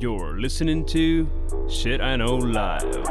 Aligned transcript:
You're 0.00 0.40
listening 0.40 0.86
to 0.86 1.26
Shit 1.68 2.00
I 2.00 2.16
Know 2.16 2.40
Live. 2.40 3.04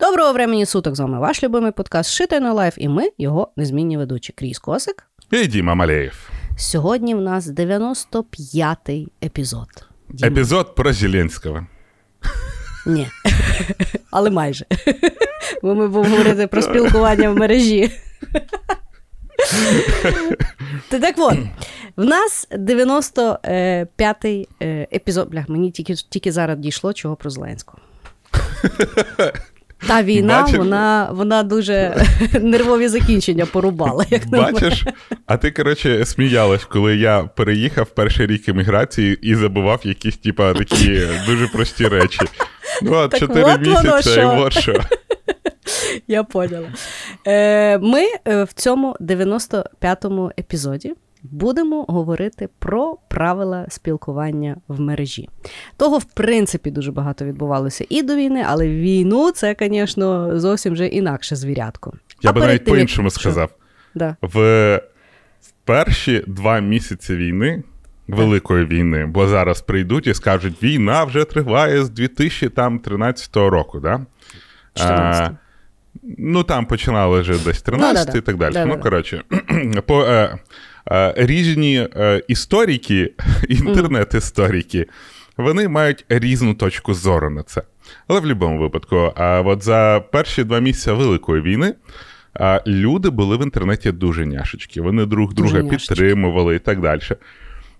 Доброго 0.00 0.32
времені 0.32 0.66
суток 0.66 0.96
з 0.96 1.00
вами 1.00 1.18
ваш 1.18 1.42
любимий 1.42 1.72
подкаст 1.72 2.20
Shit 2.20 2.32
I 2.32 2.40
Know 2.40 2.54
Live 2.54 2.74
і 2.76 2.88
ми, 2.88 3.08
його 3.18 3.52
незмінні 3.56 3.96
ведучі 3.96 4.32
Кріс 4.32 4.58
Косик. 4.58 5.06
І 5.30 5.46
Діма 5.46 5.74
Малеєв. 5.74 6.30
Сьогодні 6.56 7.14
в 7.14 7.20
нас 7.20 7.46
95-й 7.46 9.08
епізод. 9.24 9.68
Діма. 10.08 10.28
Епізод 10.28 10.74
про 10.74 10.92
Зеленського. 10.92 11.66
Ні. 12.86 13.08
Але 14.10 14.30
майже. 14.30 14.64
Бо 15.62 15.74
ми 15.74 15.88
будемо 15.88 16.16
говорити 16.16 16.46
про 16.46 16.62
спілкування 16.62 17.30
в 17.30 17.36
мережі. 17.36 17.90
Та 20.88 20.98
так 20.98 21.14
от, 21.18 21.38
в 21.96 22.04
нас 22.04 22.48
95-й 22.50 24.48
е, 24.62 24.86
епізод. 24.92 25.30
Блях, 25.30 25.48
мені 25.48 25.70
тільки, 25.70 25.94
тільки 25.94 26.32
зараз 26.32 26.58
дійшло, 26.58 26.92
чого 26.92 27.16
про 27.16 27.30
Зеленського. 27.30 27.78
Та 29.86 30.02
війна, 30.02 30.42
Бачиш? 30.42 30.58
вона, 30.58 31.08
вона 31.12 31.42
дуже 31.42 32.06
нервові 32.40 32.88
закінчення 32.88 33.46
порубала. 33.46 34.04
Як. 34.10 34.26
Бачиш? 34.26 34.84
А 35.26 35.36
ти, 35.36 35.50
коротше, 35.50 36.04
сміялась, 36.04 36.64
коли 36.64 36.96
я 36.96 37.22
переїхав 37.22 37.86
перший 37.86 38.26
рік 38.26 38.48
еміграції 38.48 39.18
і 39.22 39.34
забував 39.34 39.80
якісь, 39.84 40.16
типа, 40.16 40.54
такі 40.54 41.00
дуже 41.26 41.46
прості 41.46 41.88
речі. 41.88 42.20
Ну, 42.82 43.08
4 43.08 43.42
воно 43.42 43.58
місяці, 43.58 44.20
і 44.20 44.24
от 44.24 44.52
що. 44.52 44.80
Я 46.08 46.24
поняла. 46.24 46.68
Е, 47.26 47.78
ми 47.78 48.02
е, 48.28 48.44
в 48.44 48.52
цьому 48.52 48.96
95-му 49.00 50.30
епізоді 50.38 50.94
будемо 51.22 51.82
говорити 51.82 52.48
про 52.58 52.98
правила 53.08 53.66
спілкування 53.68 54.56
в 54.68 54.80
мережі. 54.80 55.28
Того, 55.76 55.98
в 55.98 56.04
принципі, 56.04 56.70
дуже 56.70 56.92
багато 56.92 57.24
відбувалося 57.24 57.84
і 57.88 58.02
до 58.02 58.16
війни, 58.16 58.44
але 58.48 58.68
війну 58.68 59.30
це, 59.30 59.56
звісно, 59.60 60.38
зовсім 60.40 60.72
вже 60.72 60.86
інакше 60.86 61.36
звірятко. 61.36 61.92
Я 62.22 62.30
А 62.30 62.32
би 62.32 62.40
навіть 62.40 62.64
тим, 62.64 62.74
по-іншому 62.74 63.10
Що? 63.10 63.20
сказав. 63.20 63.50
Да. 63.94 64.16
В, 64.22 64.76
в 65.40 65.50
перші 65.64 66.24
два 66.26 66.60
місяці 66.60 67.16
війни, 67.16 67.62
Великої 68.08 68.64
війни, 68.64 69.06
бо 69.06 69.26
зараз 69.26 69.60
прийдуть 69.60 70.06
і 70.06 70.14
скажуть, 70.14 70.62
війна 70.62 71.04
вже 71.04 71.24
триває 71.24 71.84
з 71.84 71.90
2013 71.90 73.36
року, 73.36 73.80
да? 73.80 74.00
14. 74.74 75.32
Ну, 76.18 76.42
там 76.42 76.66
починали 76.66 77.20
вже 77.20 77.44
десь 77.44 77.62
13 77.62 77.94
Да-да-да. 77.94 78.18
і 78.18 78.20
так 78.20 78.36
далі. 78.36 78.52
Да-да-да. 78.52 78.76
Ну, 78.76 78.82
коротше, 78.82 79.22
по, 79.86 80.02
е, 80.04 80.38
е, 80.90 81.14
різні 81.16 81.88
е, 81.96 82.22
історики, 82.28 83.12
інтернет-історики, 83.48 84.86
вони 85.36 85.68
мають 85.68 86.04
різну 86.08 86.54
точку 86.54 86.94
зору 86.94 87.30
на 87.30 87.42
це. 87.42 87.62
Але 88.08 88.20
в 88.20 88.22
будь-якому 88.22 88.58
випадку, 88.58 89.12
а 89.16 89.40
от 89.40 89.62
за 89.62 90.04
перші 90.12 90.44
два 90.44 90.58
місяці 90.60 90.90
Великої 90.90 91.42
війни 91.42 91.74
а, 92.34 92.60
люди 92.66 93.10
були 93.10 93.36
в 93.36 93.42
інтернеті 93.42 93.92
дуже 93.92 94.26
няшечки. 94.26 94.80
Вони 94.80 95.06
друг 95.06 95.34
Дуже 95.34 95.48
друга 95.52 95.62
няшечки. 95.62 95.94
підтримували 95.94 96.56
і 96.56 96.58
так 96.58 96.80
далі. 96.80 97.00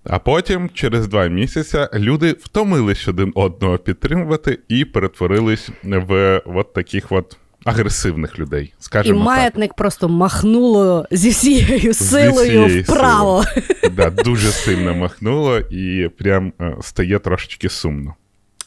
А 0.04 0.18
потім, 0.18 0.70
через 0.74 1.08
два 1.08 1.26
місяці, 1.26 1.78
люди 1.94 2.32
втомились 2.32 3.08
один 3.08 3.32
одного 3.34 3.78
підтримувати 3.78 4.58
і 4.68 4.84
перетворились 4.84 5.70
в 5.82 6.42
от 6.44 6.72
таких 6.72 7.12
от 7.12 7.36
агресивних 7.64 8.38
людей. 8.38 8.74
І 9.04 9.12
маятник 9.12 9.70
так. 9.70 9.76
просто 9.76 10.08
махнуло 10.08 11.06
зі 11.10 11.30
всією 11.30 11.94
силою 11.94 12.68
зі 12.68 12.80
вправо. 12.80 13.44
Да, 13.92 14.10
дуже 14.10 14.48
сильно 14.50 14.94
махнуло 14.94 15.58
і 15.58 16.08
прям 16.08 16.52
е, 16.60 16.76
стає 16.82 17.18
трошечки 17.18 17.68
сумно. 17.68 18.14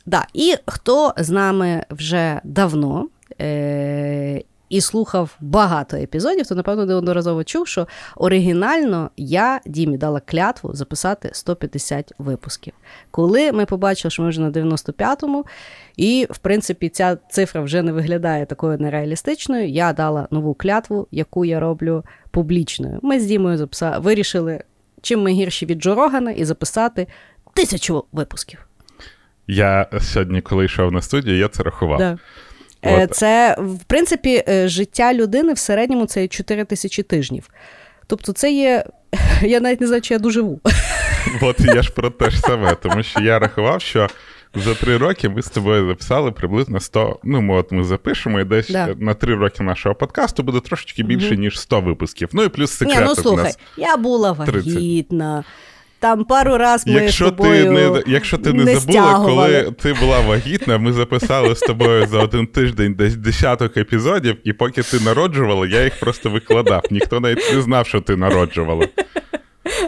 Да. 0.06 0.25
І 0.34 0.56
хто 0.68 1.14
з 1.18 1.30
нами 1.30 1.84
вже 1.90 2.41
давно 2.44 3.08
е- 3.41 4.41
і 4.69 4.81
слухав 4.81 5.35
багато 5.39 5.97
епізодів, 5.97 6.47
то 6.47 6.55
напевно 6.55 6.85
неодноразово 6.85 7.44
чув, 7.44 7.67
що 7.67 7.88
оригінально 8.16 9.09
я 9.17 9.61
Дімі 9.66 9.97
дала 9.97 10.19
клятву 10.19 10.73
записати 10.73 11.29
150 11.33 12.13
випусків. 12.17 12.73
Коли 13.11 13.51
ми 13.51 13.66
побачили, 13.66 14.11
що 14.11 14.23
ми 14.23 14.29
вже 14.29 14.41
на 14.41 14.51
95-му, 14.51 15.45
і 15.97 16.28
в 16.29 16.38
принципі 16.38 16.89
ця 16.89 17.17
цифра 17.29 17.61
вже 17.61 17.81
не 17.81 17.91
виглядає 17.91 18.45
такою 18.45 18.78
нереалістичною, 18.78 19.69
я 19.69 19.94
дала 19.94 20.28
нову 20.31 20.53
клятву, 20.53 21.07
яку 21.11 21.45
я 21.45 21.59
роблю 21.59 22.03
публічною. 22.31 22.99
Ми 23.01 23.19
з 23.19 23.25
Дімою 23.25 23.57
записа... 23.57 23.99
вирішили, 23.99 24.63
чим 25.01 25.22
ми 25.22 25.31
гірші 25.31 25.66
від 25.66 25.79
Джо 25.79 25.95
Рогана, 25.95 26.31
і 26.31 26.45
записати 26.45 27.07
тисячу 27.53 28.03
випусків. 28.11 28.67
Я 29.47 29.88
сьогодні, 30.01 30.41
коли 30.41 30.66
йшов 30.66 30.91
на 30.91 31.01
студію, 31.01 31.38
я 31.38 31.47
це 31.47 31.63
рахував. 31.63 31.99
Да. 31.99 32.17
Е, 32.82 33.04
От. 33.04 33.16
Це, 33.16 33.56
в 33.60 33.84
принципі, 33.84 34.44
е, 34.50 34.68
життя 34.68 35.14
людини 35.14 35.54
в 35.54 35.58
середньому 35.58 36.06
це 36.06 36.28
4 36.28 36.66
тисячі 36.66 37.04
тижнів. 37.04 37.50
Тобто, 38.08 38.34
це 38.34 38.52
є. 38.52 38.86
Я 39.42 39.60
навіть 39.60 39.82
не 39.82 39.88
знаю, 39.88 40.02
чи 40.02 40.14
я 40.14 40.20
доживу. 40.20 40.62
От 41.42 41.60
я 41.60 41.82
ж 41.82 41.92
про 41.92 42.10
те 42.10 42.30
ж 42.30 42.40
саме, 42.40 42.76
тому 42.76 43.04
що 43.04 43.20
я 43.20 43.40
рахував, 43.40 43.82
що 43.82 44.08
за 44.56 44.74
три 44.76 44.98
роки 44.98 45.30
ми 45.30 45.42
з 45.42 45.50
тобою 45.50 45.88
записали 45.88 46.32
приблизно 46.32 46.80
100, 46.80 47.20
ну, 47.24 47.42
ми 47.42 47.54
от 47.56 47.72
ми 47.72 47.84
запишемо, 47.84 48.40
і 48.40 48.44
десь 48.44 48.70
Да. 48.70 48.96
на 49.00 49.14
три 49.14 49.36
роки 49.36 49.64
нашого 49.64 49.96
подкасту 49.96 50.44
буде 50.44 50.59
трошечки 50.59 51.04
більше, 51.04 51.38
ніж 51.38 51.59
100 51.59 51.82
випусків. 51.82 52.30
Ну 52.34 52.44
і 52.44 52.50
плюс 52.50 52.82
Ні, 52.82 52.88
секрети 52.88 53.06
ну 53.08 53.14
в 53.14 53.18
слухай, 53.18 53.44
нас. 53.46 53.59
я 53.78 53.98
була 53.98 54.34
30. 54.34 55.12
Там 56.00 56.25
пару 56.25 56.58
раз 56.58 56.88
ми 56.88 56.94
Якщо 56.94 57.28
з 57.28 57.31
ти 57.31 57.69
не 57.69 58.03
якщо 58.08 58.38
ти 58.38 58.53
не, 58.53 58.63
не 58.63 58.75
забула, 58.75 59.03
стягували. 59.03 59.62
коли 59.63 59.72
ти 59.72 59.94
була 59.94 60.19
вагітна, 60.19 60.78
ми 60.78 60.94
записали 60.94 61.56
з 61.56 61.59
тобою 61.59 62.08
за 62.08 62.19
один 62.19 62.47
тиждень 62.47 62.94
десь 62.94 63.16
десяток 63.16 63.78
епізодів, 63.78 64.38
і 64.44 64.53
поки 64.53 64.84
ти 64.84 65.00
народжувала, 65.00 65.68
я 65.68 65.84
їх 65.84 66.00
просто 66.00 66.30
викладав. 66.30 66.84
Ніхто 66.91 67.19
навіть 67.19 67.53
не 67.53 67.62
знав, 67.62 67.88
що 67.88 68.02
ти 68.02 68.16
народжувала. 68.16 68.88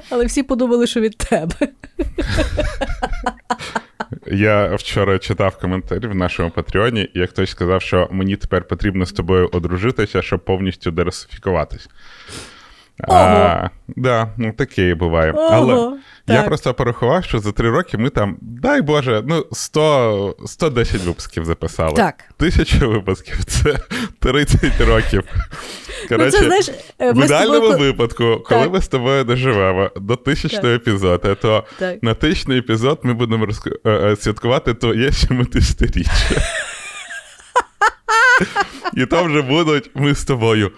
Але 0.09 0.25
всі 0.25 0.43
подумали, 0.43 0.87
що 0.87 0.99
від 0.99 1.17
тебе. 1.17 1.55
Я 4.31 4.75
вчора 4.75 5.19
читав 5.19 5.57
коментарі 5.57 6.07
в 6.07 6.15
нашому 6.15 6.49
Патреоні, 6.49 7.09
і 7.13 7.27
хтось 7.27 7.49
сказав, 7.49 7.81
що 7.81 8.07
мені 8.11 8.35
тепер 8.35 8.67
потрібно 8.67 9.05
з 9.05 9.11
тобою 9.11 9.49
одружитися, 9.51 10.21
щоб 10.21 10.45
повністю 10.45 10.91
дерасифікуватись. 10.91 11.89
А, 13.07 13.69
да, 13.87 14.27
ну 14.37 14.53
таке 14.53 14.89
і 14.89 14.93
буває. 14.93 15.31
Ого, 15.31 15.47
Але 15.49 15.97
я 16.27 16.43
просто 16.43 16.73
порахував, 16.73 17.23
що 17.23 17.39
за 17.39 17.51
три 17.51 17.69
роки 17.69 17.97
ми 17.97 18.09
там, 18.09 18.37
дай 18.41 18.81
Боже, 18.81 19.23
ну 19.27 19.45
100, 19.51 20.35
110 20.45 21.03
випусків 21.03 21.45
записали. 21.45 21.93
Так. 21.93 22.23
Тисячу 22.37 22.89
випусків 22.89 23.43
це 23.43 23.79
30 24.19 24.81
років. 24.81 25.23
ну, 26.11 26.31
це, 26.31 26.43
знаєш, 26.43 26.69
е, 26.99 27.11
в 27.11 27.25
ідеальному 27.25 27.71
тобою... 27.71 27.91
випадку, 27.91 28.43
коли 28.45 28.63
Так. 28.63 28.73
ми 28.73 28.81
з 28.81 28.87
тобою 28.87 29.23
доживемо 29.23 29.91
до 29.95 30.15
тисячного 30.15 30.75
епізоду, 30.75 31.35
то 31.41 31.63
Так. 31.79 32.03
на 32.03 32.13
тисячний 32.13 32.59
епізод 32.59 32.99
ми 33.03 33.13
будемо 33.13 33.45
розк... 33.45 33.67
е, 33.67 33.89
е, 33.89 34.15
святкувати 34.15 34.73
твоє 34.73 35.09
70-річчя. 35.09 36.37
І 38.93 39.05
там 39.05 39.25
вже 39.25 39.41
будуть 39.41 39.91
ми 39.95 40.15
з 40.15 40.23
тобою. 40.25 40.71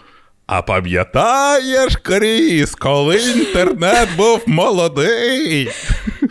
А 0.53 0.61
пам'ятаєш, 0.61 1.95
Кріс, 1.95 2.75
коли 2.75 3.17
інтернет 3.17 4.09
був 4.17 4.43
молодий? 4.47 5.69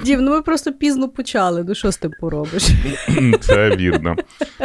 Дім, 0.05 0.21
ну 0.21 0.31
ми 0.31 0.43
просто 0.43 0.73
пізно 0.73 1.09
почали. 1.09 1.65
Ну 1.69 1.75
що 1.75 1.93
з 1.93 1.97
тим 1.97 2.13
поробиш? 2.21 2.69
Це 3.41 3.77
вірно. 3.77 4.17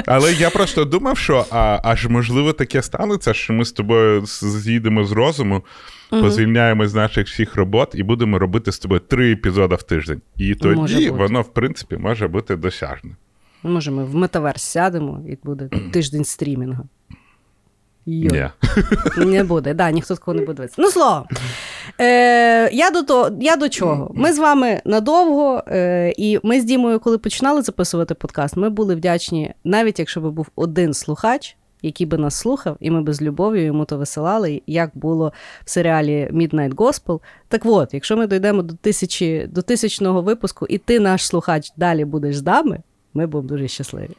Але 0.05 0.33
я 0.33 0.49
просто 0.49 0.85
думав, 0.85 1.17
що 1.17 1.45
а, 1.51 1.79
аж 1.83 2.07
можливо 2.07 2.53
таке 2.53 2.81
станеться, 2.81 3.33
що 3.33 3.53
ми 3.53 3.65
з 3.65 3.71
тобою 3.71 4.25
з'їдемо 4.25 5.03
з 5.03 5.11
розуму, 5.11 5.61
позвільняємо 6.09 6.87
з 6.87 6.93
наших 6.93 7.27
всіх 7.27 7.55
робот 7.55 7.91
і 7.93 8.03
будемо 8.03 8.39
робити 8.39 8.71
з 8.71 8.79
тобою 8.79 9.01
три 9.07 9.31
епізоди 9.31 9.75
в 9.75 9.83
тиждень. 9.83 10.21
І 10.37 10.55
тоді 10.55 11.09
воно, 11.09 11.41
в 11.41 11.53
принципі, 11.53 11.97
може 11.97 12.27
бути 12.27 12.55
досяжне. 12.55 13.11
Може, 13.63 13.91
ми 13.91 14.05
в 14.05 14.15
метаверс 14.15 14.63
сядемо 14.63 15.21
і 15.29 15.37
буде 15.43 15.69
тиждень 15.91 16.25
стрімінгу. 16.25 16.87
Йо. 18.05 18.31
Ні. 18.31 18.49
Не 19.25 19.43
буде, 19.43 19.73
да, 19.73 19.91
ніхто 19.91 20.15
такого 20.15 20.35
не 20.35 20.41
буде 20.41 20.53
дивитися. 20.53 20.81
Ну, 20.81 20.89
слово. 20.89 21.25
Е, 22.01 22.69
я, 22.73 22.91
до 22.91 23.03
того, 23.03 23.29
я 23.41 23.55
до 23.55 23.69
чого? 23.69 24.11
Ми 24.15 24.33
з 24.33 24.39
вами 24.39 24.81
надовго, 24.85 25.63
е, 25.67 26.13
і 26.17 26.39
ми 26.43 26.61
з 26.61 26.63
Дімою, 26.63 26.99
коли 26.99 27.17
починали 27.17 27.61
записувати 27.61 28.13
подкаст, 28.13 28.57
ми 28.57 28.69
були 28.69 28.95
вдячні, 28.95 29.53
навіть 29.63 29.99
якщо 29.99 30.21
би 30.21 30.31
був 30.31 30.47
один 30.55 30.93
слухач, 30.93 31.57
який 31.81 32.07
би 32.07 32.17
нас 32.17 32.35
слухав, 32.35 32.77
і 32.79 32.91
ми 32.91 33.01
би 33.01 33.13
з 33.13 33.21
любов'ю 33.21 33.65
йому 33.65 33.85
то 33.85 33.97
висилали, 33.97 34.61
як 34.67 34.91
було 34.93 35.33
в 35.65 35.69
серіалі 35.69 36.29
Midnight 36.33 36.73
Gospel. 36.73 37.19
Так 37.47 37.61
от, 37.65 37.93
якщо 37.93 38.17
ми 38.17 38.27
дійдемо 38.27 38.61
до 38.61 38.73
тисячі, 38.73 39.47
до 39.47 39.61
тисячного 39.61 40.21
випуску, 40.21 40.65
і 40.69 40.77
ти, 40.77 40.99
наш 40.99 41.25
слухач, 41.25 41.71
далі 41.77 42.05
будеш 42.05 42.37
з 42.37 42.43
нами, 42.43 42.79
ми 43.13 43.27
будемо 43.27 43.49
дуже 43.49 43.67
щасливі. 43.67 44.09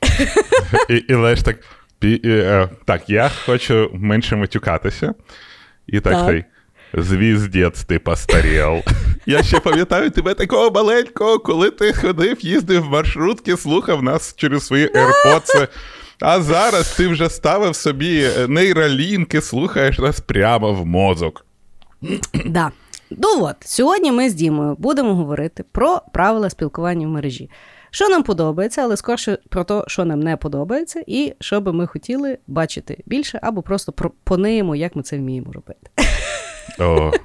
І, 0.90 0.94
і 0.94 1.14
знаєш, 1.14 1.42
так, 1.42 1.56
пі, 1.98 2.20
е, 2.24 2.68
так, 2.84 3.10
я 3.10 3.30
хочу 3.44 3.90
менше 3.94 4.36
матюкатися. 4.36 5.14
І 5.86 6.00
так, 6.00 6.12
Так. 6.12 6.26
цей, 6.26 6.44
Звіздець, 6.94 7.84
ти 7.84 7.98
постарів. 7.98 8.82
Я 9.26 9.42
ще 9.42 9.60
пам'ятаю 9.60 10.10
тебе 10.10 10.34
такого 10.34 10.70
маленького, 10.70 11.38
коли 11.38 11.70
ти 11.70 11.92
ходив, 11.92 12.44
їздив 12.44 12.82
в 12.82 12.90
маршрутки, 12.90 13.56
слухав 13.56 14.02
нас 14.02 14.34
через 14.36 14.66
свої 14.66 14.86
AirPods. 14.86 15.68
А 16.20 16.40
зараз 16.40 16.96
ти 16.96 17.08
вже 17.08 17.30
ставив 17.30 17.76
собі 17.76 18.28
нейролінки, 18.48 19.40
слухаєш 19.40 19.98
нас 19.98 20.20
прямо 20.20 20.72
в 20.72 20.86
мозок. 20.86 21.46
Да. 22.46 22.70
Ну 23.10 23.28
от, 23.44 23.56
сьогодні 23.60 24.12
ми 24.12 24.30
з 24.30 24.34
Дімою 24.34 24.76
будемо 24.78 25.14
говорити 25.14 25.64
про 25.72 26.00
правила 26.12 26.50
спілкування 26.50 27.06
в 27.06 27.10
мережі. 27.10 27.50
Що 27.90 28.08
нам 28.08 28.22
подобається, 28.22 28.82
але 28.82 28.96
скорше 28.96 29.38
про 29.48 29.64
те, 29.64 29.82
що 29.86 30.04
нам 30.04 30.20
не 30.20 30.36
подобається, 30.36 31.04
і 31.06 31.34
що 31.40 31.60
би 31.60 31.72
ми 31.72 31.86
хотіли 31.86 32.38
бачити 32.46 32.98
більше, 33.06 33.38
або 33.42 33.62
просто 33.62 33.92
пропонуємо, 33.92 34.76
як 34.76 34.96
ми 34.96 35.02
це 35.02 35.16
вміємо 35.16 35.52
робити. 35.52 35.90
О. 36.78 37.12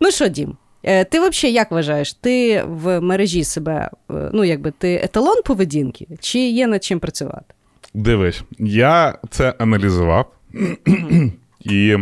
Ну 0.00 0.10
що, 0.10 0.28
Дім, 0.28 0.56
е, 0.82 1.04
ти 1.04 1.20
взагалі 1.20 1.54
як 1.54 1.70
вважаєш, 1.70 2.12
ти 2.12 2.64
в 2.66 3.00
мережі 3.00 3.44
себе, 3.44 3.90
е, 4.10 4.30
ну 4.32 4.44
якби 4.44 4.70
ти 4.70 4.94
еталон 4.94 5.42
поведінки, 5.44 6.06
чи 6.20 6.38
є 6.38 6.66
над 6.66 6.84
чим 6.84 7.00
працювати? 7.00 7.54
Дивись, 7.94 8.42
я 8.58 9.18
це 9.30 9.54
аналізував 9.58 10.32
і 11.60 11.96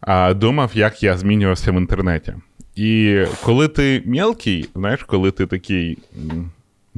а, 0.00 0.34
думав, 0.34 0.70
як 0.74 1.02
я 1.02 1.16
змінювався 1.16 1.72
в 1.72 1.74
інтернеті. 1.74 2.34
І 2.76 3.22
коли 3.42 3.68
ти 3.68 4.02
мелкий, 4.06 4.68
знаєш, 4.74 5.02
коли 5.02 5.30
ти 5.30 5.46
такий, 5.46 5.98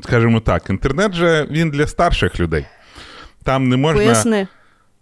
скажімо 0.03 0.41
так, 0.41 0.71
інтернет 0.71 1.15
же 1.15 1.47
він 1.51 1.71
для 1.71 1.87
старших 1.87 2.41
людей. 2.41 2.67
Там 3.45 3.69
не 3.69 3.77
можна. 3.77 4.03
Поясни. 4.03 4.49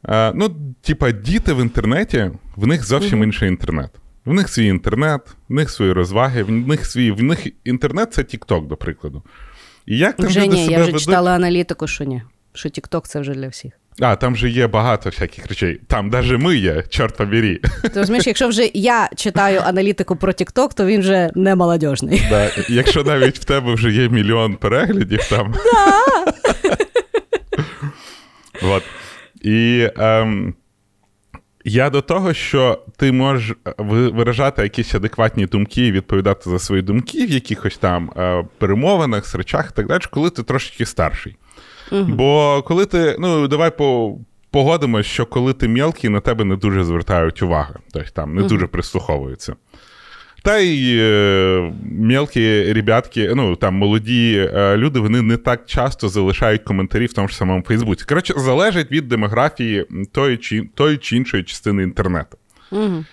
А, 0.02 0.32
ну, 0.34 0.56
типа, 0.82 1.10
діти 1.10 1.52
в 1.52 1.60
інтернеті, 1.60 2.31
в 2.56 2.66
них 2.66 2.87
зовсім 2.87 3.22
інший 3.22 3.48
інтернет. 3.48 3.90
В 4.25 4.32
них 4.32 4.48
свій 4.48 4.66
інтернет, 4.66 5.20
в 5.48 5.52
них 5.52 5.70
свої 5.70 5.93
розваги, 5.93 6.43
в 6.43 6.50
них 6.50 6.87
свій 6.87 7.10
в 7.10 7.22
них 7.22 7.46
інтернет 7.64 8.12
це 8.12 8.25
Тікток, 8.25 8.66
до 8.66 8.76
прикладу. 8.76 9.22
І 9.87 9.98
як 9.98 10.16
там 10.16 10.26
вже 10.26 10.40
люди 10.40 10.54
ні, 10.54 10.60
себе 10.60 10.72
я 10.72 10.78
вже 10.78 10.87
ведуть... 10.87 11.00
читала 11.00 11.34
аналітику, 11.34 11.87
що 11.87 12.04
ні. 12.04 12.22
Що 12.52 12.69
Тікток 12.69 13.08
це 13.08 13.20
вже 13.20 13.34
для 13.34 13.48
всіх. 13.48 13.72
А, 14.00 14.16
там 14.16 14.37
же 14.37 14.48
є 14.48 14.66
багато 14.66 15.10
всяких 15.10 15.46
речей. 15.46 15.81
Там 15.87 16.08
навіть 16.08 16.40
ми 16.40 16.56
є, 16.56 16.82
чорт 16.88 17.16
побері. 17.16 17.60
Ти 17.82 18.00
розумієш, 18.00 18.26
якщо 18.26 18.48
вже 18.48 18.70
я 18.75 19.08
читаю 19.16 19.60
аналітику 19.64 20.16
про 20.16 20.32
TikTok, 20.32 20.75
то 20.75 20.87
він 20.87 21.00
вже 21.00 21.31
не 21.34 21.54
молодіжний. 21.54 22.22
Да. 22.31 22.50
Якщо 22.69 23.04
навіть 23.04 23.38
в 23.38 23.44
тебе 23.44 23.75
вже 23.75 23.90
є 23.90 24.08
мільйон 24.08 24.56
переглядів 24.56 25.28
там. 25.31 25.54
Да. 25.64 26.32
От. 28.62 28.82
І 29.43 29.88
ем, 29.96 30.54
я 31.64 31.90
до 31.90 32.00
того, 32.00 32.34
що 32.34 32.82
ти 32.96 33.12
можеш 33.12 33.56
виражати 33.78 34.62
якісь 34.62 34.94
адекватні 34.94 35.46
думки 35.46 35.87
і 35.87 35.93
відповідати 35.93 36.50
за 36.50 36.58
свої 36.58 36.82
думки 36.82 37.26
в 37.26 37.31
якихось 37.31 37.78
там 37.78 38.10
е, 38.16 38.44
перемовинах, 38.58 39.34
речах 39.34 39.69
і 39.72 39.76
так 39.76 39.87
далі, 39.87 40.02
коли 40.10 40.31
ти 40.31 40.43
трошки 40.43 40.87
старший. 40.87 41.37
Угу. 41.93 42.05
Бо 42.05 42.62
коли 42.67 42.87
ти, 42.87 43.17
ну, 43.19 43.49
давай 43.49 43.77
по. 43.77 44.19
Погодимось, 44.50 45.06
що 45.06 45.27
коли 45.27 45.53
ти 45.53 45.69
мелкий, 45.69 46.11
на 46.11 46.21
тебе 46.21 46.44
не 46.44 46.56
дуже 46.56 46.85
звертають 46.85 47.43
увагу, 47.43 47.75
тобто 47.93 48.11
там 48.11 48.35
не 48.35 48.43
uh-huh. 48.43 48.49
дуже 48.49 48.67
прислуховуються. 48.67 49.56
Та 50.43 50.59
й 50.59 50.99
е, 51.00 51.73
мелкі 51.83 52.73
ребятки, 52.73 53.33
ну 53.35 53.56
там 53.56 53.75
молоді 53.75 54.50
е, 54.55 54.77
люди, 54.77 55.00
вони 55.00 55.23
не 55.23 55.37
так 55.37 55.67
часто 55.67 56.09
залишають 56.09 56.62
коментарі 56.62 57.06
в 57.06 57.12
тому 57.12 57.29
ж 57.29 57.37
самому 57.37 57.62
Фейсбуці. 57.62 58.05
Коротше, 58.05 58.35
залежить 58.37 58.91
від 58.91 59.09
демографії 59.09 59.87
тої 60.12 60.37
чи 60.37 60.69
тої 60.75 60.97
чи 60.97 61.17
іншої 61.17 61.43
частини 61.43 61.82
інтернету. 61.82 62.37
Uh-huh. 62.73 63.05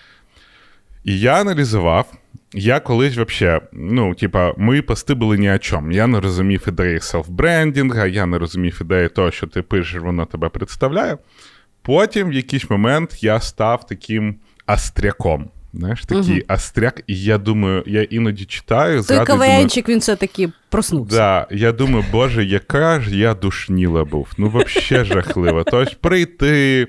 І 1.03 1.19
я 1.19 1.33
аналізував, 1.33 2.13
я 2.53 2.79
колись 2.79 3.17
взагалі, 3.17 3.61
ну, 3.73 4.15
типа, 4.15 4.53
мої 4.57 4.81
пости 4.81 5.13
були 5.13 5.37
ні 5.37 5.51
о 5.51 5.57
чому. 5.57 5.91
Я 5.91 6.07
не 6.07 6.19
розумів 6.19 6.63
ідеї 6.67 6.97
селф-брендінга, 6.97 8.07
я 8.07 8.25
не 8.25 8.37
розумів 8.37 8.77
ідеї 8.81 9.09
того, 9.09 9.31
що 9.31 9.47
ти 9.47 9.61
пишеш, 9.61 10.01
воно 10.01 10.25
тебе 10.25 10.49
представляє. 10.49 11.17
Потім 11.81 12.29
в 12.29 12.33
якийсь 12.33 12.69
момент 12.69 13.23
я 13.23 13.39
став 13.39 13.85
таким 13.85 14.35
астряком. 14.65 15.49
Знаєш, 15.73 16.05
такий 16.05 16.37
угу. 16.37 16.45
астряк, 16.47 17.03
і 17.07 17.23
я 17.23 17.37
думаю, 17.37 17.83
я 17.85 18.03
іноді 18.03 18.45
читаю. 18.45 19.03
Той 19.03 19.25
КВНчик, 19.25 19.89
він 19.89 19.99
все-таки 19.99 20.49
проснувся. 20.69 21.17
Да, 21.17 21.47
Я 21.51 21.71
думаю, 21.71 22.05
боже, 22.11 22.45
яка 22.45 23.01
ж 23.01 23.17
я 23.17 23.33
душніла 23.33 24.03
був. 24.03 24.27
Ну, 24.37 24.47
взагалі 24.47 25.05
жахливо. 25.05 25.63
Тобто 25.63 25.95
прийти, 26.01 26.87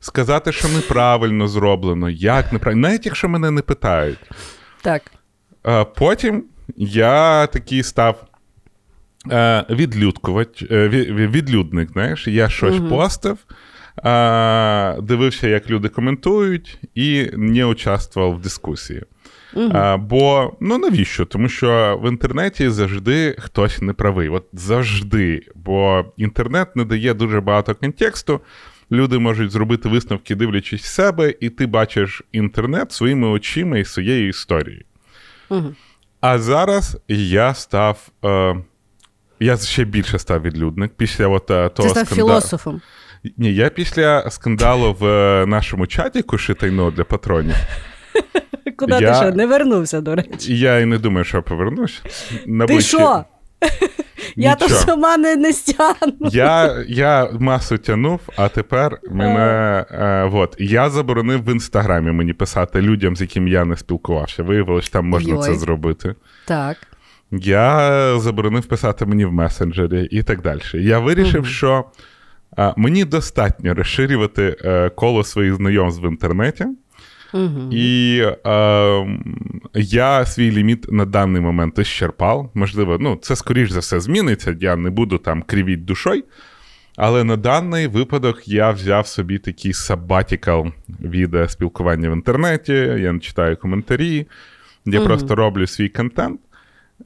сказати, 0.00 0.52
що 0.52 0.68
неправильно 0.68 1.48
зроблено, 1.48 2.10
як 2.10 2.52
неправильно, 2.52 2.88
навіть 2.88 3.06
якщо 3.06 3.28
мене 3.28 3.50
не 3.50 3.62
питають. 3.62 4.18
Так. 4.86 5.02
А 5.62 5.84
Потім 5.84 6.44
я 6.76 7.46
такий 7.46 7.82
став 7.82 8.24
е, 9.30 9.64
відлюдкувач, 9.70 10.62
е, 10.70 10.88
відлюдник, 11.08 11.90
знаєш, 11.92 12.28
я 12.28 12.48
щось 12.48 12.78
угу. 12.78 12.88
постив, 12.88 13.38
дивився, 15.02 15.48
як 15.48 15.70
люди 15.70 15.88
коментують, 15.88 16.78
і 16.94 17.30
не 17.36 17.64
участвував 17.64 18.34
в 18.34 18.40
дискусії. 18.40 19.02
Угу. 19.54 19.70
А, 19.74 19.96
Бо 19.96 20.56
ну 20.60 20.78
навіщо? 20.78 21.24
Тому 21.24 21.48
що 21.48 22.00
в 22.02 22.08
інтернеті 22.08 22.70
завжди 22.70 23.36
хтось 23.38 23.82
неправий. 23.82 24.28
От 24.28 24.44
завжди. 24.52 25.42
Бо 25.54 26.04
інтернет 26.16 26.76
не 26.76 26.84
дає 26.84 27.14
дуже 27.14 27.40
багато 27.40 27.74
контексту. 27.74 28.40
Люди 28.92 29.18
можуть 29.18 29.50
зробити 29.50 29.88
висновки, 29.88 30.34
дивлячись 30.34 30.84
себе, 30.84 31.34
і 31.40 31.50
ти 31.50 31.66
бачиш 31.66 32.22
інтернет 32.32 32.92
своїми 32.92 33.28
очима 33.28 33.78
і 33.78 33.84
своєю 33.84 34.28
історією. 34.28 34.84
Угу. 35.48 35.74
А 36.20 36.38
зараз 36.38 36.98
я 37.08 37.54
став. 37.54 38.08
Е, 38.24 38.56
я 39.40 39.56
ще 39.56 39.84
більше 39.84 40.18
став 40.18 40.42
відлюдник 40.42 40.92
після 40.96 41.28
от, 41.28 41.50
е, 41.50 41.68
того 41.68 41.88
Ти 41.88 41.94
став 41.94 42.06
скандалу. 42.06 42.28
філософом. 42.28 42.80
Ні, 43.36 43.54
я 43.54 43.68
після 43.68 44.30
скандалу 44.30 44.96
в 45.00 45.06
е, 45.06 45.46
нашому 45.46 45.86
чаті 45.86 46.22
Кушитайно 46.22 46.90
для 46.90 47.04
патронів. 47.04 47.56
Куди 48.76 48.92
я... 48.92 48.98
ти 49.00 49.26
що, 49.26 49.36
не 49.36 49.46
вернувся, 49.46 50.00
до 50.00 50.14
речі? 50.14 50.58
Я 50.58 50.78
і 50.78 50.84
не 50.84 50.98
думаю, 50.98 51.24
що 51.24 51.42
повернусь. 51.42 52.02
Ти 52.68 52.80
що? 52.80 53.24
Я 54.36 54.54
то 54.54 54.68
сама 54.68 55.16
не, 55.16 55.36
не 55.36 55.52
стягну. 55.52 56.28
Я 56.32 56.84
я 56.88 57.28
масу 57.40 57.78
тянув, 57.78 58.20
а 58.36 58.48
тепер 58.48 58.98
мене. 59.10 59.84
Е, 59.90 60.24
вот, 60.24 60.56
Я 60.58 60.90
заборонив 60.90 61.44
в 61.44 61.52
інстаграмі 61.52 62.12
мені 62.12 62.32
писати 62.32 62.80
людям, 62.80 63.16
з 63.16 63.20
яким 63.20 63.48
я 63.48 63.64
не 63.64 63.76
спілкувався. 63.76 64.42
Виявилось, 64.42 64.90
там 64.90 65.08
можна 65.08 65.34
Йой. 65.34 65.42
це 65.42 65.54
зробити. 65.54 66.14
Так. 66.44 66.76
Я 67.30 68.18
заборонив 68.18 68.66
писати 68.66 69.06
мені 69.06 69.24
в 69.24 69.32
месенджері 69.32 70.08
і 70.10 70.22
так 70.22 70.42
далі. 70.42 70.60
Я 70.74 70.98
вирішив, 70.98 71.40
угу. 71.40 71.50
що 71.50 71.84
е, 72.58 72.74
мені 72.76 73.04
достатньо 73.04 73.74
розширювати 73.74 74.56
е, 74.64 74.90
коло 74.90 75.24
своїх 75.24 75.54
знайомств 75.54 76.02
в 76.02 76.10
інтернеті. 76.10 76.66
Угу. 77.36 77.72
І 77.72 78.22
е, 78.46 79.06
я 79.74 80.26
свій 80.26 80.50
ліміт 80.50 80.92
на 80.92 81.04
даний 81.04 81.42
момент 81.42 81.78
ісчерпав. 81.78 82.50
Можливо, 82.54 82.98
ну, 83.00 83.18
це 83.22 83.36
скоріш 83.36 83.70
за 83.70 83.80
все 83.80 84.00
зміниться, 84.00 84.56
я 84.60 84.76
не 84.76 84.90
буду 84.90 85.18
там 85.18 85.42
кривіть 85.42 85.84
душою. 85.84 86.22
Але 86.96 87.24
на 87.24 87.36
даний 87.36 87.86
випадок 87.86 88.48
я 88.48 88.70
взяв 88.70 89.06
собі 89.06 89.38
такий 89.38 89.72
сабатікал 89.72 90.66
від 91.00 91.34
е, 91.34 91.48
спілкування 91.48 92.10
в 92.10 92.12
інтернеті, 92.12 92.72
я 92.72 93.12
не 93.12 93.18
читаю 93.18 93.56
коментарі, 93.56 94.26
я 94.86 94.98
угу. 94.98 95.08
просто 95.08 95.34
роблю 95.34 95.66
свій 95.66 95.88
контент, 95.88 96.40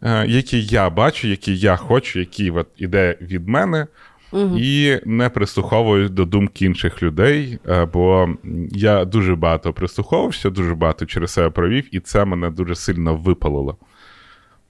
е, 0.03 0.27
який 0.27 0.67
я 0.67 0.91
бачу, 0.91 1.29
який 1.29 1.59
я 1.59 1.77
хочу, 1.77 2.19
який 2.19 2.51
от 2.51 2.69
іде 2.77 3.17
від 3.21 3.49
мене. 3.49 3.87
Угу. 4.33 4.59
І 4.59 5.01
не 5.05 5.29
прислуховуюсь 5.29 6.11
до 6.11 6.25
думки 6.25 6.65
інших 6.65 7.03
людей, 7.03 7.59
е, 7.69 7.85
бо 7.85 8.29
я 8.71 9.05
дуже 9.05 9.37
багато 9.37 9.73
прислуховувався, 9.73 10.51
дуже 10.51 10.75
багато 10.75 11.07
через 11.07 11.31
себе 11.31 11.51
провів, 11.51 11.95
і 11.95 12.01
це 12.01 12.25
мене 12.25 12.51
дуже 12.51 12.75
сильно 12.75 13.15
випалило. 13.17 13.77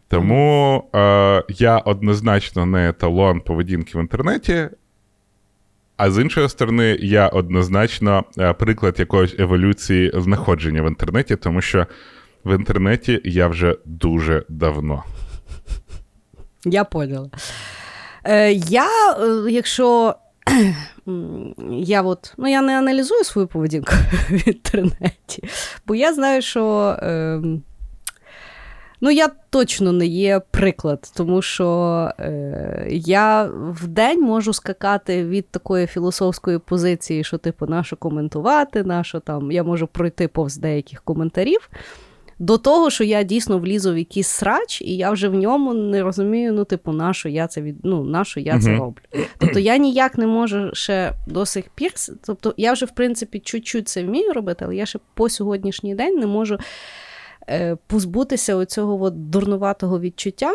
Тому 0.08 0.84
е, 0.94 1.44
я 1.48 1.78
однозначно 1.78 2.66
не 2.66 2.88
еталон 2.88 3.40
поведінки 3.40 3.98
в 3.98 4.00
інтернеті, 4.00 4.68
а 5.96 6.10
з 6.10 6.22
іншої 6.22 6.48
сторони, 6.48 6.98
я 7.00 7.28
однозначно 7.28 8.24
е, 8.38 8.52
приклад 8.52 8.98
якоїсь 8.98 9.34
еволюції 9.38 10.12
знаходження 10.14 10.82
в 10.82 10.86
інтернеті, 10.86 11.36
тому 11.36 11.60
що 11.60 11.86
в 12.44 12.54
інтернеті 12.54 13.20
я 13.24 13.48
вже 13.48 13.76
дуже 13.84 14.44
давно. 14.48 15.04
Я 16.64 16.84
поняла. 16.84 17.30
Е, 18.24 18.52
Я, 18.52 18.88
е, 19.20 19.50
якщо 19.50 20.14
я 21.70 22.02
от, 22.02 22.34
ну, 22.36 22.48
я 22.48 22.62
не 22.62 22.78
аналізую 22.78 23.24
свою 23.24 23.48
поведінку 23.48 23.92
в 24.30 24.48
інтернеті, 24.48 25.44
бо 25.86 25.94
я 25.94 26.14
знаю, 26.14 26.42
що. 26.42 26.96
Е, 27.02 27.42
Ну, 29.02 29.10
я 29.10 29.28
точно 29.50 29.92
не 29.92 30.06
є 30.06 30.40
приклад, 30.50 31.12
тому 31.16 31.42
що 31.42 32.10
е, 32.18 32.86
я 32.90 33.44
в 33.54 33.86
день 33.86 34.22
можу 34.22 34.52
скакати 34.52 35.24
від 35.24 35.48
такої 35.48 35.86
філософської 35.86 36.58
позиції, 36.58 37.24
що, 37.24 37.38
типу, 37.38 37.66
на 37.66 37.84
що 37.84 37.96
коментувати, 37.96 38.84
на 38.84 39.04
що 39.04 39.20
там 39.20 39.52
я 39.52 39.64
можу 39.64 39.86
пройти 39.86 40.28
повз 40.28 40.56
деяких 40.56 41.02
коментарів. 41.02 41.70
До 42.40 42.58
того, 42.58 42.90
що 42.90 43.04
я 43.04 43.22
дійсно 43.22 43.58
влізу 43.58 43.92
в 43.92 43.98
якийсь 43.98 44.28
срач, 44.28 44.82
і 44.82 44.96
я 44.96 45.10
вже 45.10 45.28
в 45.28 45.34
ньому 45.34 45.74
не 45.74 46.02
розумію, 46.02 46.52
ну, 46.52 46.64
типу, 46.64 46.92
на 46.92 47.14
що 47.14 47.28
я 47.28 47.46
це 47.46 47.62
від... 47.62 47.76
ну, 47.82 48.04
на 48.04 48.24
що 48.24 48.40
я 48.40 48.60
це 48.60 48.76
роблю. 48.76 49.02
Тобто 49.38 49.58
я 49.58 49.76
ніяк 49.76 50.18
не 50.18 50.26
можу 50.26 50.70
ще 50.72 51.12
до 51.26 51.46
сих 51.46 51.68
пір. 51.74 51.92
Тобто, 52.26 52.54
я 52.56 52.72
вже, 52.72 52.86
в 52.86 52.90
принципі, 52.90 53.38
чуть-чуть 53.38 53.88
це 53.88 54.04
вмію 54.04 54.32
робити, 54.32 54.64
але 54.64 54.76
я 54.76 54.86
ще 54.86 54.98
по 55.14 55.28
сьогоднішній 55.28 55.94
день 55.94 56.18
не 56.18 56.26
можу 56.26 56.58
е, 57.48 57.76
позбутися 57.86 58.56
оцього 58.56 59.02
от 59.02 59.30
дурнуватого 59.30 60.00
відчуття, 60.00 60.54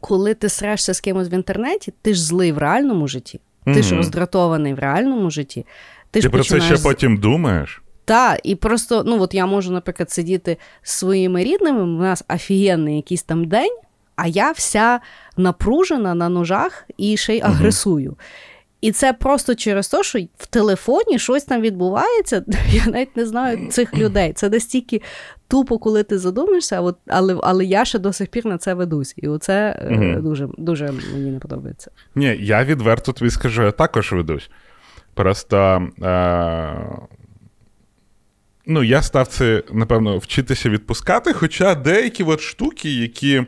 коли 0.00 0.34
ти 0.34 0.48
срешся 0.48 0.94
з 0.94 1.00
кимось 1.00 1.28
в 1.28 1.34
інтернеті, 1.34 1.92
ти 2.02 2.14
ж 2.14 2.24
злий 2.24 2.52
в 2.52 2.58
реальному 2.58 3.08
житті, 3.08 3.40
ти 3.64 3.82
ж 3.82 3.96
роздратований 3.96 4.74
в 4.74 4.78
реальному 4.78 5.30
житті. 5.30 5.66
Ти, 6.10 6.20
ж 6.20 6.28
про 6.28 6.38
починаєш... 6.38 6.68
це 6.68 6.76
ще 6.76 6.88
потім 6.88 7.16
думаєш? 7.16 7.82
Так, 8.06 8.40
і 8.42 8.54
просто, 8.54 9.02
ну 9.06 9.22
от 9.22 9.34
я 9.34 9.46
можу, 9.46 9.72
наприклад, 9.72 10.10
сидіти 10.10 10.56
з 10.82 10.92
своїми 10.92 11.44
рідними, 11.44 11.82
у 11.82 11.86
нас 11.86 12.24
офігенний 12.28 12.96
якийсь 12.96 13.22
там 13.22 13.44
день, 13.44 13.78
а 14.16 14.26
я 14.26 14.52
вся 14.52 15.00
напружена 15.36 16.14
на 16.14 16.28
ножах 16.28 16.84
і 16.96 17.16
ще 17.16 17.36
й 17.36 17.40
агресую. 17.40 18.10
Uh-huh. 18.10 18.56
І 18.80 18.92
це 18.92 19.12
просто 19.12 19.54
через 19.54 19.88
те, 19.88 20.02
що 20.02 20.18
в 20.36 20.46
телефоні 20.46 21.18
щось 21.18 21.44
там 21.44 21.60
відбувається. 21.60 22.44
Я 22.70 22.86
навіть 22.86 23.16
не 23.16 23.26
знаю 23.26 23.68
цих 23.70 23.94
людей. 23.94 24.32
Це 24.32 24.48
настільки 24.48 25.02
тупо, 25.48 25.78
коли 25.78 26.02
ти 26.02 26.18
задумаєшся, 26.18 26.80
от, 26.80 26.96
але 27.06 27.36
але 27.42 27.64
я 27.64 27.84
ще 27.84 27.98
до 27.98 28.12
сих 28.12 28.28
пір 28.28 28.46
на 28.46 28.58
це 28.58 28.74
ведусь. 28.74 29.14
І 29.16 29.28
оце 29.28 29.86
uh-huh. 29.90 30.22
дуже 30.22 30.48
дуже 30.58 30.92
мені 31.12 31.30
не 31.30 31.38
подобається. 31.38 31.90
Ні, 32.14 32.36
я 32.40 32.64
відверто 32.64 33.12
тобі 33.12 33.30
скажу, 33.30 33.62
я 33.62 33.70
також 33.70 34.12
ведусь. 34.12 34.50
Просто. 35.14 35.88
Е- 36.02 37.16
Ну, 38.66 38.82
я 38.82 39.02
став 39.02 39.26
це, 39.26 39.62
напевно, 39.72 40.18
вчитися 40.18 40.70
відпускати. 40.70 41.32
Хоча 41.32 41.74
деякі 41.74 42.24
от 42.24 42.40
штуки, 42.40 42.90
які 42.90 43.44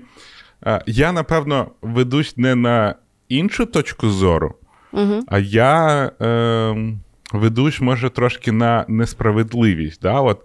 а, 0.60 0.80
я, 0.86 1.12
напевно, 1.12 1.70
ведусь 1.82 2.36
не 2.36 2.54
на 2.54 2.94
іншу 3.28 3.66
точку 3.66 4.08
зору, 4.08 4.54
угу. 4.92 5.24
а 5.28 5.38
я 5.38 6.10
е, 6.20 6.94
ведусь, 7.32 7.80
може, 7.80 8.10
трошки 8.10 8.52
на 8.52 8.84
несправедливість. 8.88 10.02
Да? 10.02 10.20
От 10.20 10.40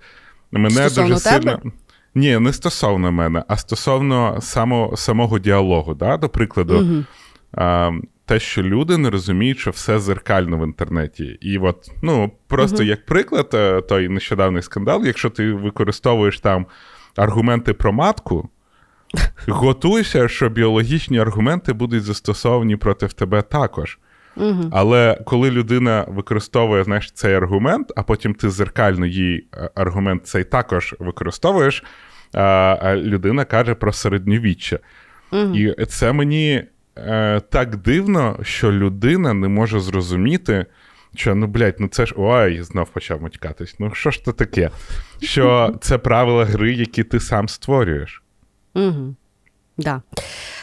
мене 0.51 0.69
Стосовно 0.69 1.13
дуже 1.13 1.23
тебе? 1.23 1.39
сильно. 1.39 1.71
Ні, 2.15 2.39
не 2.39 2.53
стосовно 2.53 3.11
мене, 3.11 3.43
а 3.47 3.57
стосовно 3.57 4.41
само, 4.41 4.93
самого 4.97 5.39
діалогу. 5.39 5.93
Да? 5.93 6.17
До 6.17 6.29
прикладу, 6.29 6.77
угу. 6.77 7.03
А, 7.53 7.91
те, 8.25 8.39
що 8.39 8.63
люди 8.63 8.97
не 8.97 9.09
розуміють, 9.09 9.59
що 9.59 9.71
все 9.71 9.99
зеркально 9.99 10.57
в 10.57 10.63
інтернеті. 10.63 11.37
І 11.41 11.57
от, 11.57 11.91
ну, 12.01 12.31
просто 12.47 12.77
uh-huh. 12.77 12.87
як 12.87 13.05
приклад, 13.05 13.49
е, 13.53 13.81
той 13.81 14.09
нещодавний 14.09 14.61
скандал, 14.61 15.05
якщо 15.05 15.29
ти 15.29 15.53
використовуєш 15.53 16.39
там 16.39 16.65
аргументи 17.15 17.73
про 17.73 17.93
матку, 17.93 18.49
готуйся, 19.47 20.27
що 20.27 20.49
біологічні 20.49 21.19
аргументи 21.19 21.73
будуть 21.73 22.03
застосовані 22.03 22.75
проти 22.75 23.07
тебе 23.07 23.41
також. 23.41 23.99
Uh-huh. 24.37 24.69
Але 24.71 25.21
коли 25.25 25.51
людина 25.51 26.05
використовує 26.07 26.83
знаєш, 26.83 27.11
цей 27.11 27.35
аргумент, 27.35 27.93
а 27.95 28.03
потім 28.03 28.33
ти 28.33 28.49
зеркально 28.49 29.05
її 29.05 29.47
е, 29.53 29.69
аргумент 29.75 30.27
цей 30.27 30.43
також 30.43 30.95
використовуєш, 30.99 31.83
а 32.33 32.95
людина 32.95 33.45
каже 33.45 33.75
про 33.75 33.93
середньовіччя. 33.93 34.79
Uh-huh. 35.31 35.79
І 35.81 35.85
це 35.85 36.13
мені 36.13 36.63
е, 36.97 37.39
так 37.49 37.75
дивно, 37.75 38.39
що 38.41 38.71
людина 38.71 39.33
не 39.33 39.47
може 39.47 39.79
зрозуміти, 39.79 40.65
що 41.15 41.35
ну, 41.35 41.47
блядь, 41.47 41.75
ну 41.79 41.87
це 41.87 42.05
ж 42.05 42.13
ой, 42.17 42.61
знов 42.61 42.89
почав 42.89 43.21
матькатись. 43.21 43.75
Ну 43.79 43.91
що 43.93 44.11
ж 44.11 44.25
це 44.25 44.31
таке? 44.31 44.69
Що 45.21 45.75
це 45.81 45.97
правила 45.97 46.45
гри, 46.45 46.73
які 46.73 47.03
ти 47.03 47.19
сам 47.19 47.49
створюєш. 47.49 48.23
Угу. 48.73 49.15
Да. 49.77 50.01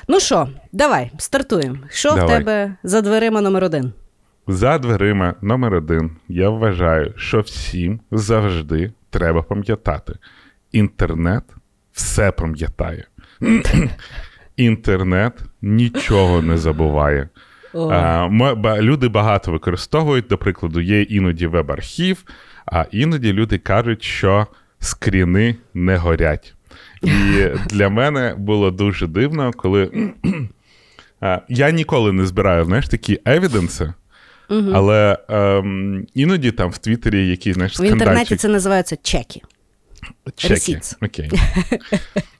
Ну 0.09 0.21
що, 0.21 0.49
давай, 0.73 1.11
стартуємо. 1.19 1.77
Що 1.91 2.15
давай. 2.15 2.25
в 2.25 2.39
тебе 2.39 2.77
за 2.83 3.01
дверима 3.01 3.41
номер 3.41 3.65
один? 3.65 3.93
За 4.47 4.79
дверима 4.79 5.35
номер 5.41 5.75
один 5.75 6.17
я 6.29 6.51
вважаю, 6.51 7.15
що 7.17 7.41
всім 7.41 8.01
завжди 8.11 8.93
треба 9.11 9.43
пам'ятати. 9.43 10.13
Інтернет 10.73 11.45
все 11.93 12.33
пам'ятає. 12.33 13.07
Інтернет 14.57 15.33
нічого 15.63 16.43
не 16.43 16.59
забуває. 16.59 17.29
Люди 18.81 19.09
багато 19.09 19.53
використовують, 19.53 20.27
до 20.27 20.39
прикладу, 20.39 20.81
є 20.81 21.03
іноді 21.03 21.47
веб-архів, 21.47 22.25
а 22.67 22.85
іноді 22.91 23.33
люди 23.33 23.59
кажуть, 23.59 24.03
що 24.03 24.47
скріни 24.79 25.57
не 25.75 25.97
горять. 25.97 26.55
І 27.03 27.47
для 27.67 27.89
мене 27.89 28.35
було 28.39 28.71
дуже 28.71 29.07
дивно, 29.07 29.53
коли 29.57 30.13
я 31.49 31.71
ніколи 31.71 32.13
не 32.13 32.27
збираю 32.27 32.65
знаєш, 32.65 32.89
такі 32.89 33.21
евіденси, 33.25 33.93
угу. 34.51 34.71
але 34.75 35.19
ем, 35.29 36.07
іноді 36.15 36.51
там 36.51 36.71
в 36.71 36.79
Твіттері 36.79 37.29
якісь 37.29 37.55
знаєш, 37.55 37.81
В 37.81 37.83
інтернеті 37.83 38.37
це 38.37 38.49
називається 38.49 38.97
чеки. 39.03 39.41
Чеки. 40.37 40.81
Окей. 41.03 41.31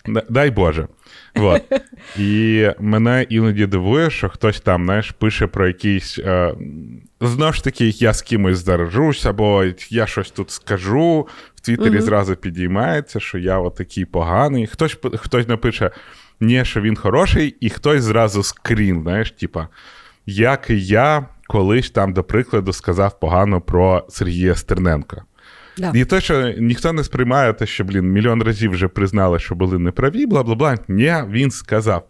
Дай 0.31 0.51
Боже. 0.51 0.89
Вот. 1.35 1.63
І 2.19 2.67
мене 2.81 3.27
іноді 3.29 3.67
дивує, 3.67 4.11
що 4.11 4.29
хтось 4.29 4.61
там, 4.61 4.85
знаєш, 4.85 5.11
пише 5.11 5.47
про 5.47 5.67
якийсь. 5.67 6.19
Е, 6.19 6.55
знову 7.21 7.53
ж 7.53 7.65
таки, 7.65 7.89
я 7.89 8.13
з 8.13 8.23
кимось 8.23 8.65
заражусь, 8.65 9.27
або 9.27 9.65
я 9.91 10.07
щось 10.07 10.31
тут 10.31 10.51
скажу. 10.51 11.29
В 11.55 11.61
Твіттері 11.61 11.91
mm-hmm. 11.91 12.01
зразу 12.01 12.37
підіймається, 12.37 13.21
що 13.21 13.39
я 13.39 13.59
отакий 13.59 14.05
поганий. 14.05 14.67
Хтось 14.67 14.99
хтось 15.15 15.49
напише, 15.49 15.91
ні, 16.41 16.65
що 16.65 16.81
він 16.81 16.97
хороший, 16.97 17.57
і 17.61 17.71
хтось 17.71 18.03
зразу 18.03 18.43
скрін, 18.43 19.03
знаєш, 19.03 19.31
типа, 19.31 19.69
як 20.27 20.71
я 20.71 21.27
колись 21.47 21.91
там, 21.91 22.13
до 22.13 22.25
прикладу, 22.25 22.73
сказав 22.73 23.21
погано 23.21 23.61
про 23.61 24.05
Сергія 24.09 24.55
Стерненка. 24.55 25.23
Да. 25.79 25.93
І 25.95 26.05
те, 26.05 26.21
що 26.21 26.55
ніхто 26.59 26.93
не 26.93 27.05
сприймає 27.05 27.53
те, 27.53 27.67
що, 27.67 27.85
блін, 27.85 28.13
мільйон 28.13 28.43
разів 28.43 28.71
вже 28.71 28.89
признали, 28.89 29.39
що 29.39 29.55
були 29.55 29.79
неправі, 29.79 30.27
бла 30.27 30.43
бла 30.43 30.55
бла. 30.55 30.79
Ні, 30.89 31.15
він 31.31 31.51
сказав. 31.51 32.09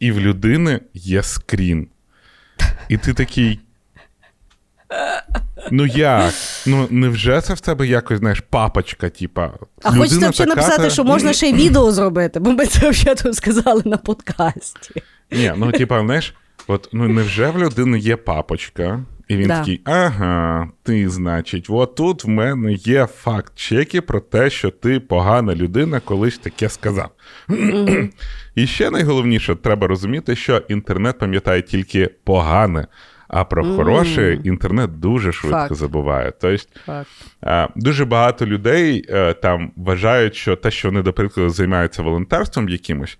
І 0.00 0.12
в 0.12 0.20
людини 0.20 0.80
є 0.94 1.22
скрін. 1.22 1.88
І 2.88 2.96
ти 2.96 3.14
такий. 3.14 3.60
Ну 5.70 5.86
як? 5.86 6.32
Ну 6.66 6.86
невже 6.90 7.40
це 7.40 7.54
в 7.54 7.60
тебе 7.60 7.86
якось, 7.86 8.18
знаєш, 8.18 8.40
папочка, 8.50 9.08
типа. 9.08 9.52
А 9.82 9.92
хочеться 9.92 10.30
взагалі 10.30 10.48
написати, 10.48 10.90
що 10.90 11.04
можна 11.04 11.32
ще 11.32 11.48
й 11.48 11.54
відео 11.54 11.92
зробити, 11.92 12.40
бо 12.40 12.52
ми 12.52 12.66
це 12.66 13.14
тут 13.14 13.34
сказали 13.34 13.82
на 13.84 13.96
подкасті. 13.96 15.02
Ні, 15.30 15.52
ну 15.56 15.72
типа, 15.72 16.00
знаєш, 16.00 16.34
от 16.66 16.88
ну 16.92 17.08
невже 17.08 17.50
в 17.50 17.58
людини 17.58 17.98
є 17.98 18.16
папочка? 18.16 19.04
І 19.28 19.36
він 19.36 19.48
да. 19.48 19.58
такий: 19.58 19.80
ага, 19.84 20.68
ти, 20.82 21.08
значить, 21.08 21.66
от 21.68 21.94
тут 21.94 22.24
в 22.24 22.28
мене 22.28 22.72
є 22.72 23.06
факт 23.06 23.52
чеки 23.54 24.00
про 24.00 24.20
те, 24.20 24.50
що 24.50 24.70
ти 24.70 25.00
погана 25.00 25.54
людина, 25.54 26.00
колись 26.00 26.38
таке 26.38 26.68
сказав. 26.68 27.10
Mm-hmm. 27.48 28.10
І 28.54 28.66
ще 28.66 28.90
найголовніше, 28.90 29.54
треба 29.54 29.86
розуміти, 29.86 30.36
що 30.36 30.62
інтернет 30.68 31.18
пам'ятає 31.18 31.62
тільки 31.62 32.10
погане, 32.24 32.86
а 33.28 33.44
про 33.44 33.64
mm-hmm. 33.64 33.76
хороше 33.76 34.38
інтернет 34.44 35.00
дуже 35.00 35.32
швидко 35.32 35.58
факт. 35.58 35.74
забуває. 35.74 36.32
Тобто, 36.40 36.64
факт. 36.86 37.10
дуже 37.76 38.04
багато 38.04 38.46
людей 38.46 39.04
е, 39.08 39.34
там 39.34 39.72
вважають, 39.76 40.34
що 40.34 40.56
те, 40.56 40.70
що 40.70 40.88
вони, 40.88 41.02
до 41.02 41.12
прикладу, 41.12 41.50
займаються 41.50 42.02
волонтерством 42.02 42.68
якимось. 42.68 43.18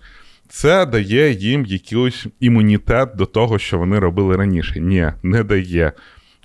Це 0.48 0.86
дає 0.86 1.32
їм 1.32 1.64
якийсь 1.64 2.26
імунітет 2.40 3.10
до 3.16 3.26
того, 3.26 3.58
що 3.58 3.78
вони 3.78 3.98
робили 3.98 4.36
раніше. 4.36 4.80
Ні, 4.80 5.12
не 5.22 5.44
дає. 5.44 5.92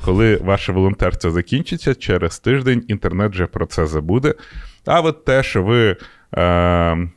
Коли 0.06 0.36
ваше 0.36 0.72
волонтерство 0.72 1.32
закінчиться, 1.32 1.96
через 1.96 2.40
тиждень 2.40 2.84
інтернет 2.88 3.32
вже 3.32 3.46
про 3.46 3.66
це 3.66 3.86
забуде. 3.86 4.34
А 4.86 5.02
от 5.02 5.26
те, 5.26 5.44
що 5.44 5.64
ви. 5.64 5.98
Е, 6.36 7.08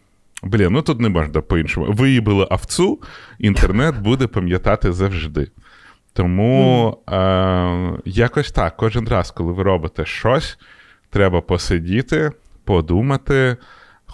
Блін, 0.43 0.69
ну 0.73 0.83
тут 0.83 1.01
не 1.01 1.09
можна 1.09 1.41
по-іншому. 1.41 1.93
Виїбили 1.93 2.45
овцу, 2.45 2.99
інтернет 3.39 3.99
буде 3.99 4.27
пам'ятати 4.27 4.93
завжди. 4.93 5.51
Тому 6.13 6.97
е, 7.09 8.01
якось 8.05 8.53
так, 8.53 8.77
кожен 8.77 9.09
раз, 9.09 9.31
коли 9.31 9.53
ви 9.53 9.63
робите 9.63 10.05
щось, 10.05 10.59
треба 11.11 11.41
посидіти, 11.41 12.33
подумати. 12.65 13.57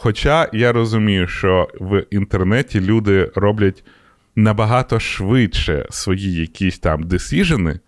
Хоча 0.05 0.49
я 0.53 0.73
розумію, 0.73 1.29
що 1.29 1.69
в 1.81 2.07
інтернеті 2.11 2.81
люди 2.81 3.31
роблять 3.35 3.85
набагато 4.37 5.01
швидше 5.01 5.87
свої 5.91 6.35
якісь 6.35 6.79
там 6.79 7.03
десіжени, 7.03 7.81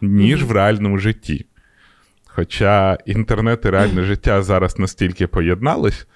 ніж 0.00 0.42
mm-hmm. 0.42 0.46
в 0.46 0.50
реальному 0.50 0.98
житті. 0.98 1.46
Хоча 2.26 2.98
інтернет 3.06 3.64
і 3.64 3.70
реальне 3.70 4.02
життя 4.04 4.42
зараз 4.42 4.78
настільки 4.78 5.26
поєднались, 5.26 6.06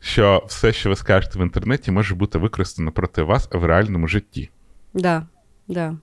що 0.00 0.44
все, 0.48 0.72
що 0.72 0.88
ви 0.88 0.96
скажете 0.96 1.38
в 1.38 1.42
інтернеті, 1.42 1.90
може 1.90 2.14
бути 2.14 2.38
використано 2.38 2.92
проти 2.92 3.22
вас 3.22 3.48
в 3.52 3.64
реальному 3.64 4.08
житті. 4.08 4.50
Да, 4.94 5.26
да. 5.68 5.96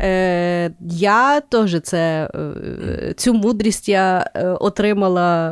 Е, 0.00 0.70
Я 0.80 1.40
теж 1.40 1.80
це, 1.80 2.30
е, 2.34 3.14
цю 3.16 3.34
мудрість 3.34 3.88
я 3.88 4.30
е, 4.34 4.46
отримала, 4.46 5.50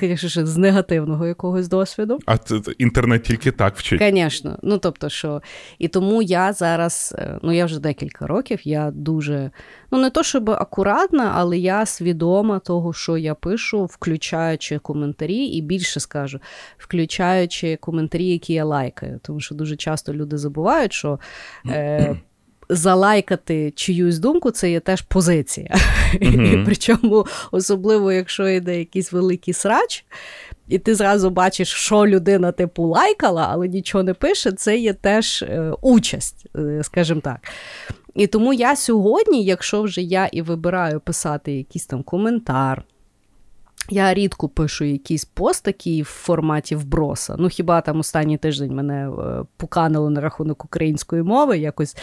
е, 0.00 0.16
з 0.46 0.56
негативного 0.56 1.26
якогось 1.26 1.68
досвіду. 1.68 2.18
А 2.26 2.38
це, 2.38 2.60
інтернет 2.78 3.22
тільки 3.22 3.50
так 3.50 3.76
вчить. 3.76 4.02
Звісно. 4.02 4.58
Ну, 4.62 4.78
тобто, 4.78 5.08
що. 5.08 5.42
І 5.78 5.88
тому 5.88 6.22
я 6.22 6.52
зараз, 6.52 7.16
ну 7.42 7.52
я 7.52 7.64
вже 7.64 7.80
декілька 7.80 8.26
років, 8.26 8.58
я 8.64 8.90
дуже, 8.90 9.50
ну 9.90 9.98
не 9.98 10.10
то 10.10 10.22
щоб 10.22 10.50
акуратна, 10.50 11.32
але 11.34 11.58
я 11.58 11.86
свідома 11.86 12.58
того, 12.58 12.92
що 12.92 13.16
я 13.16 13.34
пишу, 13.34 13.84
включаючи 13.84 14.78
коментарі, 14.78 15.44
і 15.46 15.62
більше 15.62 16.00
скажу, 16.00 16.40
включаючи 16.78 17.76
коментарі, 17.76 18.26
які 18.26 18.52
я 18.52 18.64
лайкаю. 18.64 19.20
Тому 19.22 19.40
що 19.40 19.54
дуже 19.54 19.76
часто 19.76 20.14
люди 20.14 20.38
забувають, 20.38 20.92
що. 20.92 21.18
Е, 21.66 22.16
залайкати 22.68 23.70
чиюсь 23.70 24.18
думку, 24.18 24.50
це 24.50 24.70
є 24.70 24.80
теж 24.80 25.02
позиція. 25.02 25.76
Mm-hmm. 26.14 26.64
Причому, 26.64 27.26
особливо, 27.50 28.12
якщо 28.12 28.48
йде 28.48 28.78
якийсь 28.78 29.12
великий 29.12 29.54
срач, 29.54 30.04
і 30.68 30.78
ти 30.78 30.94
зразу 30.94 31.30
бачиш, 31.30 31.68
що 31.68 32.06
людина 32.06 32.52
типу 32.52 32.82
лайкала, 32.82 33.48
але 33.50 33.68
нічого 33.68 34.04
не 34.04 34.14
пише, 34.14 34.52
це 34.52 34.76
є 34.76 34.92
теж 34.92 35.42
е, 35.42 35.72
участь, 35.82 36.46
е, 36.56 36.80
скажімо 36.82 37.20
так. 37.20 37.40
І 38.14 38.26
тому 38.26 38.52
я 38.52 38.76
сьогодні, 38.76 39.44
якщо 39.44 39.82
вже 39.82 40.02
я 40.02 40.26
і 40.26 40.42
вибираю 40.42 41.00
писати 41.00 41.52
якийсь 41.52 41.86
там 41.86 42.02
коментар. 42.02 42.84
Я 43.90 44.14
рідко 44.14 44.48
пишу 44.48 44.84
якісь 44.84 45.24
пост 45.24 45.64
такі 45.64 46.02
в 46.02 46.04
форматі 46.04 46.76
вброса. 46.76 47.36
Ну, 47.38 47.48
хіба 47.48 47.80
там 47.80 47.98
останній 47.98 48.38
тиждень 48.38 48.74
мене 48.74 49.10
е, 49.10 49.44
пуканило 49.56 50.10
на 50.10 50.20
рахунок 50.20 50.64
української 50.64 51.22
мови 51.22 51.58
якось. 51.58 51.96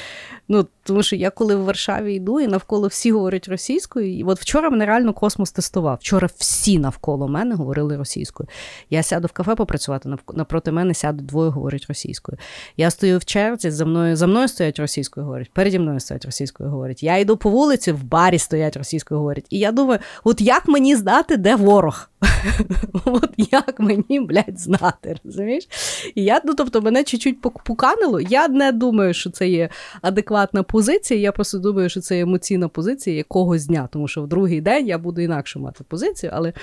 Ну, 0.48 0.68
Тому 0.86 1.04
що 1.04 1.15
я 1.15 1.30
коли 1.30 1.56
в 1.56 1.63
Варшаві 1.63 2.13
йду 2.13 2.39
і 2.39 2.48
навколо 2.48 2.88
всі 2.88 3.12
говорять 3.12 3.48
російською. 3.48 4.18
І 4.18 4.24
от 4.24 4.42
вчора 4.42 4.70
мене 4.70 4.86
реально 4.86 5.13
космос 5.13 5.51
тестував. 5.51 5.98
Вчора 6.01 6.30
всі 6.38 6.80
навколо 6.80 7.27
мене 7.27 7.56
говорили 7.56 7.98
російською. 7.98 8.50
Я 8.89 9.04
сяду 9.04 9.27
в 9.27 9.32
кафе 9.32 9.56
попрацювати, 9.56 10.10
напроти 10.34 10.72
мене 10.72 10.94
сядуть 10.94 11.25
двоє 11.25 11.50
говорять 11.50 11.86
російською. 11.89 12.38
Я 12.77 12.92
стою 12.92 13.18
в 13.18 13.25
черзі, 13.25 13.72
за 13.72 13.86
мною 13.86 14.15
за 14.15 14.27
мною 14.27 14.48
стоять 14.48 14.80
російською 14.80 15.25
говорять, 15.25 15.51
переді 15.54 15.80
мною 15.80 16.00
стоять 16.00 16.25
російською 16.25 16.70
говорять. 16.70 17.04
Я 17.04 17.18
йду 17.18 17.38
по 17.38 17.50
вулиці, 17.50 17.92
в 17.92 18.04
барі 18.04 18.39
стоять 18.39 18.77
російською 18.77 19.20
говорять. 19.20 19.46
І 19.50 19.60
я 19.60 19.72
думаю, 19.72 20.00
от 20.24 20.42
як 20.42 20.68
мені 20.68 20.96
знати, 20.96 21.38
де 21.38 21.56
ворог? 21.56 22.10
От 23.06 23.30
як 23.38 23.80
мені, 23.80 24.20
блядь, 24.20 24.60
знати, 24.60 25.15
розумієш? 25.24 25.68
І 26.15 26.24
я, 26.24 26.42
ну, 26.46 26.54
тобто, 26.54 26.82
мене 26.82 27.04
чуть-чуть 27.04 27.42
поканило. 27.42 28.22
Я 28.22 28.48
не 28.48 28.72
думаю, 28.72 29.13
що 29.13 29.30
це 29.30 29.48
є 29.48 29.70
адекватна 30.01 30.63
позиція. 30.75 31.20
Я 31.20 31.32
просто 31.32 31.60
думаю, 31.60 31.89
що 31.89 32.01
це 32.01 32.20
емоційна 32.20 32.67
позиція 32.67 33.15
якогось 33.15 33.65
дня, 33.65 33.89
тому 33.91 34.08
що 34.08 34.22
в 34.22 34.27
другий 34.27 34.62
день 34.62 34.88
я 34.88 34.98
буду 34.98 35.22
інакше 35.22 35.60
мати 35.60 35.84
позицію, 35.84 36.32
але. 36.36 36.53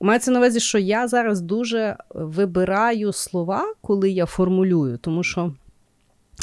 Мається 0.00 0.30
на 0.30 0.38
увазі, 0.38 0.60
що 0.60 0.78
я 0.78 1.08
зараз 1.08 1.40
дуже 1.40 1.96
вибираю 2.10 3.12
слова, 3.12 3.74
коли 3.80 4.10
я 4.10 4.26
формулюю, 4.26 4.98
тому 4.98 5.22
що 5.22 5.54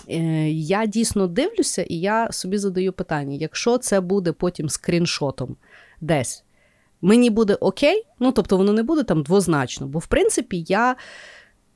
е, 0.10 0.50
я 0.50 0.86
дійсно 0.86 1.28
дивлюся, 1.28 1.82
і 1.82 1.96
я 1.96 2.32
собі 2.32 2.58
задаю 2.58 2.94
питання: 2.94 3.36
якщо 3.36 3.78
це 3.78 4.02
буде 4.02 4.32
потім 4.32 4.70
скріншотом 4.70 5.56
десь 6.02 6.44
мені 7.02 7.30
буде 7.30 7.56
окей, 7.56 8.06
ну 8.20 8.32
тобто 8.32 8.58
воно 8.58 8.74
не 8.74 8.84
буде 8.84 9.04
там 9.04 9.24
двозначно, 9.24 9.88
бо 9.88 10.00
в 10.00 10.08
принципі 10.08 10.66
я. 10.68 10.96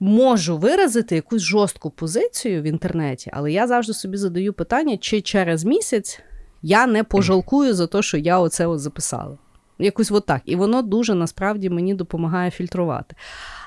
Можу 0.05 0.57
виразити 0.57 1.15
якусь 1.15 1.41
жорстку 1.41 1.89
позицію 1.89 2.62
в 2.62 2.65
інтернеті, 2.65 3.29
але 3.33 3.51
я 3.51 3.67
завжди 3.67 3.93
собі 3.93 4.17
задаю 4.17 4.53
питання, 4.53 4.98
чи 4.98 5.22
через 5.22 5.63
місяць 5.63 6.19
я 6.62 6.88
не 6.88 7.03
пожалкую 7.03 7.74
за 7.74 7.88
те, 7.88 8.01
що 8.01 8.17
я 8.17 8.39
оце 8.39 8.67
от 8.67 8.79
записала. 8.79 9.38
Якось 9.79 10.12
от 10.12 10.25
так. 10.25 10.41
І 10.45 10.55
воно 10.55 10.81
дуже 10.81 11.15
насправді 11.15 11.69
мені 11.69 11.93
допомагає 11.93 12.51
фільтрувати. 12.51 13.15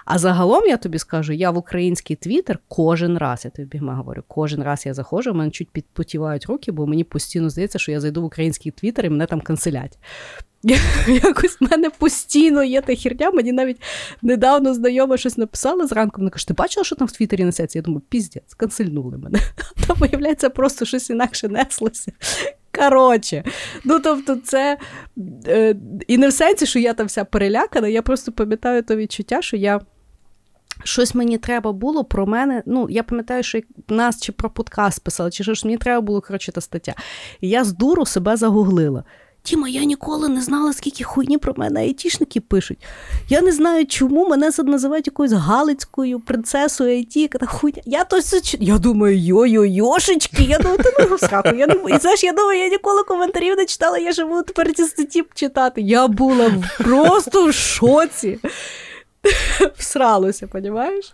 А 0.06 0.18
загалом 0.18 0.66
я 0.66 0.76
тобі 0.76 0.98
скажу, 0.98 1.32
я 1.32 1.50
в 1.50 1.56
український 1.56 2.16
твіттер 2.16 2.58
кожен 2.68 3.18
раз, 3.18 3.44
я 3.44 3.50
тобі 3.50 3.78
говорю, 3.78 4.22
кожен 4.28 4.62
раз 4.62 4.86
я 4.86 4.94
заходжу, 4.94 5.30
у 5.30 5.34
мене 5.34 5.50
чуть 5.50 5.70
підпотівають 5.70 6.46
руки, 6.46 6.72
бо 6.72 6.86
мені 6.86 7.04
постійно 7.04 7.50
здається, 7.50 7.78
що 7.78 7.92
я 7.92 8.00
зайду 8.00 8.22
в 8.22 8.24
український 8.24 8.72
твіттер 8.72 9.06
і 9.06 9.10
мене 9.10 9.26
там 9.26 9.40
канцелять. 9.40 9.98
Якось 11.06 11.60
в 11.60 11.70
мене 11.70 11.90
постійно 11.90 12.64
є 12.64 12.80
та 12.80 12.94
херня. 12.94 13.30
Мені 13.30 13.52
навіть 13.52 13.82
недавно 14.22 14.74
знайома 14.74 15.16
щось 15.16 15.38
написала 15.38 15.86
зранку. 15.86 16.20
Вона 16.20 16.30
каже, 16.30 16.48
ти 16.48 16.54
бачила, 16.54 16.84
що 16.84 16.96
там 16.96 17.08
в 17.08 17.12
Твіттері 17.12 17.44
несеться? 17.44 17.78
Я 17.78 17.82
думаю, 17.82 18.02
піздець, 18.08 18.54
канцельнули 18.54 19.18
мене. 19.18 19.38
Там, 19.86 19.96
виявляється, 19.96 20.50
просто 20.50 20.84
щось 20.84 21.10
інакше 21.10 21.48
неслося. 21.48 22.12
Коротше, 22.78 23.44
ну 23.84 24.00
тобто, 24.00 24.36
це 24.36 24.78
е, 25.46 25.76
і 26.06 26.18
не 26.18 26.28
в 26.28 26.32
сенсі, 26.32 26.66
що 26.66 26.78
я 26.78 26.94
там 26.94 27.06
вся 27.06 27.24
перелякана. 27.24 27.88
Я 27.88 28.02
просто 28.02 28.32
пам'ятаю 28.32 28.82
то 28.82 28.96
відчуття, 28.96 29.42
що 29.42 29.56
я. 29.56 29.80
Щось 30.84 31.14
мені 31.14 31.38
треба 31.38 31.72
було 31.72 32.04
про 32.04 32.26
мене. 32.26 32.62
Ну, 32.66 32.86
я 32.90 33.02
пам'ятаю, 33.02 33.42
що 33.42 33.60
нас 33.88 34.22
чи 34.22 34.32
про 34.32 34.50
подкаст 34.50 35.04
писали, 35.04 35.30
чи 35.30 35.42
щось 35.44 35.64
мені 35.64 35.78
треба 35.78 36.00
було 36.00 36.20
коротше, 36.20 36.52
та 36.52 36.60
стаття. 36.60 36.94
І 37.40 37.48
я 37.48 37.64
з 37.64 37.72
дуру 37.72 38.06
себе 38.06 38.36
загуглила. 38.36 39.04
Тіма, 39.46 39.68
я 39.68 39.84
ніколи 39.84 40.28
не 40.28 40.42
знала, 40.42 40.72
скільки 40.72 41.04
хуйні 41.04 41.38
про 41.38 41.54
мене 41.56 41.80
айтішники 41.80 42.40
пишуть. 42.40 42.78
Я 43.28 43.40
не 43.40 43.52
знаю, 43.52 43.86
чому 43.86 44.28
мене 44.28 44.50
називають 44.64 45.06
якоюсь 45.06 45.32
галицькою 45.32 46.20
принцесою 46.20 46.90
айті. 46.90 47.30
хуйня. 47.46 47.82
Я 47.84 48.04
то 48.04 48.20
Я 48.60 48.78
думаю, 48.78 49.18
йо-йо-йошечки, 49.18 50.48
я 50.48 50.58
думаю, 50.58 50.78
ти 50.78 51.08
не 51.10 51.18
сраку. 51.18 51.56
Я 51.56 51.66
не 51.66 51.74
і 51.96 51.98
знаєш, 51.98 52.24
я 52.24 52.32
думаю, 52.32 52.60
я 52.60 52.68
ніколи 52.68 53.02
коментарів 53.02 53.56
не 53.56 53.64
читала, 53.64 53.98
я 53.98 54.12
живу 54.12 54.42
тепер 54.42 54.72
ці 54.72 54.84
статті 54.84 55.24
читати. 55.34 55.80
Я 55.80 56.08
була 56.08 56.52
просто 56.78 57.46
в 57.46 57.54
шоці. 57.54 58.38
Всралося, 59.76 60.46
понімаєш? 60.46 61.12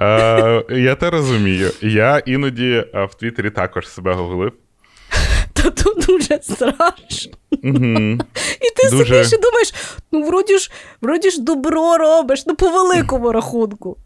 Е, 0.00 0.64
Я 0.68 0.94
те 0.94 1.10
розумію. 1.10 1.70
Я 1.80 2.18
іноді 2.18 2.84
в 2.94 3.14
Твіттері 3.14 3.50
також 3.50 3.88
себе 3.88 4.12
гуглив. 4.12 4.52
Та 5.52 5.70
то 5.70 5.94
дуже 5.94 6.42
страшно. 6.42 7.32
Угу. 7.50 8.18
І 8.60 8.70
ти 8.76 8.90
дуже... 8.90 9.04
собі 9.04 9.24
ще 9.24 9.38
думаєш, 9.38 9.74
ну 10.12 10.22
вроді 10.22 10.58
ж 10.58 10.70
вроді 11.00 11.30
ж 11.30 11.42
добро 11.42 11.98
робиш, 11.98 12.46
ну 12.46 12.54
по 12.54 12.70
великому 12.70 13.32
рахунку. 13.32 13.96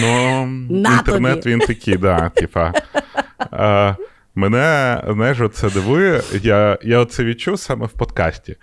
Ну, 0.00 0.42
інтернет 0.70 1.42
тобі. 1.42 1.54
він 1.54 1.60
такий, 1.60 1.96
да, 1.96 2.30
типа. 2.34 2.72
А, 3.38 3.94
Мене 4.34 5.02
знаєш, 5.08 5.38
це 5.52 5.70
дивує. 5.70 6.22
Я 6.42 6.78
я 6.82 6.98
оце 6.98 7.24
відчув 7.24 7.58
саме 7.58 7.86
в 7.86 7.92
подкасті. 7.92 8.56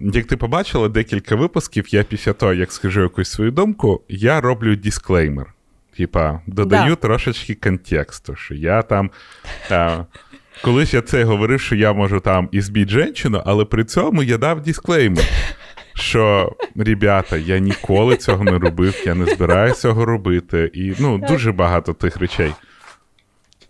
Як 0.00 0.26
ти 0.26 0.36
побачила 0.36 0.88
декілька 0.88 1.36
випусків, 1.36 1.94
я 1.94 2.02
після 2.02 2.32
того, 2.32 2.52
як 2.52 2.72
скажу 2.72 3.02
якусь 3.02 3.30
свою 3.30 3.50
думку, 3.50 4.02
я 4.08 4.40
роблю 4.40 4.76
дисклеймер. 4.76 5.54
Типа, 5.96 6.40
додаю 6.46 6.90
да. 6.90 6.96
трошечки 6.96 7.54
контексту, 7.54 8.36
що 8.36 8.54
я 8.54 8.82
там. 8.82 9.10
А, 9.70 10.04
Колись 10.62 10.94
я 10.94 11.02
це 11.02 11.24
говорив, 11.24 11.60
що 11.60 11.76
я 11.76 11.92
можу 11.92 12.20
там 12.20 12.48
і 12.52 12.60
збіть 12.60 12.88
жінку, 12.88 13.42
але 13.46 13.64
при 13.64 13.84
цьому 13.84 14.22
я 14.22 14.38
дав 14.38 14.62
дисклеймер, 14.62 15.24
що 15.94 16.52
ребята, 16.76 17.36
я 17.36 17.58
ніколи 17.58 18.16
цього 18.16 18.44
не 18.44 18.58
робив, 18.58 19.02
я 19.06 19.14
не 19.14 19.26
збираюся 19.26 19.80
цього 19.80 20.04
робити. 20.04 20.70
І 20.74 20.92
ну, 20.98 21.18
дуже 21.28 21.52
багато 21.52 21.92
тих 21.92 22.16
речей. 22.16 22.52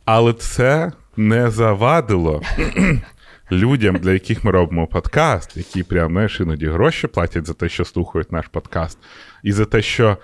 Але 0.05 0.33
це 0.33 0.93
не 1.17 1.51
завадило 1.51 2.43
людям, 3.53 3.97
для 3.97 4.13
яких 4.13 4.45
ми 4.45 4.51
робимо 4.51 4.87
подкаст, 4.87 5.57
які 5.57 5.83
прям 5.83 6.13
знаєш, 6.13 6.41
іноді 6.41 6.67
гроші 6.67 7.07
платять 7.07 7.47
за 7.47 7.55
те, 7.55 7.69
що 7.69 7.85
слухають 7.85 8.33
наш 8.33 8.47
подкаст, 8.47 8.99
і 9.43 9.53
за 9.53 9.65
те, 9.65 9.83
що 9.83 10.17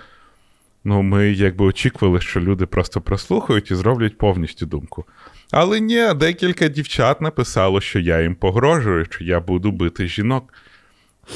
ну, 0.84 1.02
ми 1.02 1.28
якби 1.28 1.64
очікували, 1.64 2.20
що 2.20 2.40
люди 2.40 2.66
просто 2.66 3.00
прослухають 3.00 3.70
і 3.70 3.74
зроблять 3.74 4.18
повністю 4.18 4.66
думку. 4.66 5.04
Але 5.50 5.80
ні, 5.80 6.14
декілька 6.16 6.68
дівчат 6.68 7.20
написало, 7.20 7.80
що 7.80 7.98
я 7.98 8.20
їм 8.20 8.34
погрожую, 8.34 9.04
що 9.04 9.24
я 9.24 9.40
буду 9.40 9.72
бити 9.72 10.06
жінок. 10.06 10.54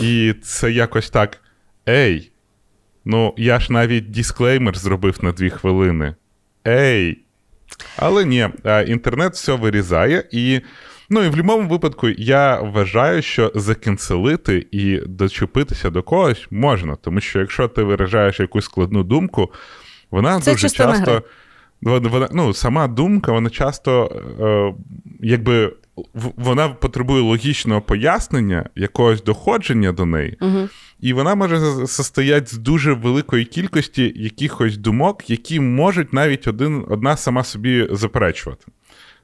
І 0.00 0.34
це 0.42 0.72
якось 0.72 1.10
так. 1.10 1.38
Ей, 1.88 2.32
ну 3.04 3.34
я 3.36 3.60
ж 3.60 3.72
навіть 3.72 4.10
дисклеймер 4.10 4.78
зробив 4.78 5.18
на 5.22 5.32
дві 5.32 5.50
хвилини. 5.50 6.14
Ей. 6.66 7.18
Але 7.96 8.24
ні, 8.24 8.48
інтернет 8.86 9.32
все 9.32 9.52
вирізає, 9.52 10.24
і 10.30 10.60
ну 11.12 11.24
і 11.24 11.28
в 11.28 11.30
будь-якому 11.30 11.68
випадку 11.68 12.08
я 12.08 12.60
вважаю, 12.60 13.22
що 13.22 13.52
закенселити 13.54 14.66
і 14.70 14.96
дочепитися 15.06 15.90
до 15.90 16.02
когось 16.02 16.46
можна, 16.50 16.96
тому 16.96 17.20
що 17.20 17.38
якщо 17.38 17.68
ти 17.68 17.82
виражаєш 17.82 18.40
якусь 18.40 18.64
складну 18.64 19.02
думку, 19.04 19.52
вона 20.10 20.40
це 20.40 20.52
дуже 20.52 20.70
часто. 20.70 21.22
Вона, 21.82 22.28
ну, 22.32 22.54
Сама 22.54 22.88
думка, 22.88 23.32
вона 23.32 23.50
часто 23.50 24.04
е, 24.40 24.74
якби 25.20 25.72
вона 26.36 26.68
потребує 26.68 27.22
логічного 27.22 27.80
пояснення, 27.80 28.68
якогось 28.76 29.22
доходження 29.22 29.92
до 29.92 30.06
неї, 30.06 30.36
Угу. 30.40 30.68
і 31.00 31.12
вона 31.12 31.34
може 31.34 31.86
состояти 31.86 32.46
з 32.46 32.58
дуже 32.58 32.92
великої 32.92 33.44
кількості 33.44 34.12
якихось 34.16 34.76
думок, 34.76 35.30
які 35.30 35.60
можуть 35.60 36.12
навіть 36.12 36.48
один, 36.48 36.84
одна 36.88 37.16
сама 37.16 37.44
собі 37.44 37.88
заперечувати. 37.90 38.64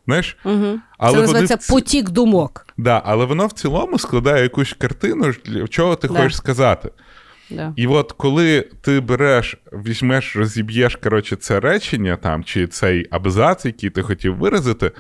Знаєш? 0.09 0.37
Угу. 0.45 0.79
Але 0.99 1.15
Це 1.15 1.21
називається 1.21 1.59
вони... 1.69 1.81
потік 1.81 2.11
думок. 2.11 2.67
Да, 2.77 3.03
але 3.05 3.25
воно 3.25 3.47
в 3.47 3.53
цілому 3.53 3.99
складає 3.99 4.43
якусь 4.43 4.73
картину, 4.79 5.33
чого 5.69 5.97
ти 5.97 6.09
Да. 6.09 6.15
хочеш 6.15 6.37
сказати. 6.37 6.91
Да. 7.51 7.73
І 7.77 7.87
от 7.87 8.13
коли 8.13 8.69
ти 8.81 9.01
береш, 9.01 9.57
візьмеш, 9.73 10.37
розіб'єш 10.37 10.97
коротше, 10.97 11.37
це 11.37 11.61
речення 11.61 12.17
там, 12.17 12.45
чи 12.45 12.67
цей 12.67 13.07
абзац, 13.11 13.65
який 13.65 13.91
ти 13.91 14.03
хотів 14.03 14.37
виразити, 14.37 14.93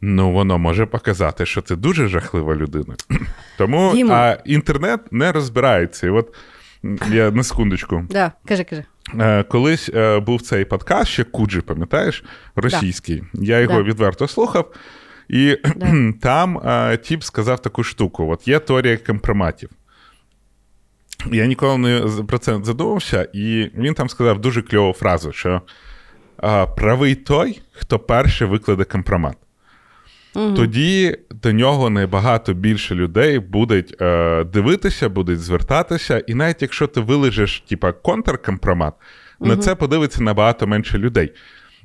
ну 0.00 0.32
воно 0.32 0.58
може 0.58 0.86
показати, 0.86 1.46
що 1.46 1.62
ти 1.62 1.76
дуже 1.76 2.08
жахлива 2.08 2.54
людина. 2.54 2.94
Тому 3.58 3.92
Діма. 3.94 4.14
а 4.14 4.38
інтернет 4.44 5.00
не 5.10 5.32
розбирається. 5.32 6.06
І 6.06 6.10
от 6.10 6.34
я 7.10 7.30
на 7.30 7.42
секундочку. 7.42 8.06
Да. 8.10 8.32
Кажи, 8.44 8.64
кажи. 8.64 8.84
Е, 9.18 9.42
Колись 9.42 9.88
е, 9.94 10.20
був 10.20 10.42
цей 10.42 10.64
подкаст, 10.64 11.10
ще 11.10 11.24
Куджі, 11.24 11.60
пам'ятаєш, 11.60 12.24
російський. 12.56 13.22
Я 13.34 13.58
його 13.60 13.74
Да. 13.74 13.82
відверто 13.82 14.28
слухав, 14.28 14.72
і 15.28 15.56
Да. 15.76 16.12
там 16.20 16.58
е, 16.58 16.96
тіп 16.96 17.22
сказав 17.22 17.62
таку 17.62 17.82
штуку: 17.84 18.30
от 18.32 18.48
є 18.48 18.58
теорія 18.58 18.96
компроматів. 18.96 19.70
Я 21.32 21.46
ніколи 21.46 21.78
не 21.78 22.22
про 22.28 22.38
це 22.38 22.58
не 22.58 22.64
задумався, 22.64 23.28
і 23.32 23.70
він 23.74 23.94
там 23.94 24.08
сказав 24.08 24.40
дуже 24.40 24.62
кльову 24.62 24.92
фразу, 24.92 25.32
що 25.32 25.62
правий 26.76 27.14
той, 27.14 27.60
хто 27.72 27.98
перший 27.98 28.46
викладе 28.48 28.84
компромат. 28.84 29.36
Угу. 30.34 30.54
Тоді 30.54 31.16
до 31.42 31.52
нього 31.52 31.90
набагато 31.90 32.54
більше 32.54 32.94
людей 32.94 33.38
будуть 33.38 34.02
е, 34.02 34.44
дивитися, 34.44 35.08
будуть 35.08 35.40
звертатися, 35.40 36.18
і 36.18 36.34
навіть 36.34 36.62
якщо 36.62 36.86
ти 36.86 37.00
вилежиш 37.00 37.60
типа 37.60 37.92
контркомпромат, 37.92 38.94
на 39.40 39.56
це 39.56 39.74
подивиться 39.74 40.22
набагато 40.22 40.66
менше 40.66 40.98
людей. 40.98 41.32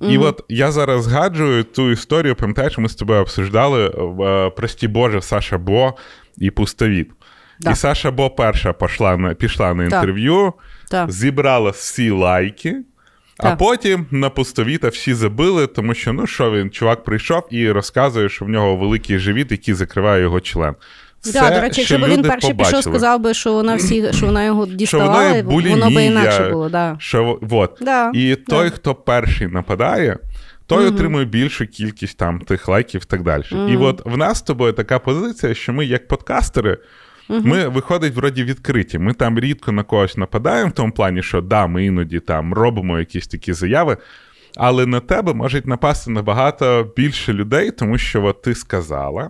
І 0.02 0.18
от 0.18 0.44
я 0.50 0.72
зараз 0.72 1.04
згаджую 1.04 1.64
ту 1.64 1.92
історію, 1.92 2.36
пам'ятаєш, 2.36 2.78
ми 2.78 2.90
з 2.90 2.96
тобою 2.96 3.22
обсуждали 3.22 3.88
е, 3.88 4.50
прості 4.50 4.88
Боже 4.88 5.22
Саша 5.22 5.58
Бо 5.58 5.94
і 6.38 6.52
Пустовіт. 6.52 7.12
Да. 7.60 7.72
І 7.72 7.76
Саша 7.76 8.12
Бо 8.12 8.30
перша 8.30 8.74
пішла 8.74 9.18
на, 9.18 9.34
пішла 9.34 9.74
на 9.74 9.84
інтерв'ю, 9.84 10.54
Так. 10.90 11.12
зібрала 11.12 11.70
всі 11.70 12.10
лайки, 12.10 12.76
а 13.38 13.56
потім 13.56 14.06
на 14.12 14.30
пустовіта 14.30 14.88
всі 14.88 15.14
забили, 15.14 15.68
тому 15.68 15.94
що 15.94 16.14
ну 16.14 16.28
що 16.28 16.52
він, 16.52 16.70
чувак 16.70 17.04
прийшов 17.04 17.44
і 17.50 17.72
розказує, 17.72 18.30
що 18.30 18.46
в 18.46 18.50
нього 18.50 18.76
великий 18.76 19.20
живіт, 19.20 19.52
який 19.52 19.74
закриває 19.74 20.22
його 20.22 20.40
член. 20.40 20.76
Все, 21.22 21.40
Да, 21.40 21.50
до 21.50 21.62
речі, 21.62 21.82
якщо 21.82 21.98
б 21.98 22.08
він 22.08 22.22
перший 22.22 22.50
побачили. 22.52 22.78
пішов, 22.78 22.94
сказав 22.94 23.20
би, 23.20 23.34
що 23.34 23.54
вона 23.54 23.76
всі, 23.76 24.10
що 24.14 24.26
вона 24.26 24.44
його 24.44 24.66
діставала, 24.66 25.42
воно 25.42 25.90
би 25.90 26.04
інакше 26.04 26.50
було. 26.50 26.70
Да. 26.70 26.96
Що, 27.00 27.40
вот. 27.42 27.78
Да, 27.82 28.12
І 28.14 28.36
да. 28.36 28.42
той, 28.48 28.70
хто 28.70 28.96
перший 28.96 29.48
нападає, 29.48 30.18
той 30.68 30.86
Мгм. 30.86 30.96
отримує 30.96 31.26
більшу 31.26 31.68
кількість 31.68 32.18
там 32.18 32.40
тих 32.40 32.68
лайків 32.68 33.02
і 33.06 33.10
так 33.10 33.24
далі. 33.24 33.44
І 33.70 33.78
от 33.78 34.02
в 34.06 34.18
нас 34.18 34.38
з 34.38 34.42
тобою 34.42 34.74
така 34.74 35.00
позиція, 35.00 35.54
що 35.54 35.74
ми, 35.74 35.86
як 35.86 36.08
подкастери, 36.08 36.78
ми 37.30 37.68
виходить 37.68 38.16
вроді 38.16 38.44
відкриті. 38.44 38.98
Ми 39.00 39.14
там 39.14 39.40
рідко 39.40 39.72
на 39.72 39.84
когось 39.84 40.18
нападаємо 40.18 40.70
в 40.70 40.74
тому 40.74 40.92
плані, 40.92 41.24
що 41.24 41.42
да, 41.42 41.68
ми 41.68 41.86
іноді 41.86 42.20
там 42.20 42.54
робимо 42.54 43.00
якісь 43.00 43.28
такі 43.28 43.54
заяви. 43.54 43.98
Але 44.58 44.86
на 44.86 45.00
тебе 45.00 45.34
можуть 45.34 45.68
напасти 45.68 46.12
набагато 46.12 46.92
більше 46.98 47.34
людей, 47.34 47.72
тому 47.72 47.98
що 47.98 48.24
от 48.26 48.42
ти 48.42 48.56
сказала. 48.56 49.30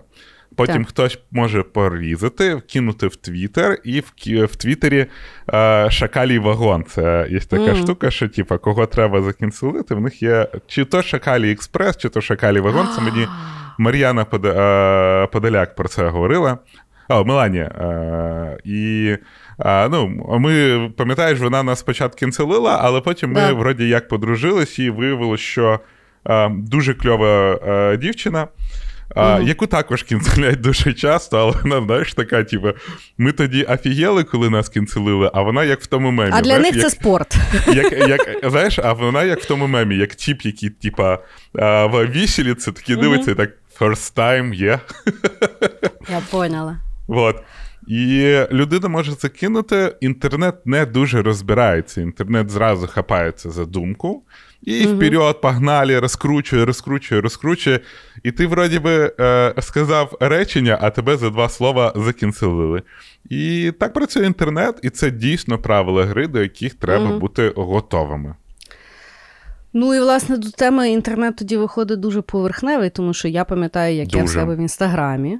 Потім 0.56 0.76
Так. 0.78 0.88
хтось 0.88 1.18
може 1.30 1.62
порізати, 1.62 2.54
вкинути 2.54 3.06
в 3.06 3.16
Твіттер, 3.16 3.78
і 3.84 4.00
в, 4.00 4.12
в 4.46 4.56
Твіттері 4.56 5.06
е, 5.54 5.88
шакалій 5.90 6.38
вагон. 6.38 6.84
Це 6.88 7.26
є 7.30 7.40
така 7.40 7.72
Мгм. 7.72 7.76
штука, 7.76 8.10
що 8.10 8.28
типа, 8.28 8.58
кого 8.58 8.86
треба 8.86 9.22
закінцелити, 9.22 9.94
в 9.94 10.00
них 10.00 10.22
є 10.22 10.48
чи 10.66 10.84
то 10.84 11.02
Шакалі 11.02 11.52
Експрес, 11.52 11.96
чи 11.96 12.08
то 12.08 12.20
Шакалі 12.20 12.60
Вагон. 12.60 12.88
Це 12.96 13.00
мені 13.00 13.26
Мар'яна 13.78 14.26
е, 14.44 15.26
Подоляк 15.26 15.74
про 15.74 15.88
це 15.88 16.08
говорила. 16.08 16.58
О, 17.08 17.24
Меланія. 17.24 17.64
Е, 17.64 18.58
і 18.64 19.08
е, 19.60 19.88
ну, 19.88 20.08
ми, 20.40 20.90
пам'ятаєш, 20.96 21.38
вона 21.38 21.62
нас 21.62 21.78
спочатку 21.78 22.18
кінцелила, 22.18 22.78
але 22.82 23.00
потім 23.00 23.32
ми 23.32 23.40
Да. 23.40 23.52
вроді 23.52 23.88
як 23.88 24.08
подружились, 24.08 24.78
і 24.78 24.90
виявилося, 24.90 25.42
що 25.42 25.80
е, 26.28 26.48
дуже 26.48 26.94
кльова 26.94 27.58
е, 27.66 27.96
дівчина. 27.96 28.48
А, 29.14 29.36
Мгм. 29.36 29.46
Яку 29.48 29.66
також 29.66 30.02
кінцелять 30.02 30.60
дуже 30.60 30.92
часто, 30.92 31.38
але 31.38 31.52
вона, 31.62 31.86
знаєш, 31.86 32.14
така, 32.14 32.44
типу, 32.44 32.68
ми 33.18 33.32
тоді 33.32 33.62
офігели, 33.62 34.24
коли 34.24 34.50
нас 34.50 34.68
кінцелили, 34.68 35.30
а 35.34 35.42
вона 35.42 35.64
як 35.64 35.80
в 35.80 35.86
тому 35.86 36.10
мемі. 36.10 36.30
А 36.34 36.40
для 36.40 36.56
знаєш, 36.56 36.62
них 36.62 36.74
як, 36.74 36.84
це 36.84 36.90
спорт. 36.90 37.36
як, 37.74 37.92
як, 37.92 38.50
знаєш, 38.50 38.78
а 38.78 38.92
вона 38.92 39.24
як 39.24 39.40
в 39.40 39.46
тому 39.46 39.66
мемі, 39.66 39.96
як 39.96 40.14
тіп, 40.14 40.42
який, 40.42 40.70
типа, 40.70 41.18
в 41.90 42.06
вісіліці, 42.06 42.72
такий 42.72 42.96
дивиться 42.96 43.30
і 43.30 43.34
так 43.34 43.50
first 43.80 44.16
time, 44.16 44.54
є. 44.54 44.78
Я 46.10 46.20
поняла. 46.30 46.76
Вот. 47.06 47.36
І 47.86 48.38
людина 48.50 48.88
може 48.88 49.14
це 49.14 49.28
кинути, 49.28 49.96
інтернет 50.00 50.54
не 50.64 50.86
дуже 50.86 51.22
розбирається. 51.22 52.00
Інтернет 52.00 52.50
зразу 52.50 52.86
хапається 52.86 53.50
за 53.50 53.64
думку. 53.64 54.22
І 54.62 54.86
вперед, 54.86 55.40
погнали, 55.40 56.00
розкручує, 56.00 56.64
розкручує, 56.64 57.20
розкручує. 57.20 57.80
І 58.22 58.32
ти, 58.32 58.46
вроді 58.46 58.78
би, 58.78 59.12
е, 59.20 59.54
сказав 59.60 60.16
речення, 60.20 60.78
а 60.80 60.90
тебе 60.90 61.16
за 61.16 61.30
два 61.30 61.48
слова 61.48 61.92
закінцелили. 61.96 62.82
І 63.30 63.72
так 63.80 63.92
працює 63.92 64.26
інтернет, 64.26 64.80
і 64.82 64.90
це 64.90 65.10
дійсно 65.10 65.58
правила 65.58 66.04
гри, 66.04 66.26
до 66.28 66.42
яких 66.42 66.74
треба 66.74 67.04
Мгм. 67.08 67.18
бути 67.18 67.52
готовими. 67.56 68.34
Ну 69.72 69.94
і 69.94 70.00
власне 70.00 70.36
до 70.36 70.50
теми 70.50 70.90
інтернет 70.90 71.36
тоді 71.36 71.56
виходить 71.56 72.00
дуже 72.00 72.22
поверхневий, 72.22 72.90
тому 72.90 73.14
що 73.14 73.28
я 73.28 73.44
пам'ятаю, 73.44 73.96
як 73.96 74.14
я 74.14 74.24
в 74.24 74.28
себе 74.28 74.54
в 74.54 74.58
інстаграмі. 74.58 75.38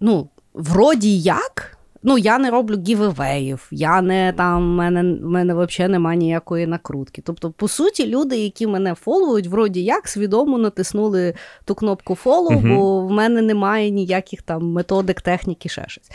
Ну, 0.00 0.28
вроді 0.56 1.18
як. 1.18 1.72
Ну, 2.02 2.18
я 2.18 2.38
не 2.38 2.50
роблю 2.50 2.82
гівевеїв, 2.88 3.66
я 3.70 4.02
не 4.02 4.32
там, 4.36 4.62
в 4.72 4.74
мене, 4.74 5.02
в 5.02 5.28
мене 5.30 5.54
взагалі 5.54 5.92
немає 5.92 6.18
ніякої 6.18 6.66
накрутки. 6.66 7.22
Тобто, 7.24 7.50
по 7.50 7.68
суті, 7.68 8.06
люди, 8.06 8.36
які 8.38 8.66
мене 8.66 8.94
фоловують, 8.94 9.46
вроді 9.46 9.84
як 9.84 10.08
свідомо 10.08 10.58
натиснули 10.58 11.34
ту 11.64 11.74
кнопку 11.74 12.14
фолоу, 12.14 12.52
Мгм. 12.52 12.76
бо 12.76 13.00
в 13.00 13.10
мене 13.10 13.42
немає 13.42 13.90
ніяких 13.90 14.42
там 14.42 14.72
методик, 14.72 15.20
техніки, 15.20 15.68
ще 15.68 15.84
щось. 15.88 16.10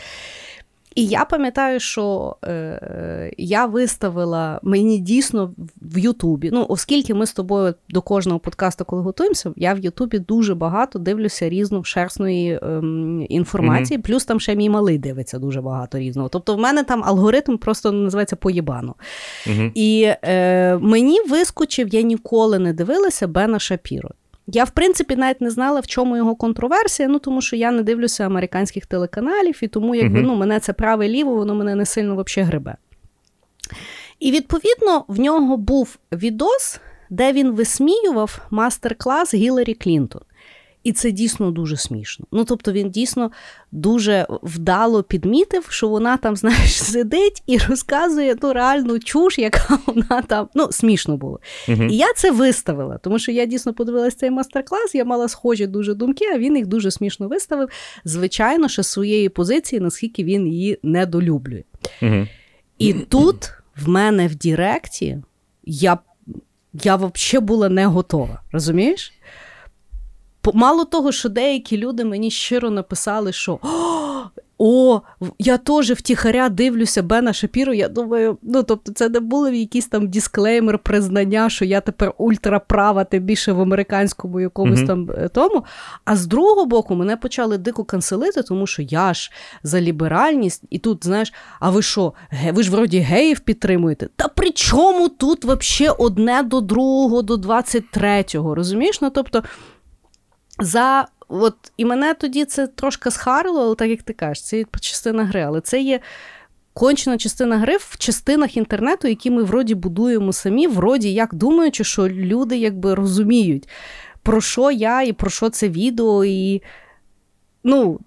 І 0.94 1.06
я 1.06 1.24
пам'ятаю, 1.24 1.80
що 1.80 2.36
е, 2.44 3.32
я 3.38 3.66
виставила 3.66 4.60
мені 4.62 4.98
дійсно 4.98 5.54
в 5.82 5.98
Ютубі. 5.98 6.50
Ну, 6.52 6.66
оскільки 6.68 7.14
ми 7.14 7.26
з 7.26 7.32
тобою 7.32 7.74
до 7.88 8.02
кожного 8.02 8.38
подкасту, 8.38 8.84
коли 8.84 9.02
готуємося, 9.02 9.52
я 9.56 9.74
в 9.74 9.78
Ютубі 9.78 10.18
дуже 10.18 10.54
багато 10.54 10.98
дивлюся 10.98 11.48
різновшерстної 11.48 12.58
ем, 12.62 13.26
інформації, 13.28 13.98
плюс 13.98 14.24
там 14.24 14.40
ще 14.40 14.56
мій 14.56 14.70
малий 14.70 14.98
дивиться 14.98 15.38
дуже 15.38 15.60
багато 15.60 15.98
різного. 15.98 16.28
Тобто, 16.28 16.56
в 16.56 16.58
мене 16.58 16.84
там 16.84 17.04
алгоритм 17.04 17.56
просто 17.56 17.92
називається 17.92 18.36
поєбано. 18.36 18.94
Угу. 19.46 19.70
І 19.74 20.12
е, 20.22 20.76
мені 20.76 21.20
вискочив, 21.28 21.88
я 21.88 22.02
ніколи 22.02 22.58
не 22.58 22.72
дивилася 22.72 23.26
Бена 23.28 23.58
Шапіро. 23.58 24.10
Я, 24.46 24.64
в 24.64 24.70
принципі, 24.70 25.16
навіть 25.16 25.40
не 25.40 25.50
знала, 25.50 25.80
в 25.80 25.86
чому 25.86 26.16
його 26.16 26.36
контроверсія, 26.36 27.08
ну 27.08 27.18
тому 27.18 27.40
що 27.42 27.56
я 27.56 27.70
не 27.70 27.82
дивлюся 27.82 28.26
американських 28.26 28.86
телеканалів, 28.86 29.58
і 29.62 29.68
тому 29.68 29.94
якби, 29.94 30.18
Мгм. 30.18 30.26
ну, 30.26 30.34
мене 30.36 30.60
це 30.60 30.72
праве 30.72 31.08
ліво, 31.08 31.34
воно 31.34 31.54
мене 31.54 31.74
не 31.74 31.86
сильно 31.86 32.16
взагалі 32.24 32.48
грибе. 32.48 32.76
І 34.20 34.32
відповідно 34.32 35.04
в 35.08 35.20
нього 35.20 35.56
був 35.56 35.98
відос, 36.12 36.80
де 37.10 37.32
він 37.32 37.50
висміював 37.52 38.38
мастер-клас 38.50 39.34
Гіларі 39.34 39.74
Клінтон. 39.74 40.22
І 40.84 40.92
це 40.92 41.10
дійсно 41.10 41.50
дуже 41.50 41.76
смішно. 41.76 42.26
Ну, 42.32 42.44
тобто 42.44 42.72
він 42.72 42.90
дійсно 42.90 43.30
дуже 43.72 44.26
вдало 44.42 45.02
підмітив, 45.02 45.66
що 45.68 45.88
вона 45.88 46.16
там, 46.16 46.36
знаєш, 46.42 46.82
сидить 46.82 47.42
і 47.46 47.58
розказує 47.58 48.34
ту 48.34 48.52
реальну 48.52 48.98
чуш, 48.98 49.38
яка 49.38 49.78
вона 49.86 50.22
там. 50.22 50.48
Ну, 50.54 50.68
смішно 50.72 51.16
було. 51.16 51.40
Угу. 51.68 51.84
І 51.84 51.96
я 51.96 52.12
це 52.16 52.30
виставила, 52.30 52.98
тому 52.98 53.18
що 53.18 53.32
я 53.32 53.46
дійсно 53.46 53.74
подивилася 53.74 54.16
цей 54.16 54.30
мастер-клас, 54.30 54.94
я 54.94 55.04
мала 55.04 55.28
схожі 55.28 55.66
дуже 55.66 55.94
думки, 55.94 56.24
а 56.34 56.38
він 56.38 56.56
їх 56.56 56.66
дуже 56.66 56.90
смішно 56.90 57.28
виставив. 57.28 57.68
Звичайно, 58.04 58.68
що 58.68 58.82
з 58.82 58.88
своєї 58.88 59.28
позиції, 59.28 59.80
наскільки 59.80 60.24
він 60.24 60.46
її 60.46 60.78
недолюблює. 60.82 61.62
Угу. 62.02 62.26
І 62.78 62.92
тут 62.92 63.52
в 63.76 63.88
мене 63.88 64.28
в 64.28 64.34
Діректі 64.34 65.18
я, 65.64 65.98
я 66.72 66.96
взагалі 66.96 67.46
була 67.46 67.68
не 67.68 67.86
готова. 67.86 68.42
Розумієш? 68.52 69.12
Мало 70.54 70.84
того, 70.84 71.12
що 71.12 71.28
деякі 71.28 71.76
люди 71.76 72.04
мені 72.04 72.30
щиро 72.30 72.70
написали, 72.70 73.32
що 73.32 73.58
«О, 73.62 74.22
О, 74.64 75.00
я 75.38 75.58
теж 75.58 75.90
втіхаря 75.90 76.48
дивлюся 76.48 77.02
Бена 77.02 77.32
Шапіру. 77.32 77.72
Я 77.74 77.88
думаю, 77.88 78.38
ну 78.42 78.62
тобто, 78.62 78.92
це 78.92 79.08
не 79.08 79.20
було 79.20 79.48
якийсь 79.48 79.86
там 79.86 80.08
дисклеймер, 80.08 80.78
признання, 80.78 81.50
що 81.50 81.64
я 81.64 81.80
тепер 81.80 82.12
ультраправа, 82.18 83.04
тим 83.04 83.22
більше 83.22 83.52
в 83.52 83.60
американському 83.60 84.40
якомусь 84.40 84.80
mm-hmm. 84.80 84.86
там 84.86 85.10
е, 85.10 85.28
тому. 85.28 85.64
А 86.04 86.16
з 86.16 86.26
другого 86.26 86.66
боку, 86.66 86.94
мене 86.94 87.16
почали 87.16 87.58
дико 87.58 87.84
канцелити, 87.84 88.42
тому 88.42 88.66
що 88.66 88.82
я 88.82 89.14
ж 89.14 89.32
за 89.62 89.80
ліберальність, 89.80 90.62
і 90.70 90.78
тут, 90.78 91.04
знаєш, 91.04 91.32
а 91.60 91.70
ви 91.70 91.82
що, 91.82 92.12
ви 92.52 92.62
ж 92.62 92.70
вроді 92.70 92.98
геїв 92.98 93.40
підтримуєте? 93.40 94.08
Та 94.16 94.28
при 94.28 94.50
чому 94.50 95.08
тут 95.08 95.44
взагалі 95.44 95.96
одне 95.98 96.42
до 96.42 96.60
другого, 96.60 97.22
до 97.22 97.34
23-го? 97.34 98.54
Розумієш? 98.54 99.00
Ну 99.00 99.10
тобто. 99.10 99.42
За 100.62 101.06
от 101.28 101.54
і 101.76 101.84
мене 101.84 102.14
тоді 102.14 102.44
це 102.44 102.66
трошки 102.66 103.10
схарило, 103.10 103.62
але 103.62 103.74
так 103.74 103.88
як 103.88 104.02
ти 104.02 104.12
кажеш, 104.12 104.44
це 104.44 104.64
частина 104.80 105.24
гри. 105.24 105.40
Але 105.40 105.60
це 105.60 105.80
є 105.80 106.00
кончена 106.74 107.18
частина 107.18 107.58
гри 107.58 107.76
в 107.76 107.96
частинах 107.98 108.56
інтернету, 108.56 109.08
які 109.08 109.30
ми 109.30 109.42
вроді 109.42 109.74
будуємо 109.74 110.32
самі, 110.32 110.66
вроді 110.66 111.12
як 111.12 111.34
думаючи, 111.34 111.84
що 111.84 112.08
люди 112.08 112.56
якби 112.56 112.94
розуміють, 112.94 113.68
про 114.22 114.40
що 114.40 114.70
я 114.70 115.02
і 115.02 115.12
про 115.12 115.30
що 115.30 115.50
це 115.50 115.68
відео, 115.68 116.24
і 116.24 116.62
ну, 117.64 118.00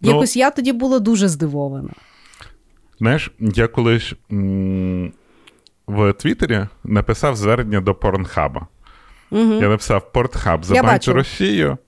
ну 0.00 0.10
якось 0.12 0.36
я 0.36 0.50
тоді 0.50 0.72
була 0.72 0.98
дуже 0.98 1.28
здивована. 1.28 1.90
Знаєш, 2.98 3.32
я 3.40 3.68
колись 3.68 4.12
м- 4.32 5.12
в 5.86 6.12
Твіттері 6.12 6.66
написав 6.84 7.36
звернення 7.36 7.80
до 7.80 7.94
Порнхаба. 7.94 8.66
Угу. 9.30 9.52
Я 9.52 9.68
написав 9.68 10.12
Портхаб, 10.12 10.64
забаньте 10.64 11.12
Росію. 11.12 11.78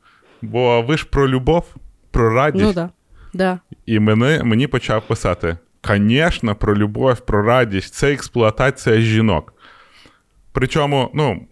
Бо 0.42 0.82
ви 0.82 0.96
ж 0.96 1.06
про 1.06 1.28
любов, 1.28 1.64
про 2.10 2.34
радість. 2.34 2.64
Ну, 2.64 2.72
да. 2.72 2.90
Да. 3.32 3.58
І 3.86 3.98
мені, 3.98 4.42
мені 4.44 4.66
почав 4.66 5.02
писати: 5.06 5.56
звісно, 5.84 6.54
про 6.54 6.76
любов, 6.76 7.20
про 7.20 7.42
радість, 7.42 7.94
це 7.94 8.12
експлуатація 8.12 9.00
жінок. 9.00 9.54
Причому, 10.52 11.10
ну, 11.14 11.46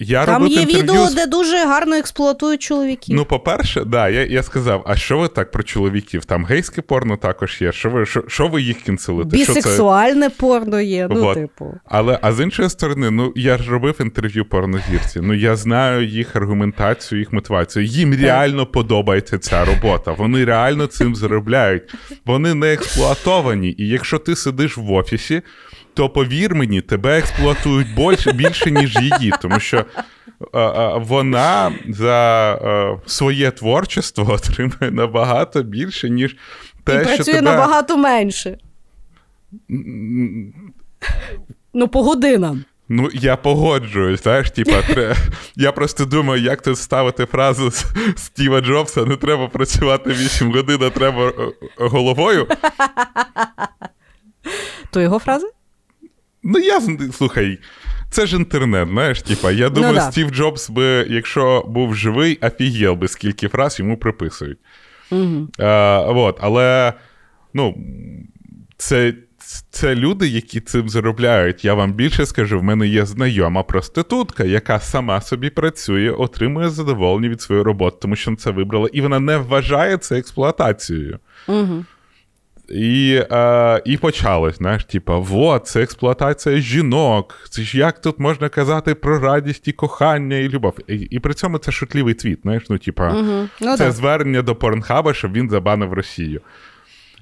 я 0.00 0.24
Там 0.24 0.34
робив 0.34 0.52
є 0.52 0.60
інтерв'ю 0.60 0.82
відео, 0.82 1.06
з... 1.06 1.14
де 1.14 1.26
дуже 1.26 1.66
гарно 1.66 1.96
експлуатують 1.96 2.62
чоловіків. 2.62 3.16
Ну, 3.16 3.24
по-перше, 3.24 3.84
да, 3.84 4.08
я 4.08 4.24
я 4.24 4.42
сказав: 4.42 4.82
а 4.86 4.96
що 4.96 5.18
ви 5.18 5.28
так 5.28 5.50
про 5.50 5.62
чоловіків? 5.62 6.24
Там 6.24 6.44
гейське 6.44 6.82
порно 6.82 7.16
також 7.16 7.60
є. 7.60 7.72
Що 7.72 7.90
ви 7.90 8.06
що, 8.06 8.24
що 8.28 8.48
ви 8.48 8.62
їх 8.62 8.82
кінцелите? 8.82 9.30
Бісексуальне 9.30 10.28
це... 10.28 10.34
порно 10.36 10.80
є. 10.80 11.08
ну, 11.10 11.20
вот. 11.20 11.34
типу. 11.34 11.74
Але 11.84 12.18
а 12.22 12.32
з 12.32 12.40
іншої 12.40 12.70
сторони, 12.70 13.10
ну 13.10 13.32
я 13.36 13.58
ж 13.58 13.70
робив 13.70 13.96
інтерв'ю 14.00 14.44
порнозірці. 14.44 15.20
Ну 15.22 15.34
я 15.34 15.56
знаю 15.56 16.06
їх 16.06 16.36
аргументацію, 16.36 17.18
їх 17.18 17.32
мотивацію. 17.32 17.84
Їм 17.84 18.10
так. 18.10 18.20
реально 18.20 18.66
подобається 18.66 19.38
ця 19.38 19.64
робота. 19.64 20.12
Вони 20.12 20.44
реально 20.44 20.86
цим 20.86 21.14
заробляють. 21.14 21.82
Вони 22.26 22.54
не 22.54 22.72
експлуатовані. 22.72 23.74
І 23.78 23.88
якщо 23.88 24.18
ти 24.18 24.36
сидиш 24.36 24.76
в 24.76 24.92
офісі 24.92 25.42
то 25.94 26.08
повір 26.08 26.54
мені, 26.54 26.80
тебе 26.80 27.18
експлуатують 27.18 27.94
більше, 27.94 28.32
більше 28.32 28.70
ніж 28.70 28.96
її, 28.96 29.32
тому 29.42 29.60
що 29.60 29.84
а, 30.52 30.58
а, 30.58 30.96
вона 30.96 31.72
за 31.88 32.52
а, 32.54 32.96
своє 33.06 33.50
творчество 33.50 34.32
отримує 34.32 34.90
набагато 34.90 35.62
більше, 35.62 36.10
ніж 36.10 36.36
те, 36.84 36.96
І 36.96 36.98
що 36.98 37.14
працює 37.14 37.34
тебе... 37.34 37.50
набагато 37.50 37.96
менше. 37.96 38.58
Ну, 41.74 41.88
по 41.88 42.02
годинам. 42.02 42.64
Ну, 42.92 43.08
я 43.14 43.36
погоджуюсь, 43.36 44.22
знаєш, 44.22 44.50
типа, 44.50 44.82
тре... 44.88 45.16
я 45.56 45.72
просто 45.72 46.04
думаю, 46.04 46.42
як 46.42 46.62
тут 46.62 46.78
ставити 46.78 47.26
фразу 47.26 47.70
з 47.70 47.84
Стіва 48.16 48.60
Джобса: 48.60 49.04
не 49.04 49.16
треба 49.16 49.48
працювати 49.48 50.10
8 50.10 50.52
годин, 50.52 50.78
а 50.82 50.90
треба 50.90 51.28
е, 51.28 51.32
головою. 51.78 52.46
То 54.90 55.00
його 55.00 55.18
фраза? 55.18 55.46
Ну, 56.42 56.58
я 56.58 56.80
слухай, 57.12 57.58
це 58.10 58.26
ж 58.26 58.36
інтернет, 58.36 58.88
знаєш, 58.88 59.22
типа, 59.22 59.50
я 59.50 59.68
ну 59.68 59.74
думаю, 59.74 59.92
ну, 59.92 59.98
да. 59.98 60.12
Стів 60.12 60.30
Джобс 60.30 60.70
би, 60.70 61.06
якщо 61.10 61.64
був 61.68 61.94
живий, 61.94 62.38
офігел 62.42 62.94
би, 62.94 63.08
скільки 63.08 63.48
фраз 63.48 63.78
йому 63.78 63.96
приписують. 63.96 64.58
Угу. 65.10 65.48
А, 65.58 66.10
вот, 66.10 66.38
Але 66.40 66.92
ну, 67.54 67.74
це 68.76 69.14
це 69.70 69.94
люди, 69.94 70.28
які 70.28 70.60
цим 70.60 70.88
заробляють. 70.88 71.64
Я 71.64 71.74
вам 71.74 71.92
більше 71.92 72.26
скажу, 72.26 72.60
в 72.60 72.62
мене 72.62 72.86
є 72.86 73.06
знайома 73.06 73.62
проститутка, 73.62 74.44
яка 74.44 74.80
сама 74.80 75.20
собі 75.20 75.50
працює, 75.50 76.10
отримує 76.10 76.68
задоволення 76.68 77.28
від 77.28 77.40
своєї 77.40 77.64
роботи, 77.64 77.96
тому 78.00 78.16
що 78.16 78.36
це 78.36 78.50
вибрала, 78.50 78.88
і 78.92 79.00
вона 79.00 79.20
не 79.20 79.36
вважає 79.36 79.96
це 79.96 80.18
експлуатацією. 80.18 81.18
Угу. 81.48 81.84
І 82.70 83.22
е, 83.30 83.82
і 83.84 83.96
почалось, 83.96 84.56
знаєш, 84.56 84.84
типа, 84.84 85.18
вот, 85.18 85.66
це 85.66 85.82
експлуатація 85.82 86.56
жінок. 86.56 87.38
Це 87.50 87.62
ж 87.62 87.78
як 87.78 88.00
тут 88.00 88.18
можна 88.18 88.48
казати 88.48 88.94
про 88.94 89.18
радість 89.18 89.68
і 89.68 89.72
кохання 89.72 90.36
і 90.36 90.48
любов. 90.48 90.74
І, 90.88 90.94
і 90.94 91.18
при 91.18 91.34
цьому 91.34 91.58
це 91.58 91.72
шутлівий 91.72 92.14
твіт, 92.14 92.38
знаєш, 92.42 92.62
ну, 92.70 92.78
типа, 92.78 93.12
угу. 93.12 93.48
ну, 93.60 93.76
це 93.76 93.84
так. 93.84 93.92
звернення 93.92 94.42
до 94.42 94.56
Порнхаба, 94.56 95.14
щоб 95.14 95.32
він 95.32 95.50
забанив 95.50 95.92
Росію. 95.92 96.40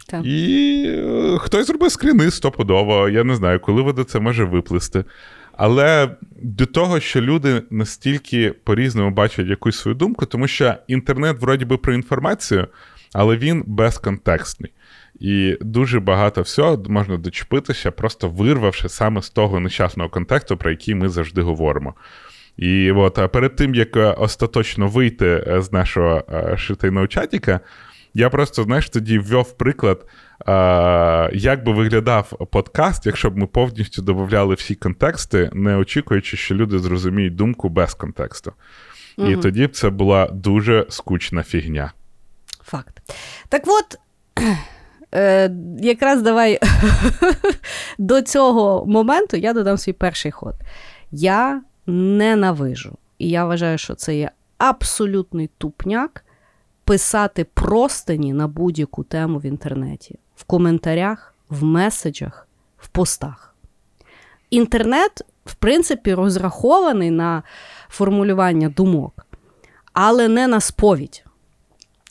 Так. 0.08 0.24
І 0.24 0.84
е, 0.86 1.38
хтось 1.38 1.66
зробив 1.66 1.92
скріни 1.92 2.30
стопудово. 2.30 3.08
Я 3.08 3.24
не 3.24 3.34
знаю, 3.34 3.60
коли 3.60 3.82
вода 3.82 4.04
це 4.04 4.20
може 4.20 4.44
виплисти. 4.44 5.04
Але 5.52 6.10
до 6.42 6.66
того, 6.66 7.00
що 7.00 7.20
люди 7.20 7.62
настільки 7.70 8.54
по-різному 8.64 9.10
бачать 9.10 9.46
якусь 9.46 9.78
свою 9.78 9.94
думку, 9.94 10.26
тому 10.26 10.48
що 10.48 10.74
інтернет, 10.86 11.40
вроді 11.40 11.64
би, 11.64 11.76
про 11.76 11.94
інформацію, 11.94 12.66
але 13.12 13.36
він 13.36 13.64
безконтекстний. 13.66 14.72
І 15.20 15.58
дуже 15.60 16.00
багато 16.00 16.42
всього 16.42 16.84
можна 16.88 17.16
дочепитися, 17.16 17.90
просто 17.90 18.28
вирвавши 18.28 18.88
саме 18.88 19.22
з 19.22 19.30
того 19.30 19.60
нещасного 19.60 20.08
контексту, 20.08 20.56
про 20.56 20.70
який 20.70 20.94
ми 20.94 21.08
завжди 21.08 21.42
говоримо. 21.42 21.94
І 22.56 22.92
от 22.92 23.32
перед 23.32 23.56
тим, 23.56 23.74
як 23.74 23.96
е, 23.96 24.12
остаточно 24.12 24.88
вийти 24.88 25.44
е, 25.48 25.62
з 25.62 25.72
нашого 25.72 26.24
е, 26.32 26.56
шитайного 26.56 27.06
чатіка, 27.06 27.60
я 28.14 28.30
просто, 28.30 28.62
знаєш, 28.62 28.90
тоді 28.90 29.18
ввів 29.18 29.52
приклад, 29.52 30.06
як 31.32 31.64
би 31.64 31.72
виглядав 31.72 32.48
подкаст, 32.50 33.06
якщо 33.06 33.30
б 33.30 33.36
ми 33.36 33.46
повністю 33.46 34.02
додавали 34.02 34.54
всі 34.54 34.74
контексти, 34.74 35.50
не 35.52 35.76
очікуючи, 35.76 36.36
що 36.36 36.54
люди 36.54 36.78
зрозуміють 36.78 37.34
думку 37.34 37.68
без 37.68 37.94
контексту. 37.94 38.52
Угу. 39.18 39.30
І 39.30 39.36
тоді 39.36 39.66
б 39.66 39.70
це 39.70 39.90
була 39.90 40.26
дуже 40.26 40.86
скучна 40.88 41.42
фігня. 41.42 41.92
Факт. 42.64 43.02
Так 43.48 43.62
от. 43.66 43.98
Е, 45.14 45.50
Якраз 45.80 46.22
давай 46.22 46.58
до 47.98 48.22
цього 48.22 48.86
моменту 48.86 49.36
я 49.36 49.52
додам 49.52 49.78
свій 49.78 49.92
перший 49.92 50.30
ход. 50.30 50.54
Я 51.10 51.62
ненавижу, 51.86 52.96
і 53.18 53.28
я 53.28 53.44
вважаю, 53.44 53.78
що 53.78 53.94
це 53.94 54.16
є 54.16 54.30
абсолютний 54.58 55.50
тупняк 55.58 56.24
писати 56.84 57.44
простині 57.44 58.32
на 58.32 58.48
будь-яку 58.48 59.04
тему 59.04 59.38
в 59.38 59.44
інтернеті, 59.44 60.18
в 60.36 60.44
коментарях, 60.44 61.34
в 61.48 61.64
меседжах, 61.64 62.48
в 62.78 62.88
постах. 62.88 63.54
Інтернет, 64.50 65.22
в 65.46 65.54
принципі, 65.54 66.14
розрахований 66.14 67.10
на 67.10 67.42
формулювання 67.88 68.68
думок, 68.68 69.26
але 69.92 70.28
не 70.28 70.46
на 70.46 70.60
сповідь. 70.60 71.24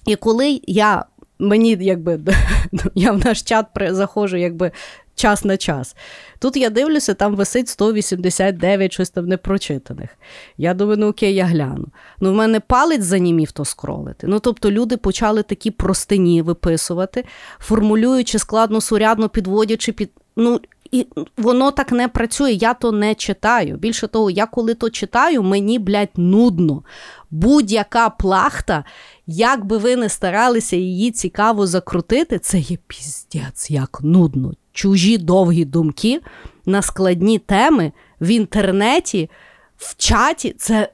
І 0.06 0.16
коли 0.16 0.62
я 0.68 1.06
мені 1.40 1.78
якби 1.80 2.20
я 2.96 3.12
в 3.12 3.26
наш 3.26 3.42
чат 3.42 3.66
заходжу 3.92 4.38
якби 4.38 4.72
час 5.18 5.46
на 5.46 5.58
час. 5.58 5.96
Тут 6.40 6.58
я 6.58 6.70
дивлюся, 6.70 7.14
там 7.14 7.36
висить 7.36 7.70
189 7.70 8.94
щось 8.94 9.10
там 9.10 9.28
непрочитаних. 9.28 10.10
Я 10.58 10.74
думаю, 10.74 10.98
ну 10.98 11.08
окей, 11.08 11.36
я 11.36 11.46
гляну. 11.46 11.88
Ну, 12.20 12.32
в 12.32 12.36
мене 12.36 12.60
палець 12.60 13.04
занімів 13.04 13.52
то 13.52 13.66
скролити. 13.66 14.28
Ну, 14.28 14.40
тобто 14.40 14.72
люди 14.72 14.98
почали 14.98 15.44
такі 15.44 15.72
простині 15.72 16.42
виписувати, 16.42 17.26
формулюючи 17.60 18.40
складно 18.40 18.82
сурядно, 18.82 19.30
підводячи 19.30 19.92
під. 19.92 20.10
Ну, 20.36 20.60
і 20.92 21.08
воно 21.38 21.72
так 21.72 21.92
не 21.92 22.08
працює, 22.08 22.52
я 22.52 22.74
то 22.74 22.92
не 22.92 23.16
читаю. 23.16 23.78
Більше 23.78 24.08
того, 24.08 24.30
я 24.30 24.46
коли 24.46 24.74
то 24.74 24.90
читаю, 24.90 25.44
мені, 25.44 25.80
блядь, 25.80 26.18
нудно. 26.18 26.84
Будь-яка 27.32 28.10
плахта, 28.10 28.84
як 29.28 29.66
би 29.66 29.78
ви 29.78 29.96
не 29.96 30.10
старалися 30.10 30.76
її 30.76 31.12
цікаво 31.12 31.68
закрутити, 31.68 32.40
це 32.40 32.60
є 32.60 32.78
піздець, 32.88 33.72
як 33.72 34.00
нудно. 34.04 34.54
Чужі 34.72 35.18
довгі 35.18 35.66
думки 35.66 36.22
на 36.66 36.82
складні 36.82 37.40
теми 37.40 37.92
в 38.22 38.28
інтернеті, 38.28 39.30
в 39.78 39.96
чаті 39.98 40.56
це 40.58 40.92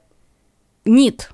ніт. 0.85 1.29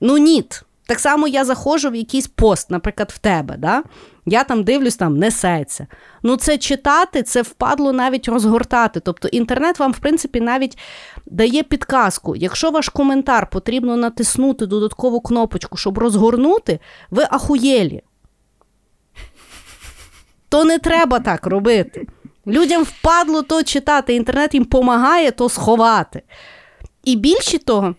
Ну, 0.00 0.18
ніт. 0.18 0.62
Так 0.86 1.00
само 1.00 1.26
я 1.26 1.44
заходжу 1.44 1.90
в 1.90 1.94
якийсь 1.94 2.28
пост, 2.28 2.70
наприклад, 2.70 3.10
в 3.10 3.18
тебе. 3.18 3.56
да? 3.56 3.82
Я 4.26 4.44
там 4.44 4.64
дивлюсь, 4.64 4.96
там 4.96 5.16
несеться. 5.16 5.86
Ну, 6.22 6.36
це 6.36 6.58
читати, 6.58 7.22
це 7.22 7.42
впадло 7.42 7.92
навіть 7.92 8.28
розгортати. 8.28 9.00
Тобто 9.00 9.28
інтернет 9.28 9.78
вам, 9.78 9.92
в 9.92 9.98
принципі, 9.98 10.40
навіть 10.40 10.78
дає 11.26 11.62
підказку. 11.62 12.36
Якщо 12.36 12.70
ваш 12.70 12.88
коментар 12.88 13.50
потрібно 13.50 13.96
натиснути 13.96 14.66
додаткову 14.66 15.20
кнопочку, 15.20 15.76
щоб 15.76 15.98
розгорнути, 15.98 16.78
ви 17.10 17.26
ахуєлі. 17.30 18.02
то 20.48 20.64
не 20.64 20.78
треба 20.78 21.20
так 21.20 21.46
робити. 21.46 22.06
Людям 22.46 22.82
впадло 22.82 23.42
то 23.42 23.62
читати, 23.62 24.14
інтернет 24.14 24.54
їм 24.54 24.62
допомагає 24.62 25.30
то 25.30 25.48
сховати. 25.48 26.22
І 27.04 27.16
більше 27.16 27.58
того, 27.58 27.94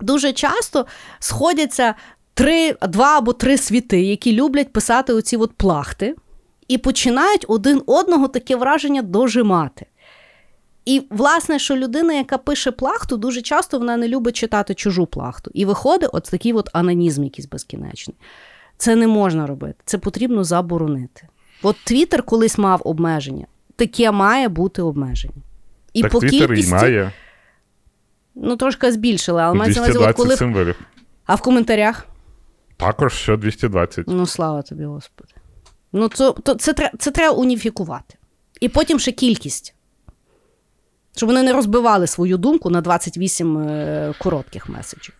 дуже 0.00 0.32
часто 0.32 0.86
сходяться 1.18 1.94
три, 2.34 2.76
два 2.88 3.18
або 3.18 3.32
три 3.32 3.56
світи, 3.56 4.02
які 4.02 4.32
люблять 4.32 4.72
писати 4.72 5.12
оці 5.12 5.36
от 5.36 5.52
плахти, 5.52 6.14
і 6.68 6.78
починають 6.78 7.44
один 7.48 7.82
одного 7.86 8.28
таке 8.28 8.56
враження 8.56 9.02
дожимати. 9.02 9.86
І, 10.84 11.02
власне, 11.10 11.58
що 11.58 11.76
людина, 11.76 12.14
яка 12.14 12.38
пише 12.38 12.70
плахту, 12.70 13.16
дуже 13.16 13.42
часто 13.42 13.78
вона 13.78 13.96
не 13.96 14.08
любить 14.08 14.36
читати 14.36 14.74
чужу 14.74 15.06
плахту. 15.06 15.50
І 15.54 15.64
виходить 15.64 16.10
от 16.12 16.24
такий 16.24 16.52
от 16.52 16.70
анонізм 16.72 17.24
якийсь 17.24 17.48
безкінечний. 17.48 18.16
Це 18.76 18.96
не 18.96 19.06
можна 19.06 19.46
робити, 19.46 19.74
це 19.84 19.98
потрібно 19.98 20.44
заборонити. 20.44 21.28
От 21.62 21.76
Твіттер 21.84 22.22
колись 22.22 22.58
мав 22.58 22.80
обмеження, 22.84 23.46
таке 23.76 24.10
має 24.10 24.48
бути 24.48 24.82
обмеження. 24.82 25.42
І 25.92 26.02
так 26.02 26.12
по 26.12 26.20
Твіттер 26.20 26.48
кількості, 26.48 26.70
і 26.70 26.74
має 26.74 27.12
ну 28.42 28.56
трошки 28.56 28.92
збільшили, 28.92 29.42
але 29.42 29.58
мається 29.58 29.80
на 29.80 29.86
увазі, 29.86 29.98
от 29.98 30.04
220 30.04 30.16
коли... 30.16 30.36
символів. 30.36 30.80
А 31.26 31.34
в 31.34 31.40
коментарях? 31.40 32.06
Також 32.76 33.12
що 33.12 33.36
220. 33.36 34.04
Ну, 34.08 34.26
слава 34.26 34.62
тобі, 34.62 34.84
Господи. 34.84 35.32
Ну, 35.92 36.08
то, 36.08 36.32
то 36.32 36.54
це, 36.54 36.72
тре- 36.72 36.90
це 36.98 37.10
треба 37.10 37.34
уніфікувати. 37.36 38.14
І 38.60 38.68
потім 38.68 38.98
ще 38.98 39.12
кількість. 39.12 39.74
Щоб 41.16 41.28
вони 41.28 41.42
не 41.42 41.52
розбивали 41.52 42.06
свою 42.06 42.36
думку 42.36 42.70
на 42.70 42.80
28 42.80 43.58
е, 43.58 44.14
коротких 44.18 44.68
меседжів. 44.68 45.14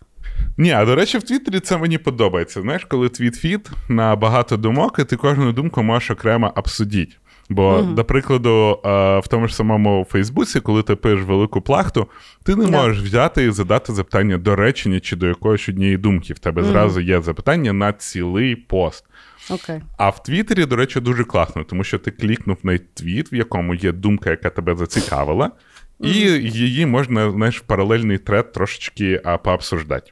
Ні, 0.57 0.71
а 0.71 0.85
до 0.85 0.95
речі, 0.95 1.17
в 1.17 1.23
Твіттері 1.23 1.59
це 1.59 1.77
мені 1.77 1.97
подобається. 1.97 2.61
Знаєш, 2.61 2.85
коли 2.85 3.09
твіт 3.09 3.35
фіт 3.35 3.69
на 3.89 4.15
багато 4.15 4.57
думок, 4.57 4.99
і 4.99 5.03
ти 5.03 5.15
кожну 5.15 5.53
думку 5.53 5.83
можеш 5.83 6.11
окремо 6.11 6.53
обсудити. 6.55 7.15
Бо, 7.49 7.81
до 7.81 8.05
прикладу, 8.05 8.79
е, 8.85 9.19
в 9.19 9.27
тому 9.27 9.47
ж 9.47 9.55
самому 9.55 10.07
Фейсбуці, 10.09 10.59
коли 10.59 10.83
ти 10.83 10.95
пишеш 10.95 11.25
велику 11.25 11.61
плахту, 11.61 12.07
ти 12.43 12.55
не 12.55 12.65
Да. 12.65 12.71
можеш 12.71 13.03
взяти 13.03 13.43
і 13.43 13.51
задати 13.51 13.93
запитання 13.93 14.37
до 14.37 14.55
речення 14.55 14.99
чи 14.99 15.15
до 15.15 15.27
якоїсь 15.27 15.69
однієї 15.69 15.97
думки. 15.97 16.33
В 16.33 16.39
тебе 16.39 16.63
зразу 16.63 16.99
є 16.99 17.21
запитання 17.21 17.73
на 17.73 17.93
цілий 17.93 18.55
пост. 18.55 19.05
Окей. 19.49 19.81
А 19.97 20.09
в 20.09 20.23
Твіттері, 20.23 20.65
до 20.65 20.75
речі, 20.75 20.99
дуже 20.99 21.23
класно, 21.23 21.63
тому 21.63 21.83
що 21.83 21.99
ти 21.99 22.11
клікнув 22.11 22.57
на 22.63 22.77
твіт, 22.93 23.33
в 23.33 23.35
якому 23.35 23.75
є 23.75 23.91
думка, 23.91 24.29
яка 24.29 24.49
тебе 24.49 24.75
зацікавила, 24.75 25.51
і 25.99 26.09
її 26.39 26.85
можна, 26.85 27.31
знаєш, 27.31 27.59
в 27.59 27.61
паралельний 27.61 28.17
тред 28.17 28.51
трошечки 28.51 29.21
пообсуждати. 29.43 30.11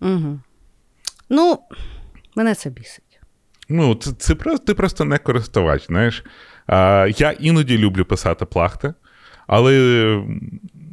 Угу. 0.00 0.40
Ну, 1.30 1.58
мене 2.36 2.54
це 2.54 2.70
бісить. 2.70 3.04
Ну, 3.68 3.94
це, 3.94 4.10
це 4.18 4.34
просто, 4.34 4.66
ти 4.66 4.74
просто 4.74 5.04
не 5.04 5.18
користувач, 5.18 5.86
знаєш. 5.86 6.24
А, 6.66 7.08
я 7.18 7.30
іноді 7.30 7.78
люблю 7.78 8.04
писати 8.04 8.44
плахти, 8.44 8.94
але 9.46 9.72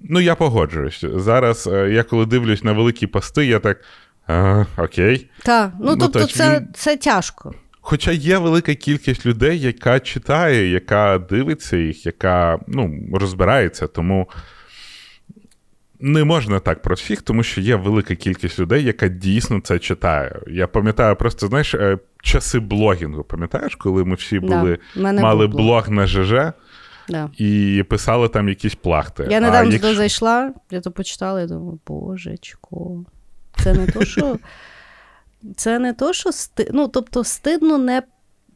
ну, 0.09 0.19
я 0.19 0.35
погоджуюсь. 0.35 1.05
Зараз 1.15 1.67
е, 1.67 1.89
я 1.89 2.03
коли 2.03 2.25
дивлюсь 2.25 2.63
на 2.63 2.71
великі 2.71 3.07
пости, 3.07 3.45
я 3.45 3.59
так. 3.59 3.81
А, 4.27 4.65
окей. 4.77 5.29
Так, 5.43 5.71
ну, 5.79 5.85
Ну, 5.85 5.97
тобто 5.97 6.19
то 6.19 6.27
це, 6.27 6.55
він- 6.59 6.67
це 6.73 6.97
тяжко. 6.97 7.53
Хоча 7.81 8.11
є 8.11 8.37
велика 8.37 8.75
кількість 8.75 9.25
людей, 9.25 9.59
яка 9.59 9.99
читає, 9.99 10.69
яка 10.69 11.17
дивиться 11.17 11.77
їх, 11.77 12.05
яка 12.05 12.59
ну, 12.67 12.99
розбирається, 13.13 13.87
тому 13.87 14.29
не 15.99 16.23
можна 16.23 16.59
так 16.59 16.81
про 16.81 16.95
всіх, 16.95 17.21
тому 17.21 17.43
що 17.43 17.61
є 17.61 17.75
велика 17.75 18.15
кількість 18.15 18.59
людей, 18.59 18.83
яка 18.83 19.07
дійсно 19.07 19.61
це 19.63 19.79
читає. 19.79 20.39
Я 20.47 20.67
пам'ятаю 20.67 21.15
просто, 21.15 21.47
знаєш, 21.47 21.73
е, 21.75 21.97
часи 22.21 22.59
блогінгу. 22.59 23.23
Пам'ятаєш, 23.23 23.75
коли 23.75 24.05
ми 24.05 24.15
всі 24.15 24.39
були, 24.39 24.77
мене 24.95 25.21
мали 25.21 25.47
був 25.47 25.55
блог. 25.55 25.65
блог 25.65 25.89
на 25.89 26.07
ЖЖ 26.07 26.33
Да. 27.09 27.29
і 27.37 27.83
писали 27.89 28.27
там 28.29 28.49
якісь 28.49 28.75
плахти. 28.75 29.27
Я 29.31 29.39
недавно 29.39 29.71
якщо- 29.71 29.95
зайшла, 29.95 30.53
я 30.71 30.81
то 30.81 30.91
почитала 30.91 31.41
і 31.41 31.47
думаю, 31.47 31.79
божечко, 31.87 33.03
це 33.63 33.73
не 33.73 33.87
то, 33.87 34.05
що. 34.05 34.37
Це 35.55 35.79
не 35.79 35.93
то, 35.93 36.13
що 36.13 36.31
сти... 36.31 36.69
ну, 36.73 36.87
тобто, 36.87 37.23
стидно 37.23 37.77
не. 37.77 38.01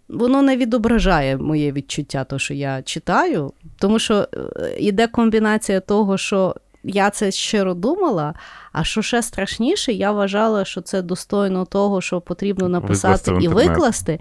Воно 0.08 0.42
не 0.42 0.58
відображає 0.58 1.38
моє 1.38 1.72
відчуття, 1.72 2.24
то, 2.24 2.40
що 2.40 2.54
я 2.54 2.82
читаю, 2.82 3.54
тому 3.78 4.00
що 4.00 4.28
е, 4.34 4.76
йде 4.80 5.08
комбінація 5.08 5.80
того, 5.80 6.18
що 6.18 6.56
я 6.84 7.10
це 7.10 7.32
щиро 7.32 7.74
думала, 7.74 8.34
а 8.72 8.84
що 8.84 9.02
ще 9.02 9.22
страшніше, 9.22 9.92
я 9.94 10.12
вважала, 10.12 10.66
що 10.66 10.82
це 10.82 11.02
достойно 11.02 11.66
того, 11.66 12.02
що 12.02 12.22
потрібно 12.22 12.70
написати 12.70 13.32
Викласти 13.32 13.46
і 13.46 13.48
викласти. 13.48 14.20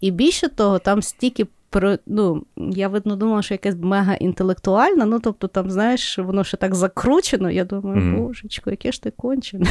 І 0.00 0.10
більше 0.10 0.48
того, 0.48 0.78
там 0.78 1.02
стільки 1.02 1.46
про 1.70 1.96
ну, 2.06 2.44
я 2.56 2.88
видно 2.88 3.16
думала, 3.16 3.42
що 3.42 3.54
якась 3.54 3.74
мега 3.82 4.14
інтелектуальна, 4.14 5.04
ну 5.04 5.20
тобто, 5.20 5.46
там, 5.48 5.70
знаєш, 5.70 6.18
воно 6.18 6.44
ще 6.44 6.56
так 6.56 6.74
закручено. 6.74 7.50
Я 7.50 7.64
думаю, 7.64 7.96
Мгм. 7.96 8.16
божечко, 8.16 8.70
яке 8.70 8.92
ж 8.92 9.02
ти 9.02 9.10
кончене. 9.10 9.66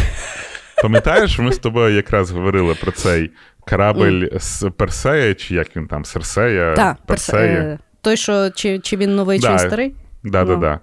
Пам'ятаєш, 0.81 1.39
ми 1.39 1.51
з 1.51 1.57
тобою 1.57 1.95
якраз 1.95 2.31
говорили 2.31 2.75
про 2.81 2.91
цей 2.91 3.31
корабель 3.59 4.27
з 4.39 4.69
Персея, 4.77 5.33
чи 5.33 5.55
як 5.55 5.75
він 5.75 5.87
там, 5.87 6.05
Серсея, 6.05 6.73
Так, 6.75 6.97
Персея. 7.05 7.59
е, 7.59 7.79
той, 8.01 8.17
що 8.17 8.49
чи, 8.49 8.79
чи 8.79 8.97
він 8.97 9.15
новий, 9.15 9.39
чи 9.39 9.49
він 9.49 9.59
старий? 9.59 9.95
Да, 10.23 10.43
да, 10.45 10.53
Ну. 10.53 10.59
да. 10.59 10.79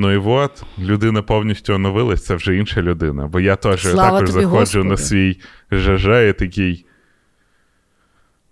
Ну 0.00 0.12
і 0.12 0.16
от, 0.16 0.62
людина 0.78 1.22
повністю 1.22 1.74
оновилась, 1.74 2.24
це 2.24 2.34
вже 2.34 2.56
інша 2.56 2.82
людина. 2.82 3.26
Бо 3.26 3.40
я 3.40 3.56
теж 3.56 3.82
Слава 3.82 4.10
також 4.10 4.30
тобі, 4.30 4.42
заходжу 4.42 4.58
Господи. 4.58 4.88
на 4.88 4.96
свій 4.96 5.40
ЖЖ 5.72 6.06
і 6.28 6.32
такий. 6.32 6.86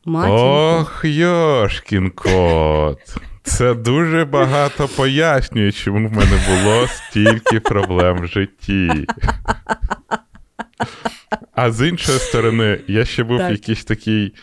Матінко. 0.04 0.78
Ох, 0.80 1.00
Йошкін 1.04 2.10
кот. 2.10 3.16
Це 3.42 3.74
дуже 3.74 4.24
багато 4.24 4.88
пояснює, 4.88 5.72
чому 5.72 6.08
в 6.08 6.12
мене 6.12 6.40
було 6.48 6.86
стільки 6.86 7.60
проблем 7.60 8.20
в 8.20 8.26
житті. 8.26 9.06
А 11.54 11.70
з 11.70 11.88
іншої 11.88 12.18
сторони, 12.18 12.80
я 12.86 13.04
ще 13.04 13.24
був 13.24 13.38
Так. 13.38 13.50
якийсь 13.50 13.84
такий 13.84 14.34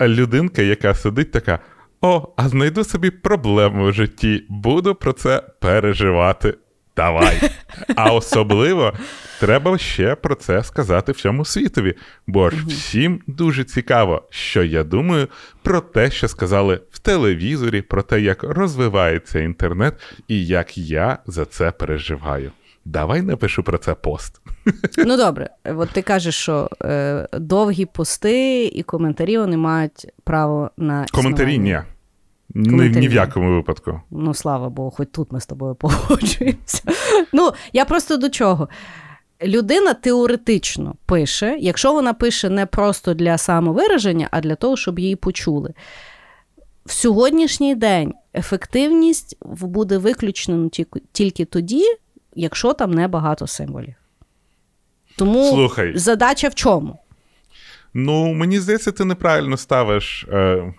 людинка, 0.00 0.62
яка 0.62 0.94
сидить 0.94 1.30
така: 1.32 1.58
о, 2.04 2.28
а 2.36 2.48
знайду 2.48 2.84
собі 2.84 3.10
проблему 3.10 3.88
в 3.88 3.92
житті, 3.92 4.44
буду 4.48 4.94
про 4.94 5.12
це 5.12 5.42
переживати. 5.60 6.54
Давай. 6.96 7.50
А 7.96 8.12
особливо 8.12 8.92
треба 9.40 9.78
ще 9.78 10.14
про 10.14 10.34
це 10.34 10.64
сказати 10.64 11.12
всьому 11.12 11.44
світові, 11.44 11.94
бо 12.26 12.50
ж 12.50 12.66
всім 12.66 13.20
дуже 13.26 13.64
цікаво, 13.64 14.22
що 14.30 14.64
я 14.64 14.84
думаю 14.84 15.28
про 15.62 15.80
те, 15.80 16.10
що 16.10 16.28
сказали 16.28 16.80
в 16.90 16.98
телевізорі, 16.98 17.82
про 17.82 18.02
те, 18.02 18.20
як 18.20 18.42
розвивається 18.42 19.40
інтернет 19.40 19.94
і 20.28 20.46
як 20.46 20.78
я 20.78 21.18
за 21.26 21.44
це 21.44 21.70
переживаю. 21.70 22.52
Давай 22.84 23.22
напишу 23.22 23.62
про 23.62 23.78
це 23.78 23.94
пост. 23.94 24.40
Ну 24.98 25.16
добре, 25.16 25.50
от 25.64 25.90
ти 25.90 26.02
кажеш, 26.02 26.34
що 26.34 26.68
е, 26.82 27.28
довгі 27.32 27.84
пости 27.86 28.64
і 28.66 28.82
коментарі 28.82 29.38
вони 29.38 29.56
мають 29.56 30.06
право 30.24 30.70
на 30.76 31.06
Коментарі 31.12 31.52
існування. 31.52 31.84
ні. 31.86 31.93
Ні, 32.54 32.88
ні 32.88 33.08
в 33.08 33.12
якому 33.12 33.54
випадку. 33.54 34.00
Ну, 34.10 34.34
слава 34.34 34.68
Богу, 34.68 34.90
хоч 34.90 35.08
тут 35.12 35.32
ми 35.32 35.40
з 35.40 35.46
тобою 35.46 35.74
погоджуємося. 35.74 36.82
Ну, 37.32 37.52
я 37.72 37.84
просто 37.84 38.16
до 38.16 38.28
чого. 38.30 38.68
Людина 39.42 39.94
теоретично 39.94 40.94
пише, 41.06 41.56
якщо 41.60 41.92
вона 41.92 42.14
пише 42.14 42.50
не 42.50 42.66
просто 42.66 43.14
для 43.14 43.38
самовираження, 43.38 44.28
а 44.30 44.40
для 44.40 44.54
того, 44.54 44.76
щоб 44.76 44.98
її 44.98 45.16
почули. 45.16 45.74
В 46.86 46.92
сьогоднішній 46.92 47.74
день 47.74 48.14
ефективність 48.34 49.36
буде 49.44 49.98
виключено 49.98 50.68
тільки- 50.68 51.00
тільки 51.12 51.44
тоді, 51.44 51.84
якщо 52.34 52.72
там 52.72 52.90
небагато 52.90 53.46
символів. 53.46 53.94
Тому 55.16 55.50
Слухай. 55.50 55.92
задача 55.98 56.48
в 56.48 56.54
чому? 56.54 56.98
Ну, 57.94 58.34
мені 58.34 58.58
здається, 58.60 58.92
ти 58.92 59.04
неправильно 59.04 59.56
ставиш. 59.56 60.26
Е, 60.32 60.74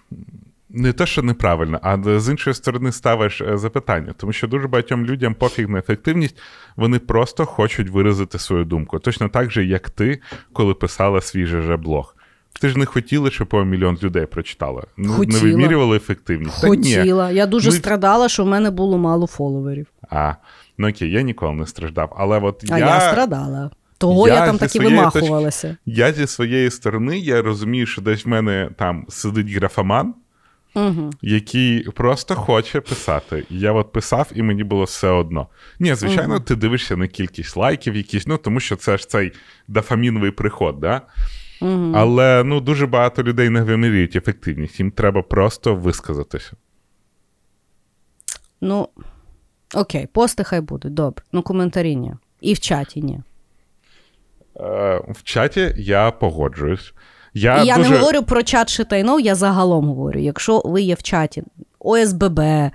не 0.76 0.94
те, 0.94 1.06
що 1.06 1.22
неправильно, 1.22 1.80
а 1.84 2.20
з 2.20 2.30
іншої 2.32 2.54
сторони 2.54 2.92
ставиш 2.92 3.42
е, 3.42 3.58
запитання. 3.58 4.14
Тому 4.18 4.34
що 4.34 4.48
дуже 4.48 4.68
багатьом 4.68 5.06
людям 5.06 5.34
пофіг 5.34 5.70
на 5.70 5.80
ефективність, 5.80 6.38
вони 6.76 7.00
просто 7.00 7.46
хочуть 7.46 7.90
виразити 7.90 8.40
свою 8.40 8.66
думку. 8.66 9.00
Точно 9.00 9.30
так 9.30 9.52
же, 9.52 9.66
як 9.66 9.90
ти, 9.90 10.20
коли 10.54 10.74
писала 10.74 11.22
свій 11.22 11.46
же 11.46 11.78
блог. 11.78 12.16
Ти 12.62 12.70
ж 12.70 12.80
не 12.80 12.86
хотіла, 12.86 13.30
щоб 13.32 13.48
по 13.48 13.64
мільйон 13.66 13.98
людей 14.04 14.26
прочитали. 14.26 14.84
Ну, 14.98 15.10
Не 15.12 15.16
Хотіла. 15.16 15.42
вимірювали 15.42 15.98
ефективність. 15.98 16.64
Ні. 16.64 16.70
Хотіла. 16.70 17.32
Я 17.32 17.46
дуже 17.46 17.70
Ми- 17.70 17.76
страдала, 17.76 18.30
що 18.30 18.44
в 18.44 18.48
мене 18.48 18.72
було 18.72 18.98
мало 18.98 19.28
фоловерів. 19.28 19.88
А, 20.10 20.34
ну 20.78 20.90
окей, 20.90 21.12
я 21.12 21.22
ніколи 21.22 21.54
не 21.54 21.68
страждав. 21.68 22.14
Але 22.18 22.40
от 22.40 22.64
А 22.72 22.80
я, 22.80 22.86
я, 22.86 23.00
страдала. 23.00 23.72
Того 23.98 24.28
я, 24.28 24.34
я 24.34 24.46
там 24.46 24.56
зі 24.56 24.60
так 24.60 24.70
і 24.70 24.72
своєї 24.72 24.96
вимахувалася. 24.96 25.78
я 25.86 26.14
зі 26.14 26.28
своєї 26.28 26.72
сторони 26.72 27.20
я 27.20 27.42
розумію, 27.42 27.86
що 27.86 28.02
десь 28.02 28.26
в 28.26 28.30
мене 28.30 28.70
там 28.78 29.06
сидить 29.10 29.50
графоман, 29.52 30.14
Угу. 30.76 31.12
який 31.22 31.84
просто 31.84 32.36
хоче 32.36 32.82
писати. 32.82 33.46
І 33.50 33.60
я 33.60 33.72
от 33.72 33.92
писав, 33.92 34.32
і 34.36 34.44
мені 34.44 34.64
було 34.64 34.84
все 34.84 35.08
одно. 35.08 35.48
Ні, 35.80 35.96
звичайно, 35.96 36.40
ти 36.40 36.56
дивишся 36.56 36.98
на 36.98 37.08
кількість 37.08 37.58
лайків 37.58 37.96
якісь, 37.96 38.28
ну 38.28 38.38
тому 38.38 38.60
що 38.60 38.76
це 38.76 38.98
ж 38.98 39.10
цей 39.10 39.32
дофаміновий 39.68 40.32
приход, 40.32 40.80
да? 40.80 41.02
Угу. 41.62 41.92
Але 41.96 42.44
ну, 42.44 42.62
дуже 42.62 42.88
багато 42.88 43.24
людей 43.24 43.50
не 43.50 43.62
вимірюють 43.64 44.16
ефективність. 44.16 44.80
Їм 44.80 44.92
треба 44.92 45.22
просто 45.22 45.76
висказатися. 45.76 46.52
Ну, 48.62 48.90
окей, 49.76 50.08
пости 50.08 50.44
хай 50.44 50.62
будуть, 50.62 50.94
добре. 50.94 51.26
Ну, 51.32 51.42
коментарі 51.42 51.96
ні. 51.96 52.14
І 52.42 52.54
в 52.54 52.60
чаті 52.60 53.02
ні. 53.02 53.20
Е, 54.60 55.02
в 55.10 55.24
чаті 55.24 55.74
я 55.78 56.12
погоджуюсь. 56.12 56.94
Я, 57.36 57.64
я 57.64 57.78
дуже... 57.78 57.90
не 57.90 57.98
говорю 57.98 58.24
про 58.24 58.44
чат 58.44 58.70
Шитайнов, 58.70 59.22
я 59.22 59.36
загалом 59.36 59.86
говорю. 59.86 60.20
Якщо 60.20 60.62
ви 60.66 60.82
є 60.82 60.96
в 60.96 61.04
чаті 61.04 61.44
ОСББ, 61.80 62.40
е, 62.40 62.72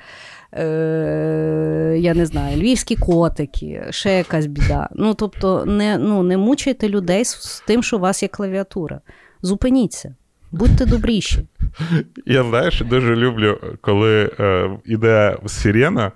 я 1.98 2.14
не 2.14 2.26
знаю, 2.26 2.60
львівські 2.60 2.96
котики, 2.96 3.86
ще 3.90 4.16
якась 4.16 4.46
біда. 4.46 4.88
Ну, 4.94 5.14
тобто, 5.14 5.64
не, 5.66 5.98
ну, 5.98 6.22
не 6.22 6.36
мучайте 6.36 6.88
людей 6.88 7.24
з, 7.24 7.28
з 7.28 7.60
тим, 7.60 7.82
що 7.82 7.96
у 7.96 8.00
вас 8.00 8.22
є 8.22 8.28
клавіатура. 8.28 9.00
Зупиніться, 9.42 10.14
будьте 10.52 10.86
добріші. 10.86 11.46
Я 12.26 12.44
знаєш, 12.44 12.80
дуже 12.80 13.16
люблю, 13.16 13.58
коли 13.80 14.30
е, 14.40 14.70
іде 14.84 15.36
сирена, 15.46 16.12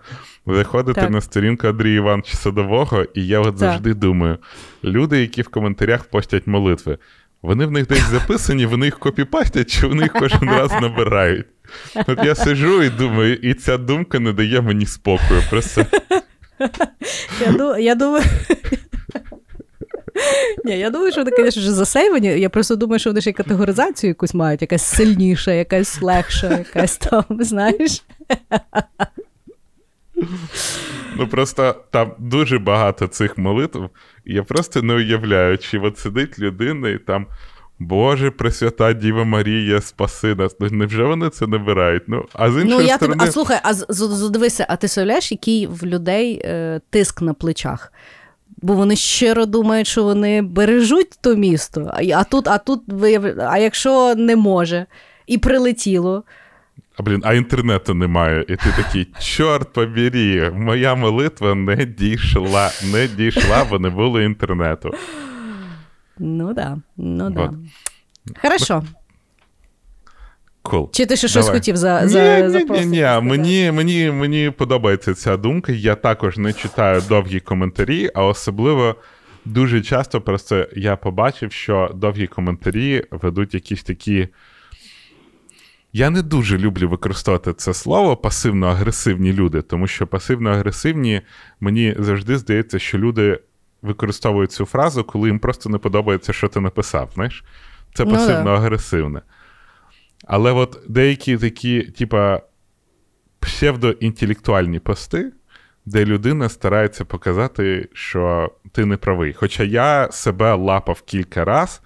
заходити 0.47 1.01
Так. 1.01 1.11
на 1.11 1.21
сторінку 1.21 1.67
Андрія 1.67 1.97
Івановича 1.97 2.37
Садового, 2.37 3.05
і 3.15 3.27
я 3.27 3.41
от 3.41 3.47
Так. 3.47 3.57
завжди 3.57 3.95
думаю: 3.95 4.39
люди, 4.85 5.21
які 5.21 5.43
в 5.43 5.49
коментарях 5.49 6.05
постять 6.05 6.47
молитви, 6.47 6.99
вони 7.45 7.67
в 7.67 7.71
них 7.71 7.87
десь 7.87 8.03
записані, 8.11 8.67
вони 8.67 8.87
їх 8.87 8.99
копіпастять, 8.99 9.71
чи 9.71 9.87
вони 9.87 10.03
їх 10.03 10.13
кожен 10.13 10.51
раз 10.51 10.73
набирають. 10.81 11.47
От 12.07 12.25
я 12.25 12.35
сижу 12.35 12.83
і 12.83 12.91
думаю, 12.91 13.35
і 13.35 13.55
ця 13.55 13.77
думка 13.79 14.19
не 14.19 14.33
дає 14.33 14.61
мені 14.61 14.87
спокою. 14.87 15.43
Просто 15.51 15.87
Я, 17.41 17.53
ду- 17.53 17.79
я 17.79 17.95
думаю. 17.95 18.25
Ні, 20.65 20.79
я 20.79 20.91
думаю, 20.91 21.13
що 21.13 21.21
вони, 21.25 21.37
звісно, 21.37 21.63
вже 21.63 21.73
засейвані. 21.73 22.27
Я 22.41 22.49
просто 22.51 22.77
думаю, 22.77 22.99
що 22.99 23.11
вони 23.11 23.21
ще 23.21 23.31
й 23.31 23.33
категоризацію 23.33 24.09
якусь 24.09 24.35
мають, 24.35 24.63
якась 24.63 24.83
сильніша, 24.85 25.53
якась 25.53 26.03
легша, 26.03 26.51
якась 26.59 26.97
там, 26.97 27.25
знаєш. 27.31 28.03
Ну 31.17 31.27
просто 31.29 31.75
там 31.91 32.13
дуже 32.19 32.59
багато 32.59 33.07
цих 33.07 33.39
молитв, 33.39 33.89
я 34.27 34.43
просто 34.43 34.83
не 34.83 34.95
уявляю, 34.95 35.59
чи 35.59 35.79
от 35.79 35.99
сидить 35.99 36.39
людина 36.39 36.89
і 36.89 36.99
там. 36.99 37.27
Боже, 37.79 38.31
Пресвята 38.31 38.93
Діва 38.93 39.25
Марія, 39.25 39.81
спаси 39.81 40.35
нас. 40.35 40.57
Ну, 40.61 40.69
невже 40.71 41.05
вони 41.05 41.31
це 41.31 41.47
набирають? 41.47 42.03
Ну, 42.07 42.25
а 42.33 42.51
з 42.51 42.55
іншої 42.55 42.71
Ну, 42.75 42.81
я 42.81 42.97
сторони, 42.97 43.19
тобі, 43.19 43.29
а 43.29 43.33
слухай, 43.33 43.61
а 43.63 43.75
з- 43.75 43.87
з- 43.89 44.11
з- 44.11 44.31
дивися, 44.31 44.67
а 44.69 44.77
ти 44.77 45.01
уявляєш, 45.01 45.33
який 45.33 45.67
в 45.67 45.85
людей 45.87 46.43
е, 46.45 46.81
тиск 46.91 47.23
на 47.23 47.35
плечах? 47.35 47.93
Бо 48.63 48.75
вони 48.75 48.97
щиро 48.97 49.47
думають, 49.47 49.87
що 49.87 50.05
вони 50.05 50.43
бережуть 50.43 51.11
то 51.21 51.35
місто, 51.37 51.91
а, 51.95 52.25
тут, 52.25 52.49
а 52.49 52.59
тут 52.59 52.83
а 53.51 53.59
якщо 53.59 54.15
не 54.15 54.37
може, 54.37 54.87
і 55.27 55.39
прилетіло. 55.39 56.25
А 56.97 57.03
блін, 57.03 57.23
а 57.25 57.35
інтернету 57.35 57.95
немає. 57.95 58.45
І 58.49 58.57
ти 58.57 58.73
такий, 58.77 59.09
чорт 59.21 59.73
побері, 59.73 60.51
моя 60.55 60.95
молитва 60.95 61.55
не 61.55 61.85
дійшла, 61.85 62.71
не 62.93 63.09
дійшла, 63.09 63.65
бо 63.71 63.79
не 63.79 63.91
було 63.91 64.21
інтернету. 64.21 64.95
Ну 66.19 66.55
да, 66.55 66.79
ну 66.97 67.31
да. 67.31 67.53
Хорошо. 68.43 68.83
Кул. 70.63 70.91
Чи 70.93 71.07
ти 71.07 71.17
ще 71.17 71.29
щось 71.29 71.45
Давай. 71.47 71.61
хотів 71.61 71.77
за, 71.77 72.03
Ні, 72.03 72.09
за, 72.09 72.49
ні, 72.49 72.65
ні, 72.71 72.87
ні, 72.87 73.21
мені, 73.23 73.71
мені, 73.73 74.11
мені 74.11 74.51
подобається 74.51 75.15
ця 75.15 75.37
думка. 75.37 75.73
Я 75.73 75.95
також 75.95 76.39
не 76.39 76.53
читаю 76.53 77.03
довгі 77.09 77.41
коментарі, 77.41 78.11
а 78.15 78.25
особливо 78.25 78.95
дуже 79.45 79.83
часто 79.83 80.21
просто 80.21 80.69
я 80.77 80.97
побачив, 80.97 81.53
що 81.53 81.91
довгі 81.95 82.27
коментарі 82.27 83.05
ведуть 83.11 83.55
якісь 83.55 83.83
такі. 83.83 84.29
Я 85.97 86.11
не 86.11 86.23
дуже 86.23 86.59
люблю 86.59 86.89
використовувати 86.89 87.53
це 87.53 87.75
слово 87.75 88.17
пасивно-агресивні 88.17 89.33
люди, 89.33 89.63
тому 89.63 89.87
що 89.87 90.07
пасивно-агресивні 90.07 91.21
мені 91.61 91.97
завжди 91.99 92.39
здається, 92.39 92.79
що 92.79 92.99
люди 92.99 93.41
використовують 93.83 94.53
цю 94.53 94.65
фразу, 94.65 95.05
коли 95.05 95.29
їм 95.29 95.39
просто 95.39 95.71
не 95.71 95.79
подобається, 95.79 96.33
що 96.33 96.49
ти 96.49 96.61
написав. 96.61 97.11
Знаєш? 97.15 97.45
Це 97.95 98.05
Ну 98.05 98.11
пасивно-агресивне. 98.11 99.21
Але 100.27 100.53
от 100.53 100.79
деякі 100.89 101.39
такі, 101.39 101.83
типа, 101.83 102.41
псевдоінтелектуальні 103.41 104.79
пости, 104.79 105.33
де 105.87 106.05
людина 106.05 106.49
старається 106.49 107.05
показати, 107.05 107.89
що 107.93 108.53
ти 108.73 108.87
не 108.87 108.97
правий. 108.97 109.33
Хоча 109.33 109.63
я 109.63 110.13
себе 110.13 110.55
лапав 110.55 111.03
кілька 111.03 111.45
раз 111.45 111.83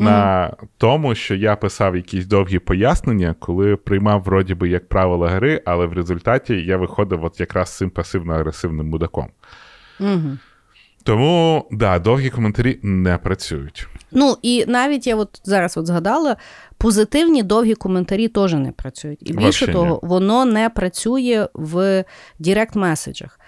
на 0.00 0.52
тому, 0.78 1.14
що 1.14 1.34
я 1.34 1.56
писав 1.56 1.96
якісь 1.96 2.26
довгі 2.26 2.58
пояснення, 2.58 3.34
коли 3.38 3.76
приймав 3.76 4.22
вроді 4.22 4.54
би 4.54 4.68
як 4.68 4.88
правила 4.88 5.28
гри, 5.28 5.62
але 5.64 5.86
в 5.86 5.92
результаті 5.92 6.54
я 6.54 6.76
виходив 6.76 7.24
от 7.24 7.40
якраз 7.40 7.76
цим 7.76 7.90
пасивно-агресивним 7.90 8.82
мудаком. 8.82 9.28
Угу. 10.00 10.38
Тому, 11.02 11.66
да, 11.70 11.98
довгі 11.98 12.30
коментарі 12.30 12.78
не 12.82 13.18
працюють. 13.18 13.88
Ну 14.12 14.36
і 14.42 14.64
навіть 14.66 15.06
я 15.06 15.16
от 15.16 15.40
зараз 15.44 15.76
от 15.76 15.86
згадала, 15.86 16.36
позитивні 16.78 17.42
довгі 17.42 17.74
коментарі 17.74 18.28
теж 18.28 18.52
не 18.52 18.72
працюють. 18.72 19.18
І 19.22 19.24
більше 19.24 19.40
Вообще 19.42 19.66
ні. 19.66 19.72
того, 19.72 20.00
воно 20.02 20.44
не 20.44 20.68
працює 20.68 21.48
в 21.54 22.04
директ 22.38 22.76
меседжах. 22.76 23.39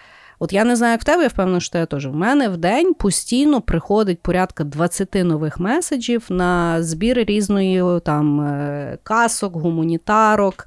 От 0.42 0.52
я 0.52 0.64
не 0.64 0.76
знаю, 0.76 0.92
як 0.92 1.00
в 1.00 1.04
тебе, 1.04 1.22
я 1.22 1.28
впевнена, 1.28 1.60
що 1.60 1.78
я 1.78 1.86
теж. 1.86 2.06
В 2.06 2.14
мене 2.14 2.48
в 2.48 2.56
день 2.56 2.94
постійно 2.94 3.60
приходить 3.60 4.20
порядка 4.20 4.64
20 4.64 5.14
нових 5.14 5.60
меседжів 5.60 6.26
на 6.28 6.82
збір 6.82 7.24
різної 7.24 8.00
там 8.00 8.40
е, 8.40 8.98
касок, 9.02 9.56
гуманітарок, 9.56 10.66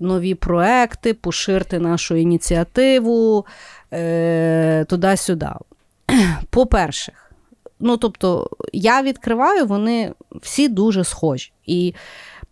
нові 0.00 0.34
проекти, 0.34 1.14
поширити 1.14 1.78
нашу 1.78 2.14
ініціативу 2.14 3.46
е, 3.92 4.84
туди-сюди. 4.88 5.48
По-перше, 6.50 7.12
ну 7.80 7.96
тобто, 7.96 8.50
я 8.72 9.02
відкриваю, 9.02 9.66
вони 9.66 10.12
всі 10.42 10.68
дуже 10.68 11.04
схожі. 11.04 11.52
І, 11.66 11.94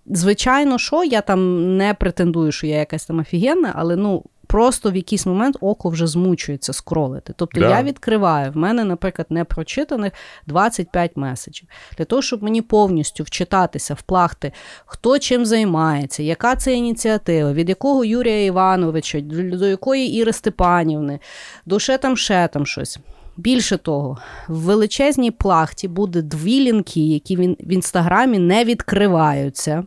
звичайно, 0.07 0.79
що 0.79 1.05
я 1.05 1.21
там 1.21 1.77
не 1.77 1.95
претендую, 1.95 2.53
що 2.53 2.67
я 2.67 2.79
якась 2.79 3.07
там 3.07 3.19
офігенна, 3.19 3.73
але 3.75 3.97
ну. 3.97 4.25
Просто 4.53 4.91
в 4.91 4.97
якийсь 4.97 5.27
момент 5.27 5.57
око 5.61 5.89
вже 5.89 6.07
змучується 6.07 6.73
скролити. 6.73 7.33
Тобто 7.37 7.61
Да. 7.61 7.69
я 7.69 7.83
відкриваю, 7.83 8.53
в 8.53 8.57
мене, 8.57 8.85
наприклад, 8.85 9.27
непрочитаних 9.31 10.13
25 10.47 11.17
меседжів. 11.17 11.69
Для 11.99 12.05
того, 12.05 12.23
щоб 12.23 12.43
мені 12.43 12.63
повністю 12.63 13.25
вчитатися, 13.25 13.95
вплахти, 13.95 14.53
хто 14.87 15.19
чим 15.19 15.47
займається, 15.47 16.23
яка 16.23 16.57
це 16.57 16.75
ініціатива, 16.75 17.53
від 17.53 17.69
якого 17.69 18.05
Юрія 18.05 18.45
Івановича, 18.45 19.21
до 19.21 19.67
якої 19.67 20.13
Іри 20.15 20.33
Степанівни, 20.33 21.19
до 21.67 21.79
ще 21.79 21.99
там 21.99 22.17
ще 22.17 22.49
там 22.53 22.67
щось. 22.67 22.99
Більше 23.37 23.77
того, 23.77 24.19
в 24.49 24.57
величезній 24.59 25.31
плахті 25.31 25.89
буде 25.89 26.23
дві 26.23 26.61
лінки, 26.61 27.01
які 27.07 27.37
він- 27.37 27.57
в 27.61 27.73
інстаграмі 27.73 28.39
не 28.39 28.65
відкриваються. 28.65 29.85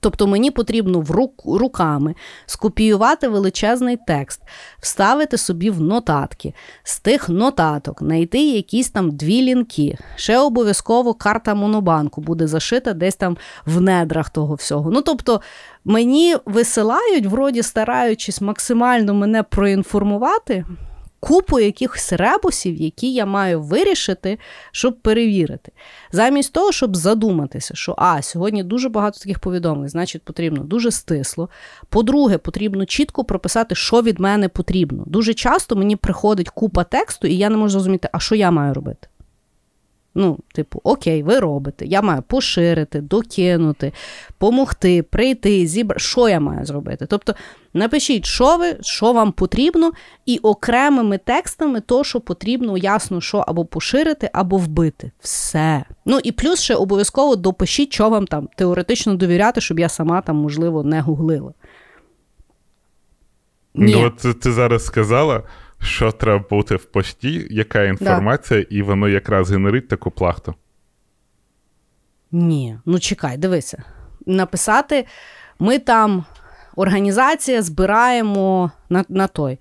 Тобто 0.00 0.26
мені 0.26 0.50
потрібно 0.50 1.00
в 1.00 1.10
рук, 1.10 1.42
руками 1.44 2.14
скопіювати 2.46 3.28
величезний 3.28 3.98
текст, 4.06 4.40
вставити 4.80 5.36
собі 5.36 5.70
в 5.70 5.80
нотатки, 5.80 6.54
з 6.82 7.00
тих 7.00 7.28
нотаток 7.28 8.02
знайти 8.02 8.38
якісь 8.38 8.90
там 8.90 9.10
дві 9.10 9.42
лінки. 9.42 9.98
Ще 10.16 10.38
обов'язково 10.38 11.14
карта 11.14 11.54
монобанку 11.54 12.20
буде 12.20 12.46
зашита 12.46 12.92
десь 12.92 13.16
там 13.16 13.36
в 13.66 13.80
недрах 13.80 14.30
того 14.30 14.54
всього. 14.54 14.90
Ну 14.90 15.02
тобто 15.02 15.40
мені 15.84 16.36
висилають, 16.44 17.26
вроді 17.26 17.62
стараючись 17.62 18.40
максимально 18.40 19.14
мене 19.14 19.42
проінформувати. 19.42 20.64
Купу 21.20 21.60
якихось 21.60 22.12
ребусів, 22.12 22.76
які 22.76 23.12
я 23.12 23.26
маю 23.26 23.62
вирішити, 23.62 24.38
щоб 24.72 25.00
перевірити. 25.00 25.72
Замість 26.12 26.52
того, 26.52 26.72
щоб 26.72 26.96
задуматися, 26.96 27.74
що 27.74 27.94
а, 27.98 28.22
сьогодні 28.22 28.62
дуже 28.62 28.88
багато 28.88 29.18
таких 29.18 29.38
повідомлень, 29.38 29.88
значить, 29.88 30.22
потрібно 30.22 30.64
дуже 30.64 30.90
стисло. 30.90 31.48
По-друге, 31.88 32.38
потрібно 32.38 32.86
чітко 32.86 33.24
прописати, 33.24 33.74
що 33.74 34.02
від 34.02 34.20
мене 34.20 34.48
потрібно. 34.48 35.04
Дуже 35.06 35.34
часто 35.34 35.76
мені 35.76 35.96
приходить 35.96 36.48
купа 36.48 36.84
тексту, 36.84 37.28
і 37.28 37.36
я 37.36 37.48
не 37.48 37.56
можу 37.56 37.72
зрозуміти, 37.72 38.08
а 38.12 38.18
що 38.20 38.34
я 38.34 38.50
маю 38.50 38.74
робити. 38.74 39.08
Ну, 40.14 40.38
типу, 40.54 40.80
окей, 40.84 41.22
ви 41.22 41.38
робите. 41.38 41.86
Я 41.86 42.02
маю 42.02 42.22
поширити, 42.22 43.00
докинути, 43.00 43.92
помогти, 44.38 45.02
прийти, 45.02 45.66
зібрати. 45.66 46.00
Що 46.00 46.28
я 46.28 46.40
маю 46.40 46.64
зробити? 46.66 47.06
Тобто 47.06 47.34
напишіть, 47.74 48.26
що 48.26 48.56
ви, 48.56 48.76
що 48.80 49.12
вам 49.12 49.32
потрібно, 49.32 49.92
і 50.26 50.38
окремими 50.38 51.18
текстами 51.18 51.80
то, 51.80 52.04
що 52.04 52.20
потрібно, 52.20 52.78
ясно, 52.78 53.20
що 53.20 53.38
або 53.38 53.64
поширити, 53.64 54.30
або 54.32 54.56
вбити. 54.56 55.10
Все. 55.20 55.84
Ну 56.06 56.18
і 56.22 56.32
плюс 56.32 56.60
ще 56.60 56.74
обов'язково 56.74 57.36
допишіть, 57.36 57.92
що 57.92 58.10
вам 58.10 58.26
там 58.26 58.48
теоретично 58.56 59.14
довіряти, 59.14 59.60
щоб 59.60 59.78
я 59.80 59.88
сама 59.88 60.20
там, 60.20 60.36
можливо, 60.36 60.82
не 60.84 61.00
гуглила. 61.00 61.52
Ні. 63.74 63.92
Ну, 63.92 64.06
от 64.06 64.16
ти- 64.16 64.34
ти 64.34 64.52
зараз 64.52 64.84
сказала, 64.84 65.42
що 65.82 66.12
треба 66.12 66.44
бути 66.50 66.76
в 66.76 66.84
пості, 66.84 67.46
яка 67.50 67.82
інформація, 67.82 68.66
і 68.70 68.82
воно 68.82 69.08
якраз 69.08 69.50
генерить 69.50 69.88
таку 69.88 70.10
плахту. 70.10 70.54
Ні, 72.32 72.78
ну 72.86 72.98
чекай, 72.98 73.36
дивися. 73.36 73.82
Написати, 74.26 75.06
ми 75.58 75.78
там 75.78 76.24
організація 76.76 77.62
збираємо 77.62 78.70
на, 78.88 79.04
на 79.08 79.26
той. 79.26 79.58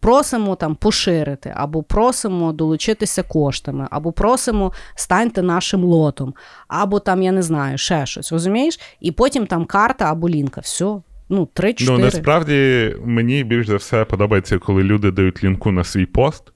Просимо 0.00 0.56
там 0.56 0.74
поширити, 0.74 1.52
або 1.56 1.82
просимо 1.82 2.52
долучитися 2.52 3.22
коштами, 3.22 3.88
або 3.90 4.12
просимо 4.12 4.72
станьте 4.94 5.42
нашим 5.42 5.84
лотом, 5.84 6.34
або 6.68 7.00
там, 7.00 7.22
я 7.22 7.32
не 7.32 7.42
знаю, 7.42 7.78
ще 7.78 8.06
щось, 8.06 8.32
розумієш? 8.32 8.80
І 9.00 9.12
потім 9.12 9.46
там 9.46 9.64
карта 9.64 10.12
або 10.12 10.28
лінка. 10.28 10.60
Все. 10.60 10.96
Ну, 11.28 11.48
три-чотири. 11.54 11.98
Ну, 11.98 12.04
насправді 12.04 12.94
мені 13.04 13.44
більш 13.44 13.66
за 13.66 13.76
все 13.76 14.04
подобається, 14.04 14.58
коли 14.58 14.82
люди 14.82 15.10
дають 15.10 15.44
лінку 15.44 15.72
на 15.72 15.84
свій 15.84 16.06
пост, 16.06 16.52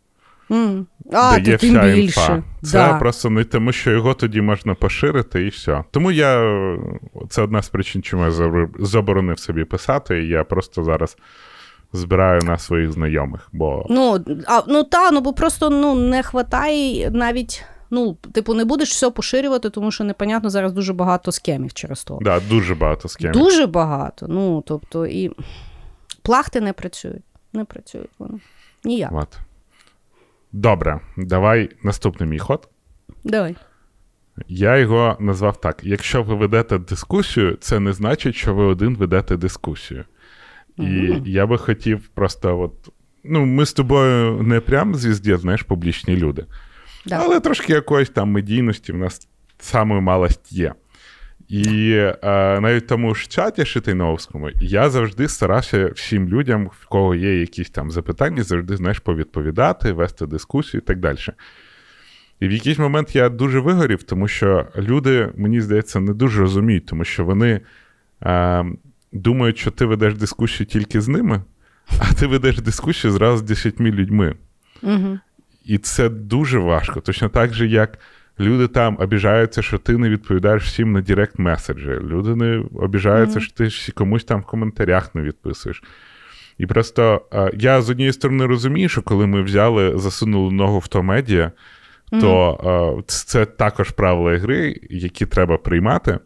Mm. 0.50 0.84
А, 1.12 1.38
де 1.38 1.50
є 1.50 1.56
тим 1.56 1.70
вся 1.70 1.82
більше. 1.82 2.00
інфа. 2.02 2.42
Це 2.62 2.72
Да. 2.78 2.94
просто 2.94 3.30
не 3.30 3.44
тому, 3.44 3.72
що 3.72 3.90
його 3.90 4.14
тоді 4.14 4.40
можна 4.40 4.74
поширити 4.74 5.46
і 5.46 5.48
все. 5.48 5.84
Тому 5.90 6.10
я 6.12 6.58
це 7.28 7.42
одна 7.42 7.62
з 7.62 7.68
причин, 7.68 8.02
чому 8.02 8.24
я 8.24 8.30
заборонив 8.78 9.38
собі 9.38 9.64
писати, 9.64 10.24
і 10.24 10.28
я 10.28 10.44
просто 10.44 10.84
зараз 10.84 11.16
збираю 11.92 12.40
на 12.42 12.58
своїх 12.58 12.92
знайомих. 12.92 13.48
Бо 13.52 13.86
Ну, 13.90 14.24
а, 14.46 14.62
ну 14.68 14.84
та, 14.84 15.10
ну 15.10 15.20
бо 15.20 15.32
просто 15.32 15.70
ну, 15.70 15.94
не 15.94 16.22
хватає 16.22 17.10
навіть. 17.10 17.64
Ну, 17.90 18.16
типу, 18.32 18.54
не 18.54 18.64
будеш 18.64 18.90
все 18.90 19.10
поширювати, 19.10 19.70
тому 19.70 19.90
що 19.90 20.04
непонятно 20.04 20.50
зараз 20.50 20.72
дуже 20.72 20.92
багато 20.92 21.32
схемів 21.32 21.72
через 21.72 22.04
то. 22.04 22.18
да, 22.22 22.40
дуже 22.40 22.74
багато 22.74 23.08
схем. 23.08 23.32
Дуже 23.32 23.66
багато. 23.66 24.26
Ну, 24.28 24.62
тобто, 24.66 25.06
і 25.06 25.30
плахти 26.22 26.60
не 26.60 26.72
працюють. 26.72 27.22
Не 27.52 27.64
працюють 27.64 28.10
вони. 28.18 28.38
Ніяк. 28.84 29.12
От. 29.12 29.38
Добре, 30.52 31.00
давай 31.16 31.70
наступний 31.82 32.28
мій 32.28 32.38
ход. 32.38 32.68
Давай. 33.24 33.56
Я 34.48 34.76
його 34.76 35.16
назвав 35.20 35.60
так: 35.60 35.80
якщо 35.82 36.22
ви 36.22 36.34
ведете 36.34 36.78
дискусію, 36.78 37.56
це 37.60 37.80
не 37.80 37.92
значить, 37.92 38.34
що 38.34 38.54
ви 38.54 38.64
один 38.64 38.96
ведете 38.96 39.36
дискусію. 39.36 40.04
І 40.76 40.82
Мгм. 40.82 41.22
я 41.26 41.46
би 41.46 41.58
хотів 41.58 42.08
просто, 42.14 42.60
от, 42.60 42.72
ну, 43.24 43.46
ми 43.46 43.66
з 43.66 43.72
тобою 43.72 44.42
не 44.42 44.60
прям 44.60 44.94
звізді, 44.94 45.36
знаєш, 45.36 45.62
публічні 45.62 46.16
люди. 46.16 46.46
Да. 47.06 47.18
Але 47.20 47.40
трошки 47.40 47.72
якоїсь 47.72 48.10
там 48.10 48.30
медійності 48.30 48.92
в 48.92 48.96
нас 48.96 49.28
самою 49.58 50.00
малость 50.00 50.52
є. 50.52 50.74
І 51.48 51.92
е, 51.92 52.60
навіть 52.60 52.86
тому 52.86 53.14
ж 53.14 53.28
чаті 53.28 53.64
Шитайновському 53.64 54.50
я 54.60 54.90
завжди 54.90 55.28
старався 55.28 55.86
всім 55.86 56.28
людям, 56.28 56.70
в 56.80 56.86
кого 56.86 57.14
є 57.14 57.40
якісь 57.40 57.70
там 57.70 57.90
запитання, 57.90 58.42
завжди 58.42 58.76
знаєш, 58.76 58.98
повідповідати, 58.98 59.92
вести 59.92 60.26
дискусію 60.26 60.80
і 60.80 60.86
так 60.86 60.98
далі. 60.98 61.18
І 62.40 62.48
в 62.48 62.52
якийсь 62.52 62.78
момент 62.78 63.16
я 63.16 63.28
дуже 63.28 63.60
вигорів, 63.60 64.02
тому 64.02 64.28
що 64.28 64.66
люди, 64.76 65.32
мені 65.36 65.60
здається, 65.60 66.00
не 66.00 66.14
дуже 66.14 66.40
розуміють, 66.40 66.86
тому 66.86 67.04
що 67.04 67.24
вони 67.24 67.60
е, 68.22 68.64
думають, 69.12 69.58
що 69.58 69.70
ти 69.70 69.84
ведеш 69.84 70.14
дискусію 70.14 70.66
тільки 70.66 71.00
з 71.00 71.08
ними, 71.08 71.42
а 71.98 72.14
ти 72.14 72.26
ведеш 72.26 72.60
дискусію 72.60 73.12
зразу 73.12 73.36
з 73.36 73.42
10 73.42 73.80
людьми. 73.80 74.34
Угу. 74.82 75.18
І 75.64 75.78
це 75.78 76.08
дуже 76.08 76.58
важко. 76.58 77.00
Точно 77.00 77.28
так 77.28 77.54
же, 77.54 77.66
як 77.66 77.98
люди 78.40 78.68
там 78.68 78.96
обіжаються, 79.00 79.62
що 79.62 79.78
ти 79.78 79.98
не 79.98 80.08
відповідаєш 80.08 80.64
всім 80.64 80.92
на 80.92 81.00
директ 81.00 81.38
меседжі. 81.38 81.90
Люди 81.90 82.34
не 82.34 82.64
обіжаються, 82.74 83.38
Мгм. 83.38 83.44
що 83.44 83.54
ти 83.54 83.92
комусь 83.92 84.24
там 84.24 84.40
в 84.40 84.44
коментарях 84.44 85.14
не 85.14 85.22
відписуєш. 85.22 85.82
І 86.58 86.66
просто 86.66 87.22
я 87.54 87.82
з 87.82 87.90
однієї 87.90 88.12
сторони 88.12 88.46
розумію, 88.46 88.88
що 88.88 89.02
коли 89.02 89.26
ми 89.26 89.42
взяли, 89.42 89.98
засунули 89.98 90.52
ногу 90.52 90.78
в 90.78 90.88
то 90.88 91.02
медіа, 91.02 91.52
то 92.10 92.96
е, 92.98 93.02
це 93.06 93.46
також 93.46 93.90
правила 93.90 94.38
гри, 94.38 94.80
які 94.90 95.26
треба 95.26 95.56
приймати. 95.56 96.18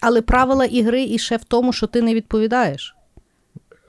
Але 0.00 0.22
правила 0.22 0.64
ігри 0.64 1.04
і 1.04 1.18
ще 1.18 1.36
в 1.36 1.44
тому, 1.44 1.72
що 1.72 1.86
ти 1.86 2.02
не 2.02 2.14
відповідаєш. 2.14 2.96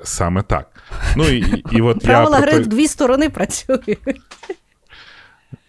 Саме 0.04 0.42
так. 0.42 0.84
Ну 1.18 1.24
і, 1.30 1.64
і 1.72 1.82
от 1.82 2.04
Правила 2.04 2.40
я 2.40 2.46
гри 2.46 2.60
в 2.60 2.68
дві 2.68 2.88
сторони 2.88 3.30
працюють. 3.30 4.00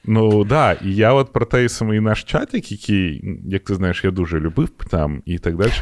Ну 0.07 0.45
да, 0.45 0.73
і 0.73 0.95
я 0.95 1.13
от 1.13 1.33
про 1.33 1.47
той 1.47 1.69
самий 1.69 2.01
наш 2.01 2.25
чатик, 2.25 2.73
який, 2.73 3.25
як 3.47 3.65
ти 3.65 3.75
знаєш, 3.75 4.05
я 4.05 4.11
дуже 4.11 4.41
любив 4.41 4.69
там 4.69 5.23
і 5.25 5.39
так 5.39 5.57
далі. 5.57 5.73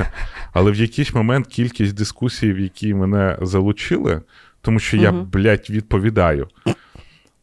Але 0.52 0.70
в 0.70 0.74
якийсь 0.74 1.14
момент 1.14 1.46
кількість 1.46 1.94
дискусій, 1.94 2.52
в 2.52 2.60
які 2.60 2.94
мене 2.94 3.38
залучили, 3.42 4.22
тому 4.60 4.78
що 4.78 4.96
я, 4.96 5.12
Мгм. 5.12 5.28
блядь, 5.32 5.66
відповідаю. 5.70 6.48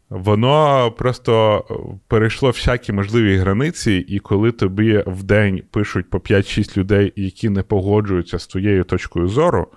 Воно 0.09 0.91
просто 0.97 1.63
перейшло 2.07 2.49
всякі 2.49 2.93
можливі 2.93 3.37
границі, 3.37 3.93
і 4.07 4.19
коли 4.19 4.51
тобі 4.51 5.03
в 5.07 5.23
день 5.23 5.61
пишуть 5.71 6.09
по 6.09 6.17
5-6 6.19 6.77
людей, 6.77 7.13
які 7.15 7.49
не 7.49 7.63
погоджуються 7.63 8.39
з 8.39 8.47
твоєю 8.47 8.83
точкою 8.83 9.27
зору. 9.27 9.67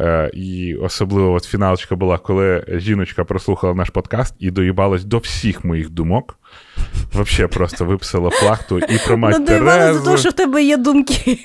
Е, 0.00 0.30
і 0.34 0.74
особливо 0.74 1.32
от 1.32 1.44
фіналочка 1.44 1.96
була, 1.96 2.18
коли 2.18 2.64
жіночка 2.68 3.24
прослухала 3.24 3.74
наш 3.74 3.90
подкаст 3.90 4.34
і 4.38 4.50
доїбалась 4.50 5.04
до 5.04 5.18
всіх 5.18 5.64
моїх 5.64 5.90
думок. 5.90 6.38
Взагалі 7.14 7.52
просто 7.52 7.84
виписала 7.84 8.30
плахту 8.30 8.78
і 8.78 8.98
про 9.06 9.16
мать 9.16 9.38
Надоївало 9.38 9.70
за 9.70 9.78
те, 9.78 9.94
Терезу, 9.94 10.16
що 10.16 10.28
в 10.28 10.32
тебе 10.32 10.62
є 10.62 10.76
думки. 10.76 11.38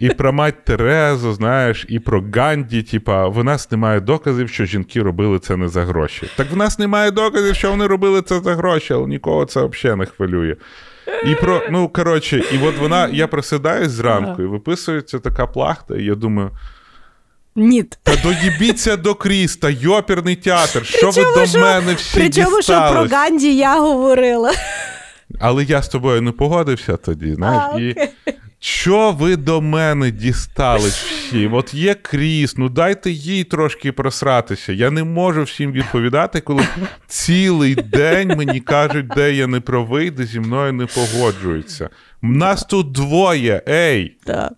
і 0.00 0.08
про 0.08 0.32
мать 0.32 0.64
Терезу, 0.64 1.32
знаєш, 1.32 1.86
і 1.88 1.98
про 1.98 2.24
Ганді. 2.34 2.82
Типа, 2.82 3.28
в 3.28 3.44
нас 3.44 3.70
немає 3.70 4.00
доказів, 4.00 4.48
що 4.48 4.64
жінки 4.64 5.02
робили 5.02 5.38
це 5.38 5.56
не 5.56 5.68
за 5.68 5.84
гроші. 5.84 6.26
Так 6.36 6.50
в 6.50 6.56
нас 6.56 6.78
немає 6.78 7.10
доказів, 7.10 7.54
що 7.54 7.70
вони 7.70 7.86
робили 7.86 8.22
це 8.22 8.40
за 8.40 8.54
гроші, 8.54 8.94
але 8.94 9.06
нікого 9.06 9.44
це 9.44 9.66
взагалі 9.66 9.98
не 9.98 10.06
хвилює. 10.06 10.56
І 11.26 11.34
про, 11.34 11.62
ну, 11.70 11.88
коротше, 11.88 12.42
і 12.52 12.58
от 12.66 12.78
вона, 12.78 13.08
я 13.12 13.26
просидаюсь 13.26 13.90
зранку, 13.90 14.42
і 14.42 14.46
виписується 14.46 15.18
така 15.18 15.46
плахта, 15.46 15.96
і 15.96 16.04
я 16.04 16.14
думаю. 16.14 16.50
Ні. 17.56 17.82
Та 18.02 18.16
доїбіться 18.16 18.96
до 18.96 19.14
Кріста, 19.14 19.70
йоперний 19.70 20.36
театр. 20.36 20.86
Що 20.86 21.10
ви 21.10 21.22
до 21.34 21.46
що- 21.46 21.58
мене 21.58 21.94
всі 21.94 22.14
Причому, 22.14 22.50
що 22.50 22.56
дістались? 22.58 23.08
про 23.10 23.18
Ганді 23.18 23.56
я 23.56 23.80
говорила. 23.80 24.52
Але 25.40 25.64
я 25.64 25.82
з 25.82 25.88
тобою 25.88 26.22
не 26.22 26.32
погодився 26.32 26.96
тоді, 26.96 27.34
знаєш. 27.34 27.96
А, 27.96 28.02
і 28.02 28.08
що 28.60 29.12
ви 29.12 29.36
до 29.36 29.60
мене 29.60 30.10
дістались 30.10 30.94
всі? 31.04 31.46
От 31.52 31.74
є 31.74 31.94
Кріс, 31.94 32.56
ну 32.56 32.68
дайте 32.68 33.10
їй 33.10 33.44
трошки 33.44 33.92
просратися. 33.92 34.72
Я 34.72 34.90
не 34.90 35.04
можу 35.04 35.42
всім 35.42 35.72
відповідати, 35.72 36.40
коли 36.40 36.62
цілий 37.06 37.74
день 37.74 38.28
мені 38.28 38.60
кажуть, 38.60 39.08
де 39.08 39.32
я 39.34 39.46
не 39.46 39.60
правий, 39.60 40.10
де 40.10 40.24
зі 40.24 40.40
мною 40.40 40.72
не 40.72 40.86
погоджуються. 40.86 41.90
Нас 42.22 42.64
тут 42.64 42.92
двоє, 42.92 43.62
ей! 43.68 44.16
Так, 44.24 44.52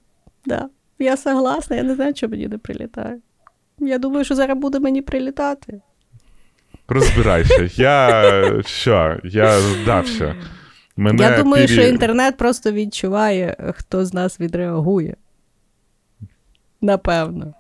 да. 0.47 0.65
Я 0.99 1.17
согласна, 1.17 1.77
я 1.77 1.83
не 1.83 1.95
знаю, 1.95 2.15
що 2.17 2.29
мені 2.29 2.49
не 2.49 2.59
прилітає. 2.59 3.19
Я 3.79 3.99
думаю, 3.99 4.25
що 4.25 4.35
зараз 4.35 4.59
буде 4.59 4.81
мені 4.81 5.03
прилітати. 5.03 5.81
Розбирайся. 6.89 7.69
Я 7.75 8.63
що? 8.67 9.21
Я 9.25 9.61
здався. 9.61 10.35
Мене 10.97 11.23
я 11.23 11.37
думаю, 11.43 11.67
пірі- 11.67 11.73
що 11.73 11.83
інтернет 11.83 12.37
просто 12.37 12.73
відчуває, 12.73 13.73
хто 13.77 14.05
з 14.05 14.15
нас 14.15 14.41
відреагує. 14.41 15.17
Напевно. 16.81 17.55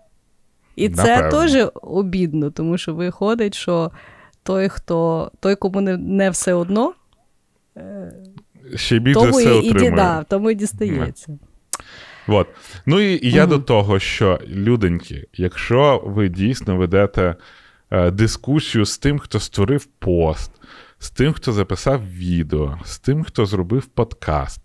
І 0.76 0.88
це 0.88 1.16
Напевно. 1.16 1.30
теж 1.48 1.68
обідно, 1.82 2.50
тому 2.50 2.78
що 2.78 2.94
виходить, 2.94 3.54
що 3.54 3.90
той, 4.42 4.68
хто, 4.68 5.30
той, 5.40 5.56
кому 5.56 5.80
не, 5.80 5.96
не 5.96 6.30
все 6.30 6.54
одно, 6.54 6.92
ще 8.74 8.98
більше 8.98 9.20
тому 9.20 9.32
все 9.32 9.56
і, 9.56 9.66
і, 9.66 9.74
ді- 9.74 9.94
да, 9.96 10.24
тому 10.24 10.50
і 10.50 10.54
дістається. 10.54 11.38
От. 12.28 12.48
Ну 12.86 13.00
і, 13.00 13.26
і 13.26 13.30
я 13.30 13.42
Мгм. 13.42 13.50
до 13.50 13.58
того, 13.58 13.98
що 13.98 14.40
люденьки, 14.48 15.26
якщо 15.34 16.02
ви 16.06 16.28
дійсно 16.28 16.76
ведете 16.76 17.34
е, 17.90 18.10
дискусію 18.10 18.84
з 18.84 18.98
тим, 18.98 19.18
хто 19.18 19.40
створив 19.40 19.84
пост, 19.84 20.52
з 20.98 21.10
тим, 21.10 21.32
хто 21.32 21.52
записав 21.52 22.00
відео, 22.14 22.78
з 22.84 22.98
тим, 22.98 23.24
хто 23.24 23.46
зробив 23.46 23.86
подкаст, 23.86 24.60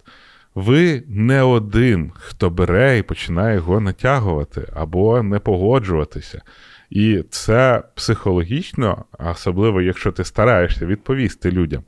ви 0.55 1.03
не 1.07 1.41
один, 1.41 2.11
хто 2.15 2.49
бере 2.49 2.97
і 2.97 3.03
починає 3.03 3.55
його 3.55 3.79
натягувати 3.79 4.67
або 4.75 5.23
не 5.23 5.39
погоджуватися. 5.39 6.41
І 6.89 7.23
це 7.29 7.83
психологічно, 7.95 9.05
особливо 9.19 9.81
якщо 9.81 10.11
ти 10.11 10.23
стараєшся 10.23 10.85
відповісти 10.85 11.51
людям, 11.51 11.83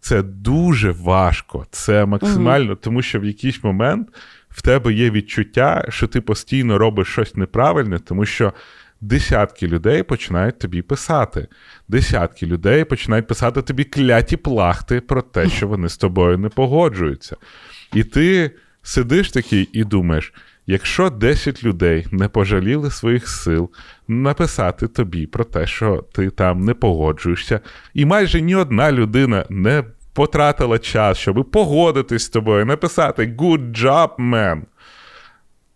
це 0.00 0.22
дуже 0.22 0.90
важко. 0.90 1.66
Це 1.70 2.06
максимально, 2.06 2.76
тому 2.76 3.02
що 3.02 3.20
в 3.20 3.24
якийсь 3.24 3.64
момент 3.64 4.08
в 4.50 4.62
тебе 4.62 4.92
є 4.92 5.10
відчуття, 5.10 5.84
що 5.88 6.06
ти 6.06 6.20
постійно 6.20 6.78
робиш 6.78 7.08
щось 7.08 7.36
неправильне, 7.36 7.98
тому 7.98 8.26
що 8.26 8.52
десятки 9.00 9.66
людей 9.66 10.02
починають 10.02 10.58
тобі 10.58 10.82
писати. 10.82 11.46
Десятки 11.88 12.46
людей 12.46 12.84
починають 12.84 13.26
писати 13.26 13.62
тобі 13.62 13.84
кляті 13.84 14.36
плахти 14.36 15.00
про 15.00 15.22
те, 15.22 15.48
що 15.48 15.68
вони 15.68 15.88
з 15.88 15.96
тобою 15.96 16.38
не 16.38 16.48
погоджуються. 16.48 17.36
І 17.92 18.04
ти 18.04 18.50
сидиш 18.82 19.30
такий 19.30 19.68
і 19.72 19.84
думаєш. 19.84 20.32
Якщо 20.66 21.10
10 21.10 21.64
людей 21.64 22.06
не 22.10 22.28
пожаліли 22.28 22.90
своїх 22.90 23.28
сил 23.28 23.70
написати 24.08 24.88
тобі 24.88 25.26
про 25.26 25.44
те, 25.44 25.66
що 25.66 26.04
ти 26.12 26.30
там 26.30 26.64
не 26.64 26.74
погоджуєшся, 26.74 27.60
і 27.94 28.04
майже 28.04 28.40
ні 28.40 28.54
одна 28.54 28.92
людина 28.92 29.44
не 29.50 29.84
потратила 30.12 30.78
час, 30.78 31.18
щоб 31.18 31.50
погодитись 31.50 32.22
з 32.22 32.28
тобою, 32.28 32.66
написати 32.66 33.22
good 33.38 33.82
job, 33.82 34.08
man, 34.18 34.62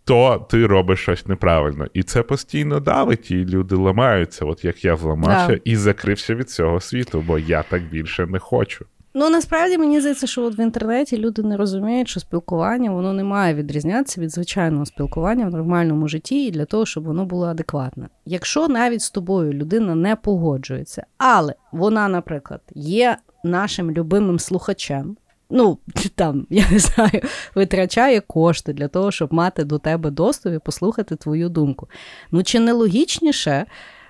то 0.05 0.47
ти 0.49 0.67
робиш 0.67 0.99
щось 0.99 1.25
неправильно. 1.25 1.87
І 1.93 2.03
це 2.03 2.23
постійно 2.23 2.79
давить, 2.79 3.31
і 3.31 3.35
люди 3.45 3.75
ламаються, 3.75 4.45
от 4.45 4.65
як 4.65 4.85
я 4.85 4.95
зламався, 4.97 5.47
Да. 5.47 5.59
і 5.63 5.75
закрився 5.75 6.35
від 6.35 6.49
цього 6.49 6.79
світу, 6.79 7.23
бо 7.27 7.39
я 7.39 7.63
так 7.63 7.83
більше 7.83 8.25
не 8.25 8.39
хочу. 8.39 8.85
Ну 9.17 9.29
насправді 9.29 9.77
мені 9.77 9.99
здається, 9.99 10.27
що 10.27 10.43
от 10.43 10.57
в 10.57 10.59
інтернеті 10.59 11.17
люди 11.17 11.43
не 11.43 11.57
розуміють, 11.57 12.07
що 12.07 12.19
спілкування 12.19 12.91
воно 12.91 13.13
не 13.13 13.23
має 13.23 13.53
відрізнятися 13.53 14.21
від 14.21 14.31
звичайного 14.31 14.85
спілкування 14.85 15.47
в 15.47 15.51
нормальному 15.51 16.07
житті 16.07 16.45
і 16.45 16.51
для 16.51 16.65
того, 16.65 16.85
щоб 16.85 17.03
воно 17.03 17.25
було 17.25 17.45
адекватне. 17.45 18.09
Якщо 18.25 18.67
навіть 18.67 19.01
з 19.01 19.11
тобою 19.11 19.53
людина 19.53 19.95
не 19.95 20.15
погоджується, 20.15 21.05
але 21.17 21.53
вона, 21.71 22.07
наприклад, 22.07 22.61
є 22.75 23.17
нашим 23.45 23.91
любимим 23.91 24.39
слухачем. 24.39 25.17
Ну, 25.49 25.79
там, 26.15 26.47
я 26.49 26.65
не 26.71 26.79
знаю, 26.79 27.21
витрачає 27.55 28.21
кошти 28.21 28.73
для 28.73 28.87
того, 28.87 29.11
щоб 29.11 29.33
мати 29.33 29.63
до 29.63 29.79
тебе 29.79 30.09
доступ 30.09 30.53
і 30.53 30.59
послухати 30.59 31.15
твою 31.15 31.49
думку. 31.49 31.87
Ну, 32.31 32.43
чи 32.43 32.59
не 32.59 32.73
логічніше 32.73 33.65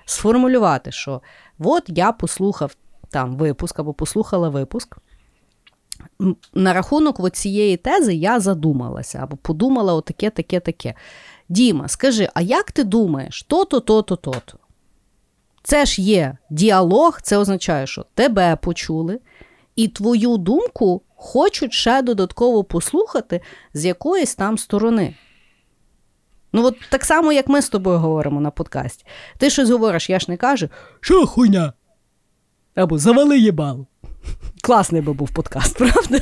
сформулювати, 0.06 0.92
що 0.92 1.22
от 1.60 1.84
я 1.88 2.12
послухав 2.12 2.76
там 3.10 3.36
випуск 3.36 3.80
або 3.80 3.94
послухала 3.94 4.50
випуск. 4.50 4.98
На 6.54 6.74
рахунок 6.74 7.32
цієї 7.32 7.78
тези 7.78 8.16
я 8.16 8.40
задумалася 8.40 9.20
або 9.24 9.38
подумала 9.38 9.94
отаке, 9.94 10.30
таке, 10.30 10.60
таке. 10.60 10.94
Діма, 11.50 11.88
скажи, 11.88 12.30
а 12.34 12.42
як 12.42 12.72
ти 12.72 12.84
думаєш, 12.84 13.44
то-то, 13.44 13.80
то-то, 13.80 14.16
то-то? 14.16 14.58
Це 15.68 15.86
ж 15.86 16.02
є 16.02 16.38
діалог, 16.50 17.22
це 17.22 17.38
означає, 17.38 17.88
що 17.88 18.06
тебе 18.14 18.56
почули, 18.56 19.20
і 19.76 19.88
твою 19.88 20.38
думку 20.38 21.02
хочуть 21.16 21.74
ще 21.74 22.02
додатково 22.02 22.64
послухати 22.64 23.42
з 23.74 23.86
якоїсь 23.86 24.36
там 24.36 24.58
сторони. 24.58 25.16
Ну, 26.54 26.66
от 26.66 26.76
так 26.90 27.06
само, 27.06 27.32
як 27.32 27.48
ми 27.48 27.62
з 27.62 27.70
тобою 27.70 27.98
говоримо 27.98 28.42
на 28.42 28.52
подкасті. 28.52 29.06
Ти 29.38 29.50
щось 29.50 29.70
говориш, 29.70 30.10
я 30.10 30.20
ж 30.20 30.26
не 30.30 30.38
кажу, 30.38 30.70
що 31.02 31.26
хуйня? 31.26 31.74
Або 32.76 32.98
завали 32.98 33.40
їбал. 33.40 33.86
Класний 34.62 35.02
би 35.02 35.14
був 35.14 35.30
подкаст, 35.34 35.78
правда? 35.78 36.20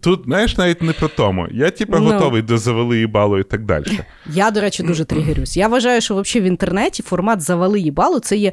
Тут, 0.00 0.22
знаєш, 0.24 0.56
навіть 0.56 0.82
не 0.82 0.92
про 0.92 1.08
тому. 1.08 1.48
Я, 1.50 1.70
типа, 1.70 1.98
Ну. 1.98 2.04
готовий 2.12 2.42
до 2.42 2.58
завели 2.58 3.00
і 3.00 3.06
балу 3.06 3.38
і 3.38 3.42
так 3.44 3.64
далі. 3.64 4.00
Я, 4.26 4.50
до 4.50 4.60
речі, 4.60 4.82
дуже 4.82 5.04
тригерюсь. 5.04 5.56
Я 5.56 5.68
вважаю, 5.68 6.00
що 6.00 6.14
взагалі 6.14 6.44
в 6.48 6.50
інтернеті 6.50 7.02
формат 7.02 7.40
завали 7.40 7.80
їбалу 7.80 8.20
це 8.20 8.36
є 8.36 8.52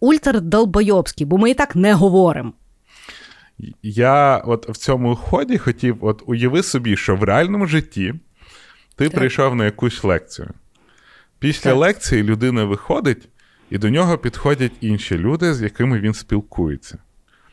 ультрадолбойобський, 0.00 1.26
бо 1.26 1.38
ми 1.38 1.50
і 1.50 1.54
так 1.54 1.76
не 1.76 1.94
говоримо. 1.94 2.52
Я 3.82 4.36
от 4.36 4.68
в 4.68 4.76
цьому 4.76 5.16
ході 5.16 5.58
хотів, 5.58 5.96
от 6.00 6.22
уяви 6.26 6.62
собі, 6.62 6.96
що 6.96 7.16
в 7.16 7.24
реальному 7.24 7.66
житті 7.66 8.14
ти 8.96 9.04
Так. 9.08 9.14
прийшов 9.18 9.56
на 9.56 9.64
якусь 9.64 10.04
лекцію. 10.04 10.48
Після 11.38 11.70
Так. 11.70 11.78
лекції 11.78 12.22
людина 12.22 12.64
виходить, 12.64 13.28
і 13.70 13.78
до 13.78 13.88
нього 13.90 14.18
підходять 14.18 14.72
інші 14.80 15.18
люди, 15.18 15.54
з 15.54 15.62
якими 15.62 16.00
він 16.00 16.14
спілкується. 16.14 16.98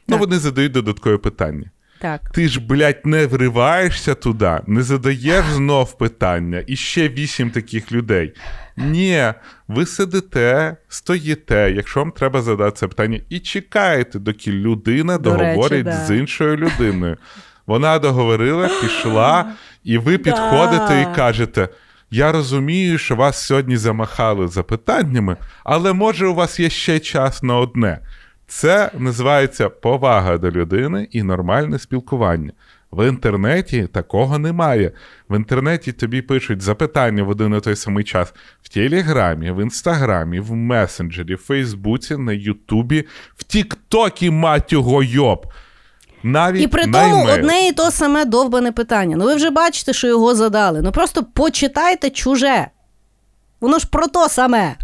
Ну, 0.08 0.12
Так. 0.16 0.20
вони 0.20 0.40
задають 0.40 0.72
додаткові 0.72 1.18
питання. 1.18 1.72
Так. 2.04 2.22
Ти 2.34 2.48
ж, 2.48 2.60
блядь, 2.60 3.06
не 3.06 3.26
вриваєшся 3.28 4.16
туди, 4.16 4.60
не 4.68 4.84
задаєш 4.84 5.46
знов 5.46 5.98
питання, 5.98 6.64
і 6.68 6.76
ще 6.76 7.10
вісім 7.10 7.52
таких 7.52 7.92
людей. 7.92 8.34
Ні, 8.78 9.34
ви 9.68 9.86
сидите, 9.86 10.76
стоїте, 10.88 11.74
якщо 11.76 12.00
вам 12.00 12.12
треба 12.12 12.42
задати 12.42 12.78
це 12.78 12.88
питання, 12.88 13.20
і 13.30 13.40
чекаєте, 13.40 14.20
доки 14.20 14.52
людина 14.52 15.18
До 15.18 15.38
речі, 15.38 15.44
договорить 15.44 15.86
да. 15.86 16.06
з 16.06 16.18
іншою 16.18 16.58
людиною. 16.58 17.18
Вона 17.68 18.00
договорила, 18.00 18.70
пішла, 18.82 19.46
і 19.84 19.98
ви 19.98 20.18
підходите 20.18 21.02
і 21.02 21.16
кажете. 21.16 21.70
Я 22.12 22.32
розумію, 22.32 22.98
що 22.98 23.16
вас 23.16 23.46
сьогодні 23.46 23.78
замахали 23.78 24.48
запитаннями, 24.48 25.38
але 25.64 25.94
може 25.94 26.28
у 26.28 26.34
вас 26.34 26.60
є 26.60 26.70
ще 26.70 27.00
час 27.00 27.44
на 27.44 27.58
одне. 27.58 28.00
Це 28.48 28.92
називається 28.94 29.70
повага 29.70 30.38
до 30.38 30.52
людини 30.52 31.08
і 31.12 31.24
нормальне 31.24 31.80
спілкування. 31.80 32.52
В 32.92 33.08
інтернеті 33.08 33.88
такого 33.94 34.40
немає. 34.40 34.92
В 35.30 35.36
інтернеті 35.36 35.92
тобі 35.92 36.22
пишуть 36.22 36.62
запитання 36.62 37.24
в 37.24 37.30
один 37.30 37.56
і 37.56 37.60
той 37.60 37.76
самий 37.76 38.04
час 38.04 38.34
в 38.62 38.70
Телеграмі, 38.70 39.52
в 39.52 39.62
Інстаграмі, 39.62 40.40
в 40.40 40.54
месенджері, 40.56 41.36
в 41.36 41.38
Фейсбуці, 41.38 42.18
на 42.18 42.34
Ютубі, 42.34 43.08
в 43.36 43.44
Тіктокі, 43.44 44.30
мать 44.30 44.72
його 44.72 45.04
йоб. 45.04 45.46
Навіть 46.24 46.62
І 46.62 46.68
при 46.68 46.84
тому 46.84 47.26
одне 47.26 47.68
і 47.68 47.72
то 47.72 47.92
саме 47.92 48.26
довбане 48.26 48.72
питання. 48.72 49.16
Ну 49.18 49.26
ви 49.26 49.36
вже 49.36 49.50
бачите, 49.50 49.94
що 49.94 50.08
його 50.08 50.36
задали. 50.36 50.82
Ну 50.82 50.92
просто 50.92 51.24
почитайте 51.24 52.10
чуже. 52.10 52.68
Воно 53.62 53.80
ж 53.80 53.88
про 53.92 54.08
то 54.08 54.30
саме. 54.30 54.76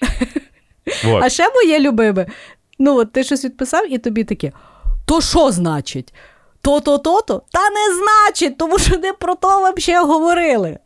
Вот. 1.04 1.22
А 1.24 1.28
ще 1.28 1.50
моє 1.54 1.80
любиме. 1.80 2.26
Ну, 2.78 2.96
от 2.96 3.12
ти 3.12 3.24
щось 3.24 3.44
відписав, 3.44 3.92
і 3.92 3.98
тобі 3.98 4.24
таке: 4.24 4.52
то 5.06 5.20
що 5.20 5.50
значить? 5.50 6.14
То-то, 6.60 6.98
то-то? 6.98 7.42
Та 7.52 7.60
не 7.70 7.96
значить, 7.96 8.58
тому 8.58 8.78
що 8.78 8.96
не 8.98 9.12
про 9.12 9.34
то 9.34 9.72
взагалі 9.76 10.06
говорили. 10.06 10.78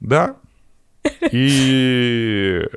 Да. 0.00 0.34
І 1.32 1.48
е, 2.62 2.68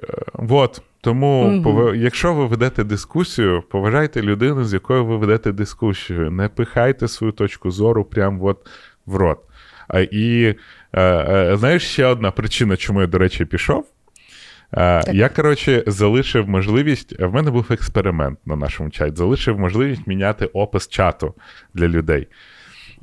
от. 0.50 0.82
Тому, 1.02 1.44
Мгм. 1.48 1.64
пов- 1.64 1.96
якщо 1.96 2.34
ви 2.34 2.46
ведете 2.46 2.84
дискусію, 2.84 3.64
поважайте 3.70 4.22
людину, 4.22 4.64
з 4.66 4.74
якою 4.74 5.06
ви 5.06 5.18
ведете 5.18 5.52
дискусію. 5.52 6.32
Не 6.32 6.50
пихайте 6.50 7.08
свою 7.08 7.34
точку 7.34 7.72
зору 7.72 8.06
прямо 8.06 8.46
от 8.46 8.68
в 9.06 9.16
рот. 9.16 9.40
А, 9.88 10.00
і 10.00 10.56
е, 10.94 11.02
е, 11.04 11.58
знаєш, 11.58 11.84
ще 11.92 12.06
одна 12.06 12.32
причина, 12.32 12.78
чому 12.78 13.02
я, 13.02 13.08
до 13.08 13.18
речі, 13.18 13.46
пішов. 13.46 13.86
Е, 14.78 15.03
я, 15.13 15.30
коротше, 15.30 15.84
залишив 15.88 16.49
можливість. 16.49 17.20
В 17.20 17.34
мене 17.34 17.51
був 17.51 17.65
експеримент 17.70 18.39
на 18.45 18.55
нашому 18.55 18.89
чаті. 18.89 19.15
Залишив 19.15 19.59
можливість 19.59 20.07
міняти 20.07 20.45
опис 20.45 20.88
чату 20.88 21.34
для 21.74 21.88
людей. 21.88 22.28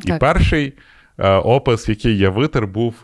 І 0.04 0.08
Так. 0.08 0.20
перший 0.20 0.72
е, 1.18 1.30
опис, 1.30 1.88
який 1.88 2.18
я 2.18 2.30
витер, 2.30 2.66
був. 2.66 2.94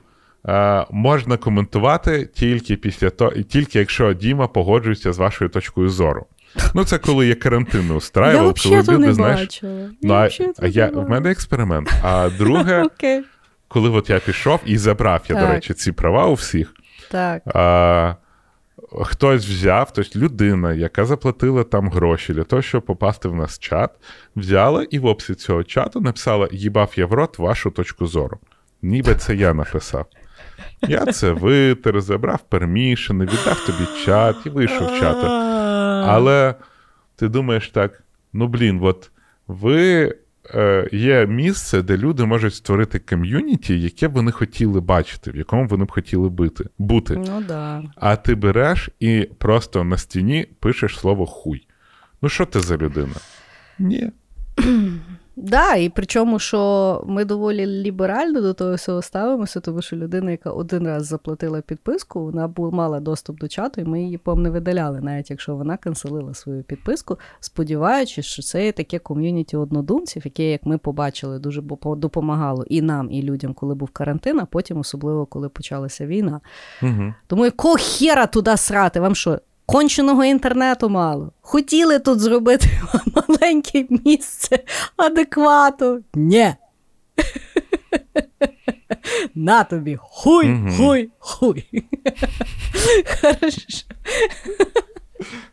Е, 0.49 0.87
можна 0.91 1.37
коментувати 1.37 2.27
тільки 2.35 2.77
після 2.77 3.11
того, 3.11 3.31
тільки 3.31 3.79
якщо 3.79 4.13
Діма 4.13 4.47
погоджується 4.47 5.13
з 5.13 5.19
вашою 5.19 5.51
точкою 5.51 5.89
зору. 5.89 6.27
Ну, 6.75 6.85
це 6.85 6.99
коли 6.99 7.27
є 7.27 7.35
карантин 7.35 7.87
Я 7.89 7.95
устраював, 7.95 8.55
коли 8.63 8.77
люди, 8.77 8.99
не 8.99 9.15
знаєш. 9.15 9.41
бачила. 9.41 9.91
Ну, 10.03 10.15
а, 10.15 10.29
а 10.59 10.67
я, 10.67 10.91
не 10.91 11.01
в 11.01 11.11
мене 11.11 11.31
експеримент. 11.31 11.93
А 12.03 12.29
друге, 12.39 12.83
Окей. 12.87 13.23
коли 13.69 13.91
от 13.91 14.11
я 14.11 14.19
пішов 14.19 14.61
і 14.65 14.79
забрав 14.79 15.23
я, 15.29 15.41
до 15.41 15.47
речі, 15.47 15.75
ці 15.75 15.93
права 15.93 16.27
у 16.27 16.35
всіх. 16.35 16.75
Так. 17.11 17.43
А, 17.55 18.15
хтось 19.03 19.47
взяв, 19.47 19.93
тобто 19.93 20.19
людина, 20.19 20.73
яка 20.73 21.05
заплатила 21.05 21.65
там 21.65 21.89
гроші 21.89 22.33
для 22.33 22.45
того, 22.45 22.63
щоб 22.63 22.83
попасти 22.83 23.29
в 23.29 23.35
нас 23.35 23.59
чат, 23.59 23.91
взяла 24.37 24.87
і 24.91 24.99
в 24.99 25.07
описі 25.07 25.35
цього 25.35 25.65
чату 25.65 26.01
написала: 26.01 26.49
їбав 26.53 26.93
я 26.97 27.07
в 27.07 27.13
рот 27.13 27.39
вашу 27.39 27.71
точку 27.71 28.07
зору. 28.07 28.39
Ніби 28.83 29.15
це 29.15 29.35
я 29.35 29.55
написав. 29.55 30.07
Я 30.89 31.07
це 31.07 31.33
витер, 31.33 32.01
забрав 32.01 32.41
пермішини, 32.49 33.25
віддав 33.25 33.67
тобі 33.67 34.05
чат 34.05 34.37
і 34.47 34.49
вийшов 34.49 34.89
з 34.89 35.01
чату. 35.01 35.27
Але 36.07 36.55
ти 37.17 37.29
думаєш 37.29 37.69
так: 37.69 38.03
ну 38.33 38.49
блін, 38.49 38.81
от 38.83 39.11
ви 39.47 40.15
є 40.93 41.27
місце, 41.27 41.83
де 41.83 41.97
люди 41.97 42.25
можуть 42.25 42.55
створити 42.55 42.99
ком'юніті, 42.99 43.81
яке 43.81 44.09
б 44.09 44.13
вони 44.13 44.33
хотіли 44.33 44.81
бачити, 44.81 45.31
в 45.31 45.37
якому 45.37 45.67
вони 45.67 45.85
б 45.85 45.91
хотіли 45.91 46.29
бити, 46.29 46.65
бути. 46.79 47.17
Ну 47.17 47.43
да. 47.49 47.83
А 47.97 48.17
ти 48.17 48.35
береш 48.35 48.91
і 49.01 49.29
просто 49.39 49.85
на 49.85 49.97
стіні 49.97 50.47
пишеш 50.61 50.99
слово 50.99 51.27
хуй. 51.27 51.67
Ну, 52.23 52.29
що 52.29 52.47
ти 52.47 52.61
за 52.61 52.77
людина? 52.77 53.15
Ні. 53.79 54.11
Да, 55.37 55.75
і 55.75 55.89
причому, 55.89 56.39
що 56.39 57.05
ми 57.07 57.25
доволі 57.25 57.67
ліберально 57.67 58.41
до 58.41 58.55
того 58.55 58.75
всього 58.75 59.03
ставимося, 59.03 59.61
тому 59.61 59.83
що 59.83 59.97
людина, 59.97 60.31
яка 60.31 60.51
один 60.51 60.87
раз 60.87 61.07
заплатила 61.07 61.61
підписку, 61.61 62.25
вона 62.25 62.55
мала 62.57 63.01
доступ 63.01 63.39
до 63.39 63.49
чату, 63.49 63.81
і 63.81 63.85
ми 63.85 64.03
її 64.03 64.19
пом 64.19 64.43
не 64.43 64.51
видаляли, 64.51 65.01
навіть 65.01 65.31
якщо 65.31 65.57
вона 65.57 65.77
канцелила 65.77 66.35
свою 66.35 66.63
підписку, 66.63 67.19
сподіваючись, 67.41 68.27
що 68.27 68.43
це 68.43 68.65
є 68.65 68.73
таке 68.73 68.99
ком'юніті 68.99 69.57
однодумців, 69.57 70.23
яке, 70.25 70.51
як 70.51 70.67
ми 70.67 70.79
побачили, 70.79 71.39
дуже 71.39 71.63
допомагало 71.85 72.65
і 72.69 72.83
нам, 72.83 73.11
і 73.11 73.23
людям, 73.23 73.55
коли 73.55 73.75
був 73.75 73.91
карантин, 73.91 74.41
а 74.41 74.45
потім 74.45 74.79
особливо 74.79 75.27
коли 75.27 75.49
почалася 75.49 76.07
війна. 76.07 76.41
Угу. 76.83 77.15
Тому 77.27 77.45
якого 77.45 77.77
хера 77.79 78.27
туди 78.27 78.57
срати? 78.57 79.01
Вам 79.01 79.15
що? 79.15 79.39
Конченого 79.67 80.25
інтернету 80.25 80.89
мало. 80.89 81.33
Хотіли 81.41 81.99
тут 81.99 82.21
зробити 82.21 82.67
маленьке 83.29 83.87
місце 84.05 84.59
адеквату. 84.97 86.01
Ні. 86.15 86.55
На 89.35 89.65
тобі. 89.65 89.99
Хуй, 90.01 90.47
Мгм. 90.47 90.77
хуй, 90.77 91.11
хуй. 91.19 91.65
Хорошо. 93.21 93.61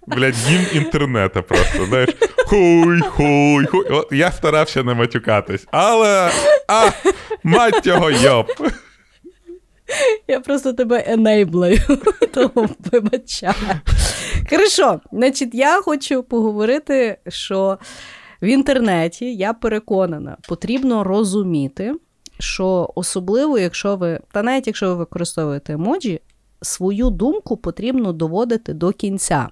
блядь, 0.07 0.35
гімн 0.47 0.65
інтернету 0.73 1.43
просто, 1.43 1.85
знаєш. 1.85 2.09
Хуй, 2.47 2.99
хуй, 3.01 3.65
хуй. 3.65 3.85
От 3.89 4.07
я 4.11 4.31
старався 4.31 4.83
не 4.83 4.93
матюкатись, 4.93 5.67
але. 5.71 6.31
А, 6.67 6.89
мать 7.43 7.87
його 7.87 8.11
йоп. 8.11 8.51
Я 10.27 10.39
просто 10.39 10.73
тебе 10.73 11.03
енейблею, 11.07 11.79
тому 12.33 12.69
вибачаю. 12.91 13.53
Хорошо, 14.49 15.01
значить, 15.11 15.53
я 15.53 15.81
хочу 15.81 16.23
поговорити, 16.23 17.17
що 17.27 17.77
в 18.41 18.45
інтернеті 18.45 19.35
я 19.35 19.53
переконана, 19.53 20.37
потрібно 20.47 21.03
розуміти, 21.03 21.95
що 22.39 22.89
особливо, 22.95 23.59
якщо 23.59 23.95
ви, 23.95 24.19
та 24.31 24.43
навіть 24.43 24.67
якщо 24.67 24.87
ви 24.87 24.95
використовуєте 24.95 25.73
емоджі, 25.73 26.21
свою 26.61 27.09
думку 27.09 27.57
потрібно 27.57 28.13
доводити 28.13 28.73
до 28.73 28.91
кінця. 28.91 29.49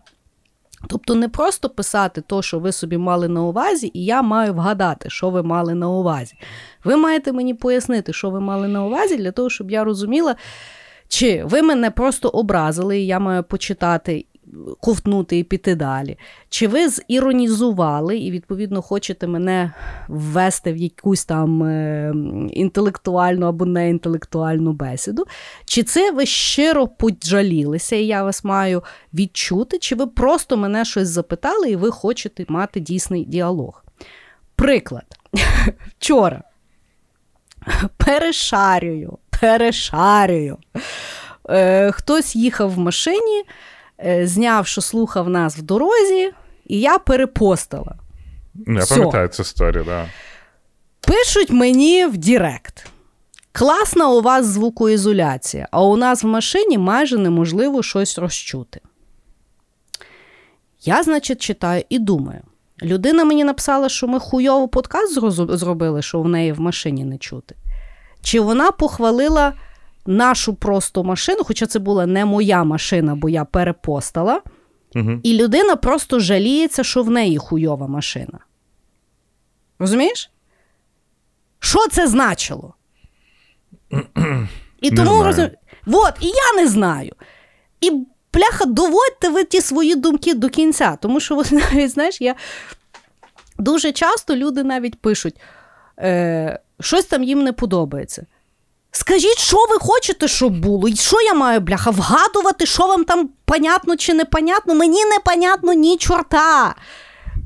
Тобто 0.89 1.15
не 1.15 1.29
просто 1.29 1.69
писати 1.69 2.21
то, 2.27 2.41
що 2.41 2.59
ви 2.59 2.71
собі 2.71 2.97
мали 2.97 3.27
на 3.27 3.43
увазі, 3.43 3.91
і 3.93 4.05
я 4.05 4.21
маю 4.21 4.53
вгадати, 4.53 5.09
що 5.09 5.29
ви 5.29 5.43
мали 5.43 5.73
на 5.73 5.89
увазі. 5.89 6.35
Ви 6.83 6.95
маєте 6.95 7.31
мені 7.31 7.53
пояснити, 7.53 8.13
що 8.13 8.29
ви 8.29 8.39
мали 8.39 8.67
на 8.67 8.85
увазі, 8.85 9.17
для 9.17 9.31
того, 9.31 9.49
щоб 9.49 9.71
я 9.71 9.83
розуміла, 9.83 10.35
чи 11.07 11.43
ви 11.43 11.61
мене 11.61 11.91
просто 11.91 12.29
образили, 12.29 12.99
і 12.99 13.07
я 13.07 13.19
маю 13.19 13.43
почитати 13.43 14.25
ковтнути 14.79 15.37
і 15.37 15.43
піти 15.43 15.75
далі. 15.75 16.17
Чи 16.49 16.67
ви 16.67 16.89
зіронізували 16.89 18.17
і, 18.17 18.31
відповідно, 18.31 18.81
хочете 18.81 19.27
мене 19.27 19.73
ввести 20.07 20.73
в 20.73 20.77
якусь 20.77 21.25
там 21.25 21.63
е, 21.63 22.13
інтелектуальну 22.51 23.45
або 23.45 23.65
неінтелектуальну 23.65 24.73
бесіду? 24.73 25.25
Чи 25.65 25.83
це 25.83 26.11
ви 26.11 26.25
щиро 26.25 26.87
поджалілися, 26.87 27.95
і 27.95 28.05
я 28.05 28.23
вас 28.23 28.43
маю 28.43 28.83
відчути, 29.13 29.77
чи 29.79 29.95
ви 29.95 30.07
просто 30.07 30.57
мене 30.57 30.85
щось 30.85 31.07
запитали, 31.07 31.69
і 31.69 31.75
ви 31.75 31.91
хочете 31.91 32.45
мати 32.47 32.79
дійсний 32.79 33.25
діалог? 33.25 33.83
Приклад. 34.55 35.05
Вчора 35.99 36.43
перешарюю, 37.97 39.17
перешарюю. 39.41 40.57
Е, 41.49 41.91
Хтось 41.91 42.35
їхав 42.35 42.73
в 42.73 42.77
машині. 42.77 43.43
Е, 44.05 44.27
зняв, 44.27 44.67
що 44.67 44.81
слухав 44.81 45.29
нас 45.29 45.57
в 45.57 45.61
дорозі, 45.61 46.31
і 46.65 46.79
я 46.79 46.97
перепостила. 46.97 47.95
Я 48.67 48.85
пам'ятаю 48.85 49.27
цю 49.27 49.41
історію, 49.41 49.83
да. 49.83 50.05
Пишуть 51.01 51.49
мені 51.49 52.05
в 52.05 52.17
Дірект. 52.17 52.87
Класна 53.51 54.09
у 54.09 54.21
вас 54.21 54.45
звукоізоляція, 54.45 55.67
а 55.71 55.83
у 55.83 55.97
нас 55.97 56.23
в 56.23 56.27
машині 56.27 56.77
майже 56.77 57.17
неможливо 57.17 57.83
щось 57.83 58.17
розчути. 58.17 58.81
Я, 60.81 61.03
значить, 61.03 61.41
читаю 61.41 61.83
і 61.89 61.99
думаю. 61.99 62.41
Людина 62.81 63.25
мені 63.25 63.43
написала, 63.43 63.89
що 63.89 64.07
ми 64.07 64.19
хуйово 64.19 64.67
подкаст 64.67 65.19
зробили, 65.57 66.01
що 66.01 66.21
в 66.21 66.27
неї 66.27 66.51
в 66.51 66.59
машині 66.59 67.05
не 67.05 67.17
чути. 67.17 67.55
Чи 68.21 68.39
вона 68.39 68.71
похвалила 68.71 69.53
нашу 70.07 70.53
просто 70.53 71.03
машину, 71.03 71.43
хоча 71.43 71.65
це 71.65 71.79
була 71.79 72.05
не 72.05 72.25
моя 72.25 72.63
машина, 72.63 73.15
бо 73.15 73.29
я 73.29 73.45
перепостала, 73.45 74.41
угу. 74.95 75.19
і 75.23 75.37
людина 75.37 75.75
просто 75.75 76.19
жаліється, 76.19 76.83
що 76.83 77.03
в 77.03 77.09
неї 77.09 77.37
хуйова 77.37 77.87
машина. 77.87 78.39
Розумієш? 79.79 80.31
Що 81.59 81.87
це 81.87 82.07
значило? 82.07 82.73
І 84.81 84.91
тому 84.91 85.23
розум... 85.23 85.49
Вот, 85.85 86.13
і 86.21 86.27
я 86.27 86.61
не 86.61 86.67
знаю. 86.67 87.15
І 87.81 87.91
пляха, 88.31 88.65
доводьте 88.65 89.29
ви 89.29 89.43
ті 89.43 89.61
свої 89.61 89.95
думки 89.95 90.33
до 90.33 90.49
кінця. 90.49 90.97
Тому 91.01 91.19
що, 91.19 91.35
навіть, 91.51 91.91
знаєш, 91.91 92.21
я 92.21 92.35
дуже 93.57 93.91
часто 93.91 94.35
люди 94.35 94.63
навіть 94.63 95.01
пишуть, 95.01 95.35
е, 95.99 96.59
щось 96.79 97.05
там 97.05 97.23
їм 97.23 97.43
не 97.43 97.53
подобається. 97.53 98.25
Скажіть, 98.97 99.39
що 99.39 99.57
ви 99.69 99.77
хочете, 99.79 100.27
щоб 100.27 100.59
було? 100.59 100.87
І 100.87 100.95
що 100.95 101.21
я 101.21 101.33
маю, 101.33 101.59
бляха, 101.59 101.89
вгадувати, 101.89 102.65
що 102.65 102.87
вам 102.87 103.03
там 103.03 103.29
понятно 103.45 103.95
чи 103.95 104.13
непонятно? 104.13 104.75
Мені 104.75 105.05
не 105.05 105.19
понятно 105.25 105.73
ні 105.73 105.97
чорта. 105.97 106.75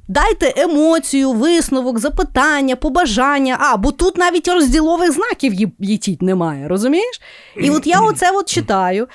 Дайте 0.08 0.54
емоцію, 0.58 1.32
висновок, 1.32 2.00
запитання, 2.00 2.76
побажання. 2.76 3.58
А, 3.60 3.78
бо 3.78 3.92
тут 3.92 4.18
навіть 4.18 4.48
розділових 4.48 5.12
знаків 5.12 5.54
їтіть 5.80 6.22
немає, 6.22 6.68
розумієш? 6.68 7.22
І 7.58 7.70
от 7.70 7.88
я 7.88 8.00
оце 8.00 8.32
от 8.32 8.50
читаю. 8.50 9.08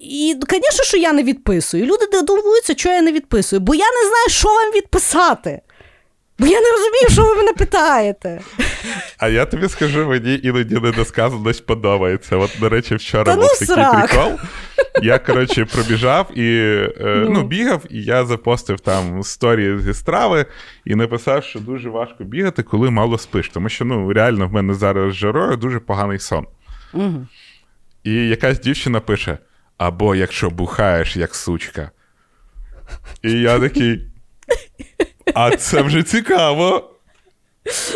І, 0.00 0.36
звісно, 0.50 0.84
що 0.84 0.96
я 0.96 1.12
не 1.12 1.22
відписую. 1.22 1.86
Люди 1.86 2.06
дивуються, 2.22 2.74
що 2.76 2.88
я 2.88 3.02
не 3.02 3.12
відписую, 3.12 3.60
бо 3.60 3.74
я 3.74 3.86
не 4.02 4.08
знаю, 4.08 4.28
що 4.28 4.48
вам 4.48 4.72
відписати. 4.74 5.60
Бо 6.38 6.46
я 6.46 6.60
не 6.60 6.70
розумію, 6.70 7.08
що 7.10 7.22
ви 7.22 7.34
мене 7.34 7.52
питаєте. 7.52 8.40
А 9.18 9.28
я 9.28 9.46
тобі 9.46 9.68
скажу, 9.68 10.08
мені 10.08 10.40
іноді 10.42 10.74
недосказаність 10.74 11.66
подобається. 11.66 12.36
От, 12.36 12.56
до 12.60 12.68
речі, 12.68 12.94
вчора 12.94 13.36
був 13.36 13.44
ну, 13.60 13.66
такий 13.66 14.08
прикол. 14.08 14.38
Я, 15.02 15.18
коротше, 15.18 15.64
пробіжав 15.64 16.38
і 16.38 16.56
е, 16.56 16.92
ну. 17.00 17.30
ну, 17.30 17.42
бігав, 17.42 17.82
і 17.90 18.02
я 18.02 18.24
запостив 18.24 18.80
там 18.80 19.22
сторі 19.22 19.78
зі 19.78 19.94
страви 19.94 20.46
і 20.84 20.94
написав, 20.94 21.44
що 21.44 21.60
дуже 21.60 21.90
важко 21.90 22.24
бігати, 22.24 22.62
коли 22.62 22.90
мало 22.90 23.18
спиш. 23.18 23.48
Тому 23.48 23.68
що 23.68 23.84
ну, 23.84 24.12
реально 24.12 24.48
в 24.48 24.52
мене 24.52 24.74
зараз 24.74 25.12
з 25.12 25.16
жарою 25.16 25.56
дуже 25.56 25.78
поганий 25.78 26.18
сон. 26.18 26.46
Угу. 26.92 27.26
І 28.04 28.14
якась 28.14 28.60
дівчина 28.60 29.00
пише: 29.00 29.38
або 29.78 30.14
якщо 30.14 30.50
бухаєш, 30.50 31.16
як 31.16 31.34
сучка. 31.34 31.90
І 33.22 33.32
я 33.32 33.58
такий. 33.58 34.06
А 35.34 35.56
це 35.56 35.82
вже 35.82 36.02
цікаво. 36.02 36.89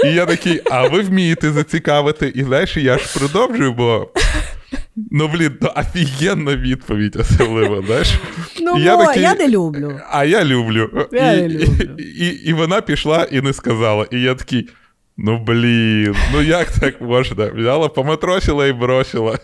І 0.04 0.08
я 0.08 0.26
такий, 0.26 0.60
а 0.70 0.88
ви 0.88 1.00
вмієте 1.00 1.50
зацікавити? 1.50 2.32
І 2.34 2.44
знаєш, 2.44 2.76
я 2.76 2.98
ж 2.98 3.18
продовжую, 3.18 3.72
бо. 3.72 4.08
Ну, 5.10 5.28
блін, 5.28 5.56
то 5.60 5.72
офігенна 5.76 6.56
відповідь, 6.56 7.16
особливо, 7.16 7.82
знаєш. 7.86 8.14
Ну, 8.60 8.78
я, 8.78 8.96
такий, 8.96 9.22
я 9.22 9.34
не 9.34 9.48
люблю. 9.48 10.00
А 10.10 10.24
я 10.24 10.44
люблю. 10.44 11.08
Я 11.12 11.32
і, 11.32 11.42
не 11.42 11.48
люблю. 11.48 11.96
І, 11.98 12.02
і, 12.02 12.48
і 12.48 12.52
вона 12.52 12.80
пішла 12.80 13.26
і 13.30 13.40
не 13.40 13.52
сказала. 13.52 14.06
І 14.10 14.20
я 14.20 14.34
такий. 14.34 14.68
Ну, 15.16 15.38
блін, 15.38 16.16
ну 16.32 16.42
як 16.42 16.70
так 16.70 17.00
можна? 17.00 17.50
Взяла, 17.50 17.88
поматросила 17.88 18.66
і 18.66 18.72
бросила. 18.72 19.38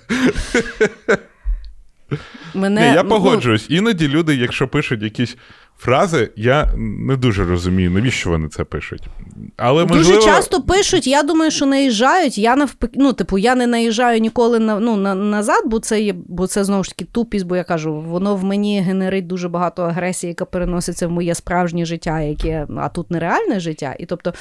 Мене, 2.55 2.81
Ні, 2.81 2.95
Я 2.95 3.03
ну, 3.03 3.09
погоджуюсь. 3.09 3.67
Іноді 3.69 4.09
люди, 4.09 4.35
якщо 4.35 4.69
пишуть 4.69 5.03
якісь 5.03 5.37
фрази, 5.81 6.31
я 6.37 6.73
не 6.77 7.17
дуже 7.17 7.45
розумію, 7.45 7.91
навіщо 7.91 8.31
вони 8.31 8.49
це 8.49 8.65
пишуть. 8.65 9.03
Але 9.57 9.85
Дуже 9.85 10.23
часто 10.23 10.63
пишуть, 10.63 11.07
я 11.07 11.23
думаю, 11.23 11.51
що 11.51 11.67
наїжджають. 11.67 12.39
Я 12.39 12.57
навпаки, 12.57 12.93
ну, 12.97 13.13
типу, 13.13 13.39
я 13.39 13.55
не 13.55 13.67
наїжджаю 13.67 14.21
ніколи 14.21 14.59
на, 14.59 14.81
ну, 14.81 14.97
на, 14.97 15.15
назад, 15.15 15.63
бо 15.67 15.79
це 15.79 16.01
є, 16.01 16.15
бо 16.29 16.47
це 16.47 16.65
знову 16.65 16.85
ж 16.85 16.91
таки 16.91 17.05
тупість, 17.05 17.47
бо 17.47 17.57
я 17.57 17.65
кажу, 17.65 18.01
воно 18.01 18.37
в 18.37 18.45
мені 18.45 18.81
генерить 18.81 19.27
дуже 19.27 19.49
багато 19.49 19.83
агресії, 19.83 20.29
яка 20.29 20.45
переноситься 20.45 21.07
в 21.09 21.11
моє 21.11 21.35
справжнє 21.35 21.85
життя, 21.85 22.21
яке, 22.21 22.67
а 22.79 22.89
тут 22.89 23.11
нереальне 23.11 23.61
життя. 23.61 23.97
І 23.99 24.07
тобто. 24.07 24.33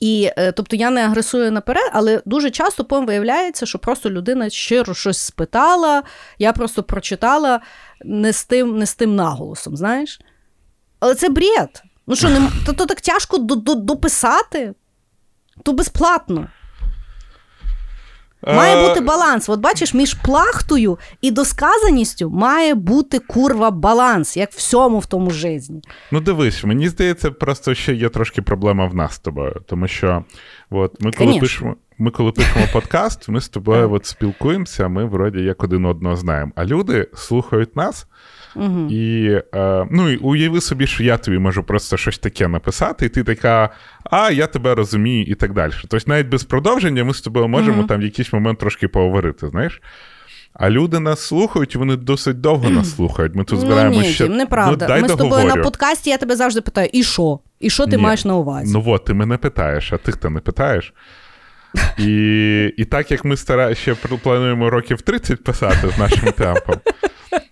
І 0.00 0.30
е, 0.36 0.52
тобто 0.52 0.76
я 0.76 0.90
не 0.90 1.04
агресую 1.04 1.52
наперед, 1.52 1.90
але 1.92 2.22
дуже 2.24 2.50
часто 2.50 2.84
потім 2.84 3.06
виявляється, 3.06 3.66
що 3.66 3.78
просто 3.78 4.10
людина 4.10 4.50
щиро 4.50 4.94
щось 4.94 5.18
спитала, 5.18 6.02
я 6.38 6.52
просто 6.52 6.82
прочитала 6.82 7.60
не 8.04 8.32
з 8.32 8.44
тим 8.44 8.78
не 8.78 8.86
з 8.86 8.94
тим 8.94 9.16
наголосом, 9.16 9.76
знаєш? 9.76 10.20
Але 11.00 11.14
це 11.14 11.28
бред. 11.28 11.82
Ну 12.06 12.16
що, 12.16 12.28
не, 12.28 12.50
то, 12.66 12.72
то 12.72 12.86
так 12.86 13.00
тяжко 13.00 13.38
дописати, 13.74 14.74
то 15.62 15.72
безплатно. 15.72 16.48
Має 18.46 18.88
бути 18.88 19.00
баланс. 19.00 19.48
От 19.48 19.60
бачиш, 19.60 19.94
між 19.94 20.14
плахтою 20.14 20.98
і 21.20 21.30
досказаністю 21.30 22.30
має 22.30 22.74
бути 22.74 23.18
курва 23.18 23.70
баланс, 23.70 24.36
як 24.36 24.50
всьому 24.50 24.98
в 24.98 25.06
тому 25.06 25.30
житті. 25.30 25.72
Ну, 26.10 26.20
дивись, 26.20 26.64
мені 26.64 26.88
здається, 26.88 27.30
просто 27.30 27.74
ще 27.74 27.94
є 27.94 28.08
трошки 28.08 28.42
проблема 28.42 28.86
в 28.86 28.94
нас 28.94 29.14
з 29.14 29.18
тобою. 29.18 29.62
Тому 29.66 29.88
що 29.88 30.24
от, 30.70 31.00
ми, 31.00 31.12
коли 31.12 31.38
пишемо 31.38 31.76
ми, 32.02 32.10
коли 32.10 32.32
пишемо 32.32 32.66
подкаст, 32.72 33.28
ми 33.28 33.40
з 33.40 33.48
тобою 33.48 33.92
от 33.92 34.06
спілкуємося, 34.06 34.88
ми 34.88 35.04
вроді 35.04 35.40
як 35.40 35.64
один 35.64 35.84
одного 35.84 36.16
знаємо. 36.16 36.52
А 36.56 36.64
люди 36.64 37.08
слухають 37.14 37.76
нас. 37.76 38.06
Угу. 38.56 38.88
І 38.90 39.30
е, 39.54 39.86
ну, 39.90 40.16
уяви 40.20 40.60
собі, 40.60 40.86
що 40.86 41.02
я 41.02 41.16
тобі 41.16 41.38
можу 41.38 41.62
просто 41.62 41.96
щось 41.96 42.18
таке 42.18 42.48
написати, 42.48 43.06
і 43.06 43.08
ти 43.08 43.24
така, 43.24 43.70
а 44.04 44.30
я 44.30 44.46
тебе 44.46 44.74
розумію, 44.74 45.24
і 45.24 45.34
так 45.34 45.52
далі. 45.52 45.72
Тобто, 45.80 46.10
навіть 46.10 46.28
без 46.28 46.44
продовження 46.44 47.04
ми 47.04 47.14
з 47.14 47.20
тобою 47.20 47.48
можемо 47.48 47.78
угу. 47.78 47.86
там 47.86 48.00
в 48.00 48.04
якийсь 48.04 48.32
момент 48.32 48.58
трошки 48.58 48.88
поговорити, 48.88 49.48
знаєш. 49.48 49.82
А 50.54 50.70
люди 50.70 51.00
нас 51.00 51.20
слухають, 51.20 51.76
вони 51.76 51.96
досить 51.96 52.40
довго 52.40 52.70
нас 52.70 52.96
слухають. 52.96 53.34
Ми 53.34 53.44
тут 53.44 53.60
збираємо 53.60 53.96
ну, 53.96 54.04
ще... 54.04 54.28
неправда. 54.28 54.84
Ну, 54.84 54.88
дай 54.88 55.02
Ми 55.02 55.08
з 55.08 55.14
тобою 55.14 55.46
на 55.46 55.56
подкасті, 55.56 56.10
я 56.10 56.18
тебе 56.18 56.36
завжди 56.36 56.60
питаю: 56.60 56.88
і 56.92 57.02
що? 57.02 57.38
І 57.60 57.70
що 57.70 57.86
ти 57.86 57.96
ні. 57.96 58.02
маєш 58.02 58.24
на 58.24 58.36
увазі? 58.36 58.72
Ну 58.72 58.84
от, 58.86 59.04
ти 59.04 59.14
мене 59.14 59.36
питаєш, 59.36 59.92
а 59.92 59.96
ти 59.96 60.12
хто 60.12 60.30
не 60.30 60.40
питаєш. 60.40 60.94
І 61.98 62.74
і 62.76 62.84
так 62.84 63.10
як 63.10 63.24
ми 63.24 63.36
стара... 63.36 63.74
ще 63.74 63.94
плануємо 63.94 64.70
років 64.70 65.02
30 65.02 65.44
писати 65.44 65.88
з 65.88 65.98
нашим 65.98 66.32
темпом, 66.36 66.76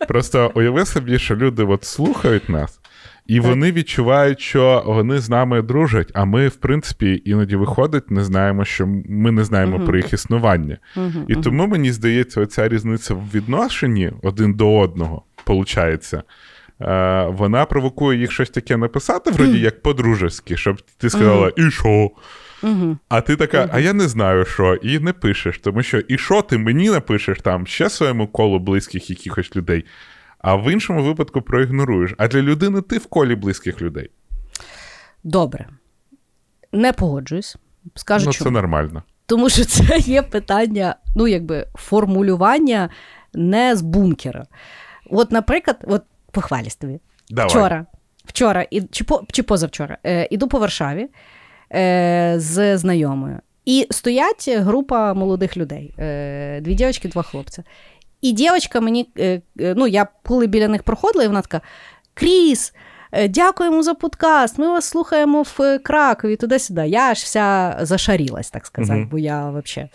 просто 0.09 0.53
уяви 0.55 0.87
собі, 0.87 1.19
що 1.19 1.37
люди 1.37 1.63
от 1.63 1.85
слухають 1.85 2.49
нас, 2.49 2.81
і 3.27 3.41
вони 3.41 3.73
відчувають, 3.73 4.41
що 4.41 4.83
вони 4.87 5.19
з 5.19 5.31
нами 5.31 5.63
дружать. 5.63 6.11
А 6.15 6.25
ми, 6.25 6.49
в 6.49 6.57
принципі, 6.57 7.23
іноді 7.25 7.57
виходить, 7.57 8.11
не 8.11 8.25
знаємо, 8.25 8.65
що 8.65 8.87
ми 9.09 9.31
не 9.31 9.45
знаємо 9.45 9.77
uh-huh. 9.77 9.87
про 9.87 9.97
їх 9.97 10.13
існування. 10.13 10.79
Uh-huh, 10.97 11.25
і 11.29 11.35
тому 11.35 11.67
мені 11.67 11.93
здається, 11.93 12.41
оця 12.41 12.69
різниця 12.69 13.15
в 13.15 13.23
відношенні 13.35 14.13
один 14.23 14.55
до 14.55 14.79
одного, 14.79 15.23
виходить, 15.47 16.15
е, 16.15 17.27
вона 17.29 17.65
провокує 17.65 18.19
їх 18.19 18.33
щось 18.33 18.51
таке 18.51 18.77
написати, 18.77 19.31
вроді 19.31 19.61
як 19.61 19.83
по-дружески, 19.83 20.57
щоб 20.57 20.81
ти 20.99 21.11
сказала, 21.11 21.53
і 21.57 21.71
що? 21.71 22.11
Угу. 22.63 22.99
А 23.09 23.21
ти 23.21 23.37
така, 23.37 23.61
угу. 23.61 23.71
а 23.73 23.81
я 23.81 23.93
не 23.93 24.09
знаю 24.09 24.45
що, 24.45 24.75
і 24.75 24.99
не 24.99 25.13
пишеш, 25.13 25.59
тому 25.59 25.83
що 25.83 25.99
і 25.99 26.19
що 26.19 26.43
ти 26.43 26.59
мені 26.59 26.91
напишеш 26.91 27.39
там 27.43 27.67
ще 27.67 27.91
своєму 27.91 28.27
колу 28.27 28.59
близьких 28.59 29.11
якихось 29.11 29.57
людей, 29.57 29.85
а 30.39 30.55
в 30.55 30.73
іншому 30.73 31.03
випадку 31.03 31.43
проігноруєш. 31.43 32.15
А 32.19 32.29
для 32.29 32.43
людини 32.43 32.81
ти 32.81 32.99
в 32.99 33.07
колі 33.07 33.35
близьких 33.35 33.83
людей. 33.83 34.11
Добре. 35.25 35.69
Не 36.73 36.93
погоджуюсь. 36.93 37.57
Скажу, 37.95 38.27
ну, 38.27 38.33
чому. 38.33 38.51
це 38.51 38.55
нормально. 38.55 39.03
Тому 39.27 39.49
що 39.49 39.65
це 39.65 39.99
є 39.99 40.23
питання, 40.23 40.97
ну, 41.17 41.29
якби 41.29 41.67
формулювання 41.75 42.91
не 43.35 43.77
з 43.77 43.83
бункера. 43.83 44.45
От, 45.11 45.33
наприклад, 45.33 45.85
от 45.87 46.03
похвалість 46.31 46.81
тобі. 46.81 47.01
Давай. 47.31 47.51
Вчора, 47.51 47.87
вчора, 48.25 48.67
і, 48.71 48.83
чи 48.83 49.05
по, 49.05 49.23
чи 49.33 49.43
позавчора, 49.43 49.99
е, 50.07 50.29
іду 50.31 50.49
по 50.49 50.59
Варшаві 50.59 51.09
з 52.37 52.79
знайомою. 52.79 53.39
І 53.65 53.87
стоять 53.91 54.49
група 54.49 55.15
молодих 55.15 55.57
людей: 55.57 55.95
е, 55.99 56.61
дві 56.61 56.75
дівчатки, 56.75 57.09
два 57.09 57.23
хлопці. 57.23 57.63
І 58.21 58.33
дівчинка 58.33 58.81
мені, 58.81 59.09
е, 59.19 59.43
е, 59.61 59.75
ну, 59.77 59.87
я 59.87 60.07
коли 60.25 60.47
біля 60.47 60.69
них 60.69 60.83
проходила, 60.83 61.25
і 61.25 61.29
вона 61.29 61.43
така: 61.43 61.61
Кріс, 62.15 62.73
е, 63.13 63.29
дякуємо 63.29 63.83
за 63.83 63.95
подкаст. 63.95 64.59
Ми 64.59 64.69
вас 64.69 64.85
слухаємо 64.85 65.43
в 65.43 65.79
Кракові, 65.79 66.37
туди-сюди. 66.37 66.89
Я 66.89 67.11
аж 67.11 67.19
вся 67.19 67.79
зашарілась, 67.81 68.51
так 68.51 68.67
сказати, 68.67 69.01
mm 69.01 69.11
бо 69.11 69.19
я 69.19 69.51
взагалі. 69.51 69.91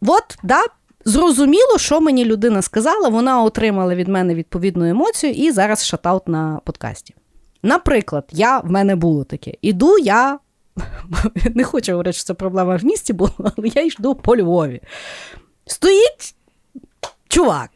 От, 0.00 0.38
да, 0.42 0.64
Зрозуміло, 1.04 1.78
що 1.78 2.00
мені 2.00 2.24
людина 2.24 2.62
сказала, 2.62 3.08
вона 3.08 3.42
отримала 3.42 3.94
від 3.94 4.08
мене 4.08 4.34
відповідну 4.34 4.84
емоцію 4.84 5.32
і 5.32 5.50
зараз 5.50 5.86
шатаут 5.86 6.28
на 6.28 6.60
подкасті. 6.64 7.14
Наприклад, 7.62 8.24
я, 8.32 8.58
в 8.58 8.70
мене 8.70 8.96
було 8.96 9.24
таке: 9.24 9.52
іду 9.62 9.98
я 9.98 10.38
не 11.54 11.64
хочу 11.64 11.92
говорити, 11.92 12.12
що 12.12 12.24
це 12.24 12.34
проблема 12.34 12.76
в 12.76 12.84
місті 12.84 13.12
була, 13.12 13.32
але 13.38 13.68
я 13.68 13.82
йду 13.82 14.14
по 14.14 14.36
Львові. 14.36 14.80
Стоїть 15.66 16.34
чувак, 17.28 17.70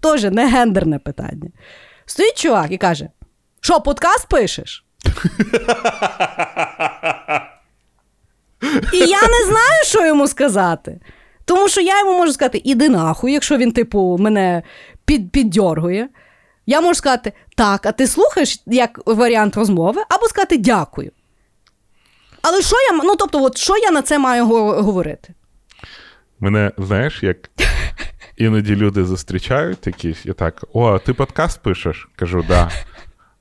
теж 0.00 0.24
не 0.24 0.48
гендерне 0.48 0.98
питання. 0.98 1.50
Стоїть 2.06 2.38
чувак 2.38 2.66
і 2.70 2.76
каже: 2.78 3.08
Що, 3.60 3.80
подкаст 3.80 4.28
пишеш? 4.28 4.84
І 8.92 8.98
я 8.98 9.22
не 9.22 9.44
знаю, 9.46 9.84
що 9.84 10.06
йому 10.06 10.28
сказати. 10.28 11.00
Тому 11.44 11.68
що 11.68 11.80
я 11.80 11.98
йому 11.98 12.18
можу 12.18 12.32
сказати, 12.32 12.60
іди 12.64 12.88
нахуй, 12.88 13.32
якщо 13.32 13.56
він, 13.56 13.72
типу, 13.72 14.16
мене 14.20 14.62
під, 15.04 15.32
піддьоргує. 15.32 16.08
Я 16.66 16.80
можу 16.80 16.94
сказати, 16.94 17.32
так, 17.56 17.86
а 17.86 17.92
ти 17.92 18.06
слухаєш 18.06 18.62
як 18.66 19.00
варіант 19.06 19.56
розмови, 19.56 20.02
або 20.08 20.26
сказати 20.26 20.58
дякую. 20.58 21.10
Але 22.48 22.62
що 22.62 22.76
я 22.90 23.04
ну 23.04 23.16
тобто, 23.16 23.42
от 23.42 23.58
що 23.58 23.76
я 23.76 23.90
на 23.90 24.02
це 24.02 24.18
маю 24.18 24.46
говорити? 24.46 25.34
Мене, 26.40 26.72
знаєш, 26.78 27.22
як 27.22 27.36
іноді 28.36 28.76
люди 28.76 29.04
зустрічають 29.04 29.86
якісь 29.86 30.26
і 30.26 30.32
так: 30.32 30.64
О, 30.72 30.98
ти 30.98 31.14
подкаст 31.14 31.62
пишеш? 31.62 32.08
Кажу, 32.16 32.44
да. 32.48 32.70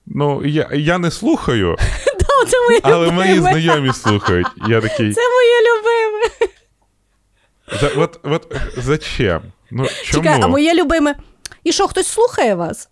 Ну, 0.05 0.45
я 0.45 0.69
я 0.73 0.97
не 0.97 1.11
слухаю, 1.11 1.75
да, 2.19 2.49
це 2.49 2.61
моє 2.67 2.79
але 2.83 3.05
любиме. 3.05 3.11
мої 3.11 3.39
знайомі 3.39 3.93
слухають. 3.93 4.47
Я 4.67 4.81
такий... 4.81 5.13
Це 5.13 5.21
моє 5.21 5.61
любиме. 5.61 6.51
За, 7.81 8.01
от, 8.01 8.19
от 8.23 8.55
зачем? 8.77 9.41
Ну, 9.71 9.85
чому? 10.03 10.23
Чекай, 10.23 10.41
а 10.43 10.47
моє 10.47 10.73
любиме. 10.73 11.15
І 11.63 11.71
що, 11.71 11.87
хтось 11.87 12.07
слухає 12.07 12.55
вас? 12.55 12.89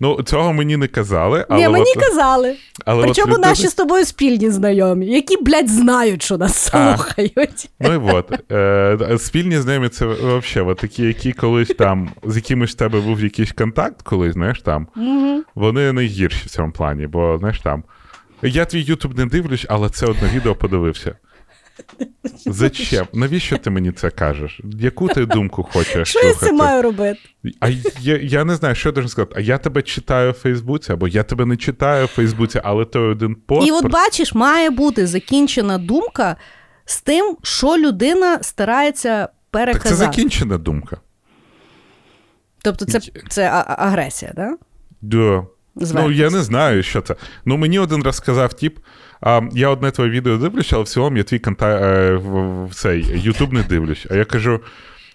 Ну, 0.00 0.22
цього 0.22 0.52
мені 0.52 0.76
не 0.76 0.88
казали. 0.88 1.46
але 1.48 1.60
Ні, 1.60 1.68
мені 1.68 1.92
от... 1.96 2.04
казали. 2.04 2.56
Але 2.84 3.04
Причому 3.04 3.34
от... 3.34 3.40
наші 3.40 3.68
з 3.68 3.74
тобою 3.74 4.04
спільні 4.04 4.50
знайомі, 4.50 5.06
які, 5.06 5.36
блядь, 5.36 5.68
знають, 5.68 6.22
що 6.22 6.38
нас 6.38 6.56
слухають. 6.56 7.70
Ну 7.80 7.94
і 7.94 8.12
от. 8.12 8.52
Е, 8.52 9.18
Спільні 9.18 9.58
знайомі 9.58 9.88
це 9.88 10.06
взагалі 10.06 10.74
такі, 10.74 11.02
які 11.02 11.32
колись 11.32 11.68
там, 11.68 12.10
з 12.24 12.36
якимось 12.36 12.70
в 12.70 12.74
тебе 12.74 13.00
був 13.00 13.20
якийсь 13.20 13.52
контакт, 13.52 14.02
колись, 14.02 14.32
знаєш, 14.32 14.62
там, 14.62 14.88
угу. 14.96 15.42
вони 15.54 15.92
найгірші 15.92 16.46
в 16.46 16.50
цьому 16.50 16.72
плані, 16.72 17.06
бо, 17.06 17.38
знаєш, 17.38 17.60
там. 17.60 17.84
Я 18.42 18.64
твій 18.64 18.82
Ютуб 18.82 19.18
не 19.18 19.26
дивлюсь, 19.26 19.66
але 19.68 19.88
це 19.88 20.06
одне 20.06 20.28
відео 20.34 20.54
подивився. 20.54 21.14
Зачем? 22.46 23.06
Навіщо 23.12 23.58
ти 23.58 23.70
мені 23.70 23.92
це 23.92 24.10
кажеш? 24.10 24.60
Яку 24.78 25.08
ти 25.08 25.26
думку 25.26 25.62
хочеш? 25.72 26.08
Що 26.08 26.20
слухати? 26.20 26.44
я 26.44 26.50
це 26.50 26.52
маю 26.56 26.82
робити? 26.82 27.20
А 27.60 27.68
я 28.00 28.16
я 28.22 28.44
не 28.44 28.54
знаю, 28.54 28.74
що 28.74 28.88
я 28.88 28.92
должен 28.92 29.08
сказати. 29.08 29.34
А 29.36 29.40
я 29.40 29.58
тебе 29.58 29.82
читаю 29.82 30.30
в 30.32 30.34
Фейсбуці, 30.34 30.92
або 30.92 31.08
я 31.08 31.22
тебе 31.22 31.46
не 31.46 31.56
читаю 31.56 32.06
в 32.06 32.08
Фейсбуці, 32.08 32.60
але 32.64 32.84
той 32.84 33.08
один 33.08 33.34
пост. 33.34 33.68
І 33.68 33.70
от 33.70 33.90
бачиш, 33.90 34.34
має 34.34 34.70
бути 34.70 35.06
закінчена 35.06 35.78
думка 35.78 36.36
з 36.84 37.00
тим, 37.00 37.36
що 37.42 37.78
людина 37.78 38.38
старається 38.42 39.28
переказати. 39.50 39.88
Так 39.88 39.98
Це 39.98 40.04
закінчена 40.04 40.58
думка. 40.58 41.00
Тобто, 42.62 42.84
це 42.84 43.00
це 43.28 43.48
агресія, 43.66 44.32
так? 44.36 44.58
Да? 45.02 45.18
Да. 45.18 45.46
Ну, 45.94 46.10
я 46.10 46.30
не 46.30 46.42
знаю, 46.42 46.82
що 46.82 47.00
це. 47.00 47.14
Ну, 47.44 47.56
мені 47.56 47.78
один 47.78 48.02
раз 48.02 48.16
сказав 48.16 48.54
тип. 48.54 48.78
А, 49.20 49.40
Я 49.52 49.68
одне 49.68 49.90
твоє 49.90 50.10
відео 50.10 50.36
дивлюсь, 50.36 50.72
але 50.72 50.82
в 50.82 50.88
цілому 50.88 51.16
я 51.16 51.22
твій 51.22 51.38
конта... 51.38 51.68
Е, 51.68 52.16
в 52.64 52.74
цей 52.74 53.20
Ютуб 53.20 53.52
не 53.52 53.62
дивлюсь. 53.62 54.06
А 54.10 54.14
я 54.14 54.24
кажу: 54.24 54.60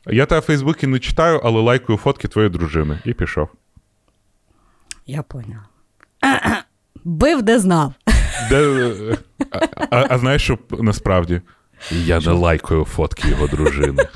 я 0.07 0.25
тебе 0.25 0.39
в 0.39 0.43
Фейсбуці 0.43 0.87
не 0.87 0.99
читаю, 0.99 1.41
але 1.43 1.61
лайкую 1.61 1.97
фотки 1.97 2.27
твоєї 2.27 2.49
дружини. 2.49 2.99
І 3.05 3.13
пішов. 3.13 3.49
Я 5.07 5.23
поняв. 5.23 5.61
Бив, 7.03 7.41
де 7.41 7.59
знав. 7.59 7.93
Де... 8.49 8.87
А, 9.51 9.59
а, 9.91 10.05
а 10.09 10.17
знаєш, 10.17 10.43
що 10.43 10.57
насправді? 10.71 11.41
Я 11.91 12.19
не 12.19 12.31
лайкую 12.31 12.85
фотки 12.85 13.27
його 13.29 13.47
дружини. 13.47 14.03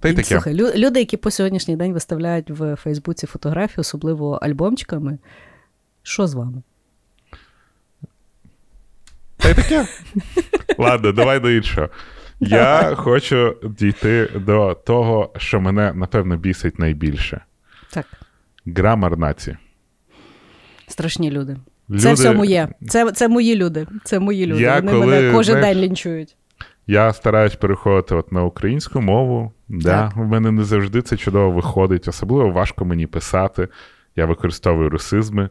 Та 0.00 0.08
й 0.08 0.12
таке. 0.12 0.28
Слухай, 0.28 0.54
люди, 0.54 0.98
які 0.98 1.16
по 1.16 1.30
сьогоднішній 1.30 1.76
день 1.76 1.92
виставляють 1.92 2.50
в 2.50 2.76
Фейсбуці 2.76 3.26
фотографії, 3.26 3.76
особливо 3.78 4.32
альбомчиками, 4.32 5.18
що 6.02 6.26
з 6.26 6.34
вами? 6.34 6.62
Та 9.36 9.48
й 9.48 9.54
таке. 9.54 9.86
Ладно, 10.78 11.12
давай 11.12 11.40
до 11.40 11.50
іншого. 11.50 11.88
Я 12.40 12.94
хочу 12.96 13.56
дійти 13.78 14.28
до 14.34 14.74
того, 14.74 15.32
що 15.36 15.60
мене, 15.60 15.92
напевно, 15.92 16.36
бісить 16.36 16.78
найбільше. 16.78 17.40
Так. 17.90 18.06
Грамар 18.66 19.18
нації. 19.18 19.56
Страшні 20.88 21.30
люди. 21.30 21.56
люди. 21.90 22.02
Це 22.02 22.12
все 22.12 22.32
моє. 22.32 22.68
Це 22.88 23.12
це 23.12 23.28
мої 23.28 23.56
люди. 23.56 23.86
Це 24.04 24.18
мої 24.18 24.46
люди. 24.46 24.62
Я 24.62 24.74
Вони 24.74 24.92
коли, 24.92 25.06
мене 25.06 25.32
кожен 25.32 25.58
знаєш, 25.58 25.76
день 25.76 25.84
лінчують. 25.84 26.36
Я 26.86 27.12
стараюсь 27.12 27.56
переходити 27.56 28.14
от 28.14 28.32
на 28.32 28.44
українську 28.44 29.00
мову. 29.00 29.52
Да, 29.68 30.12
В 30.16 30.26
мене 30.26 30.50
не 30.50 30.64
завжди 30.64 31.02
це 31.02 31.16
чудово 31.16 31.50
виходить. 31.50 32.08
Особливо 32.08 32.50
важко 32.50 32.84
мені 32.84 33.06
писати. 33.06 33.68
Я 34.16 34.26
використовую 34.26 34.88
русизми. 34.88 35.48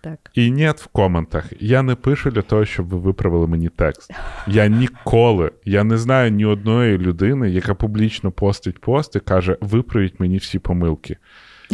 Так. 0.00 0.30
І 0.34 0.50
ні 0.50 0.70
в 0.76 0.86
коментах. 0.86 1.44
Я 1.60 1.82
не 1.82 1.94
пишу 1.94 2.30
для 2.30 2.42
того, 2.42 2.64
щоб 2.64 2.88
ви 2.88 2.98
виправили 2.98 3.46
мені 3.46 3.68
текст. 3.68 4.10
Я 4.46 4.66
ніколи, 4.66 5.50
я 5.64 5.84
не 5.84 5.98
знаю 5.98 6.30
ні 6.30 6.44
одної 6.44 6.98
людини, 6.98 7.50
яка 7.50 7.74
публічно 7.74 8.30
постить 8.30 8.78
пост 8.78 9.16
і 9.16 9.20
каже: 9.20 9.56
виправіть 9.60 10.20
мені 10.20 10.36
всі 10.36 10.58
помилки. 10.58 11.16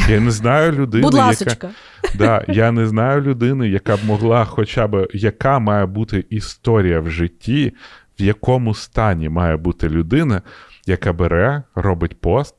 Я 0.08 0.20
не 0.20 0.30
знаю 0.30 0.72
людини, 0.72 1.02
Будь 1.02 1.14
яка 1.40 1.70
да, 2.18 2.44
я 2.48 2.72
не 2.72 2.86
знаю 2.86 3.20
людини, 3.20 3.68
яка 3.68 3.96
б 3.96 4.00
могла, 4.04 4.44
хоча 4.44 4.86
б 4.86 5.08
яка 5.12 5.58
має 5.58 5.86
бути 5.86 6.24
історія 6.30 7.00
в 7.00 7.10
житті, 7.10 7.72
в 8.20 8.22
якому 8.22 8.74
стані 8.74 9.28
має 9.28 9.56
бути 9.56 9.88
людина, 9.88 10.42
яка 10.86 11.12
бере, 11.12 11.62
робить 11.74 12.20
пост, 12.20 12.54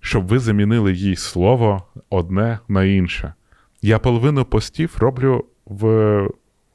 щоб 0.00 0.26
ви 0.26 0.38
замінили 0.38 0.92
їй 0.92 1.16
слово 1.16 1.82
одне 2.10 2.58
на 2.68 2.84
інше. 2.84 3.34
Я 3.82 3.98
половину 3.98 4.44
постів 4.44 4.96
роблю 4.98 5.44
в, 5.66 5.86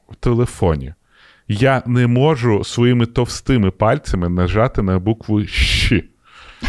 в 0.08 0.14
телефоні. 0.20 0.94
Я 1.48 1.82
не 1.86 2.06
можу 2.06 2.64
своїми 2.64 3.06
товстими 3.06 3.70
пальцями 3.70 4.28
нажати 4.28 4.82
на 4.82 4.98
букву 4.98 5.44
Щ. 5.44 6.04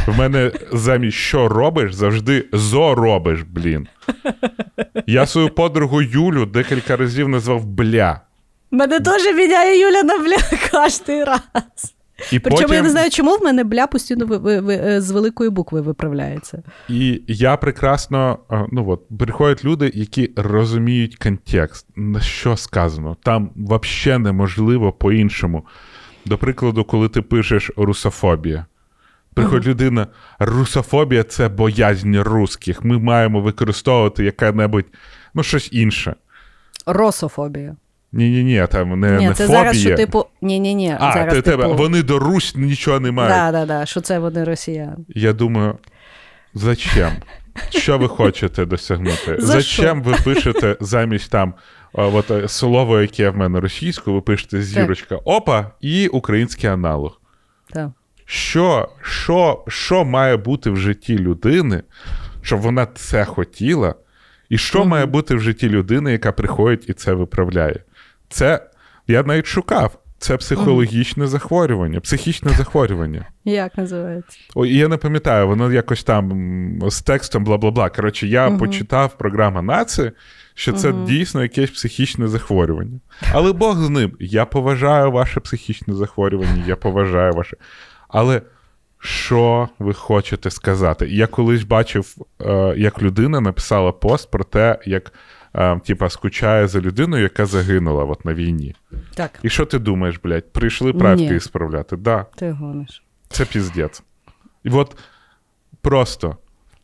В 0.08 0.18
мене 0.18 0.52
замість 0.74 1.18
що 1.18 1.48
робиш, 1.48 1.94
завжди 1.94 2.46
зо 2.54 2.96
робиш, 2.96 3.42
блін. 3.42 3.88
Я 5.08 5.26
свою 5.26 5.50
подругу 5.50 6.02
Юлю 6.02 6.46
декілька 6.46 6.98
разів 6.98 7.30
назвав 7.30 7.66
бля. 7.66 8.22
Мене 8.72 9.00
теж 9.00 9.36
міняє 9.36 9.80
Юля 9.80 10.04
на 10.04 10.18
бля 10.18 10.38
кожний 10.72 11.24
раз. 11.24 11.96
І 12.32 12.40
Причому 12.40 12.62
потім, 12.62 12.76
я 12.76 12.82
не 12.82 12.90
знаю, 12.90 13.10
чому 13.10 13.38
в 13.38 13.44
мене 13.44 13.64
бля 13.64 13.88
постійно 13.88 14.26
ви, 14.26 14.38
ви, 14.38 14.60
ви, 14.60 14.76
е, 14.76 15.02
з 15.02 15.12
великої 15.12 15.50
букви 15.50 15.82
виправляється. 15.82 16.64
І 16.90 17.22
я 17.28 17.58
прекрасно, 17.58 18.40
ну 18.72 18.90
от, 18.90 19.18
приходять 19.20 19.66
люди, 19.66 19.92
які 19.94 20.32
розуміють 20.36 21.16
контекст, 21.16 21.88
на 21.96 22.22
що 22.22 22.58
сказано. 22.58 23.18
Там 23.24 23.50
взагалі 23.56 24.24
неможливо 24.24 24.92
по-іншому. 24.92 25.66
До 26.26 26.38
прикладу, 26.38 26.84
коли 26.84 27.10
ти 27.10 27.22
пишеш 27.22 27.72
русофобія. 27.78 28.66
Приходить 29.34 29.68
людина, 29.68 30.08
русофобія 30.40 31.24
це 31.24 31.50
боязнь 31.50 32.16
русських. 32.16 32.84
Ми 32.84 33.00
маємо 33.00 33.42
використовувати 33.42 34.24
яке-небудь, 34.24 34.86
ну, 35.34 35.44
щось 35.44 35.70
інше. 35.72 36.16
Рософобія. 36.86 37.76
Ні-ні, 38.12 38.44
ні, 38.44 38.68
там 38.72 39.00
не, 39.00 39.18
Ні, 39.18 39.28
не 39.28 39.34
це 39.34 39.46
фобія. 39.46 39.64
зараз, 39.64 39.82
що 39.82 39.96
типу. 39.96 40.26
Ні, 40.42 40.60
ні, 40.60 40.76
ні. 40.76 40.96
а, 41.00 41.14
зараз, 41.14 41.34
ти, 41.34 41.42
тебе, 41.42 41.64
типу... 41.64 41.76
вони 41.76 42.04
до 42.04 42.20
Русь 42.20 42.56
нічого 42.56 43.00
не 43.00 43.12
мають. 43.12 43.34
Да, 43.34 43.52
да, 43.52 43.66
да, 43.66 43.86
що 43.86 44.02
це 44.02 44.20
вони 44.20 44.44
росіяни. 44.44 45.06
Я 45.08 45.34
думаю, 45.34 45.78
зачем? 46.54 47.12
Що 47.70 47.98
ви 47.98 48.08
хочете 48.08 48.66
досягнути? 48.66 49.36
За 49.40 49.48
зачем 49.48 50.04
ви 50.04 50.16
пишете 50.24 50.78
замість 50.80 51.32
там 51.32 51.54
от, 51.94 52.32
е, 52.32 52.48
слово, 52.48 53.02
яке 53.02 53.30
в 53.30 53.38
мене 53.38 53.60
російською, 53.60 54.16
ви 54.16 54.22
пишете 54.22 54.62
зірочка, 54.62 55.16
опа, 55.16 55.72
і 55.82 56.08
український 56.08 56.70
аналог. 56.70 57.22
Так. 57.74 57.90
Що, 58.26 58.90
що, 59.02 59.64
що 59.68 60.06
має 60.06 60.38
бути 60.38 60.70
в 60.70 60.78
житті 60.78 61.18
людини, 61.18 61.84
щоб 62.42 62.60
вона 62.60 62.88
це 62.96 63.26
хотіла, 63.26 63.96
і 64.50 64.58
що 64.58 64.86
має 64.86 65.06
бути 65.06 65.36
в 65.36 65.40
житті 65.40 65.70
людини, 65.70 66.12
яка 66.12 66.32
приходить 66.32 66.90
і 66.90 66.94
це 66.94 67.14
виправляє? 67.14 67.80
Це 68.30 68.70
я 69.08 69.24
навіть 69.24 69.46
шукав. 69.46 70.00
Це 70.20 70.38
психологічне 70.38 71.28
захворювання, 71.28 72.00
психічне 72.00 72.52
захворювання. 72.52 73.26
Як 73.46 73.78
називається? 73.78 74.40
Ой, 74.56 74.76
я 74.76 74.88
не 74.88 74.98
пам'ятаю, 74.98 75.48
воно 75.48 75.72
якось 75.72 76.04
там 76.04 76.80
з 76.90 77.02
текстом 77.02 77.46
бла-бла-бла. 77.46 77.96
Коротше, 77.96 78.28
я 78.28 78.52
почитав 78.52 79.18
програма 79.18 79.62
нації, 79.62 80.12
що 80.54 80.74
це 80.74 80.94
дійсно 80.94 81.44
якесь 81.44 81.70
психічне 81.70 82.28
захворювання. 82.28 83.00
Але 83.34 83.54
Бог 83.54 83.78
з 83.78 83.90
ним. 83.90 84.12
Я 84.20 84.46
поважаю 84.46 85.12
ваше 85.12 85.40
психічне 85.40 85.94
захворювання, 85.94 86.64
я 86.68 86.76
поважаю 86.76 87.34
ваше. 87.34 87.58
Але 88.08 88.42
що 89.00 89.70
ви 89.80 89.94
хочете 89.94 90.50
сказати? 90.50 91.08
Я 91.10 91.28
колись 91.28 91.64
бачив, 91.64 92.16
е, 92.42 92.74
як 92.78 93.02
людина 93.02 93.42
написала 93.42 93.92
пост 93.92 94.32
про 94.32 94.44
те, 94.44 94.80
як 94.86 95.14
типа, 95.86 96.10
скучає 96.10 96.68
за 96.68 96.82
людиною, 96.82 97.24
яка 97.24 97.46
загинула 97.46 98.04
от 98.04 98.26
на 98.26 98.34
війні. 98.34 98.76
Так, 99.16 99.40
І 99.44 99.50
що 99.50 99.66
ти 99.66 99.80
думаєш, 99.80 100.20
блядь? 100.24 100.54
Прийшли 100.54 100.94
правки 100.94 101.30
Ні. 101.34 101.40
справляти? 101.40 101.98
Да. 101.98 102.26
ти 102.36 102.52
гониш. 102.52 103.04
Це 103.30 103.46
піздець. 103.46 104.04
І 104.64 104.70
от 104.70 104.98
просто, 105.82 106.38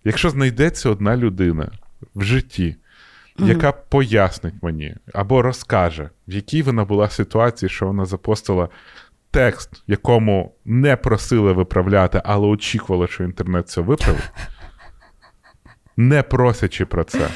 якщо 0.03 0.29
знайдеться 0.29 0.89
одна 0.89 1.17
людина 1.17 1.71
в 2.15 2.23
житті, 2.23 2.75
яка 3.37 3.71
пояснить 3.71 4.53
мені 4.61 4.95
або 5.13 5.41
розкаже, 5.41 6.09
в 6.27 6.33
якій 6.33 6.61
вона 6.61 6.85
була 6.85 7.09
ситуації, 7.09 7.69
що 7.69 7.87
вона 7.87 8.05
запостила 8.05 8.69
текст, 9.31 9.83
якому 9.87 10.55
не 10.65 10.95
просили 10.95 11.53
виправляти, 11.53 12.21
але 12.25 12.47
очікували, 12.47 13.07
що 13.07 13.23
інтернет 13.23 13.69
це 13.69 13.81
виправить, 13.81 14.31
не 15.97 16.23
просячи 16.23 16.85
про 16.85 17.03
це. 17.03 17.27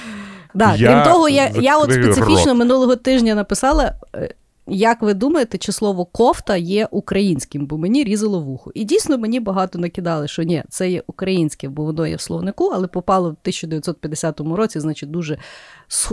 Да, 0.53 0.75
Я 0.75 0.87
крім 1.03 1.13
того, 1.13 1.29
я, 1.29 1.51
я 1.55 1.77
от 1.77 1.91
специфічно 1.91 2.45
рот. 2.45 2.57
минулого 2.57 2.95
тижня 2.95 3.35
написала. 3.35 3.93
е, 4.15 4.33
Як 4.71 5.01
ви 5.01 5.13
думаєте, 5.13 5.57
чи 5.57 5.71
слово 5.71 6.05
кофта 6.05 6.57
є 6.57 6.87
українським, 6.91 7.65
бо 7.65 7.77
мені 7.77 8.03
різало 8.03 8.39
вухо. 8.39 8.71
І 8.73 8.83
дійсно 8.83 9.17
мені 9.17 9.39
багато 9.39 9.79
накидали, 9.79 10.27
що 10.27 10.43
ні, 10.43 10.63
це 10.69 10.89
є 10.89 11.03
українське, 11.07 11.69
бо 11.69 11.83
воно 11.83 12.07
є 12.07 12.15
в 12.15 12.21
словнику, 12.21 12.71
але 12.73 12.87
попало 12.87 13.25
в 13.29 13.37
1950 13.41 14.39
році, 14.39 14.79
значить, 14.79 15.11
дуже 15.11 15.37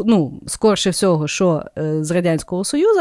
ну, 0.05 0.41
скорше 0.47 0.91
всього, 0.91 1.29
що 1.29 1.63
е, 1.79 2.05
з 2.05 2.11
Радянського 2.11 2.65
Союзу. 2.65 3.01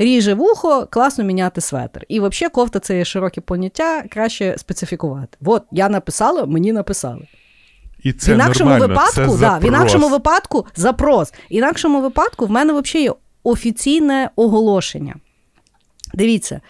Ріже 0.00 0.34
вухо, 0.34 0.86
класно 0.90 1.24
міняти 1.24 1.60
светр. 1.60 2.04
І 2.08 2.20
взагалі 2.20 2.52
кофта 2.52 2.78
це 2.78 2.98
є 2.98 3.04
широке 3.04 3.40
поняття, 3.40 4.02
краще 4.10 4.54
специфікувати. 4.58 5.38
От 5.44 5.62
я 5.72 5.88
написала, 5.88 6.46
мені 6.46 6.72
написали. 6.72 7.26
І 8.02 8.12
В 8.12 8.28
інакшому 8.28 8.70
нормально, 8.70 8.88
випадку, 8.88 9.32
це 9.32 9.38
да, 9.38 9.58
в 9.58 9.64
інакшому 9.64 10.08
випадку 10.08 10.66
запрос. 10.76 11.32
В 11.32 11.34
інакшому 11.48 12.00
випадку 12.00 12.46
в 12.46 12.50
мене 12.50 12.72
взагалі 12.72 13.04
є 13.04 13.12
офіційне 13.42 14.30
оголошення. 14.36 15.14
Дивіться, 16.14 16.60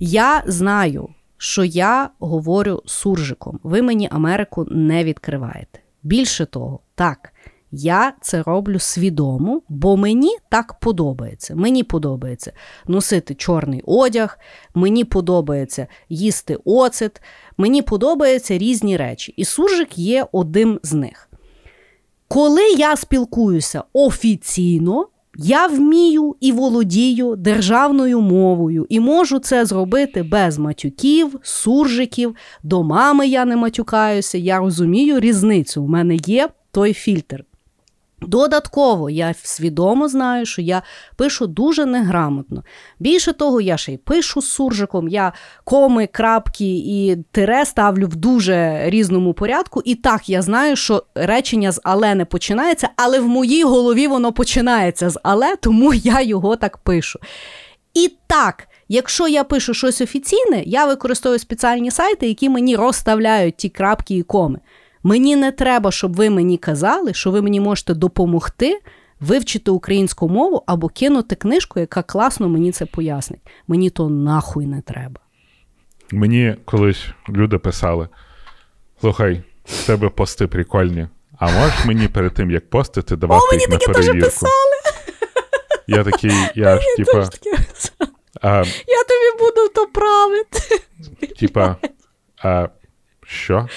я 0.00 0.42
знаю, 0.46 1.08
що 1.38 1.64
я 1.64 2.10
говорю 2.18 2.82
суржиком. 2.86 3.60
Ви 3.62 3.82
мені 3.82 4.08
Америку 4.12 4.66
не 4.70 5.04
відкриваєте. 5.04 5.80
Більше 6.02 6.46
того, 6.46 6.80
так, 6.94 7.32
я 7.72 8.12
це 8.20 8.42
роблю 8.42 8.78
свідомо, 8.78 9.62
бо 9.68 9.96
мені 9.96 10.36
так 10.48 10.80
подобається. 10.80 11.54
Мені 11.56 11.82
подобається 11.82 12.52
носити 12.86 13.34
чорний 13.34 13.82
одяг, 13.86 14.38
мені 14.74 15.04
подобається 15.04 15.86
їсти 16.08 16.58
оцет, 16.64 17.22
мені 17.56 17.82
подобаються 17.82 18.58
різні 18.58 18.96
речі. 18.96 19.34
І 19.36 19.44
суржик 19.44 19.98
є 19.98 20.26
одним 20.32 20.80
з 20.82 20.92
них. 20.92 21.30
Коли 22.28 22.62
я 22.78 22.96
спілкуюся 22.96 23.82
офіційно, 23.92 25.06
я 25.36 25.66
вмію 25.66 26.36
і 26.40 26.52
володію 26.52 27.36
державною 27.36 28.20
мовою, 28.20 28.86
і 28.88 29.00
можу 29.00 29.38
це 29.38 29.64
зробити 29.64 30.22
без 30.22 30.58
матюків, 30.58 31.38
суржиків. 31.42 32.36
До 32.62 32.82
мами 32.82 33.28
я 33.28 33.44
не 33.44 33.56
матюкаюся, 33.56 34.38
я 34.38 34.58
розумію 34.58 35.20
різницю. 35.20 35.82
У 35.82 35.88
мене 35.88 36.18
є 36.26 36.48
той 36.72 36.92
фільтр. 36.92 37.44
Додатково 38.22 39.10
я 39.10 39.34
свідомо 39.42 40.08
знаю, 40.08 40.46
що 40.46 40.62
я 40.62 40.82
пишу 41.16 41.46
дуже 41.46 41.86
неграмотно. 41.86 42.64
Більше 42.98 43.32
того, 43.32 43.60
я 43.60 43.76
ще 43.76 43.92
й 43.92 43.96
пишу 43.96 44.42
з 44.42 44.50
суржиком, 44.50 45.08
я 45.08 45.32
коми, 45.64 46.06
крапки 46.06 46.76
і 46.76 47.16
тире 47.30 47.64
ставлю 47.66 48.06
в 48.06 48.16
дуже 48.16 48.80
різному 48.84 49.32
порядку. 49.32 49.82
І 49.84 49.94
так 49.94 50.28
я 50.28 50.42
знаю, 50.42 50.76
що 50.76 51.04
речення 51.14 51.72
з 51.72 51.80
але 51.84 52.14
не 52.14 52.24
починається, 52.24 52.88
але 52.96 53.20
в 53.20 53.28
моїй 53.28 53.64
голові 53.64 54.06
воно 54.06 54.32
починається 54.32 55.10
з 55.10 55.20
але, 55.22 55.56
тому 55.56 55.94
я 55.94 56.20
його 56.20 56.56
так 56.56 56.78
пишу. 56.78 57.18
І 57.94 58.12
так, 58.26 58.68
якщо 58.88 59.28
я 59.28 59.44
пишу 59.44 59.74
щось 59.74 60.00
офіційне, 60.00 60.62
я 60.66 60.86
використовую 60.86 61.38
спеціальні 61.38 61.90
сайти, 61.90 62.28
які 62.28 62.48
мені 62.48 62.76
розставляють 62.76 63.56
ті 63.56 63.68
крапки 63.68 64.14
і 64.14 64.22
коми. 64.22 64.58
Мені 65.02 65.36
не 65.36 65.52
треба, 65.52 65.90
щоб 65.92 66.16
ви 66.16 66.30
мені 66.30 66.58
казали, 66.58 67.14
що 67.14 67.30
ви 67.30 67.42
мені 67.42 67.60
можете 67.60 67.94
допомогти 67.94 68.80
вивчити 69.20 69.70
українську 69.70 70.28
мову 70.28 70.62
або 70.66 70.88
кинути 70.88 71.34
книжку, 71.34 71.80
яка 71.80 72.02
класно 72.02 72.48
мені 72.48 72.72
це 72.72 72.86
пояснить. 72.86 73.40
Мені 73.68 73.90
то 73.90 74.08
нахуй 74.08 74.66
не 74.66 74.80
треба. 74.80 75.20
Мені 76.12 76.56
колись 76.64 77.04
люди 77.28 77.58
писали: 77.58 78.08
слухай, 79.00 79.42
в 79.64 79.86
тебе 79.86 80.08
пости 80.08 80.46
прикольні. 80.46 81.08
А 81.38 81.50
можеш 81.50 81.84
мені 81.84 82.08
перед 82.08 82.34
тим, 82.34 82.50
як 82.50 82.70
постити, 82.70 83.16
давати 83.16 83.44
О, 83.44 83.50
мені 83.50 83.60
їх 83.60 83.70
на 83.70 83.78
таке 83.78 83.92
теж 83.92 84.06
писали. 84.24 84.52
Я 85.86 86.04
такий, 86.04 86.32
я 86.54 86.78
ж, 86.80 86.86
типа, 86.96 87.28
Я 88.42 89.04
тобі 89.08 89.38
буду 89.38 89.68
то 89.74 89.86
правити. 89.86 90.60
типа, 91.40 91.76
а, 92.42 92.68
що? 93.26 93.68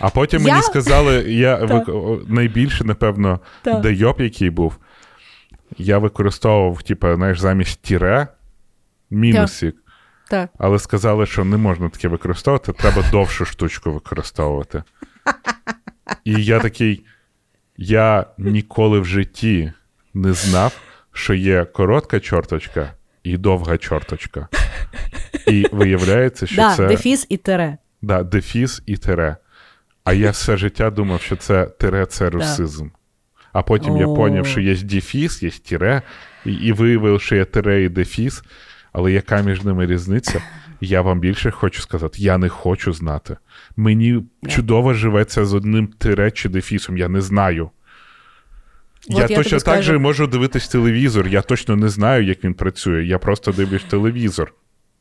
А 0.00 0.10
потім 0.10 0.42
Я- 0.46 0.52
мені 0.52 0.62
сказали, 0.62 1.14
я 1.32 1.56
вик... 1.64 1.88
найбільше, 2.28 2.84
напевно, 2.84 3.40
Так. 3.62 3.80
дейоп, 3.80 4.20
який 4.20 4.50
був, 4.50 4.76
я 5.78 5.98
використовував, 5.98 6.82
типа, 6.82 7.16
знаєш, 7.16 7.40
замість 7.40 7.82
тіре 7.82 8.28
мінусик. 9.10 9.76
Так. 10.30 10.50
Але 10.58 10.78
сказали, 10.78 11.26
що 11.26 11.44
не 11.44 11.56
можна 11.56 11.88
таке 11.88 12.08
використовувати, 12.08 12.72
треба 12.72 13.02
довшу 13.10 13.44
штучку 13.44 13.92
використовувати. 13.92 14.82
І 16.24 16.44
я 16.44 16.60
такий, 16.60 17.04
я 17.76 18.26
ніколи 18.38 19.00
в 19.00 19.04
житті 19.04 19.72
не 20.14 20.32
знав, 20.32 20.80
що 21.12 21.34
є 21.34 21.64
коротка 21.64 22.20
чорточка 22.20 22.92
і 23.22 23.36
довга 23.36 23.78
чорточка. 23.78 24.48
І 25.46 25.66
виявляється, 25.72 26.46
що 26.46 26.56
Да, 26.56 26.76
це 26.76 26.86
дефіс 26.86 27.26
і 27.28 27.36
тире. 27.36 27.78
да, 28.02 28.22
дефіс 28.22 28.82
і 28.86 28.96
тире. 28.96 29.36
А 30.04 30.12
я 30.12 30.30
все 30.30 30.56
життя 30.56 30.90
думав, 30.90 31.20
що 31.20 31.36
це 31.36 31.66
тире 31.66 32.06
це 32.06 32.30
русизм. 32.30 32.88
А 33.52 33.62
потім 33.62 33.96
я 33.96 34.06
поняв, 34.06 34.46
що 34.46 34.60
є 34.60 34.76
дефіс, 34.76 35.42
є 35.42 35.50
тире, 35.50 36.02
і, 36.44 36.72
виявив, 36.72 37.20
що 37.20 37.36
є 37.36 37.44
тире 37.44 37.82
і 37.82 37.88
дефіс, 37.88 38.42
але 38.92 39.12
яка 39.12 39.40
між 39.42 39.62
ними 39.62 39.86
різниця? 39.86 40.42
Я 40.80 41.02
вам 41.02 41.20
більше 41.20 41.50
хочу 41.50 41.82
сказати, 41.82 42.22
я 42.22 42.38
не 42.38 42.48
хочу 42.48 42.92
знати. 42.92 43.36
Мені 43.76 44.24
чудово 44.48 44.94
живеться 44.94 45.44
з 45.44 45.54
одним 45.54 45.86
тире 45.86 46.30
чи 46.30 46.48
дефісом, 46.48 46.98
я 46.98 47.08
не 47.08 47.20
знаю. 47.20 47.70
Я 49.06 49.24
От 49.24 49.30
я 49.30 49.36
точно 49.36 49.58
так 49.58 49.60
скажу. 49.60 49.82
же 49.82 49.98
можу 49.98 50.26
дивитись 50.26 50.68
телевізор. 50.68 51.28
Я 51.28 51.42
точно 51.42 51.76
не 51.76 51.88
знаю, 51.88 52.24
як 52.24 52.44
він 52.44 52.54
працює. 52.54 53.04
Я 53.04 53.18
просто 53.18 53.52
дивлюсь 53.52 53.84
телевізор. 53.84 54.54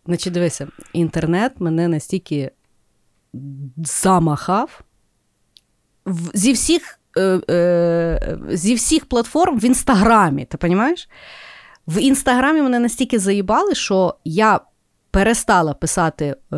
Значить, 0.05 0.33
дивися, 0.33 0.67
інтернет 0.93 1.51
мене 1.59 1.87
настільки 1.87 2.51
замахав 3.77 4.81
зі 6.33 6.53
всіх, 6.53 6.99
е, 7.17 7.39
е, 7.49 8.37
зі 8.49 8.75
всіх 8.75 9.05
платформ 9.05 9.59
в 9.59 9.65
інстаграмі, 9.65 10.45
ти 10.45 10.57
розумієш? 10.61 11.09
В 11.87 12.01
інстаграмі 12.01 12.61
мене 12.61 12.79
настільки 12.79 13.19
заїбали, 13.19 13.75
що 13.75 14.15
я 14.25 14.59
перестала 15.11 15.73
писати 15.73 16.25
е, 16.25 16.57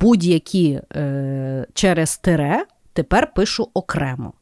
будь-які 0.00 0.80
через 1.74 2.16
тире, 2.18 2.64
тепер 2.92 3.34
пишу 3.34 3.68
окремо. 3.74 4.32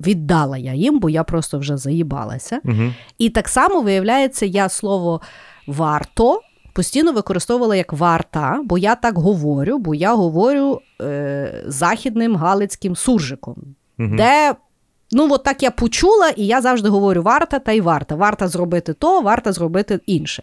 Віддала 0.00 0.58
я 0.58 0.74
їм, 0.74 1.00
бо 1.00 1.10
я 1.10 1.24
просто 1.24 1.58
вже 1.58 1.76
заїбалася. 1.76 2.60
Угу. 2.64 2.92
І 3.18 3.30
так 3.30 3.48
само, 3.48 3.80
виявляється, 3.80 4.46
я 4.46 4.68
слово 4.68 5.20
варто 5.66 6.40
постійно 6.72 7.12
використовувала 7.12 7.76
як 7.76 7.92
варта, 7.92 8.60
бо 8.64 8.78
я 8.78 8.94
так 8.94 9.18
говорю, 9.18 9.78
бо 9.78 9.94
я 9.94 10.14
говорю 10.14 10.80
е, 11.00 11.64
західним 11.66 12.36
галицьким 12.36 12.96
суржиком, 12.96 13.56
Угу. 13.98 14.16
де. 14.16 14.54
Ну, 15.12 15.28
от 15.32 15.44
так 15.44 15.62
я 15.62 15.70
почула, 15.70 16.28
і 16.28 16.46
я 16.46 16.60
завжди 16.60 16.88
говорю 16.88 17.22
варта 17.22 17.58
та 17.58 17.72
й 17.72 17.80
варта. 17.80 18.14
Варта 18.14 18.48
зробити 18.48 18.92
то, 18.92 19.20
варта 19.20 19.52
зробити 19.52 20.00
інше. 20.06 20.42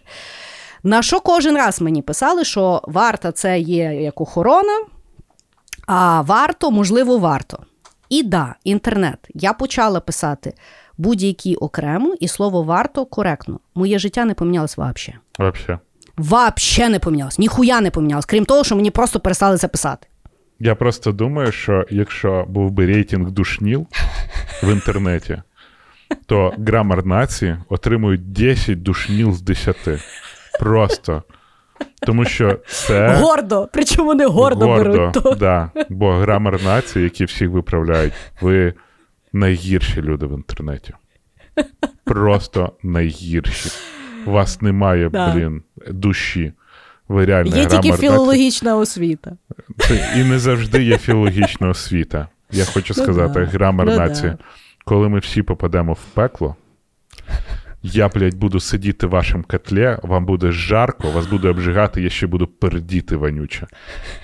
На 0.82 1.02
що 1.02 1.20
кожен 1.20 1.56
раз 1.56 1.80
мені 1.80 2.02
писали, 2.02 2.44
що 2.44 2.82
варта 2.86 3.32
це 3.32 3.58
є 3.58 4.02
як 4.02 4.20
охорона, 4.20 4.80
а 5.86 6.20
варто, 6.20 6.70
можливо, 6.70 7.18
варто. 7.18 7.58
І 8.08 8.22
да, 8.22 8.54
інтернет. 8.64 9.18
Я 9.34 9.52
почала 9.52 10.00
писати 10.00 10.54
будь-які 10.98 11.56
окремо, 11.56 12.14
і 12.20 12.28
слово 12.28 12.62
варто 12.62 13.06
коректно. 13.06 13.60
Моє 13.74 13.98
життя 13.98 14.24
не 14.24 14.34
помінялось 14.34 14.72
взагалі. 14.78 15.14
Вообще. 15.38 15.78
Вообще 16.18 16.88
не 16.88 16.98
помінялось, 16.98 17.38
ніхуя 17.38 17.80
не 17.80 17.90
помінялось, 17.90 18.26
крім 18.26 18.44
того, 18.44 18.64
що 18.64 18.76
мені 18.76 18.90
просто 18.90 19.20
перестали 19.20 19.56
це 19.56 19.68
писати. 19.68 20.06
Я 20.60 20.74
просто 20.74 21.12
думаю, 21.12 21.52
що 21.52 21.86
якщо 21.90 22.44
був 22.48 22.70
би 22.70 22.86
рейтинг 22.86 23.30
душніл 23.30 23.86
в 24.62 24.72
інтернеті, 24.72 25.42
то 26.26 26.52
грамар 26.58 27.06
нації 27.06 27.56
отримують 27.68 28.32
10 28.32 28.82
душніл 28.82 29.32
з 29.32 29.42
10. 29.42 29.76
Просто. 30.60 31.22
Тому 32.06 32.24
що 32.24 32.58
це 32.66 33.14
Гордо, 33.14 33.68
причому 33.72 34.08
вони 34.08 34.26
гордо, 34.26 34.66
беруть 34.66 35.12
то. 35.12 35.34
Да, 35.34 35.70
бо 35.88 36.12
грамар 36.12 36.62
нації, 36.64 37.04
які 37.04 37.24
всіх 37.24 37.50
виправляють, 37.50 38.12
ви 38.40 38.74
найгірші 39.32 40.02
люди 40.02 40.26
в 40.26 40.34
інтернеті. 40.36 40.92
Просто 42.04 42.72
найгірші. 42.82 43.70
У 44.26 44.30
вас 44.30 44.62
немає, 44.62 45.08
Да. 45.08 45.34
блін, 45.34 45.62
душі. 45.90 46.52
Ви 47.08 47.24
реально 47.24 47.56
Є 47.56 47.66
тільки 47.66 47.92
філологічна 47.92 48.76
освіта. 48.76 49.36
І 50.16 50.24
не 50.24 50.38
завжди 50.38 50.82
є 50.82 50.98
філологічна 50.98 51.68
освіта. 51.68 52.28
Я 52.50 52.64
хочу 52.64 52.94
Ну 52.96 53.02
сказати, 53.04 53.40
да. 53.40 53.46
грамар 53.46 53.86
Ну 53.86 53.96
нації. 53.96 54.30
да. 54.30 54.38
Коли 54.84 55.08
ми 55.08 55.18
всі 55.18 55.42
попадемо 55.42 55.92
в 55.92 56.04
пекло, 56.14 56.56
я, 57.82 58.08
блядь, 58.08 58.34
буду 58.34 58.60
сидіти 58.60 59.06
в 59.06 59.10
вашому 59.10 59.44
котлі, 59.44 59.96
вам 60.02 60.26
буде 60.26 60.52
жарко, 60.52 61.10
вас 61.10 61.26
буде 61.26 61.48
обжигати, 61.48 62.02
я 62.02 62.10
ще 62.10 62.26
буду 62.26 62.46
пердіти 62.46 63.16
вонюче. 63.16 63.66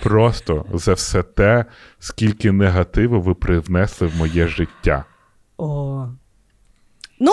Просто 0.03 0.65
за 0.75 0.93
все 0.93 1.23
те, 1.23 1.65
скільки 1.99 2.53
негативу 2.53 3.21
ви 3.21 3.35
привнесли 3.35 4.07
в 4.07 4.17
моє 4.17 4.49
життя. 4.49 5.05
О. 5.59 6.07
Ну, 7.21 7.33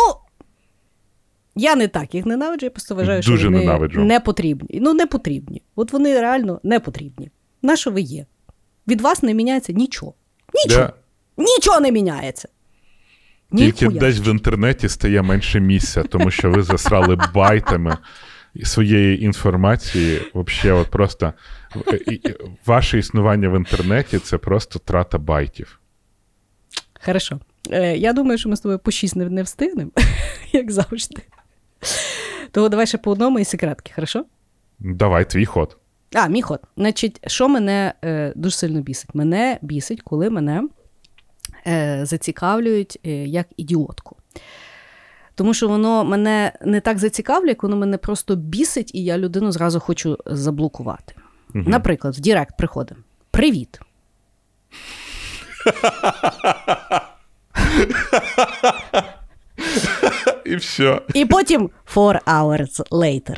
я 1.56 1.76
не 1.76 1.88
так 1.88 2.16
їх 2.16 2.26
ненавиджу, 2.26 2.66
я 2.66 2.70
просто 2.70 2.96
вважаю, 2.96 3.22
Дуже 3.22 3.38
що 3.38 3.48
вони 3.48 3.60
ненавиджу. 3.60 4.02
не 4.02 4.20
потрібні. 4.20 4.80
Ну, 4.82 4.94
не 4.94 5.06
потрібні. 5.06 5.62
От 5.76 5.94
вони 5.94 6.22
реально 6.22 6.60
не 6.64 6.80
потрібні. 6.80 7.30
На 7.62 7.76
що 7.76 7.92
ви 7.92 8.02
є? 8.02 8.26
Від 8.88 9.02
вас 9.02 9.24
не 9.24 9.34
міняється 9.34 9.74
нічого. 9.74 10.14
Нічого. 10.54 10.82
Я 10.82 10.94
Нічого 11.38 11.80
не 11.80 11.92
міняється. 11.92 12.48
тільки 13.58 13.86
Ніхуя. 13.86 14.00
десь 14.00 14.20
в 14.20 14.28
інтернеті 14.32 14.90
стає 14.90 15.22
менше 15.22 15.60
місця, 15.60 16.04
тому 16.04 16.32
що 16.32 16.52
ви 16.52 16.64
засрали 16.64 17.18
байтами 17.34 17.98
своєї 18.64 19.24
інформації. 19.24 20.22
Взагалі, 20.36 20.80
от 20.82 20.88
просто 20.88 21.34
ваше 22.66 22.98
існування 23.00 23.50
в 23.50 23.58
інтернеті 23.58 24.20
це 24.20 24.38
просто 24.38 24.80
трата 24.80 25.18
байтів. 25.18 25.80
Хорошо. 27.06 27.40
Е, 27.72 27.98
я 27.98 28.14
думаю, 28.14 28.38
що 28.38 28.50
ми 28.50 28.56
з 28.56 28.60
тобою 28.60 28.80
по 28.80 28.92
шість 28.92 29.16
не 29.16 29.44
встигнемо, 29.44 29.92
як 30.52 30.72
завжди. 30.72 31.22
Того 32.52 32.70
давай 32.70 32.88
ще 32.88 32.98
по 32.98 33.12
одному 33.12 33.40
і 33.40 33.46
секретки, 33.46 33.92
хорошо? 33.96 34.26
Давай, 34.80 35.30
твій 35.30 35.46
ход. 35.46 35.78
А, 36.16 36.28
мій 36.28 36.42
ход. 36.42 36.60
Значить, 36.78 37.22
що 37.28 37.50
мене 37.50 37.94
е, 38.04 38.34
дуже 38.36 38.56
сильно 38.56 38.82
бісить? 38.82 39.16
Мене 39.16 39.60
бісить, 39.62 40.02
коли 40.02 40.30
мене 40.30 40.64
е, 41.68 42.06
зацікавлюють 42.06 43.00
е, 43.06 43.10
як 43.12 43.48
ідіотку. 43.58 44.16
Тому 45.36 45.54
що 45.54 45.68
воно 45.68 46.04
мене 46.04 46.52
не 46.62 46.82
так 46.82 47.00
зацікавлює, 47.00 47.50
як 47.50 47.64
воно 47.64 47.76
мене 47.76 47.98
просто 47.98 48.36
бісить, 48.36 48.96
і 48.96 49.04
я 49.04 49.18
людину 49.18 49.52
зразу 49.52 49.80
хочу 49.80 50.18
заблокувати. 50.26 51.16
Мгм. 51.54 51.72
Наприклад, 51.72 52.16
в 52.18 52.20
Дірект 52.20 52.58
приходимо. 52.58 53.02
Привіт. 53.32 53.80
І 60.52 60.56
все. 60.56 61.02
І 61.14 61.26
потім 61.26 61.70
four 61.96 62.24
hours 62.26 62.90
later. 62.90 63.38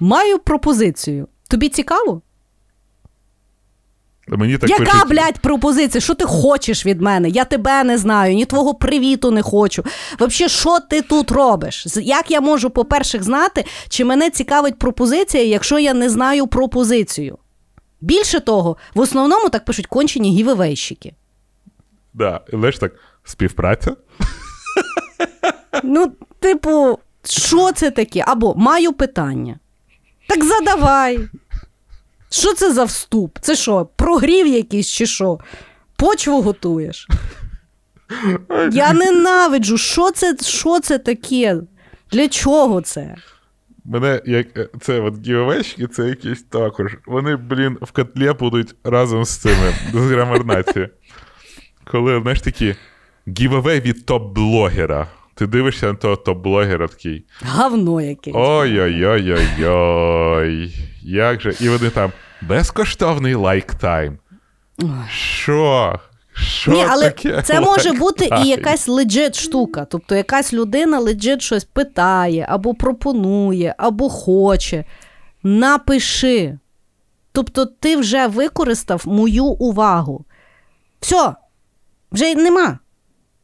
Маю 0.00 0.38
пропозицію. 0.38 1.28
Тобі 1.48 1.68
цікаво? 1.68 2.22
Мені 4.28 4.58
так 4.58 4.70
Яка, 4.70 4.84
пишуть, 4.84 5.08
блядь, 5.08 5.38
пропозиція? 5.38 6.00
Що 6.00 6.14
ти 6.14 6.24
хочеш 6.24 6.86
від 6.86 7.00
мене? 7.00 7.28
Я 7.28 7.44
тебе 7.44 7.84
не 7.84 7.98
знаю, 7.98 8.34
ні 8.34 8.46
твого 8.46 8.74
привіту 8.74 9.30
не 9.30 9.42
хочу. 9.42 9.84
Взагалі, 10.20 10.48
що 10.48 10.80
ти 10.80 11.02
тут 11.02 11.30
робиш? 11.30 11.86
Як 12.02 12.30
я 12.30 12.40
можу, 12.40 12.70
по-перше, 12.70 13.22
знати, 13.22 13.64
чи 13.88 14.04
мене 14.04 14.30
цікавить 14.30 14.78
пропозиція, 14.78 15.44
якщо 15.44 15.78
я 15.78 15.94
не 15.94 16.10
знаю 16.10 16.46
пропозицію? 16.46 17.38
Більше 18.00 18.40
того, 18.40 18.76
в 18.94 19.00
основному 19.00 19.48
так 19.48 19.64
пишуть 19.64 19.86
кончені 19.86 20.30
гівевейщики. 20.30 21.14
Да. 22.14 22.40
Ж 22.52 22.80
так, 22.80 22.92
співпраця? 23.24 23.96
Ну, 25.82 26.12
типу, 26.40 26.98
що 27.24 27.72
це 27.72 27.90
таке? 27.90 28.24
Або 28.26 28.54
маю 28.54 28.92
питання. 28.92 29.58
Так 30.28 30.44
задавай. 30.44 31.28
Що 32.30 32.54
це 32.54 32.72
за 32.72 32.84
вступ? 32.84 33.38
Це 33.40 33.56
що, 33.56 33.88
прогрів 33.96 34.46
якийсь 34.46 34.88
чи 34.88 35.06
що? 35.06 35.38
Почву 35.96 36.42
готуєш? 36.42 37.08
Я 38.72 38.92
ненавиджу. 38.92 39.78
Що 39.78 40.10
це, 40.10 40.36
що 40.42 40.80
це 40.80 40.98
таке? 40.98 41.56
Для 42.12 42.28
чого 42.28 42.80
це? 42.80 43.14
Мене 43.84 44.22
як 44.26 44.58
е, 44.58 44.68
це 44.80 45.00
от 45.00 45.26
гівовечки, 45.26 45.86
це 45.86 46.08
якісь 46.08 46.42
також. 46.42 46.96
Вони, 47.06 47.36
блін, 47.36 47.78
в 47.80 47.92
котлі 47.92 48.32
будуть 48.38 48.74
разом 48.84 49.24
з 49.24 49.36
цими, 49.36 49.74
з 49.92 49.96
грамарнації. 49.96 50.88
Коли, 51.84 52.20
знаєш, 52.22 52.40
такі 52.40 52.74
гівове 53.38 53.80
від 53.80 54.04
топ-блогера. 54.06 55.06
Ти 55.40 55.46
дивишся 55.46 55.86
на 55.86 55.94
того 55.94 56.16
топ-блогера 56.16 56.88
такий. 56.88 57.24
Гавно 57.42 58.00
якесь. 58.00 58.34
Ой-ой-ой-ой-ой. 58.36 60.74
Як 61.02 61.40
же? 61.40 61.54
І 61.60 61.68
вони 61.68 61.90
там 61.90 62.12
безкоштовний 62.42 63.34
лайктайм. 63.34 64.18
Що? 65.10 66.00
Що 66.32 66.72
Ні, 66.72 66.84
але 66.88 67.10
таке 67.10 67.42
це 67.42 67.60
може 67.60 67.92
бути 67.92 68.28
і 68.44 68.48
якась 68.48 68.88
леджит 68.88 69.36
штука. 69.36 69.84
Тобто 69.84 70.14
якась 70.14 70.52
людина 70.52 70.98
леджит 70.98 71.42
щось 71.42 71.64
питає, 71.64 72.46
або 72.48 72.74
пропонує, 72.74 73.74
або 73.78 74.08
хоче. 74.08 74.84
Напиши. 75.42 76.58
Тобто, 77.32 77.66
ти 77.66 77.96
вже 77.96 78.26
використав 78.26 79.02
мою 79.06 79.44
увагу. 79.44 80.24
Все, 81.00 81.34
вже 82.12 82.34
нема. 82.34 82.78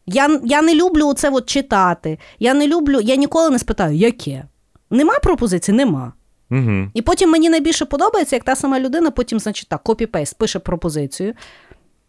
Я, 0.07 0.41
я 0.45 0.63
не 0.63 0.75
люблю 0.75 1.15
це 1.15 1.31
от 1.31 1.47
читати. 1.47 2.19
Я 2.39 2.55
не 2.55 2.69
люблю, 2.69 3.01
я 3.01 3.17
ніколи 3.17 3.51
не 3.51 3.59
спитаю, 3.59 3.97
яке. 3.97 4.45
Нема 4.91 5.19
пропозиції? 5.19 5.77
Нема. 5.77 6.13
Угу. 6.51 6.91
І 6.95 7.03
потім 7.03 7.31
мені 7.31 7.51
найбільше 7.51 7.85
подобається, 7.85 8.37
як 8.37 8.45
та 8.45 8.57
сама 8.57 8.81
людина 8.81 9.11
потім, 9.11 9.41
значить, 9.41 9.69
так, 9.69 9.83
copy-paste, 9.83 10.39
пише 10.39 10.59
пропозицію. 10.59 11.35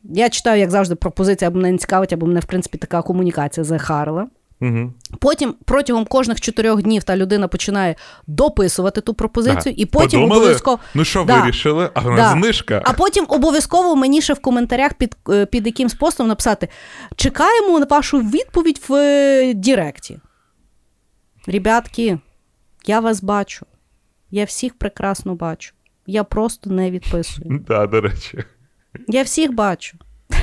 Я 0.04 0.30
читаю, 0.30 0.60
як 0.60 0.72
завжди, 0.72 0.96
пропозиція 0.96 1.48
або 1.48 1.58
мене 1.58 1.72
не 1.72 1.78
цікавить, 1.78 2.14
або 2.14 2.26
мене, 2.26 2.40
в 2.40 2.46
принципі, 2.46 2.78
така 2.78 3.02
комунікація 3.02 3.64
захарила. 3.64 4.28
Угу. 4.62 4.94
Потім 5.20 5.56
протягом 5.66 6.06
кожних 6.06 6.42
чотирьох 6.42 6.82
днів 6.82 7.04
та 7.04 7.18
людина 7.18 7.48
починає 7.48 7.96
дописувати 8.28 9.02
ту 9.02 9.14
пропозицію, 9.14 9.76
і 9.78 9.86
потім 9.86 10.20
Подумали? 10.20 10.40
обов'язково. 10.42 10.80
Ну 10.94 11.06
що 11.06 11.24
Да. 11.24 11.42
вирішили? 11.42 11.90
А 11.94 12.02
Да. 12.02 12.32
знижка. 12.32 12.82
А 12.86 12.94
потім 12.94 13.26
обов'язково 13.30 13.96
мені 13.96 14.22
ще 14.22 14.34
в 14.34 14.40
коментарях 14.40 14.94
під, 14.94 15.16
е, 15.30 15.46
під 15.46 15.66
якимсь 15.66 15.94
постом 15.94 16.28
написати: 16.28 16.68
чекаємо 17.16 17.80
на 17.80 17.86
вашу 17.86 18.20
відповідь 18.20 18.82
в 18.88 18.94
е, 18.94 19.54
Діректі. 19.54 20.20
Ребятки, 21.48 22.20
я 22.86 23.00
вас 23.00 23.24
бачу. 23.24 23.66
Я 24.32 24.46
всіх 24.46 24.78
прекрасно 24.78 25.36
бачу. 25.36 25.74
Я 26.08 26.24
просто 26.24 26.70
не 26.70 26.92
відписую. 26.92 27.60
Да, 27.68 27.88
до 27.88 28.02
речі. 28.02 28.44
Я 29.08 29.24
всіх 29.24 29.54
бачу. 29.54 29.98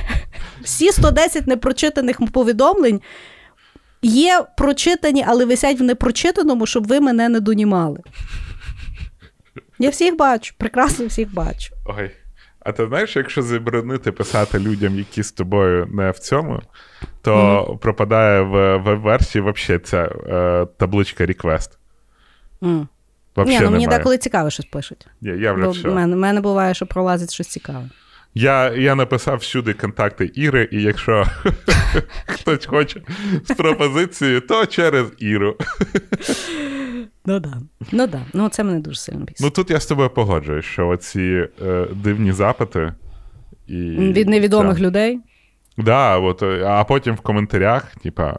Всі 0.63 0.93
110 0.93 1.47
непрочитаних 1.47 2.19
повідомлень 2.33 3.01
є 4.05 4.45
прочитані, 4.57 5.25
але 5.29 5.45
висять 5.45 5.81
в 5.81 5.83
непрочитаному, 5.83 6.67
щоб 6.67 6.87
ви 6.87 7.01
мене 7.01 7.29
не 7.29 7.41
донімали. 7.41 8.01
Я 9.79 9.91
всіх 9.91 10.17
бачу, 10.17 10.55
прекрасно 10.59 11.07
всіх 11.07 11.35
бачу. 11.35 11.75
Ой. 11.85 12.11
А 12.61 12.73
ти 12.73 12.87
знаєш, 12.87 13.17
якщо 13.17 13.43
заборонити 13.43 14.13
писати 14.13 14.59
людям, 14.59 14.99
які 14.99 15.23
з 15.23 15.33
тобою 15.33 15.87
не 15.93 16.11
в 16.11 16.19
цьому, 16.19 16.61
то 17.23 17.79
пропадає 17.83 18.41
в 18.41 18.77
веб-версії 18.77 19.45
взагалі 19.45 19.83
ця 19.85 20.03
е, 20.03 20.67
табличка. 20.79 21.27
М. 22.63 22.89
Вообще 23.37 23.59
Ні, 23.59 23.65
ну 23.65 23.71
мені 23.71 23.87
деколи 23.87 24.19
цікаво 24.19 24.51
щось 24.51 24.67
пишуть. 24.67 25.07
Ні, 25.21 25.31
я 25.31 25.53
вже 25.53 25.89
в 25.89 25.95
мене, 25.95 26.17
мене 26.17 26.41
буває, 26.41 26.75
що 26.75 26.87
пролазить 26.87 27.35
щось 27.35 27.49
цікаве. 27.49 27.91
Я, 28.35 28.73
я 28.75 28.95
написав 28.95 29.39
всюди 29.39 29.73
контакти 29.73 30.31
Іри, 30.35 30.69
і 30.73 30.83
якщо 30.83 31.25
хтось 32.27 32.67
хоче 32.67 33.01
з 33.45 33.55
пропозицією, 33.55 34.41
то 34.41 34.67
через 34.67 35.13
Іру. 35.19 35.57
Ну 37.27 37.41
да. 37.41 37.61
Ну 37.93 38.07
да. 38.07 38.21
Ну 38.35 38.49
це 38.49 38.65
мене 38.65 38.81
дуже 38.81 38.99
сильно 39.01 39.21
бісить. 39.21 39.41
Ну 39.41 39.51
тут 39.51 39.71
я 39.71 39.81
з 39.81 39.87
тобою 39.87 40.11
погоджуюсь, 40.11 40.65
що 40.65 40.89
оці 40.89 41.47
е, 41.63 41.87
дивні 41.93 42.33
запити. 42.33 42.93
І, 43.67 43.75
Від 43.91 44.29
невідомих 44.29 44.79
Да. 44.79 44.85
людей. 44.85 45.21
Да, 45.77 46.19
от, 46.19 46.43
е, 46.43 46.65
а 46.67 46.85
потім 46.85 47.15
в 47.15 47.21
коментарях, 47.21 47.97
типа. 47.97 48.39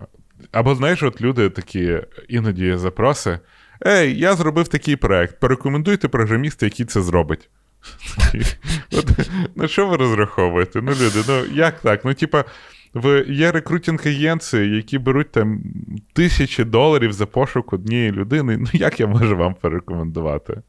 Або 0.51 0.75
знаєш, 0.75 1.03
от 1.03 1.21
люди 1.21 1.49
такі 1.49 1.99
іноді 2.29 2.77
запроси. 2.77 3.39
Ей, 3.87 4.19
я 4.19 4.33
зробив 4.35 4.67
такий 4.67 4.95
проект. 4.95 5.39
Порекомендуйте 5.39 6.07
програміста, 6.07 6.65
який 6.65 6.85
це 6.85 7.01
зробить. 7.01 7.49
От, 8.91 9.29
На 9.55 9.67
що 9.67 9.87
ви 9.87 9.97
розраховуєте? 9.97 10.81
Ну, 10.81 10.91
люди, 10.91 11.23
ну 11.27 11.55
як 11.55 11.79
так? 11.79 12.05
Ну, 12.05 12.13
типа, 12.13 12.45
в, 12.93 13.25
є 13.27 13.51
рекрутинг 13.51 14.01
агенції, 14.05 14.75
які 14.75 14.99
беруть 14.99 15.31
там 15.31 15.63
тисячі 16.13 16.63
доларів 16.63 17.13
за 17.13 17.25
пошук 17.25 17.73
однієї 17.73 18.11
людини. 18.11 18.57
Ну, 18.59 18.67
як 18.73 18.99
я 18.99 19.07
можу 19.07 19.37
вам 19.37 19.55
порекомендувати? 19.61 20.61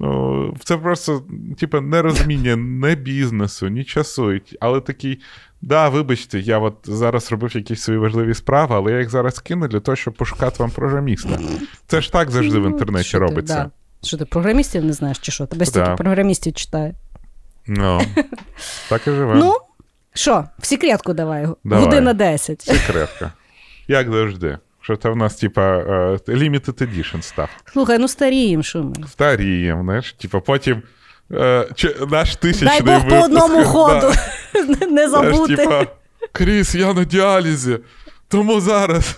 Ну, 0.00 0.54
це 0.64 0.76
просто, 0.76 1.22
типа, 1.58 1.80
нерозуміння 1.80 2.56
не 2.56 2.94
бізнесу, 2.94 3.68
ні 3.68 3.84
часу. 3.84 4.32
Але 4.60 4.80
такий, 4.80 5.20
да, 5.62 5.88
вибачте, 5.88 6.40
я 6.40 6.58
от 6.58 6.76
зараз 6.82 7.32
робив 7.32 7.56
якісь 7.56 7.80
свої 7.82 8.00
важливі 8.00 8.34
справи, 8.34 8.74
але 8.74 8.92
я 8.92 8.98
їх 8.98 9.10
зараз 9.10 9.38
кину 9.38 9.68
для 9.68 9.80
того, 9.80 9.96
щоб 9.96 10.14
пошукати 10.14 10.56
вам 10.58 10.70
програміста. 10.70 11.38
Це 11.86 12.00
ж 12.00 12.12
так 12.12 12.30
завжди 12.30 12.58
в 12.58 12.62
Ну, 12.62 12.68
інтернеті 12.68 13.18
робиться. 13.18 13.70
Що 14.04 14.16
ти 14.16 14.24
програмістів 14.24 14.84
не 14.84 14.92
знаєш, 14.92 15.18
чи 15.18 15.32
що? 15.32 15.46
Тебе 15.46 15.66
стільки 15.66 15.86
Да. 15.86 15.94
програмістів 15.96 16.52
читає. 16.54 16.94
Ну, 17.66 18.00
так 18.88 19.02
і 19.06 19.10
живе. 19.10 19.34
Ну, 19.34 19.54
що, 20.14 20.44
в 20.58 20.66
секретку 20.66 21.12
давай. 21.12 21.46
Давай. 21.64 21.84
Година 21.84 22.12
10. 22.14 22.62
Секретка. 22.62 23.32
Як 23.88 24.12
завжди. 24.12 24.58
Що 24.80 24.96
це 24.96 25.08
в 25.08 25.16
нас, 25.16 25.34
типа, 25.36 25.62
е, 25.78 26.18
limited 26.28 26.82
edition 26.82 27.22
став. 27.22 27.48
Слухай, 27.72 27.98
ну 27.98 28.08
старіємо, 28.08 28.62
що 28.62 28.82
ми. 28.82 28.94
Старіємо, 29.08 29.82
знаєш, 29.82 30.12
типа 30.12 30.40
потім. 30.40 30.82
е, 31.32 31.68
чи- 31.74 31.96
наш 32.10 32.36
тисячний 32.36 32.80
Дай 32.80 33.00
Бог 33.00 33.08
по 33.08 33.14
випуск, 33.14 33.24
одному 33.24 33.56
да. 33.62 33.64
ходу. 33.64 34.12
Не- 34.90 35.08
Знаєш, 35.08 35.10
забути. 35.36 35.56
типа, 35.56 35.86
Кріс, 36.32 36.74
я 36.74 36.92
на 36.94 37.04
діалізі. 37.04 37.78
Тому 38.28 38.60
зараз 38.60 39.16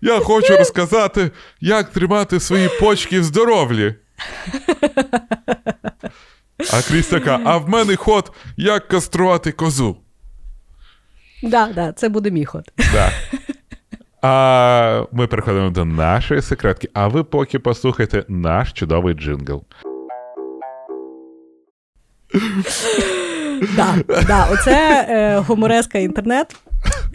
я 0.00 0.18
хочу 0.20 0.56
розказати, 0.56 1.30
як 1.60 1.90
тримати 1.90 2.40
свої 2.40 2.68
почки 2.80 3.20
в 3.20 3.24
здоров'ї. 3.24 3.94
А 6.72 6.82
Кріс 6.88 7.06
така, 7.06 7.40
а 7.44 7.56
в 7.56 7.68
мене 7.68 7.96
ход, 7.96 8.32
як 8.56 8.88
каструвати 8.88 9.52
козу. 9.52 9.96
Да, 11.42 11.68
да, 11.74 11.92
це 11.92 12.08
буде 12.08 12.30
мій 12.30 12.44
ход. 12.44 12.72
Да. 12.92 13.10
А 14.22 15.04
ми 15.12 15.26
переходимо 15.26 15.70
до 15.70 15.84
нашої 15.84 16.42
секретки, 16.42 16.88
а 16.94 17.08
ви 17.08 17.24
поки 17.24 17.58
послухайте 17.58 18.24
наш 18.28 18.72
чудовий 18.72 19.14
джингл. 19.14 19.64
Да, 23.76 23.94
да, 24.26 24.48
оце 24.52 25.06
е, 25.08 25.38
гумореска 25.38 25.98
інтернет. 25.98 26.56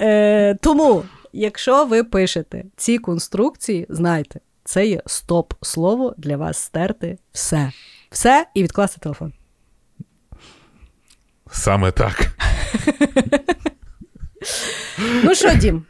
Е, 0.01 0.55
тому, 0.55 1.03
якщо 1.33 1.85
ви 1.85 2.03
пишете 2.03 2.63
ці 2.77 2.97
конструкції, 2.97 3.85
знайте, 3.89 4.39
це 4.65 4.87
є 4.87 5.01
стоп-слово 5.05 6.13
для 6.17 6.37
вас 6.37 6.57
стерти 6.57 7.17
все. 7.31 7.71
Все 8.11 8.45
і 8.53 8.63
відкласти 8.63 8.99
телефон. 8.99 9.33
Саме 11.51 11.91
так. 11.91 12.27
Ну 15.23 15.35
що, 15.35 15.55
Дім? 15.55 15.85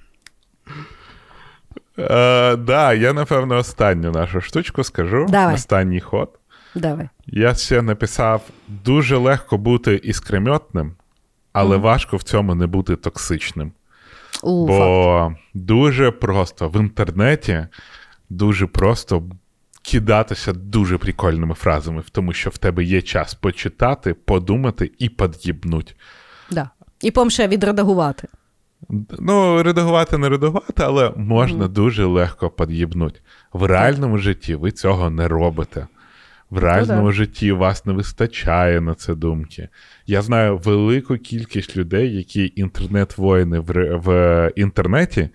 Е, 1.99 2.56
да, 2.56 2.93
я, 2.93 3.14
напевно, 3.14 3.57
останню 3.57 4.11
нашу 4.11 4.41
штучку 4.41 4.84
скажу. 4.84 5.26
Давай. 5.30 5.56
Останній 5.56 5.99
ход. 5.99 6.39
Давай. 6.76 7.10
Я 7.27 7.56
ще 7.56 7.81
написав: 7.81 8.41
дуже 8.68 9.18
легко 9.18 9.57
бути 9.57 9.95
іскрометним, 9.95 10.95
але 11.53 11.77
важко 11.77 12.18
в 12.18 12.23
цьому 12.23 12.56
не 12.56 12.68
бути 12.68 12.95
токсичним. 12.95 13.72
У, 14.43 14.68
факт. 14.68 14.80
Бо 14.80 15.35
дуже 15.53 16.11
просто 16.11 16.69
в 16.69 16.80
інтернеті 16.80 17.68
дуже 18.30 18.68
просто 18.68 19.23
кидатися 19.81 20.53
дуже 20.53 20.97
прикольними 20.97 21.53
фразами, 21.53 22.03
тому 22.11 22.34
що 22.34 22.49
в 22.49 22.57
тебе 22.57 22.84
є 22.84 23.02
час 23.02 23.34
почитати, 23.34 24.14
подумати 24.14 24.91
і 24.99 25.10
под'їбнуть. 25.10 25.95
Да. 26.52 26.69
І 27.02 27.11
потім 27.11 27.31
ще 27.31 27.47
відредагувати. 27.47 28.27
Ну, 29.19 29.64
редагувати 29.64 30.18
не 30.18 30.30
редагувати, 30.30 30.84
але 30.84 31.11
можна 31.15 31.68
дуже 31.68 32.06
легко 32.06 32.49
под'їбнуть. 32.49 33.22
В 33.53 33.64
реальному 33.64 34.18
житті 34.18 34.56
ви 34.56 34.72
цього 34.72 35.10
не 35.10 35.27
робите. 35.27 35.88
В 36.49 36.57
реальному 36.57 37.07
да. 37.07 37.11
житті 37.11 37.52
у 37.52 37.57
вас 37.57 37.85
не 37.85 37.93
вистачає 37.93 38.81
на 38.81 38.95
це 38.95 39.15
думки. 39.15 39.69
Я 40.07 40.22
знаю 40.22 40.57
велику 40.57 41.18
кількість 41.18 41.77
людей, 41.77 42.15
які 42.15 42.53
інтернет-воїни 42.56 43.60
в, 43.60 43.97
в 43.97 44.52
інтернеті, 44.56 45.30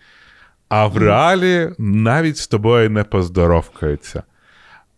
а 0.71 0.87
в 0.87 0.99
реалі 0.99 1.71
навіть 1.79 2.39
з 2.39 2.47
тобою 2.47 2.91
не 2.91 3.05
поздоровкаються. 3.05 4.23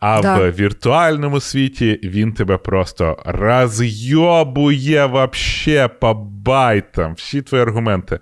А 0.00 0.20
Да. 0.22 0.36
в 0.38 0.50
віртуальному 0.50 1.40
світі 1.40 2.00
він 2.02 2.32
тебе 2.32 2.58
просто 2.58 3.22
розйобує 3.24 5.06
вообще 5.06 5.88
по 5.88 6.14
байтам, 6.14 7.14
всі 7.14 7.42
твої 7.42 7.62
аргументи. 7.62 8.18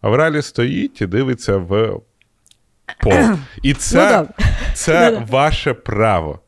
А 0.00 0.08
в 0.08 0.14
реалі 0.14 0.42
стоїть 0.42 1.00
і 1.02 1.06
дивиться 1.06 1.56
в 1.56 2.00
пол. 3.00 3.12
І 3.62 3.74
це, 3.74 3.96
да. 4.08 4.44
це 4.74 5.10
Ну 5.20 5.26
ваше 5.30 5.74
право. 5.74 6.40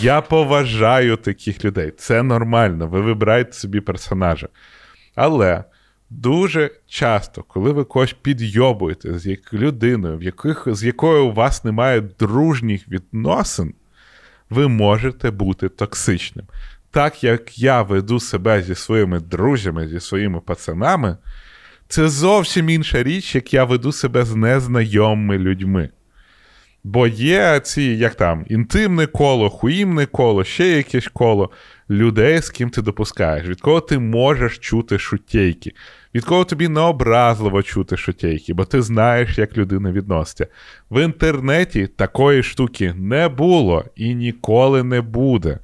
Я 0.00 0.20
поважаю 0.20 1.16
таких 1.16 1.64
людей. 1.64 1.92
Це 1.98 2.22
нормально. 2.22 2.86
Ви 2.86 3.00
вибираєте 3.00 3.52
собі 3.52 3.80
персонажа. 3.80 4.48
Але 5.14 5.64
дуже 6.10 6.70
часто, 6.86 7.42
коли 7.42 7.72
ви 7.72 7.84
когось 7.84 8.12
підйобуєте 8.22 9.18
з 9.18 9.26
як 9.26 9.54
людиною, 9.54 10.18
в 10.18 10.22
яких, 10.22 10.64
з 10.66 10.84
якою 10.84 11.26
у 11.26 11.32
вас 11.32 11.64
немає 11.64 12.00
дружніх 12.00 12.88
відносин, 12.88 13.74
ви 14.50 14.68
можете 14.68 15.30
бути 15.30 15.68
токсичним. 15.68 16.46
Так 16.90 17.24
як 17.24 17.58
я 17.58 17.82
веду 17.82 18.20
себе 18.20 18.62
зі 18.62 18.74
своїми 18.74 19.20
друзями, 19.20 19.88
зі 19.88 20.00
своїми 20.00 20.40
пацанами, 20.40 21.16
це 21.88 22.08
зовсім 22.08 22.70
інша 22.70 23.02
річ, 23.02 23.34
як 23.34 23.54
я 23.54 23.64
веду 23.64 23.92
себе 23.92 24.24
з 24.24 24.34
незнайомими 24.34 25.38
людьми. 25.38 25.90
Бо 26.84 27.06
є 27.06 27.60
ці, 27.60 27.82
як 27.82 28.14
там, 28.14 28.44
інтимне 28.48 29.06
коло, 29.06 29.50
хуїмне 29.50 30.06
коло, 30.06 30.44
ще 30.44 30.68
якесь 30.68 31.08
коло 31.08 31.50
людей, 31.90 32.42
з 32.42 32.50
ким 32.50 32.70
ти 32.70 32.82
допускаєш, 32.82 33.48
від 33.48 33.60
кого 33.60 33.80
ти 33.80 33.98
можеш 33.98 34.58
чути 34.58 34.98
шутейки, 34.98 35.72
від 36.14 36.24
кого 36.24 36.44
тобі 36.44 36.68
не 36.68 36.80
образливо 36.80 37.62
чути 37.62 37.96
шутейки, 37.96 38.54
бо 38.54 38.64
ти 38.64 38.82
знаєш, 38.82 39.38
як 39.38 39.56
людина 39.56 39.92
відноситься. 39.92 40.46
В 40.90 41.04
інтернеті 41.04 41.86
такої 41.86 42.42
штуки 42.42 42.94
не 42.96 43.28
було 43.28 43.84
і 43.96 44.14
ніколи 44.14 44.82
не 44.82 45.00
буде. 45.00 45.58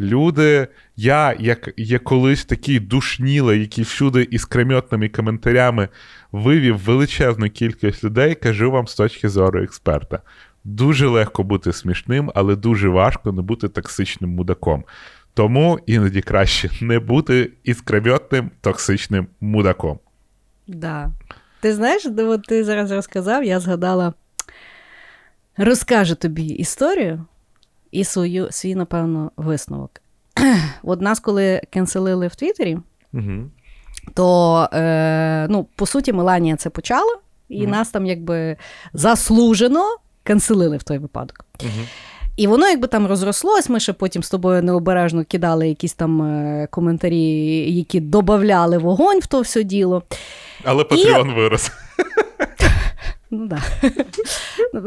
Люди, 0.00 0.68
Я, 0.96 1.36
як 1.38 1.70
є 1.76 1.98
колись 1.98 2.44
такий 2.44 2.80
душнілий, 2.80 3.60
який 3.60 3.84
всюди 3.84 4.28
із 4.30 4.44
кремьотними 4.44 5.08
коментарями 5.08 5.88
вивів 6.32 6.78
величезну 6.78 7.50
кількість 7.50 8.04
людей, 8.04 8.34
кажу 8.34 8.70
вам 8.70 8.86
з 8.86 8.94
точки 8.94 9.28
зору 9.28 9.62
експерта. 9.62 10.18
Дуже 10.64 11.06
легко 11.06 11.42
бути 11.42 11.72
смішним, 11.72 12.32
але 12.34 12.56
дуже 12.56 12.88
важко 12.88 13.32
не 13.32 13.42
бути 13.42 13.68
токсичним 13.68 14.30
мудаком. 14.30 14.84
Тому 15.34 15.78
іноді 15.86 16.22
краще 16.22 16.70
не 16.80 16.98
бути 16.98 17.52
іскрометним 17.64 18.50
токсичним 18.60 19.26
мудаком. 19.40 19.98
Да. 20.66 21.10
Ти 21.60 21.74
знаєш, 21.74 22.06
от 22.18 22.42
ти 22.42 22.64
зараз 22.64 22.90
розказав, 22.90 23.44
я 23.44 23.60
згадала, 23.60 24.12
розкажу 25.56 26.14
тобі 26.14 26.44
історію 26.44 27.24
і 27.90 28.04
свою, 28.04 28.48
свій, 28.52 28.74
напевно, 28.74 29.30
висновок. 29.36 29.90
От 30.82 31.00
нас, 31.00 31.20
коли 31.20 31.60
кенселили 31.70 32.26
в 32.26 32.34
Твіттері, 32.34 32.78
Угу. 33.12 33.50
то, 34.14 34.68
е, 34.72 35.46
ну, 35.50 35.64
по 35.76 35.86
суті, 35.86 36.12
Меланія 36.12 36.56
це 36.56 36.70
почала, 36.70 37.18
і 37.48 37.62
Мгм. 37.62 37.70
нас 37.70 37.90
там 37.90 38.06
якби 38.06 38.56
заслужено 38.92 39.96
канцелили 40.22 40.76
в 40.76 40.82
той 40.82 40.98
випадок. 40.98 41.44
Угу. 41.62 41.70
І 42.36 42.46
воно 42.46 42.68
якби 42.68 42.88
там 42.88 43.06
розрослось. 43.06 43.68
Ми 43.68 43.80
ще 43.80 43.92
потім 43.92 44.22
з 44.22 44.30
тобою 44.30 44.62
необережно 44.62 45.24
кидали 45.24 45.68
якісь 45.68 45.94
там 45.94 46.22
е, 46.22 46.68
коментарі, 46.70 47.22
які 47.72 48.00
додавали 48.00 48.78
вогонь 48.78 49.18
в 49.20 49.26
то 49.26 49.40
все 49.40 49.62
діло. 49.62 50.02
Але 50.64 50.84
Патреон 50.84 51.34
вирос. 51.34 51.72
Ну 53.30 53.46
да. 53.46 53.58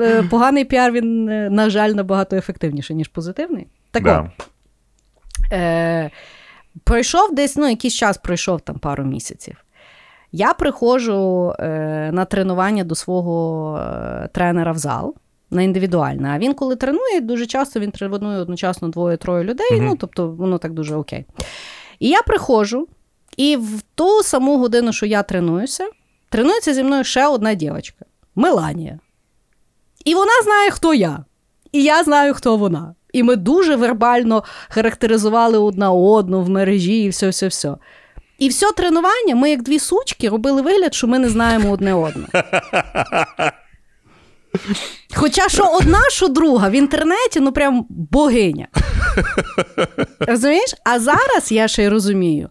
Е, 0.02 0.24
Поганий 0.30 0.65
піар, 0.65 0.91
він, 0.91 1.30
е, 1.30 1.49
на 1.49 1.69
жаль, 1.69 1.90
набагато 1.90 2.36
ефективніший, 2.36 2.95
ніж 2.95 3.07
позитивний. 3.07 3.68
Так 3.91 4.03
Да. 4.03 4.19
от, 4.38 4.48
е, 5.53 6.11
пройшов 6.84 7.36
десь, 7.36 7.56
ну, 7.56 7.69
якийсь 7.69 7.94
час 7.94 8.18
пройшов 8.18 8.61
там 8.61 8.80
пару 8.80 9.03
місяців. 9.03 9.56
Я 10.32 10.53
приходжу 10.53 11.53
е, 11.60 12.10
на 12.14 12.26
тренування 12.26 12.84
до 12.84 12.95
свого 12.95 13.80
тренера 14.34 14.72
в 14.72 14.78
зал 14.78 15.15
на 15.52 15.61
індивідуальне. 15.61 16.30
А 16.30 16.38
він, 16.38 16.53
коли 16.53 16.76
тренує, 16.76 17.22
дуже 17.22 17.45
часто 17.45 17.80
він 17.80 17.91
тренує 17.91 18.40
одночасно 18.40 18.88
двоє-троє 18.88 19.44
людей. 19.44 19.72
Мгм. 19.72 19.86
Ну, 19.86 19.95
тобто, 19.99 20.28
воно 20.28 20.57
так 20.57 20.74
дуже 20.74 20.95
окей. 20.95 21.26
І 21.99 22.10
я 22.10 22.22
приходжу, 22.22 22.88
і 23.38 23.56
в 23.57 23.82
ту 23.95 24.24
саму 24.24 24.57
годину, 24.57 24.94
що 24.94 25.06
я 25.06 25.24
тренуюся, 25.24 25.90
тренується 26.30 26.74
зі 26.74 26.84
мною 26.84 27.03
ще 27.03 27.28
одна 27.28 27.53
дівчинка 27.53 28.06
Меланія. 28.36 28.99
І 30.06 30.15
вона 30.15 30.32
знає, 30.44 30.72
хто 30.72 30.94
я. 30.94 31.26
І 31.72 31.84
я 31.84 32.03
знаю, 32.03 32.34
хто 32.34 32.57
вона. 32.57 32.95
І 33.14 33.24
ми 33.24 33.36
дуже 33.36 33.76
вербально 33.76 34.44
характеризували 34.69 35.57
одна 35.57 35.91
одну 35.91 36.41
в 36.41 36.49
мережі 36.49 37.03
і 37.03 37.10
все, 37.10 37.30
все, 37.30 37.48
все. 37.48 37.76
І 38.38 38.49
все 38.49 38.72
тренування 38.72 39.36
ми, 39.36 39.49
як 39.49 39.64
дві 39.64 39.80
сучки, 39.80 40.30
робили 40.30 40.61
вигляд, 40.61 40.94
що 40.94 41.07
ми 41.07 41.19
не 41.19 41.30
знаємо 41.30 41.72
одне 41.72 41.94
одне. 41.94 42.28
Хоча 45.16 45.50
що 45.50 45.64
одна, 45.74 46.00
що 46.10 46.28
друга 46.28 46.70
в 46.70 46.72
інтернеті, 46.72 47.40
ну 47.40 47.52
прям 47.52 47.86
богиня. 47.90 48.68
Розумієш? 50.20 50.76
А 50.86 51.00
зараз 51.00 51.52
я 51.52 51.68
ще 51.68 51.84
й 51.84 51.88
розумію, 51.90 52.50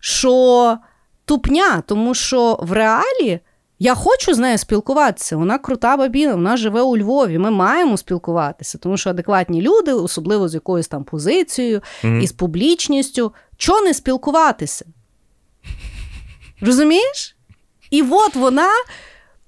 що 0.00 0.76
тупня, 1.24 1.82
тому 1.86 2.14
що 2.14 2.58
в 2.62 2.72
реалі 2.72 3.40
я 3.78 3.94
хочу 3.94 4.34
з 4.34 4.38
нею 4.38 4.58
спілкуватися. 4.58 5.36
Вона 5.36 5.58
крута 5.58 5.96
бабіна, 5.96 6.34
вона 6.34 6.56
живе 6.56 6.80
у 6.82 6.96
Львові. 6.96 7.38
Ми 7.38 7.50
маємо 7.50 7.96
спілкуватися, 7.96 8.78
тому 8.78 8.96
що 8.96 9.10
адекватні 9.10 9.62
люди, 9.62 9.92
особливо 9.92 10.48
з 10.48 10.54
якоюсь 10.54 10.88
там 10.88 11.04
позицією 11.04 11.82
Мгм. 12.04 12.20
і 12.20 12.26
з 12.26 12.32
публічністю, 12.32 13.32
чого 13.56 13.80
не 13.80 13.94
спілкуватися? 13.94 14.84
Розумієш? 16.60 17.36
І 17.90 18.02
от 18.10 18.34
вона 18.34 18.68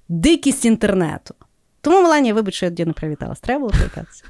дикість 0.09 0.65
інтернету. 0.65 1.33
Тому, 1.83 2.01
Меланія, 2.01 2.33
вибач, 2.33 2.53
що 2.55 2.65
я 2.65 2.69
тоді 2.69 2.85
не 2.85 2.93
привіталась. 2.93 3.39
Треба 3.39 3.59
було 3.59 3.71
привітатися. 3.71 4.23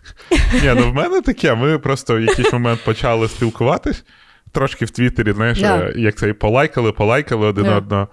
Ні, 0.54 0.82
ну 0.82 0.92
в 0.92 0.94
мене 0.94 1.22
таке. 1.22 1.56
Ми 1.56 1.80
просто 1.80 2.18
в 2.18 2.22
якийсь 2.22 2.54
момент 2.54 2.80
почали 2.86 3.28
спілкуватись. 3.28 4.04
Трошки 4.52 4.86
в 4.86 4.90
Твіттері, 4.90 5.32
знаєш, 5.34 5.62
е, 5.62 5.94
як 5.98 6.16
це 6.16 6.30
і 6.30 6.34
полайкали, 6.34 6.92
полайкали 6.92 7.48
один 7.48 7.64
Да. 7.64 7.78
одного. 7.78 8.08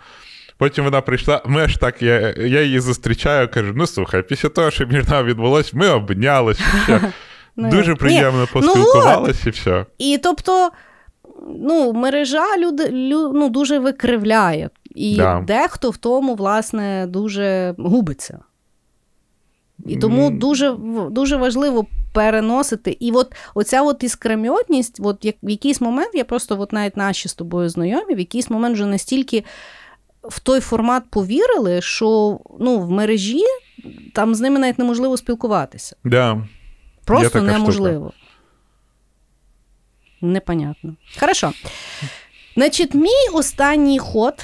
Потім 0.58 0.84
вона 0.84 1.00
прийшла, 1.00 1.42
ми 1.46 1.68
ж 1.68 1.80
так, 1.80 2.02
я, 2.02 2.34
я 2.38 2.62
її 2.62 2.80
зустрічаю, 2.80 3.48
кажу: 3.48 3.72
ну 3.76 3.86
слухай, 3.86 4.22
після 4.22 4.48
того, 4.48 4.70
що 4.70 4.86
між 4.86 5.08
нами 5.08 5.28
відбулось, 5.28 5.74
ми 5.74 5.88
обнялися. 5.88 6.62
Все. 6.82 7.00
Ну, 7.56 7.70
Дуже 7.70 7.94
приємно 7.94 8.40
Ну, 8.54 8.60
поспілкувалися 8.60 9.48
і 9.48 9.50
все. 9.50 9.86
І 9.98 10.18
тобто, 10.22 10.70
ну, 11.60 11.92
мережа 11.92 12.56
люди, 12.58 12.88
лю, 12.90 13.32
ну, 13.34 13.48
дуже 13.48 13.78
викривляє. 13.78 14.70
І 14.94 15.16
Да. 15.16 15.44
дехто 15.46 15.90
в 15.90 15.96
тому, 15.96 16.34
власне, 16.34 17.06
дуже 17.08 17.74
губиться. 17.78 18.38
І 19.86 19.96
тому 19.96 20.30
дуже, 20.30 20.76
дуже 21.10 21.36
важливо 21.36 21.86
переносити. 22.12 22.96
І 23.00 23.12
от 23.12 23.34
оця 23.54 23.82
от 23.82 24.04
іскрометність, 24.04 25.00
от 25.02 25.24
як, 25.24 25.34
в 25.42 25.50
якийсь 25.50 25.80
момент, 25.80 26.10
я 26.14 26.24
просто, 26.24 26.60
от 26.60 26.72
навіть 26.72 26.96
наші 26.96 27.28
з 27.28 27.34
тобою 27.34 27.68
знайомі, 27.68 28.14
в 28.14 28.18
якийсь 28.18 28.50
момент 28.50 28.74
вже 28.74 28.86
настільки 28.86 29.44
в 30.22 30.40
той 30.40 30.60
формат 30.60 31.02
повірили, 31.10 31.80
що 31.82 32.40
ну, 32.60 32.78
в 32.78 32.90
мережі 32.90 33.42
там 34.14 34.34
з 34.34 34.40
ними 34.40 34.58
навіть 34.58 34.78
неможливо 34.78 35.16
спілкуватися. 35.16 35.96
Да. 36.04 36.46
Просто 37.04 37.42
неможливо. 37.42 38.12
Непонятно. 40.20 40.96
Хорошо. 41.20 41.52
Значить, 42.54 42.94
мій 42.94 43.28
останній 43.32 43.98
ход. 43.98 44.34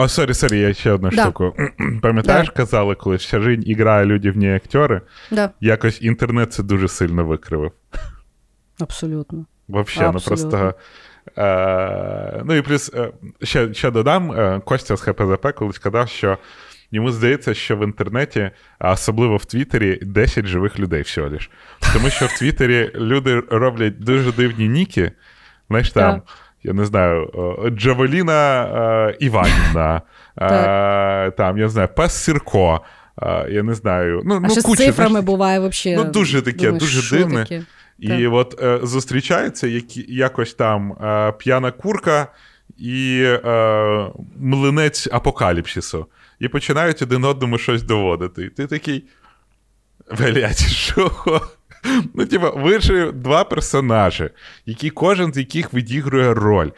О, 0.00 0.08
sorry, 0.08 0.34
sorry, 0.34 0.58
я 0.60 0.74
ще 0.74 0.92
одну 0.92 1.10
Да. 1.10 1.22
штуку. 1.22 1.54
Пам'ятаєш, 2.02 2.50
казали, 2.50 2.94
коли 2.94 3.16
вся 3.16 3.40
жизнь 3.40 3.74
гра, 3.74 4.04
а 4.06 4.11
люди 4.11 4.35
в 4.35 4.40
ній 4.40 4.54
актери, 4.54 5.00
Да, 5.30 5.50
якось 5.60 6.02
інтернет 6.02 6.52
це 6.52 6.62
дуже 6.62 6.88
сильно 6.88 7.24
викривив. 7.24 7.72
абсолютно. 8.80 9.44
Вообще, 9.68 10.10
ну 10.14 10.20
просто. 10.20 10.74
Е, 11.38 12.42
ну 12.44 12.54
і 12.54 12.62
плюс 12.62 12.92
е, 12.94 13.12
ще, 13.42 13.74
ще 13.74 13.90
додам, 13.90 14.32
е, 14.32 14.60
Костя 14.64 14.96
з 14.96 15.00
ХПЗП 15.00 15.46
колись 15.54 15.78
казав, 15.78 16.08
що 16.08 16.38
йому 16.90 17.12
здається, 17.12 17.54
що 17.54 17.76
в 17.76 17.84
інтернеті, 17.84 18.50
а 18.78 18.92
особливо 18.92 19.36
в 19.36 19.44
Твіттері, 19.44 19.98
10 20.02 20.46
живих 20.46 20.78
людей 20.78 21.02
всього 21.02 21.28
лиш. 21.28 21.50
Тому 21.92 22.10
що 22.10 22.26
в 22.26 22.38
Твіттері 22.38 22.90
люди 22.94 23.42
роблять 23.50 24.00
дуже 24.00 24.32
дивні 24.32 24.68
ніки. 24.68 25.12
Знаєш, 25.68 25.92
там, 25.92 26.14
Так. 26.14 26.22
Я 26.62 26.72
не 26.72 26.84
знаю, 26.84 27.30
е, 27.64 27.70
Джавеліна 27.70 28.62
е, 28.62 29.16
Іванівна, 29.20 30.02
е, 30.40 31.30
там, 31.30 31.58
я 31.58 31.64
не 31.64 31.68
знаю, 31.68 31.88
Пес 31.96 32.12
Сірко. 32.24 32.80
Я 33.48 33.62
не 33.62 33.74
знаю. 33.74 34.22
Ну, 34.24 34.34
А 34.34 34.40
ну, 34.40 34.50
ще 34.50 34.60
з 34.60 34.64
цифрами 34.64 35.10
знаєш, 35.10 35.26
буває 35.26 35.58
взагалі. 35.60 36.04
Ну, 36.04 36.12
дуже 36.12 36.42
таке, 36.42 36.72
дуже 36.72 37.16
дивне. 37.16 37.46
І 38.00 38.08
Так. 38.08 38.32
от 38.32 38.62
е, 38.62 38.80
зустрічаються 38.82 39.66
які, 39.66 40.04
якось 40.08 40.54
там 40.54 40.92
е, 40.92 41.32
п'яна 41.32 41.70
курка 41.70 42.26
і 42.78 43.22
е, 43.24 44.10
млинець 44.40 45.08
апокаліпсису. 45.12 46.06
І 46.38 46.48
починають 46.48 47.02
один 47.02 47.24
одному 47.24 47.58
щось 47.58 47.82
доводити. 47.82 48.44
І 48.44 48.48
ти 48.48 48.66
такий. 48.66 49.04
Блять, 50.18 50.66
що? 50.66 51.10
Ну, 52.14 52.26
типа, 52.26 52.50
ви 52.50 52.80
ж 52.80 53.12
два 53.12 53.44
персонажі, 53.44 54.30
які 54.66 54.90
кожен 54.90 55.34
з 55.34 55.38
яких 55.38 55.74
відігрує 55.74 56.34
роль. 56.34 56.70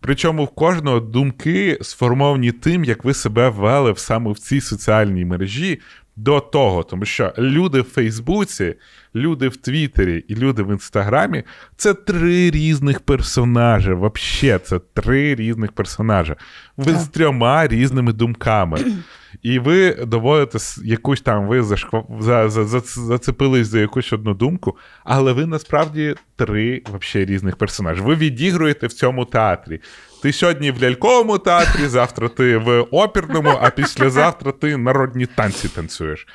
Причому 0.00 0.44
в 0.44 0.48
кожного 0.48 1.00
думки 1.00 1.78
сформовані 1.80 2.52
тим, 2.52 2.84
як 2.84 3.04
ви 3.04 3.14
себе 3.14 3.48
вели 3.48 3.92
в 3.92 3.98
саме 3.98 4.32
в 4.32 4.38
цій 4.38 4.60
соціальній 4.60 5.24
мережі 5.24 5.80
до 6.18 6.40
того. 6.40 6.82
Тому 6.82 7.04
що 7.04 7.32
люди 7.38 7.80
в 7.80 7.84
Фейсбуці, 7.84 8.74
люди 9.14 9.48
в 9.48 9.56
Твіттері 9.56 10.24
і 10.28 10.34
люди 10.34 10.62
в 10.62 10.72
Інстаграмі 10.72 11.42
це 11.76 11.94
три 11.94 12.50
різних 12.50 13.00
персонажі. 13.00 13.92
Вообще, 13.92 14.58
це 14.58 14.78
три 14.78 15.34
різних 15.34 15.72
персонажі. 15.72 16.34
Ви 16.76 16.94
з 16.94 17.08
трьома 17.08 17.66
різними 17.66 18.12
думками. 18.12 18.78
І 19.42 19.58
ви 19.58 19.94
доводите 19.94 20.58
якусь 20.84 21.20
там, 21.20 21.46
ви 21.46 21.62
зашква... 21.62 22.04
за, 22.20 22.48
за, 22.48 22.64
за, 22.64 22.80
зацепились 22.80 23.66
за 23.66 23.80
якусь 23.80 24.12
одну 24.12 24.34
думку, 24.34 24.76
але 25.04 25.32
ви 25.32 25.46
насправді 25.46 26.14
три 26.36 26.82
вообще 26.90 27.24
різних 27.24 27.56
персонажі. 27.56 28.00
Ви 28.00 28.14
відігруєте 28.14 28.86
в 28.86 28.92
цьому 28.92 29.24
театрі. 29.24 29.80
Ти 30.22 30.32
сьогодні 30.32 30.70
в 30.70 30.82
ляльковому 30.82 31.38
театрі, 31.38 31.86
завтра 31.86 32.28
ти 32.28 32.56
в 32.56 32.80
оперному, 32.90 33.58
а 33.60 33.70
післязавтра 33.70 34.52
ти 34.52 34.76
народні 34.76 35.26
танці 35.26 35.68
танцюєш. 35.68 36.26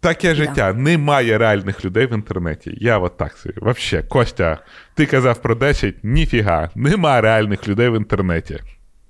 Таке 0.00 0.34
життя. 0.34 0.72
Немає 0.72 1.38
реальних 1.38 1.84
людей 1.84 2.06
в 2.06 2.12
інтернеті. 2.12 2.74
Я 2.80 2.98
от 2.98 3.16
так 3.16 3.36
собі. 3.36 3.54
Вообще, 3.60 4.02
Костя, 4.02 4.58
ти 4.94 5.06
казав 5.06 5.42
про 5.42 5.54
10, 5.54 5.94
ніфіга. 6.02 6.70
Нема 6.74 7.20
реальних 7.20 7.68
людей 7.68 7.88
в 7.88 7.96
інтернеті. 7.96 8.60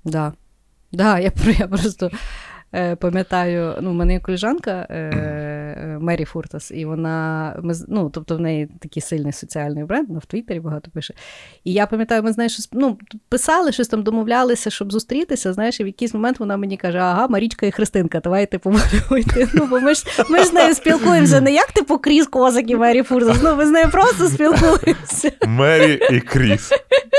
Да. 0.05 0.33
Да, 0.91 1.19
я, 1.19 1.31
я 1.59 1.67
просто 1.67 2.11
пам'ятаю, 2.99 3.75
ну, 3.81 3.91
в 3.91 3.93
мене 3.93 4.13
є 4.13 4.19
коліжанка 4.19 4.87
е, 4.89 4.95
е, 4.95 5.97
Мері 5.99 6.25
Фуртас, 6.25 6.71
і 6.71 6.85
вона 6.85 7.55
ми, 7.63 7.73
ну, 7.87 8.09
тобто 8.09 8.37
в 8.37 8.39
неї 8.39 8.69
такий 8.79 9.01
сильний 9.01 9.31
соціальний 9.31 9.83
бренд, 9.83 10.07
вона 10.07 10.19
в 10.19 10.25
Твіттері 10.25 10.59
багато 10.59 10.91
пише. 10.91 11.13
І 11.63 11.73
я 11.73 11.87
пам'ятаю, 11.87 12.23
ми 12.23 12.31
знаєш, 12.31 12.53
щось, 12.53 12.69
ну, 12.71 12.97
писали, 13.29 13.71
щось 13.71 13.87
там 13.87 14.03
домовлялися, 14.03 14.69
щоб 14.69 14.91
зустрітися. 14.91 15.53
Знаєш, 15.53 15.79
і 15.79 15.83
в 15.83 15.87
якийсь 15.87 16.13
момент 16.13 16.39
вона 16.39 16.57
мені 16.57 16.77
каже: 16.77 16.97
ага, 16.97 17.27
Марічка 17.27 17.65
і 17.65 17.71
Христинка, 17.71 18.19
давайте 18.19 18.57
поможемо 18.57 19.17
йти. 19.17 19.47
Ну, 19.53 19.67
бо 19.69 19.79
ми 19.79 19.93
ж 19.93 20.05
ми 20.29 20.39
ж 20.39 20.45
з 20.45 20.53
нею 20.53 20.75
спілкуємося 20.75 21.41
не 21.41 21.53
як 21.53 21.71
типу 21.71 21.97
Кріс 21.97 22.27
Козак 22.27 22.69
і 22.69 22.75
Мері 22.75 23.03
Фуртас. 23.03 23.37
Ну, 23.43 23.55
ми 23.55 23.65
з 23.65 23.69
нею 23.69 23.89
просто 23.91 24.27
спілкуємося. 24.27 25.31
Мері 25.47 25.99
і 26.11 26.19
Кріс. 26.19 26.71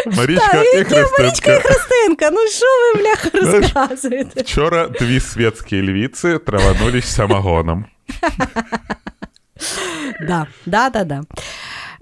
Марічка 0.06 0.52
Та, 0.52 0.62
і 0.62 0.77
яке 0.77 1.05
Марічка 1.18 1.56
і 1.56 1.60
Христинка. 1.60 1.90
Христинка. 2.01 2.31
Ну 2.32 2.39
що 2.47 2.66
ви, 2.66 3.02
бляха, 3.02 3.60
розказуєте? 3.60 4.40
Вчора 4.40 4.89
дві 4.89 5.20
світські 5.40 5.82
львіці 5.82 6.38
траванулись 6.46 7.06
самогоном. 7.06 7.84
Да, 10.28 10.46
да, 10.66 10.90
да, 10.90 11.04
да. 11.04 11.22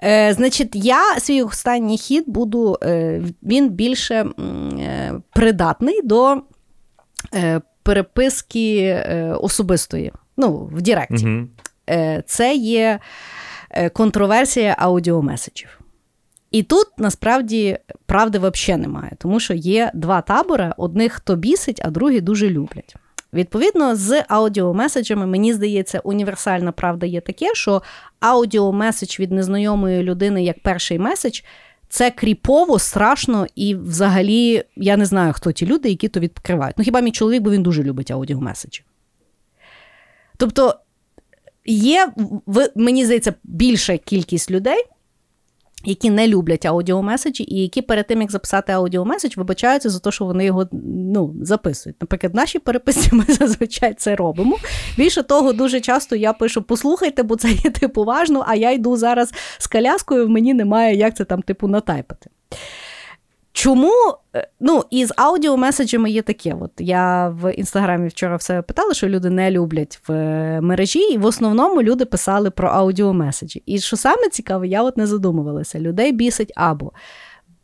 Е, 0.03 0.33
значить, 0.33 0.75
я 0.75 1.19
свій 1.19 1.41
останній 1.41 1.97
хід 1.97 2.23
буду, 2.27 2.77
е, 2.83 3.21
він 3.43 3.69
більше 3.69 4.15
е, 4.15 5.13
придатний 5.33 6.01
до 6.03 6.41
е, 7.33 7.61
переписки 7.83 8.77
е, 8.79 9.33
особистої, 9.41 10.11
ну, 10.37 10.69
в 10.73 10.81
Діректі. 10.81 11.27
Угу. 11.27 11.47
Е, 11.89 12.23
це 12.27 12.55
є 12.55 12.99
е, 13.71 13.89
контроверсія 13.89 14.75
аудіомеседжів. 14.79 15.79
І 16.51 16.63
тут 16.63 16.87
насправді 16.97 17.77
правди 18.05 18.39
взагалі 18.39 18.81
немає, 18.81 19.11
тому 19.17 19.39
що 19.39 19.53
є 19.53 19.91
два 19.93 20.21
табори: 20.21 20.73
одних 20.77 21.13
хто 21.13 21.35
бісить, 21.35 21.81
а 21.85 21.89
другі 21.89 22.21
дуже 22.21 22.49
люблять. 22.49 22.95
Відповідно, 23.33 23.95
з 23.95 24.23
аудіомеседжами, 24.27 25.25
мені 25.25 25.53
здається, 25.53 25.99
універсальна 25.99 26.71
правда 26.71 27.05
є 27.05 27.21
таке, 27.21 27.53
що 27.53 27.81
аудіомеседж 28.19 29.19
від 29.19 29.31
незнайомої 29.31 30.03
людини 30.03 30.43
як 30.43 30.59
перший 30.59 30.99
меседж 30.99 31.41
це 31.89 32.11
кріпово, 32.11 32.79
страшно, 32.79 33.47
і 33.55 33.75
взагалі 33.75 34.63
я 34.75 34.97
не 34.97 35.05
знаю, 35.05 35.33
хто 35.33 35.51
ті 35.51 35.65
люди, 35.65 35.89
які 35.89 36.07
то 36.07 36.19
відкривають. 36.19 36.77
Ну 36.77 36.83
хіба 36.83 37.01
мій 37.01 37.11
чоловік, 37.11 37.43
бо 37.43 37.51
він 37.51 37.63
дуже 37.63 37.83
любить 37.83 38.11
аудіомеседжі. 38.11 38.83
Тобто 40.37 40.79
є, 41.65 42.11
мені 42.75 43.05
здається, 43.05 43.33
більша 43.43 43.97
кількість 43.97 44.51
людей, 44.51 44.85
які 45.85 46.09
не 46.09 46.27
люблять 46.27 46.65
аудіомеседжі, 46.65 47.43
і 47.47 47.61
які 47.61 47.81
перед 47.81 48.07
тим, 48.07 48.21
як 48.21 48.31
записати 48.31 48.71
аудіомеседж, 48.71 49.37
вибачаються 49.37 49.89
за 49.89 49.99
те, 49.99 50.11
що 50.11 50.25
вони 50.25 50.45
його 50.45 50.67
ну, 51.13 51.35
записують. 51.41 52.01
Наприклад, 52.01 52.33
в 52.33 52.35
нашій 52.35 52.59
переписці 52.59 53.09
ми 53.15 53.23
зазвичай 53.27 53.93
це 53.93 54.15
робимо. 54.15 54.57
Більше 54.97 55.23
того, 55.23 55.53
дуже 55.53 55.79
часто 55.81 56.15
я 56.15 56.33
пишу: 56.33 56.61
послухайте, 56.61 57.23
бо 57.23 57.35
це 57.35 57.51
є 57.51 57.71
типу 57.71 58.03
важно, 58.03 58.45
а 58.47 58.55
я 58.55 58.71
йду 58.71 58.97
зараз 58.97 59.31
з 59.57 59.67
коляскою, 59.67 60.29
мені 60.29 60.53
немає 60.53 60.95
як 60.95 61.15
це 61.15 61.25
там, 61.25 61.41
типу, 61.41 61.67
натайпати. 61.67 62.29
Чому? 63.59 63.93
Е, 64.35 64.47
Ну, 64.59 64.83
і 64.89 65.05
з 65.05 65.13
аудіомеседжами 65.17 66.11
є 66.11 66.21
таке. 66.21 66.55
От 66.61 66.71
я 66.77 67.29
в 67.29 67.53
інстаграмі 67.53 68.07
вчора 68.07 68.35
все 68.35 68.61
питала, 68.61 68.93
що 68.93 69.09
люди 69.09 69.29
не 69.29 69.51
люблять 69.51 69.99
в 70.07 70.11
е, 70.11 70.61
мережі, 70.61 70.99
і 70.99 71.17
в 71.17 71.25
основному 71.25 71.81
люди 71.83 72.05
писали 72.05 72.51
про 72.51 72.69
аудіомеседжі. 72.69 73.63
І 73.65 73.79
що 73.79 73.97
саме 73.97 74.29
цікаве, 74.29 74.67
я 74.67 74.83
от 74.83 74.97
не 74.97 75.07
задумувалася. 75.07 75.79
Людей 75.79 76.11
бісить 76.11 76.51
або 76.55 76.91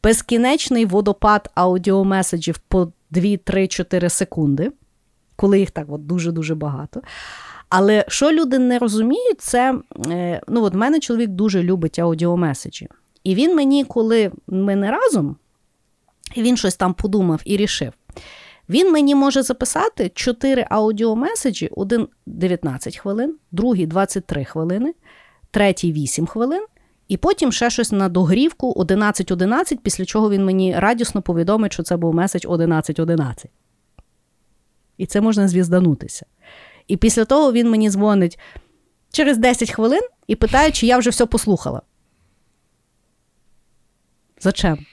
безкінечний 0.04 0.86
водопад 0.86 1.52
аудіомеседжів 1.56 2.58
по 2.58 2.92
2, 3.12 3.38
3, 3.38 3.68
4 3.68 4.10
секунди, 4.10 4.72
коли 5.36 5.60
їх 5.60 5.72
так 5.72 5.86
от 5.90 6.06
дуже-дуже 6.06 6.56
багато. 6.56 7.02
Але 7.70 8.06
що 8.08 8.32
люди 8.32 8.60
не 8.60 8.80
розуміють, 8.80 9.42
це 9.42 9.76
е, 10.08 10.42
ну, 10.48 10.64
от 10.64 10.74
мене 10.74 11.00
чоловік 11.00 11.30
дуже 11.30 11.64
любить 11.64 12.00
аудіомеседжі. 12.00 12.88
І 13.24 13.36
він 13.36 13.56
мені, 13.56 13.84
коли 13.84 14.32
ми 14.48 14.76
не 14.76 14.92
разом, 14.92 15.36
він 16.42 16.58
щось 16.58 16.76
там 16.76 16.94
подумав 16.94 17.42
і 17.46 17.58
рішив. 17.58 17.94
Він 18.70 18.92
мені 18.92 19.16
може 19.16 19.44
записати 19.44 20.12
4 20.16 20.68
аудіомеседжі, 20.70 21.70
один 21.76 22.08
19 22.26 22.98
хвилин, 22.98 23.36
другий 23.52 23.88
23 23.88 24.46
хвилини, 24.46 24.94
третій 25.52 25.94
8 25.94 26.26
хвилин, 26.26 26.66
і 27.08 27.18
потім 27.18 27.52
ще 27.52 27.70
щось 27.70 27.92
на 27.92 28.10
догрівку 28.10 28.74
11.11, 28.74 29.78
після 29.78 30.06
чого 30.06 30.30
він 30.30 30.46
мені 30.46 30.80
радісно 30.80 31.22
повідомить, 31.22 31.74
що 31.74 31.84
це 31.84 31.98
був 31.98 32.14
меседж 32.14 32.46
11.11. 32.46 33.46
І 34.98 35.06
це 35.06 35.22
можна 35.22 35.48
звізданутися. 35.48 36.26
І 36.88 36.98
після 36.98 37.26
того 37.26 37.52
він 37.52 37.70
мені 37.70 37.90
дзвонить 37.90 38.40
через 39.12 39.38
10 39.38 39.72
хвилин 39.72 40.02
і 40.28 40.36
питає, 40.36 40.72
чи 40.72 40.88
я 40.88 40.98
вже 40.98 41.10
все 41.10 41.26
послухала. 41.26 41.82
Зачем? 44.40 44.86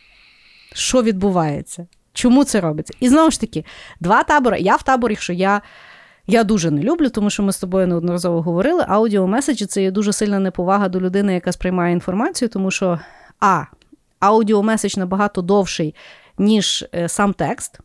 Що 0.73 1.03
відбувається? 1.03 1.87
Чому 2.13 2.45
це 2.45 2.61
робиться? 2.61 2.95
І 3.01 3.09
знову 3.09 3.31
ж 3.31 3.41
таки, 3.41 3.65
два 4.01 4.23
табори. 4.23 4.61
Я 4.61 4.77
в 4.77 4.83
таборі, 4.83 5.17
що 5.17 5.33
я, 5.33 5.63
я 6.27 6.45
дуже 6.45 6.71
не 6.71 6.83
люблю, 6.83 7.09
тому 7.09 7.31
що 7.31 7.43
ми 7.43 7.53
з 7.53 7.59
тобою 7.59 7.87
неодноразово 7.87 8.43
говорили. 8.43 8.85
Аудіомеседжі 8.89 9.67
це 9.67 9.83
є 9.83 9.91
дуже 9.91 10.13
сильна 10.13 10.39
неповага 10.39 10.89
до 10.89 11.01
людини, 11.01 11.35
яка 11.35 11.53
сприймає 11.53 11.93
інформацію, 11.93 12.49
тому 12.49 12.71
що 12.71 13.01
А. 13.41 13.65
Аудіомеседж 14.21 14.97
набагато 14.97 15.43
довший, 15.43 15.95
ніж 16.39 16.85
е, 16.95 17.09
сам 17.09 17.33
текст. 17.33 17.79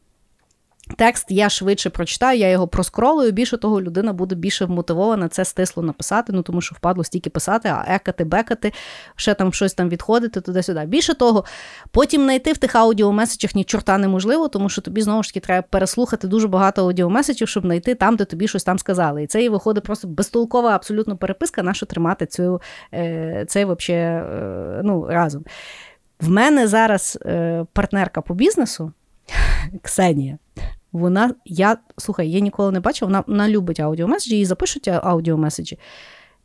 Текст 0.95 1.25
я 1.29 1.49
швидше 1.49 1.89
прочитаю, 1.89 2.39
я 2.39 2.49
його 2.49 2.67
проскролую. 2.67 3.31
Більше 3.31 3.57
того, 3.57 3.81
людина 3.81 4.13
буде 4.13 4.35
більше 4.35 4.65
вмотивована 4.65 5.27
це 5.27 5.45
стисло 5.45 5.83
написати, 5.83 6.33
ну 6.33 6.41
тому 6.41 6.61
що 6.61 6.75
впадло 6.75 7.03
стільки 7.03 7.29
писати, 7.29 7.69
а 7.69 7.85
екати, 7.87 8.23
бекати, 8.23 8.73
ще 9.15 9.33
там 9.33 9.53
щось 9.53 9.73
там 9.73 9.89
відходити 9.89 10.41
туди-сюди. 10.41 10.85
Більше 10.85 11.13
того, 11.13 11.45
потім 11.91 12.23
знайти 12.23 12.53
в 12.53 12.57
тих 12.57 12.75
аудіомеседжах 12.75 13.55
ні 13.55 13.63
чорта 13.63 13.97
неможливо, 13.97 14.47
тому 14.47 14.69
що 14.69 14.81
тобі 14.81 15.01
знову 15.01 15.23
ж 15.23 15.29
таки 15.29 15.39
треба 15.39 15.67
переслухати 15.69 16.27
дуже 16.27 16.47
багато 16.47 16.81
аудіомеседжів, 16.81 17.47
щоб 17.47 17.63
знайти 17.63 17.95
там, 17.95 18.15
де 18.15 18.25
тобі 18.25 18.47
щось 18.47 18.63
там 18.63 18.79
сказали. 18.79 19.23
І 19.23 19.27
це 19.27 19.43
і 19.43 19.49
виходить 19.49 19.83
просто 19.83 20.07
безтолкова 20.07 20.75
абсолютно 20.75 21.17
переписка, 21.17 21.63
на 21.63 21.73
що 21.73 21.85
тримати 21.85 22.25
цю, 22.25 22.61
е, 22.93 23.45
цей 23.47 23.65
вообще, 23.65 23.93
е, 23.93 24.81
ну, 24.83 25.07
разом. 25.09 25.45
В 26.19 26.29
мене 26.29 26.67
зараз 26.67 27.19
е, 27.25 27.65
партнерка 27.73 28.21
по 28.21 28.33
бізнесу 28.33 28.91
Ксенія. 29.81 30.37
Вона, 30.91 31.33
я, 31.45 31.77
слухай, 31.97 32.31
я 32.31 32.39
ніколи 32.39 32.71
не 32.71 32.79
бачила, 32.79 33.07
вона, 33.07 33.23
вона 33.27 33.49
любить 33.49 33.79
аудіомеседжі, 33.79 34.35
їй 34.37 34.45
запишуть 34.45 34.87
аудіомеседжі. 34.87 35.79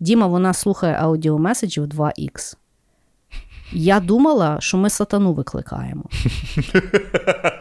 Діма, 0.00 0.26
вона 0.26 0.52
слухає 0.52 0.94
аудіомеседжі 1.00 1.80
в 1.80 1.84
2х. 1.84 2.56
Я 3.72 4.00
думала, 4.00 4.56
що 4.60 4.78
ми 4.78 4.90
сатану 4.90 5.32
викликаємо. 5.32 6.04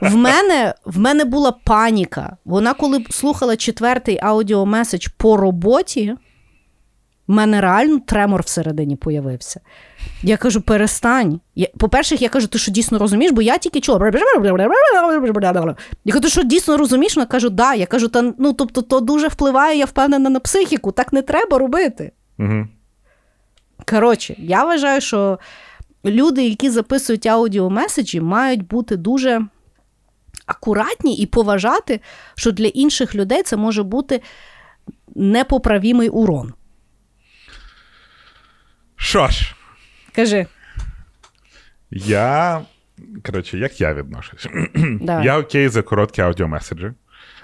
В 0.02 0.16
мене, 0.16 0.74
в 0.86 1.00
мене 1.00 1.26
була 1.26 1.52
паніка. 1.52 2.38
Вона, 2.46 2.74
коли 2.74 3.06
слухала 3.10 3.56
четвертий 3.56 4.20
аудіомеседж 4.22 5.08
по 5.18 5.38
роботі, 5.38 6.16
в 7.32 7.34
мене 7.34 7.62
реально 7.62 8.00
тремор 8.00 8.42
всередині 8.42 8.96
появився. 8.96 9.60
Я 10.24 10.38
кажу, 10.38 10.62
перестань. 10.62 11.40
Я, 11.56 11.68
по-перше, 11.78 12.16
я 12.16 12.30
кажу, 12.30 12.48
ти 12.48 12.58
що 12.58 12.72
дійсно 12.72 13.00
розумієш, 13.00 13.34
бо 13.34 13.42
я 13.42 13.58
тільки 13.58 13.80
чула. 13.80 14.12
Я 16.06 16.14
кажу, 16.14 16.22
ти 16.22 16.30
що 16.30 16.44
дійсно 16.44 16.78
розумієш? 16.78 17.16
Вона 17.16 17.26
кажу, 17.26 17.50
да. 17.50 17.74
Я 17.74 17.86
кажу, 17.86 18.08
та, 18.08 18.34
ну, 18.38 18.54
тобто, 18.54 18.82
то 18.82 19.00
дуже 19.00 19.28
впливає, 19.28 19.78
я 19.78 19.86
впевнена 19.86 20.30
на 20.30 20.40
психіку, 20.40 20.92
так 20.92 21.14
не 21.14 21.22
треба 21.22 21.58
робити. 21.58 22.12
Угу. 22.40 22.68
Коротше, 23.90 24.36
я 24.38 24.64
вважаю, 24.64 25.02
що 25.02 25.40
люди, 26.06 26.48
які 26.48 26.70
записують 26.70 27.26
аудіомеседжі, 27.26 28.22
мають 28.22 28.68
бути 28.68 28.98
дуже 28.98 29.42
акуратні 30.46 31.16
і 31.18 31.26
поважати, 31.26 32.00
що 32.36 32.52
для 32.52 32.68
інших 32.68 33.16
людей 33.16 33.44
це 33.44 33.58
може 33.58 33.84
бути 33.84 34.22
непоправімий 35.16 36.10
урон. 36.10 36.54
Що 39.02 39.28
ж, 39.28 39.56
Кажи. 40.16 40.46
я. 41.92 42.62
Коротше, 43.26 43.58
як 43.58 43.82
я 43.82 43.94
відношусь? 43.94 44.48
Давай. 45.02 45.26
Я 45.26 45.40
окей 45.40 45.68
за 45.70 45.82
короткі 45.82 46.22
аудіомеседжі, 46.22 46.92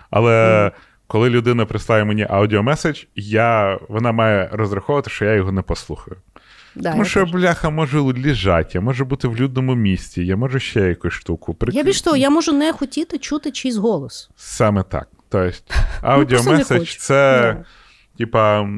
але 0.10 0.72
коли 1.08 1.30
людина 1.30 1.66
прислає 1.66 2.04
мені 2.06 2.28
аудіомеседж, 2.30 3.04
я, 3.16 3.80
вона 3.90 4.12
має 4.12 4.50
розраховувати, 4.52 5.10
що 5.10 5.26
я 5.26 5.34
його 5.34 5.52
не 5.52 5.62
послухаю. 5.62 6.18
Да, 6.76 6.92
Тому 6.92 7.06
що, 7.06 7.26
бляха, 7.26 7.70
може 7.70 8.00
лежати, 8.00 8.70
я 8.74 8.82
можу 8.82 9.06
бути 9.06 9.28
в 9.28 9.36
людному 9.36 9.76
місці, 9.76 10.24
я 10.24 10.36
можу 10.36 10.60
ще 10.60 10.80
якусь 10.82 11.14
штуку. 11.14 11.54
Прик- 11.54 11.74
Я 11.74 11.84
більш 11.84 12.02
того, 12.02 12.18
я 12.18 12.30
можу 12.30 12.54
не 12.54 12.74
хотіти 12.74 13.18
чути 13.18 13.52
чийсь 13.52 13.76
голос. 13.76 14.30
Саме 14.36 14.84
так. 14.84 15.08
Тобто, 15.30 15.52
Ну, 16.04 16.10
аудіомеседж 16.10 16.96
це, 16.96 17.42
Да. 17.42 17.66
типа, 18.18 18.70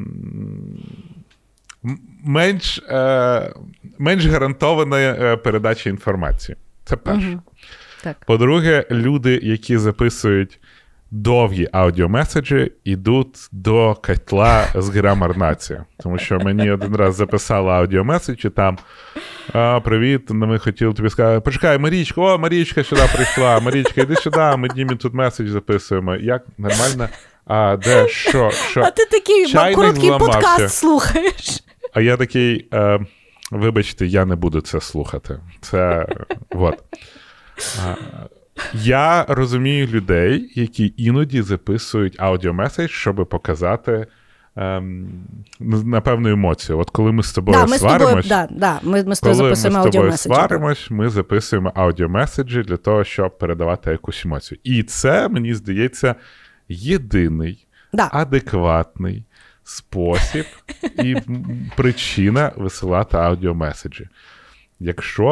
менш, 2.24 2.78
е, 2.88 3.52
менш 3.98 4.26
гарантована 4.26 4.98
е, 4.98 5.36
передача 5.36 5.90
інформації. 5.90 6.56
Це 6.84 6.96
перше. 6.96 7.38
Так. 8.02 8.16
По-друге, 8.26 8.86
люди, 8.90 9.40
які 9.42 9.78
записують 9.78 10.60
довгі 11.10 11.68
аудіомеседжі 11.72 12.72
йдуть 12.84 13.48
до 13.52 13.94
котла 13.94 14.66
з 14.74 14.88
грамарнації. 14.88 15.80
Тому 16.02 16.18
що 16.18 16.38
мені 16.38 16.70
один 16.70 16.96
раз 16.96 17.14
записала 17.16 17.78
аудіомеседж, 17.78 18.44
і 18.44 18.50
там 18.50 18.78
а, 19.52 19.80
Привіт, 19.80 20.22
ну, 20.30 20.46
ми 20.46 20.58
хотіли 20.58 20.94
тобі 20.94 21.10
сказати. 21.10 21.40
Почекай, 21.40 21.78
Марічка, 21.78 22.20
о, 22.20 22.38
Марічка 22.38 22.84
сюди 22.84 23.02
прийшла. 23.14 23.60
Марічка, 23.60 24.00
йди 24.00 24.16
сюди, 24.16 24.56
ми 24.56 24.68
Дімі 24.68 24.96
тут 24.96 25.14
меседж 25.14 25.48
записуємо. 25.50 26.16
Як 26.16 26.42
нормально? 26.58 27.08
А 27.46 27.76
де 27.76 28.08
що? 28.08 28.50
що? 28.50 28.80
А 28.80 28.90
ти 28.90 29.04
такий 29.04 29.46
Чайник 29.46 29.76
короткий 29.76 30.08
зламався. 30.08 30.40
подкаст 30.40 30.78
слухаєш. 30.78 31.62
А 31.92 32.00
я 32.00 32.16
такий, 32.16 32.68
е, 32.74 33.00
вибачте, 33.50 34.06
я 34.06 34.24
не 34.24 34.36
буду 34.36 34.60
це 34.60 34.80
слухати. 34.80 35.40
Це 35.60 36.06
от. 36.50 36.84
Я 38.74 39.24
розумію 39.28 39.86
людей, 39.86 40.52
які 40.54 40.94
іноді 40.96 41.42
записують 41.42 42.16
аудіомеседж, 42.18 42.90
щоб 42.90 43.28
показати. 43.30 44.06
Ем, 44.56 45.08
напевну 45.60 46.28
емоцію. 46.28 46.78
От 46.78 46.90
коли 46.90 47.12
ми 47.12 47.22
з 47.22 47.32
тобою 47.32 47.58
Да, 47.58 47.66
ми 47.66 47.78
з 47.78 47.80
тобою, 47.80 48.22
да, 48.28 48.48
да, 48.50 48.80
ми, 48.82 49.04
ми 49.04 49.14
з 49.14 49.20
тобою 49.20 49.38
коли 49.38 49.50
ми 49.50 49.56
з 49.56 49.62
тобою 49.62 50.12
сваримось, 50.12 50.90
ми 50.90 51.08
записуємо 51.08 51.72
аудіомеседжі 51.74 52.62
для 52.62 52.76
того, 52.76 53.04
щоб 53.04 53.38
передавати 53.38 53.90
якусь 53.90 54.24
емоцію. 54.24 54.58
І 54.64 54.82
це, 54.82 55.28
мені 55.28 55.54
здається, 55.54 56.14
єдиний 56.68 57.66
Да. 57.92 58.08
адекватний 58.12 59.24
спосіб 59.70 60.46
і 61.04 61.16
причина 61.76 62.52
висилати 62.56 63.16
аудіомеседжі. 63.16 64.08
Якщо, 64.80 65.26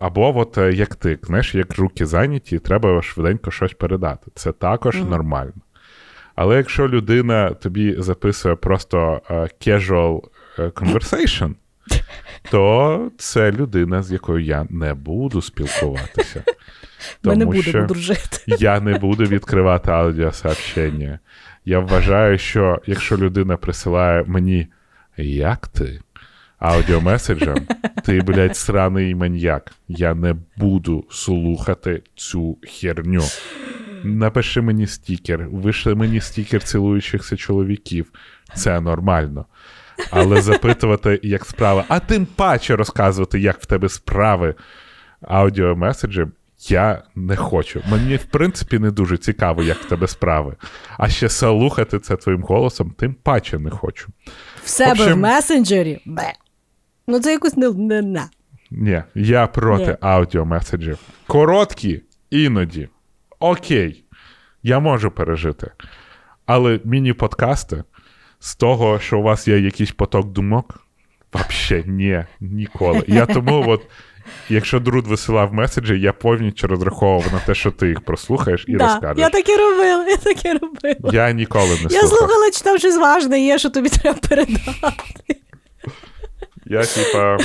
або 0.00 0.38
от 0.38 0.58
е, 0.58 0.72
як 0.72 0.94
ти, 0.94 1.18
знаєш, 1.22 1.54
як 1.54 1.78
руки 1.78 2.06
зайняті, 2.06 2.58
треба 2.58 3.02
швиденько 3.02 3.50
щось 3.50 3.72
передати. 3.72 4.30
Це 4.34 4.52
також 4.52 4.96
Мгм. 4.96 5.10
нормально. 5.10 5.52
Але 6.34 6.56
якщо 6.56 6.88
людина 6.88 7.50
тобі 7.50 7.94
записує 7.98 8.54
просто 8.54 9.20
е, 9.30 9.34
casual 9.34 10.20
е, 10.58 10.62
conversation, 10.62 11.54
то 12.50 13.10
це 13.18 13.52
людина, 13.52 14.02
з 14.02 14.12
якою 14.12 14.44
я 14.44 14.66
не 14.70 14.94
буду 14.94 15.42
спілкуватися. 15.42 16.42
Ми 17.22 17.36
не 17.36 17.44
будемо 17.44 17.86
дружити. 17.86 18.38
я 18.58 18.80
не 18.80 18.98
буду 18.98 19.24
відкривати 19.24 19.90
аудіосообщення. 19.90 21.18
Я 21.64 21.78
вважаю, 21.78 22.38
що 22.38 22.80
якщо 22.86 23.16
людина 23.16 23.56
присилає 23.56 24.24
мені 24.26 24.66
як 25.16 25.68
ти 25.68 26.00
аудіомеседжем, 26.58 27.66
ти, 28.04 28.20
блядь, 28.20 28.56
сраний 28.56 29.14
маньяк. 29.14 29.72
Я 29.88 30.14
не 30.14 30.36
буду 30.56 31.04
слухати 31.10 32.02
цю 32.14 32.58
херню. 32.62 33.22
Напиши 34.04 34.60
мені 34.60 34.86
стікер, 34.86 35.48
вишли 35.52 35.94
мені 35.94 36.20
стікер 36.20 36.62
цілуючихся 36.62 37.36
чоловіків. 37.36 38.12
Це 38.54 38.80
нормально. 38.80 39.46
Але 40.10 40.42
запитувати, 40.42 41.20
як 41.22 41.44
справи, 41.44 41.84
а 41.88 42.00
тим 42.00 42.26
паче 42.26 42.76
розказувати, 42.76 43.40
як 43.40 43.62
в 43.62 43.66
тебе 43.66 43.88
справи 43.88 44.54
аудіомеседжем, 45.20 46.32
я 46.70 47.02
не 47.14 47.36
хочу. 47.36 47.82
Мені, 47.90 48.16
в 48.16 48.24
принципі, 48.24 48.78
не 48.78 48.90
дуже 48.90 49.16
цікаво, 49.16 49.62
як 49.62 49.76
в 49.78 49.88
тебе 49.88 50.08
справи. 50.08 50.56
А 50.98 51.08
ще 51.08 51.28
слухати 51.28 51.98
це 51.98 52.16
твоїм 52.16 52.42
голосом, 52.42 52.94
тим 52.98 53.14
паче 53.14 53.58
не 53.58 53.70
хочу. 53.70 54.08
В 54.64 54.68
себе 54.68 54.94
в, 54.94 55.00
общем- 55.00 55.20
месенджері. 55.20 56.00
Бе. 56.06 56.32
Ну, 57.06 57.20
це 57.20 57.32
якось 57.32 57.56
не. 57.56 57.70
не, 57.70 58.02
не. 58.02 58.24
Ні, 58.70 59.02
я 59.14 59.46
проти 59.46 59.86
Ні. 59.86 59.96
аудіомеседжів. 60.00 60.98
Короткі, 61.26 62.02
іноді. 62.30 62.88
Окей, 63.38 64.04
я 64.62 64.80
можу 64.80 65.10
пережити. 65.10 65.70
Але 66.46 66.80
міні-подкасти 66.84 67.84
з 68.38 68.56
того, 68.56 68.98
що 68.98 69.18
у 69.18 69.22
вас 69.22 69.48
є 69.48 69.58
якийсь 69.58 69.92
поток 69.92 70.32
думок, 70.32 70.86
взагалі 71.34 71.84
ні, 71.86 72.24
ніколи. 72.40 73.04
Я 73.06 73.26
тому, 73.26 73.64
от, 73.68 73.86
якщо 74.48 74.80
Друд 74.80 75.06
висилав 75.06 75.54
меседжі, 75.54 76.00
я 76.00 76.12
повністю 76.12 76.66
розраховував 76.66 77.32
на 77.32 77.38
те, 77.38 77.54
що 77.54 77.70
ти 77.70 77.88
їх 77.88 78.00
прослухаєш 78.00 78.64
і 78.68 78.76
Да, 78.76 78.84
розкажеш. 78.84 79.18
я 79.18 79.30
так 79.30 79.48
і 79.48 79.56
робила, 79.56 80.06
я 80.08 80.16
так 80.16 80.44
і 80.44 80.52
робила. 80.52 81.10
Я 81.12 81.32
ніколи 81.32 81.70
не 81.70 81.76
слухав. 81.76 81.92
Я 82.02 82.06
слухала, 82.08 82.50
чи 82.52 82.60
там 82.60 82.78
щось 82.78 82.96
важне 82.96 83.40
є, 83.40 83.58
що 83.58 83.70
тобі 83.70 83.88
треба 83.88 84.18
передати. 84.28 85.36
Я, 86.66 86.84
типа. 86.84 87.38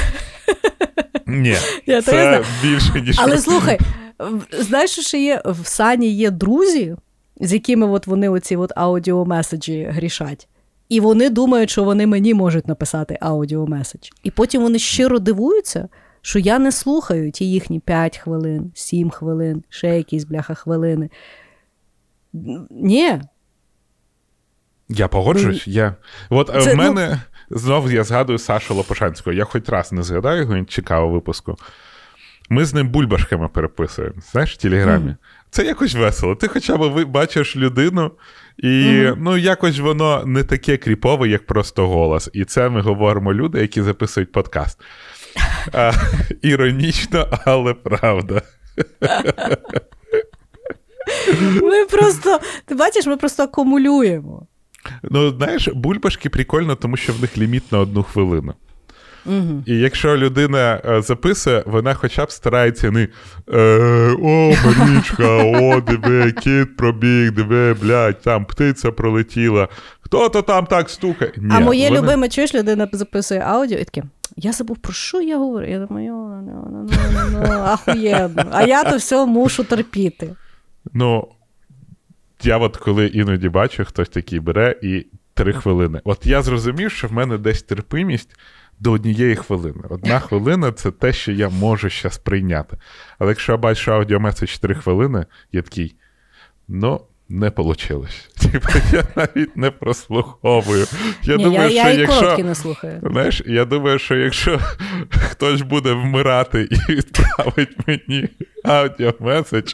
Ні, 1.25 1.55
Я 1.85 2.01
це 2.01 2.43
більше, 2.63 3.01
ніж. 3.01 3.15
Але 3.19 3.37
слухай, 3.37 3.79
знаєш, 4.59 4.91
що 4.91 5.01
ще 5.01 5.19
є? 5.19 5.41
В 5.45 5.67
Сані 5.67 6.13
є 6.13 6.31
друзі, 6.31 6.95
з 7.41 7.53
якими 7.53 7.87
от 7.87 8.07
вони 8.07 8.29
оці 8.29 8.55
от 8.55 8.71
аудіомеседжі 8.75 9.87
грішать. 9.91 10.47
І 10.89 10.99
вони 10.99 11.29
думають, 11.29 11.69
що 11.69 11.83
вони 11.83 12.07
мені 12.07 12.33
можуть 12.33 12.67
написати 12.67 13.17
аудіомеседж. 13.21 14.09
І 14.23 14.31
потім 14.31 14.61
вони 14.61 14.79
щиро 14.79 15.19
дивуються, 15.19 15.89
що 16.21 16.39
я 16.39 16.59
не 16.59 16.71
слухаю 16.71 17.31
ті 17.31 17.51
їхні 17.51 17.79
5 17.79 18.17
хвилин, 18.17 18.71
7 18.75 19.09
хвилин, 19.09 19.63
ще 19.69 19.97
якісь 19.97 20.23
бляха 20.23 20.53
хвилини. 20.53 21.09
Ні, 22.69 23.21
Я 24.89 25.07
погоджуюсь. 25.07 25.67
Я... 25.67 25.95
От 26.29 26.49
е, 26.55 26.61
Це, 26.61 26.73
в 26.73 26.77
ну- 26.77 26.83
мене 26.83 27.21
знов 27.49 27.91
я 27.91 28.03
згадую 28.03 28.39
Сашу 28.39 28.75
Лопушанського. 28.75 29.33
Я 29.33 29.45
хоч 29.45 29.69
раз 29.69 29.91
не 29.91 30.03
згадаю 30.03 30.41
його, 30.41 30.55
він 30.55 30.65
чекав 30.65 31.11
випуску. 31.11 31.57
Ми 32.49 32.65
з 32.65 32.73
ним 32.73 32.89
бульбашками 32.89 33.47
переписуємо, 33.47 34.15
знаєш, 34.31 34.53
в 34.53 34.57
Телеграмі. 34.57 35.05
Мгм. 35.05 35.15
Це 35.49 35.65
якось 35.65 35.95
весело. 35.95 36.35
Ти 36.35 36.47
хоча 36.47 36.77
б 36.77 37.05
бачиш 37.05 37.55
людину, 37.55 38.11
і 38.57 38.83
Мгм. 38.83 39.17
ну 39.23 39.37
якось 39.37 39.79
воно 39.79 40.23
не 40.25 40.43
таке 40.43 40.77
кріпове, 40.77 41.27
як 41.29 41.45
просто 41.45 41.87
голос. 41.87 42.29
І 42.33 42.45
це 42.45 42.69
ми 42.69 42.81
говоримо 42.81 43.33
люди, 43.33 43.61
які 43.61 43.81
записують 43.81 44.31
подкаст. 44.31 44.81
А, 45.73 45.91
іронічно, 46.41 47.27
але 47.45 47.73
правда. 47.73 48.41
ми 51.61 51.85
просто, 51.85 52.39
ти 52.65 52.75
бачиш, 52.75 53.05
ми 53.05 53.17
просто 53.17 53.43
акумулюємо. 53.43 54.47
Ну, 55.03 55.29
знаєш, 55.29 55.67
бульбашки 55.67 56.29
прикольно, 56.29 56.75
тому 56.75 56.97
що 56.97 57.13
в 57.13 57.21
них 57.21 57.37
ліміт 57.37 57.71
на 57.71 57.79
одну 57.79 58.03
хвилину. 58.03 58.53
Угу. 59.25 59.63
І 59.65 59.77
якщо 59.77 60.17
людина 60.17 60.81
е, 60.85 61.01
записує, 61.01 61.63
вона 61.65 61.93
хоча 61.93 62.25
б 62.25 62.31
старається 62.31 62.91
не 62.91 63.07
е, 63.53 63.59
о, 64.21 64.53
Марічка, 64.65 65.35
о, 65.43 65.81
диви, 65.81 66.31
кіт 66.31 66.77
пробіг, 66.77 67.31
диви, 67.31 67.73
блядь, 67.73 68.21
там 68.21 68.45
птиця 68.45 68.91
пролетіла. 68.91 69.67
Хто 70.01 70.29
то 70.29 70.41
там 70.41 70.65
так 70.65 70.89
стукає? 70.89 71.31
Ні, 71.37 71.49
а 71.55 71.59
моє 71.59 71.89
вони- 71.89 72.01
любиме, 72.01 72.29
чуєш, 72.29 72.55
людина 72.55 72.89
записує 72.91 73.39
аудіо 73.39 73.77
і 73.77 73.83
таке. 73.83 74.03
Я 74.35 74.51
забув, 74.51 74.77
про 74.77 74.93
що 74.93 75.21
я 75.21 75.37
говорю. 75.37 75.67
Я 75.67 75.79
думаю, 75.79 76.13
ну, 76.13 76.67
ну, 76.71 76.89
ну, 77.31 77.39
ахуєнно. 77.51 78.45
А 78.51 78.63
я 78.63 78.83
то 78.83 78.97
все 78.97 79.25
мушу 79.25 79.63
терпіти. 79.63 80.35
Ну, 80.93 81.27
я 82.43 82.57
от 82.57 82.77
коли 82.77 83.07
іноді 83.07 83.49
бачу, 83.49 83.85
хтось 83.85 84.09
такий 84.09 84.39
бере 84.39 84.75
і 84.81 85.05
три 85.33 85.53
хвилини. 85.53 86.01
От 86.03 86.25
я 86.25 86.41
зрозумів, 86.41 86.91
що 86.91 87.07
в 87.07 87.13
мене 87.13 87.37
десь 87.37 87.63
терпимість 87.63 88.39
до 88.79 88.91
однієї 88.91 89.35
хвилини. 89.35 89.83
Одна 89.89 90.19
хвилина 90.19 90.71
це 90.71 90.91
те, 90.91 91.13
що 91.13 91.31
я 91.31 91.49
можу 91.49 91.89
ще 91.89 92.09
сприйняти. 92.09 92.77
Але 93.19 93.31
якщо 93.31 93.51
я 93.51 93.57
бачу 93.57 93.93
аудіомеседж 93.93 94.57
3 94.57 94.75
хвилини, 94.75 95.25
я 95.51 95.61
такий, 95.61 95.95
ну. 96.67 97.01
Не 97.29 97.51
вийшло. 97.57 98.05
Типу, 98.51 98.67
я 98.93 99.03
навіть 99.15 99.57
не 99.57 99.71
прослуховую. 99.71 100.87
Я 101.23 101.35
Ні, 101.35 101.43
думаю, 101.43 101.69
я, 101.69 101.81
що 101.81 101.89
я 101.89 101.99
якщо 101.99 102.37
не 102.37 102.55
слухаю. 102.55 103.01
Знаєш, 103.11 103.41
я 103.45 103.65
думаю, 103.65 103.99
що 103.99 104.15
якщо 104.15 104.59
хтось 105.09 105.61
буде 105.61 105.93
вмирати 105.93 106.67
і 106.71 106.75
відправить 106.91 107.77
мені 107.87 108.29
аудіомеседж, 108.63 109.73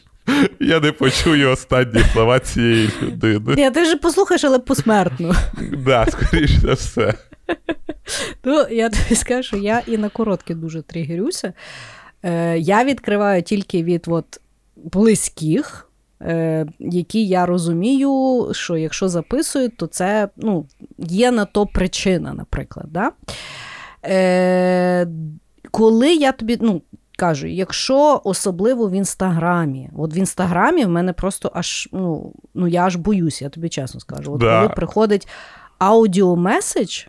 я 0.59 0.79
не 0.79 0.91
почую 0.91 1.51
останні 1.51 1.99
слова 2.13 2.39
цієї 2.39 2.89
людини. 3.01 3.53
Ні, 3.57 3.71
ти 3.71 3.85
ж 3.85 3.95
послухаєш, 3.95 4.43
але 4.43 4.59
посмертно. 4.59 5.35
Да, 5.85 6.05
скоріш 6.05 6.51
за 6.51 6.73
все. 6.73 7.13
Ну, 8.43 8.65
я 8.71 8.89
тобі 8.89 9.15
скажу, 9.15 9.43
що 9.43 9.57
я 9.57 9.81
і 9.87 9.97
на 9.97 10.09
короткі 10.09 10.53
дуже 10.53 10.81
тригерюся. 10.81 11.53
Е, 12.23 12.57
я 12.57 12.83
відкриваю 12.83 13.43
тільки 13.43 13.83
від 13.83 14.05
от, 14.07 14.25
близьких, 14.75 15.84
які 16.79 17.27
я 17.27 17.45
розумію, 17.45 18.47
що 18.51 18.77
якщо 18.77 19.09
записують, 19.09 19.77
то 19.77 19.87
це 19.87 20.29
ну, 20.37 20.65
є 20.97 21.31
на 21.31 21.45
то 21.45 21.65
причина, 21.65 22.33
наприклад. 22.33 22.85
Да? 22.89 23.11
Е, 24.05 25.07
коли 25.71 26.15
я 26.15 26.31
тобі 26.31 26.57
ну, 26.61 26.81
кажу, 27.17 27.47
якщо 27.47 28.21
особливо 28.23 28.89
в 28.89 28.91
інстаграмі, 28.91 29.89
от 29.97 30.15
в 30.15 30.17
інстаграмі 30.17 30.85
в 30.85 30.89
мене 30.89 31.13
просто 31.13 31.51
аж 31.53 31.89
ну, 31.91 32.33
ну 32.53 32.67
я 32.67 32.85
аж 32.85 32.95
боюсь, 32.95 33.41
я 33.41 33.49
тобі 33.49 33.69
чесно 33.69 33.99
скажу. 33.99 34.33
От 34.33 34.39
Да. 34.39 34.61
коли 34.61 34.69
приходить 34.69 35.27
аудіомеседж, 35.77 37.05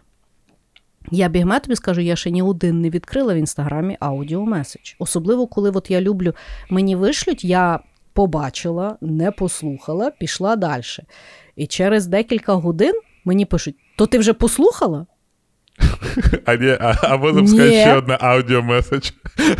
я 1.11 1.28
бігме 1.28 1.61
тобі 1.61 1.77
скажу, 1.77 2.01
я 2.01 2.16
ще 2.16 2.31
ні 2.31 2.43
один 2.43 2.81
не 2.81 2.91
відкрила 2.91 3.35
в 3.35 3.37
інстаграмі 3.37 3.97
аудіомеседж. 4.01 4.95
Особливо, 4.99 5.47
коли 5.47 5.70
от 5.70 5.91
я 5.91 6.01
люблю, 6.01 6.33
мені 6.70 6.97
вишлють, 6.97 7.45
я 7.45 7.81
побачила, 8.16 8.97
не 9.01 9.30
послухала, 9.30 10.10
пішла 10.10 10.56
далі. 10.56 10.82
І 11.56 11.66
через 11.66 12.06
декілька 12.06 12.55
годин 12.55 12.94
мені 13.24 13.44
пишуть: 13.44 13.76
то 13.97 14.06
ти 14.06 14.18
вже 14.18 14.32
послухала? 14.32 15.06
А 16.44 16.55
ні, 16.55 16.77
а, 16.81 16.94
а 17.03 17.16
можемо 17.16 17.47
сказати 17.48 17.70
ще 17.73 17.97
одне 17.97 18.19
аудіомеседж. 18.20 19.11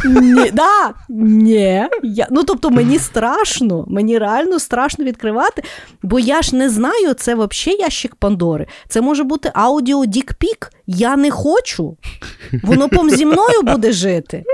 Ні, 0.05 0.51
да, 0.53 0.95
ні. 1.09 1.85
Я, 2.03 2.27
ну, 2.31 2.45
тобто, 2.45 2.71
мені 2.71 2.99
страшно, 2.99 3.85
мені 3.89 4.19
реально 4.19 4.59
страшно 4.59 5.05
відкривати, 5.05 5.63
бо 6.03 6.19
я 6.19 6.43
ж 6.43 6.57
не 6.57 6.71
знаю, 6.71 7.15
це 7.15 7.35
взагалі 7.35 7.81
ящик 7.81 8.15
Пандори. 8.15 8.67
Це 8.89 9.01
може 9.01 9.25
бути 9.25 9.51
аудіо 9.55 10.07
Дікпік. 10.07 10.71
Я 10.87 11.17
не 11.17 11.31
хочу. 11.31 11.97
Воно 12.63 12.89
пом 12.89 13.11
зі 13.11 13.27
мною 13.27 13.63
буде 13.63 13.93
жити. 13.93 14.45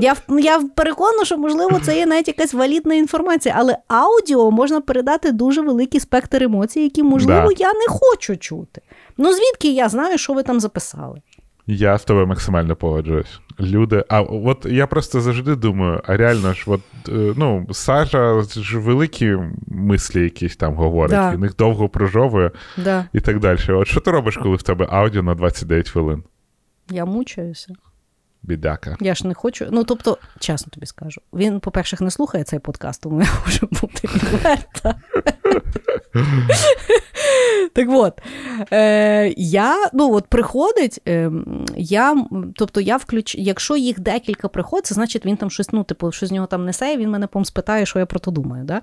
Я, 0.00 0.16
я 0.40 0.60
переконана, 0.76 1.24
що, 1.24 1.38
можливо, 1.38 1.80
це 1.84 1.96
є 1.96 2.06
навіть 2.06 2.28
якась 2.28 2.54
валідна 2.54 2.94
інформація, 2.94 3.54
але 3.58 3.76
аудіо 3.88 4.50
можна 4.50 4.80
передати 4.80 5.32
дуже 5.32 5.60
великий 5.62 6.00
спектр 6.00 6.42
емоцій, 6.42 6.80
які, 6.80 7.02
можливо, 7.02 7.48
Да. 7.48 7.54
я 7.58 7.68
не 7.68 7.86
хочу 7.88 8.36
чути. 8.36 8.80
Ну, 9.22 9.32
звідки 9.32 9.72
я 9.74 9.88
знаю, 9.88 10.18
що 10.18 10.32
ви 10.32 10.42
там 10.42 10.60
записали? 10.60 11.20
Я 11.66 11.98
з 11.98 12.04
тобою 12.04 12.26
максимально 12.26 12.76
погоджуюсь. 12.76 13.40
Люди, 13.60 14.04
а 14.08 14.20
от 14.20 14.66
я 14.66 14.86
просто 14.86 15.20
завжди 15.20 15.56
думаю, 15.56 16.00
а 16.06 16.16
реально 16.16 16.52
ж, 16.52 16.64
от, 16.66 16.80
е, 17.08 17.34
ну, 17.36 17.66
Сажа 17.72 18.42
ж 18.42 18.78
великі 18.78 19.36
мислі 19.66 20.22
якісь 20.22 20.56
там 20.56 20.74
говорить, 20.74 21.10
Да. 21.10 21.32
і 21.32 21.36
них 21.36 21.56
довго 21.56 21.88
прожовує 21.88 22.50
Да, 22.84 23.06
і 23.12 23.20
так 23.20 23.38
далі. 23.40 23.58
От 23.68 23.86
що 23.88 24.00
ти 24.00 24.10
робиш, 24.10 24.36
коли 24.36 24.56
в 24.56 24.62
тебе 24.62 24.86
аудіо 24.90 25.22
на 25.22 25.34
29 25.34 25.88
хвилин? 25.90 26.22
я 26.90 27.04
мучаюся. 27.04 27.74
Бідака. 28.42 28.96
Я 29.00 29.14
ж 29.14 29.26
не 29.26 29.34
хочу. 29.34 29.66
Ну, 29.70 29.84
тобто, 29.84 30.18
чесно 30.38 30.70
тобі 30.70 30.86
скажу, 30.86 31.20
він, 31.32 31.60
по-перше, 31.60 31.96
не 32.00 32.10
слухає 32.10 32.44
цей 32.44 32.58
подкаст, 32.58 33.02
тому 33.02 33.22
я 33.22 33.28
можу 33.46 33.68
бути 33.70 34.08
відверта. 34.14 35.00
Так 37.72 37.88
от, 37.90 38.20
е, 38.72 39.34
я, 39.36 39.90
ну 39.92 40.14
от 40.14 40.26
приходить, 40.26 41.00
е, 41.08 41.30
я, 41.76 42.24
тобто 42.56 42.80
я 42.80 42.96
включ, 42.96 43.34
якщо 43.34 43.76
їх 43.76 44.00
декілька 44.00 44.48
приходить, 44.48 44.86
це 44.86 44.94
значить 44.94 45.26
він 45.26 45.36
там 45.36 45.50
щось, 45.50 45.72
ну, 45.72 45.84
типу, 45.84 46.12
що 46.12 46.26
з 46.26 46.32
нього 46.32 46.46
там 46.46 46.64
несе, 46.64 46.92
і 46.92 46.96
він 46.96 47.10
мене 47.10 47.26
пом 47.26 47.44
спитає, 47.44 47.86
що 47.86 47.98
я 47.98 48.06
про 48.06 48.20
то 48.20 48.30
думаю. 48.30 48.64
Да? 48.64 48.80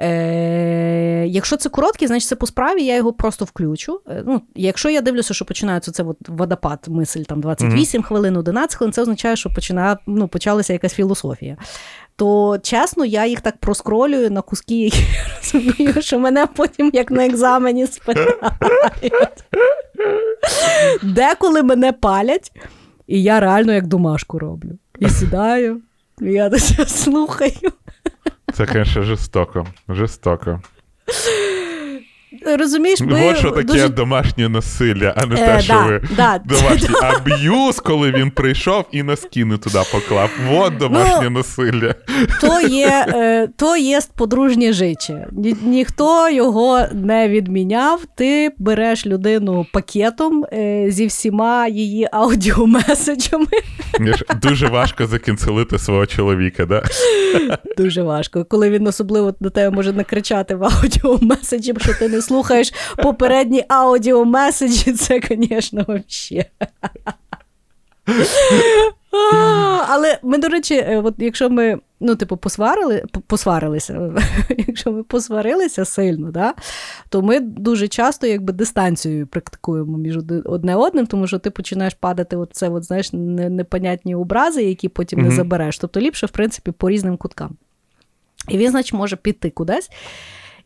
Е, 0.00 1.26
якщо 1.26 1.56
це 1.56 1.68
короткий, 1.68 2.08
значить 2.08 2.28
це 2.28 2.36
по 2.36 2.46
справі, 2.46 2.84
я 2.84 2.96
його 2.96 3.12
просто 3.12 3.44
включу. 3.44 4.00
Е, 4.08 4.22
ну, 4.26 4.42
якщо 4.54 4.90
я 4.90 5.00
дивлюся, 5.00 5.34
що 5.34 5.44
починається 5.44 5.90
це 5.90 6.02
от 6.02 6.16
водопад, 6.28 6.84
мисль 6.88 7.20
там 7.20 7.40
28 7.40 8.02
хвилин, 8.02 8.36
11 8.36 8.76
хвилин, 8.76 8.92
це 8.92 9.02
означає, 9.02 9.36
що 9.36 9.50
починає, 9.50 9.96
ну, 10.06 10.28
почалася 10.28 10.72
якась 10.72 10.94
філософія. 10.94 11.56
То 12.16 12.58
чесно, 12.62 13.04
я 13.04 13.26
їх 13.26 13.40
так 13.40 13.56
проскролюю 13.56 14.30
на 14.30 14.42
куски, 14.42 14.74
які 14.84 14.98
я 14.98 15.26
розумію, 15.36 16.02
що 16.02 16.18
мене 16.18 16.46
потім 16.46 16.90
як 16.94 17.10
на 17.10 17.26
екзамені 17.26 17.86
спитають. 17.86 19.44
Деколи 21.02 21.62
мене 21.62 21.92
палять, 21.92 22.52
і 23.06 23.22
я 23.22 23.40
реально 23.40 23.72
як 23.72 23.86
домашку 23.86 24.38
роблю. 24.38 24.70
І 24.98 25.08
сідаю, 25.08 25.80
і 26.20 26.26
я 26.26 26.50
слухаю. 26.86 27.72
Це, 28.58 28.66
звісно, 28.66 29.02
жорстоко. 29.02 29.66
Жорстоко. 29.88 30.60
Розумієш, 32.58 33.00
ми 33.00 33.30
От 33.30 33.36
що 33.36 33.50
таке 33.50 33.62
дуже... 33.64 33.88
домашнє 33.88 34.48
насилля, 34.48 35.14
а 35.16 35.26
не 35.26 35.34
Е, 35.34 35.46
те, 35.46 35.60
що 35.60 35.72
да, 35.72 35.86
ви 35.86 36.00
да, 36.16 36.40
домашній 36.44 36.94
аб'юз, 37.02 37.80
коли 37.80 38.10
він 38.12 38.30
прийшов 38.30 38.84
і 38.92 39.02
на 39.02 39.16
скіни 39.16 39.56
туди 39.58 39.78
поклав. 39.92 40.30
От 40.52 40.76
домашнє 40.76 41.18
Ну, 41.22 41.30
насилля. 41.30 41.94
то 42.40 42.60
є, 42.60 43.06
е, 43.08 43.48
то 43.56 43.76
є 43.76 44.00
подружнє 44.16 44.72
жиче. 44.72 45.26
Ні, 45.32 45.56
ніхто 45.62 46.30
його 46.30 46.80
не 46.92 47.28
відміняв. 47.28 48.00
Ти 48.16 48.50
береш 48.58 49.06
людину 49.06 49.66
пакетом 49.72 50.44
е, 50.52 50.84
зі 50.88 51.06
всіма 51.06 51.68
її 51.68 52.08
аудіомеседжами. 52.12 53.46
Дуже 54.42 54.66
важко 54.66 55.06
закінцелити 55.06 55.78
свого 55.78 56.06
чоловіка, 56.06 56.66
да? 56.66 56.82
Дуже 57.76 58.02
важко. 58.02 58.44
Коли 58.44 58.70
він 58.70 58.86
особливо 58.86 59.34
до 59.40 59.50
тебе 59.50 59.76
може 59.76 59.92
накричати 59.92 60.54
в 60.54 60.64
аудіомеседжі, 60.64 61.74
що 61.80 61.94
ти 61.94 62.08
не 62.08 62.22
слухаєш 62.28 62.72
попередні 62.96 63.64
аудіомеседжі, 63.68 64.92
це, 64.92 65.20
звісно, 65.28 65.84
взагалі. 65.88 66.46
Але 69.88 70.18
ми, 70.22 70.38
до 70.38 70.48
речі, 70.48 70.74
е, 70.74 71.00
от 71.04 71.14
якщо 71.18 71.50
ми 71.50 71.78
ну, 72.00 72.16
типу, 72.16 72.36
посварили, 72.36 73.04
посварилися, 73.26 74.12
якщо 74.68 74.92
ми 74.92 75.02
посварилися 75.02 75.84
сильно, 75.84 76.30
да, 76.30 76.54
то 77.08 77.22
ми 77.22 77.40
дуже 77.40 77.88
часто 77.88 78.26
якби 78.26 78.52
дистанцію 78.52 79.26
практикуємо 79.26 79.98
між 79.98 80.16
одне 80.44 80.76
одним, 80.76 81.06
тому 81.06 81.26
що 81.26 81.38
ти 81.38 81.50
починаєш 81.50 81.94
падати 81.94 82.36
от 82.36 82.50
це, 82.52 82.68
от, 82.68 82.84
знаєш, 82.84 83.12
непонятні 83.12 84.14
образи, 84.14 84.62
які 84.62 84.88
потім 84.88 85.20
не 85.20 85.30
забереш. 85.30 85.78
Тобто 85.78 86.00
ліпше, 86.00 86.26
в 86.26 86.30
принципі, 86.30 86.70
по 86.70 86.90
різним 86.90 87.16
куткам. 87.16 87.56
І 88.48 88.58
він, 88.58 88.70
значить, 88.70 88.92
може 88.92 89.16
піти 89.16 89.50
кудись. 89.50 89.90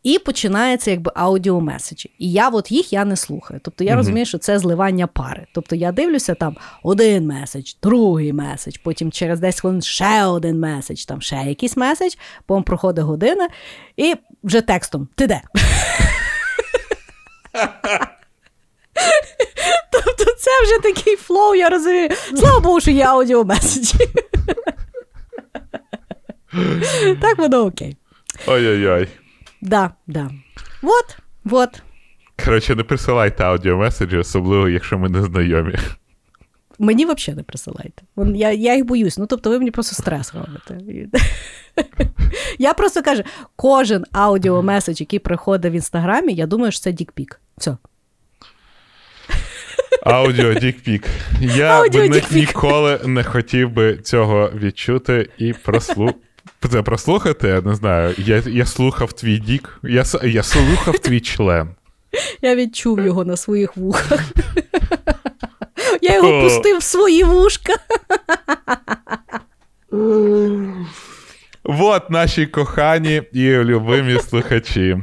І 0.02 0.18
починається 0.18 0.90
якби 0.90 1.12
аудіомеседжі. 1.14 2.10
І 2.18 2.32
я 2.32 2.48
от 2.48 2.70
їх 2.72 2.92
я 2.92 3.04
не 3.04 3.16
слухаю. 3.16 3.60
Тобто 3.64 3.84
я 3.84 3.90
Мгм. 3.90 3.98
розумію, 3.98 4.26
що 4.26 4.38
це 4.38 4.58
зливання 4.58 5.06
пари. 5.06 5.46
Тобто 5.54 5.76
я 5.76 5.92
дивлюся 5.92 6.34
там 6.34 6.56
один 6.82 7.26
меседж, 7.26 7.72
другий 7.82 8.32
меседж, 8.32 8.76
потім 8.84 9.12
через 9.12 9.40
10 9.40 9.60
хвилин 9.60 9.82
ще 9.82 10.24
один 10.24 10.60
меседж, 10.60 11.04
там 11.04 11.22
ще 11.22 11.36
якийсь 11.36 11.76
меседж, 11.76 12.14
потім 12.46 12.62
проходить 12.62 13.04
година, 13.04 13.48
і 13.96 14.14
вже 14.44 14.60
текстом 14.60 15.08
ти 15.14 15.26
де? 15.26 15.40
Тобто 19.92 20.24
це 20.24 20.50
вже 20.64 20.78
такий 20.94 21.16
flow, 21.16 21.54
я 21.54 21.68
розумію. 21.68 22.08
Слава 22.36 22.60
Богу, 22.60 22.80
що 22.80 22.90
є 22.90 23.04
аудіомеседжі. 23.04 23.98
Так 27.20 27.38
воно 27.38 27.64
окей. 27.66 27.96
Ой-ой-ой. 28.46 29.08
Да, 29.62 29.94
да. 30.06 30.30
Вот, 30.82 31.16
вот. 31.44 31.82
Коротше, 32.44 32.74
не 32.74 32.82
присилайте 32.82 33.44
аудіомеседжі, 33.44 34.16
особливо, 34.16 34.68
якщо 34.68 34.98
ми 34.98 35.08
не 35.08 35.22
знайомі. 35.22 35.74
Мені 36.78 37.04
взагалі 37.04 37.36
не 37.36 37.42
присилайте. 37.42 38.02
Я, 38.16 38.52
я 38.52 38.74
їх 38.76 38.84
боюсь. 38.84 39.18
Ну, 39.18 39.26
тобто, 39.26 39.50
ви 39.50 39.58
мені 39.58 39.70
просто 39.70 39.94
стрес 39.94 40.34
робите. 40.34 40.78
Я 42.58 42.74
просто 42.74 43.02
кажу: 43.02 43.22
кожен 43.56 44.04
аудіомеседж, 44.12 45.00
який 45.00 45.18
приходить 45.18 45.72
в 45.72 45.74
інстаграмі, 45.74 46.34
я 46.34 46.46
думаю, 46.46 46.72
що 46.72 46.80
це 46.80 46.92
dick 46.92 47.16
pic. 47.16 47.40
Все. 47.58 47.76
Аудіо 50.02 50.54
Дікпік. 50.54 51.06
Я 51.40 51.88
би 51.88 52.22
ніколи 52.32 53.00
не 53.04 53.24
хотів 53.24 53.70
би 53.70 53.96
цього 53.96 54.50
відчути 54.54 55.30
і 55.38 55.52
прослу... 55.52 56.14
Це 56.70 56.82
прослухати, 56.82 57.48
я 57.48 57.60
не 57.60 57.74
знаю. 57.74 58.14
Я, 58.18 58.42
я 58.46 58.66
слухав 58.66 59.12
твій 59.12 59.38
дік, 59.38 59.78
я, 59.82 60.04
я 60.22 60.42
слухав 60.42 60.98
твій 60.98 61.20
член. 61.20 61.68
Я 62.42 62.56
відчув 62.56 63.00
його 63.00 63.24
на 63.24 63.36
своїх 63.36 63.76
вухах. 63.76 64.20
Я 66.02 66.16
його 66.16 66.28
О. 66.28 66.42
пустив 66.42 66.78
в 66.78 66.82
свої 66.82 67.24
вушка. 67.24 67.72
Вот 71.64 72.10
наші 72.10 72.46
кохані 72.46 73.22
і 73.32 73.50
любимі 73.50 74.18
слухачі. 74.18 74.96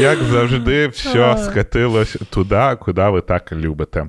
Як 0.00 0.18
завжди, 0.22 0.88
все 0.88 1.36
скатилось 1.50 2.16
туди, 2.30 2.76
куди 2.80 3.08
ви 3.08 3.20
так 3.20 3.52
любите. 3.52 4.06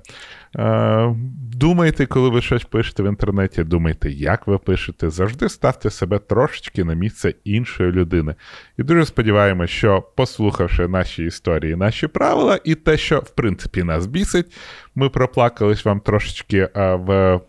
Думайте, 1.59 2.05
коли 2.05 2.29
ви 2.29 2.41
щось 2.41 2.63
пишете 2.63 3.03
в 3.03 3.05
інтернеті, 3.05 3.63
думайте, 3.63 4.11
як 4.11 4.47
ви 4.47 4.57
пишете. 4.57 5.09
Завжди 5.09 5.49
ставте 5.49 5.89
себе 5.89 6.19
трошечки 6.19 6.83
на 6.83 6.93
місце 6.93 7.33
іншої 7.43 7.91
людини. 7.91 8.35
І 8.77 8.83
дуже 8.83 9.05
сподіваємося, 9.05 9.73
що, 9.73 10.01
послухавши 10.15 10.87
наші 10.87 11.23
історії, 11.23 11.75
наші 11.75 12.07
правила, 12.07 12.59
і 12.63 12.75
те, 12.75 12.97
що 12.97 13.19
в 13.19 13.29
принципі 13.29 13.83
нас 13.83 14.05
бісить, 14.05 14.55
ми 14.95 15.09
проплакались 15.09 15.85
вам 15.85 15.99
трошечки 15.99 16.69
в 16.75 17.39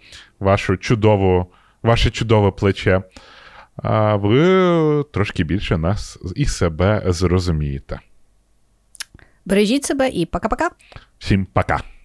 вашу 0.41 0.77
чудову, 0.77 1.53
ваше 1.83 2.11
чудове 2.11 2.51
плече. 2.51 3.03
А 3.77 4.17
ви 4.17 5.05
трошки 5.13 5.45
більше 5.45 5.79
нас 5.79 6.19
і 6.37 6.45
себе 6.45 7.03
зрозумієте. 7.07 8.01
Бережіть 9.45 9.85
себе 9.85 10.09
і 10.09 10.27
пока-пока. 10.27 10.69
Всім 11.19 11.47
пока! 11.53 11.96